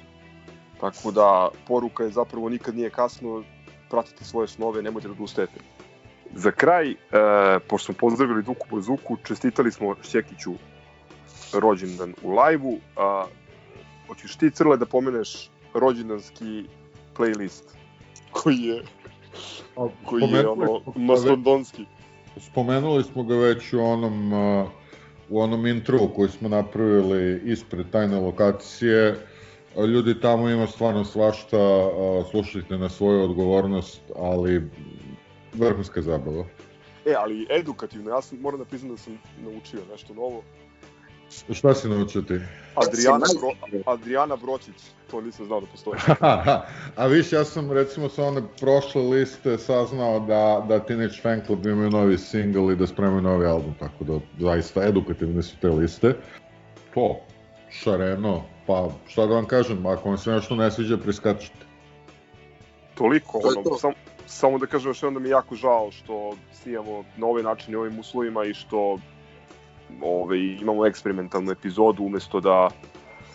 Tako 0.80 1.10
da 1.10 1.48
poruka 1.66 2.04
je 2.04 2.10
zapravo 2.10 2.48
nikad 2.48 2.76
nije 2.76 2.90
kasno, 2.90 3.42
pratite 3.90 4.24
svoje 4.24 4.48
snove, 4.48 4.82
nemojte 4.82 5.08
da 5.08 5.12
odustajete. 5.12 5.60
Za 6.34 6.50
kraj, 6.50 6.90
e, 6.90 6.96
pošto 7.68 7.92
smo 7.92 7.94
pozdravili 8.00 8.42
Duku 8.42 8.66
Brzuku, 8.76 9.16
čestitali 9.24 9.72
smo 9.72 9.96
Šćekiću 10.02 10.54
rođendan 11.52 12.14
u 12.22 12.30
lajvu. 12.30 12.78
A, 12.96 13.24
hoćeš 14.06 14.36
ti, 14.36 14.50
Crle, 14.50 14.76
da 14.76 14.86
pomeneš 14.86 15.50
rođendanski 15.74 16.64
playlist 17.16 17.62
koji 18.30 18.56
je 18.56 18.82
koji 20.04 20.22
je 20.22 20.48
ono 20.48 20.80
mastodonski. 20.94 21.84
Spomenuli 22.36 23.04
smo 23.04 23.22
ga 23.22 23.34
već 23.34 23.72
u 23.72 23.80
onom 23.80 24.32
uh, 24.32 24.68
u 25.30 25.40
onom 25.40 25.66
intru 25.66 26.08
koji 26.16 26.28
smo 26.28 26.48
napravili 26.48 27.40
ispred 27.44 27.86
tajne 27.92 28.20
lokacije. 28.20 29.16
Ljudi 29.88 30.20
tamo 30.20 30.48
ima 30.48 30.66
stvarno 30.66 31.04
svašta, 31.04 31.56
slušajte 32.30 32.78
na 32.78 32.88
svoju 32.88 33.22
odgovornost, 33.22 34.00
ali 34.16 34.70
vrhunska 35.54 36.02
zabava. 36.02 36.44
E, 37.06 37.14
ali 37.18 37.46
edukativno, 37.50 38.10
ja 38.10 38.22
sam, 38.22 38.38
moram 38.40 38.58
da 38.58 38.64
priznam 38.64 38.90
da 38.90 38.96
sam 38.96 39.18
naučio 39.38 39.80
nešto 39.90 40.14
novo. 40.14 40.42
Šta 41.52 41.74
si 41.74 41.88
naučio 41.88 42.22
ti? 42.22 42.40
Adriana, 42.74 43.26
Bro, 43.40 43.82
Adriana 43.92 44.36
Bročić, 44.36 44.74
to 45.10 45.20
nisam 45.20 45.46
znao 45.46 45.60
da 45.60 45.66
postoji. 45.66 46.00
A 47.00 47.06
viš, 47.06 47.32
ja 47.32 47.44
sam 47.44 47.72
recimo 47.72 48.08
sa 48.08 48.24
one 48.24 48.42
prošle 48.60 49.02
liste 49.02 49.58
saznao 49.58 50.20
da, 50.20 50.64
da 50.68 50.78
Teenage 50.78 51.14
Fan 51.22 51.40
Club 51.46 51.66
imaju 51.66 51.90
novi 51.90 52.18
single 52.18 52.72
i 52.72 52.76
da 52.76 52.86
spremaju 52.86 53.22
novi 53.22 53.46
album, 53.46 53.74
tako 53.78 54.04
da 54.04 54.20
zaista 54.38 54.82
edukativne 54.82 55.42
su 55.42 55.56
te 55.60 55.68
liste. 55.68 56.14
To, 56.94 57.20
šareno, 57.70 58.42
pa 58.66 58.88
šta 59.06 59.26
da 59.26 59.34
vam 59.34 59.46
kažem, 59.46 59.86
ako 59.86 60.08
vam 60.08 60.18
se 60.18 60.30
nešto 60.30 60.56
ne 60.56 60.70
sviđa, 60.70 60.96
priskačite. 60.96 61.66
Toliko, 62.94 63.40
ono, 63.44 63.78
sam, 63.78 63.92
samo 64.26 64.58
da 64.58 64.66
kažem 64.66 64.90
još 64.90 65.02
jednom 65.02 65.14
da 65.14 65.20
mi 65.20 65.28
je 65.28 65.30
jako 65.30 65.54
žao 65.54 65.90
što 65.90 66.36
snimamo 66.52 67.04
na 67.16 67.26
ovaj 67.26 67.42
način 67.42 67.72
i 67.72 67.76
ovim 67.76 67.98
uslovima 67.98 68.44
i 68.44 68.54
što 68.54 68.98
ove, 70.02 70.38
imamo 70.38 70.86
eksperimentalnu 70.86 71.50
epizodu 71.50 72.02
umesto 72.02 72.40
da 72.40 72.68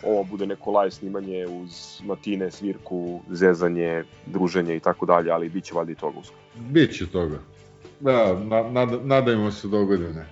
ovo 0.03 0.23
bude 0.23 0.45
neko 0.45 0.79
live 0.79 0.91
snimanje 0.91 1.45
uz 1.47 2.01
matine, 2.03 2.51
svirku, 2.51 3.21
zezanje, 3.29 4.03
druženje 4.25 4.75
i 4.75 4.79
tako 4.79 5.05
dalje, 5.05 5.31
ali 5.31 5.49
bit 5.49 5.63
će 5.63 5.73
valjda 5.73 5.91
i 5.91 5.95
toga 5.95 6.19
uskoro. 6.19 6.41
Biće 6.55 7.07
toga. 7.07 7.39
Da, 7.99 8.39
na, 8.39 8.69
nad, 8.69 9.05
nadajmo 9.05 9.51
se 9.51 9.67
do 9.67 9.85
godine. 9.85 10.25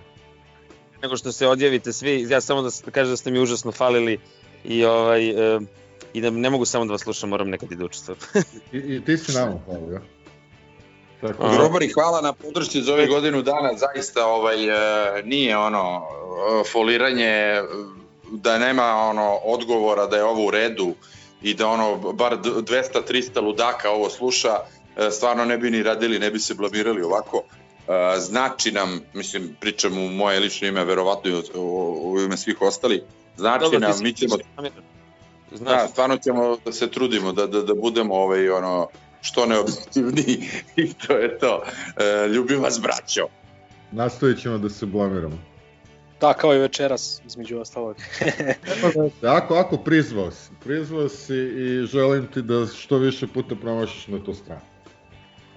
Nego 1.01 1.17
što 1.17 1.31
se 1.31 1.47
odjavite 1.47 1.93
svi, 1.93 2.25
ja 2.29 2.41
samo 2.41 2.61
da, 2.61 2.69
da 2.85 2.91
kažem 2.91 3.11
da 3.11 3.17
ste 3.17 3.31
mi 3.31 3.39
užasno 3.39 3.71
falili 3.71 4.19
i 4.63 4.85
ovaj, 4.85 5.29
e, 5.29 5.59
i 6.13 6.21
da 6.21 6.29
ne 6.29 6.49
mogu 6.49 6.65
samo 6.65 6.85
da 6.85 6.91
vas 6.91 7.01
slušam, 7.01 7.29
moram 7.29 7.49
nekad 7.49 7.71
i 7.71 7.75
da 7.75 7.85
učestvujem. 7.85 8.19
I, 8.71 8.77
I 8.77 9.01
ti 9.01 9.17
si 9.17 9.31
nama 9.31 9.59
falio. 9.65 10.01
Tako 11.27 11.47
da. 11.47 11.57
Robari, 11.57 11.89
hvala 11.89 12.21
na 12.21 12.33
podršci 12.33 12.81
za 12.81 12.93
ove 12.93 13.07
godinu 13.07 13.41
dana, 13.41 13.69
zaista 13.77 14.25
ovaj, 14.25 14.65
e, 14.65 15.23
nije 15.23 15.57
ono 15.57 16.01
e, 16.01 16.69
foliranje 16.71 17.25
e, 17.25 17.63
da 18.31 18.57
nema 18.57 18.83
ono 18.83 19.39
odgovora 19.43 20.07
da 20.07 20.17
je 20.17 20.23
ovo 20.23 20.47
u 20.47 20.51
redu 20.51 20.93
i 21.41 21.53
da 21.53 21.67
ono 21.67 21.95
bar 22.13 22.37
200-300 22.37 23.41
ludaka 23.41 23.89
ovo 23.89 24.09
sluša, 24.09 24.59
stvarno 25.11 25.45
ne 25.45 25.57
bi 25.57 25.71
ni 25.71 25.83
radili, 25.83 26.19
ne 26.19 26.31
bi 26.31 26.39
se 26.39 26.53
blamirali 26.53 27.01
ovako. 27.01 27.43
Znači 28.17 28.71
nam, 28.71 29.01
mislim, 29.13 29.57
pričam 29.59 29.97
u 29.97 30.09
moje 30.09 30.39
lično 30.39 30.67
ime, 30.67 30.85
verovatno 30.85 31.31
i 31.31 31.41
u 31.55 32.19
ime 32.25 32.37
svih 32.37 32.61
ostali, 32.61 33.03
znači 33.37 33.63
Dobro, 33.63 33.79
nam, 33.79 33.99
mi 34.01 34.13
ćemo... 34.13 34.35
Znači. 35.51 35.81
Da, 35.81 35.87
stvarno 35.87 36.17
ćemo 36.17 36.57
da 36.65 36.71
se 36.71 36.91
trudimo 36.91 37.31
da, 37.31 37.47
da, 37.47 37.61
da 37.61 37.73
budemo 37.73 38.15
ovaj, 38.15 38.49
ono, 38.49 38.87
što 39.23 39.45
neobjektivni 39.45 40.49
i 40.83 40.93
to 40.93 41.17
je 41.17 41.39
to. 41.39 41.63
E, 41.97 42.27
ljubim 42.27 42.61
vas, 42.61 42.81
braćo. 42.81 43.27
Nastavit 43.91 44.41
ćemo 44.41 44.57
da 44.57 44.69
se 44.69 44.85
blamiramo. 44.85 45.37
Da, 46.21 46.33
kao 46.33 46.55
i 46.55 46.59
večeras, 46.59 47.21
između 47.25 47.59
ostalog. 47.59 47.95
ako, 49.37 49.55
ako 49.55 49.77
prizvao 49.77 50.31
si, 50.31 50.51
prizvao 50.63 51.09
si 51.09 51.35
i 51.35 51.85
želim 51.85 52.27
ti 52.27 52.41
da 52.41 52.65
što 52.65 52.97
više 52.97 53.27
puta 53.27 53.55
promašiš 53.55 54.07
na 54.07 54.23
tu 54.23 54.33
stranu. 54.33 54.61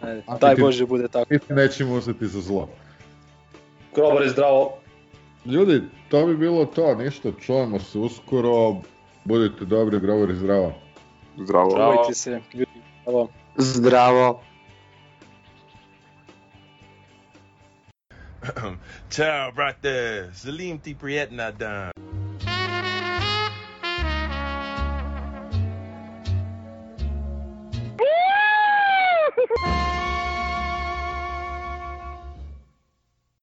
Ajde, 0.01 0.23
daj 0.41 0.55
ti, 0.55 0.61
Bože 0.61 0.87
bude 0.87 1.09
tako. 1.09 1.35
Mi 1.35 1.39
nećemo 1.49 1.95
uzeti 1.95 2.27
za 2.27 2.41
zlo. 2.41 2.69
Grobar 3.95 4.23
je 4.23 4.29
zdravo. 4.29 4.79
Ljudi, 5.45 5.83
to 6.09 6.27
bi 6.27 6.37
bilo 6.37 6.65
to, 6.65 6.95
ništa, 6.95 7.33
čujemo 7.41 7.81
se 7.81 7.99
uskoro, 7.99 8.77
budite 9.25 9.65
dobri, 9.65 10.01
grobar 10.01 10.29
je 10.29 10.37
zdravo. 10.37 10.73
Zdravo. 11.39 11.71
Zdravojte 11.71 12.15
se, 12.15 12.41
ljudi, 12.55 12.81
zdravo. 13.03 13.29
Zdravo. 13.59 14.43
Ciao, 19.11 19.53
brate. 19.53 20.31
Salim 20.35 20.79
ti 20.79 20.95
prijetna 20.95 21.51
dan. 21.51 21.91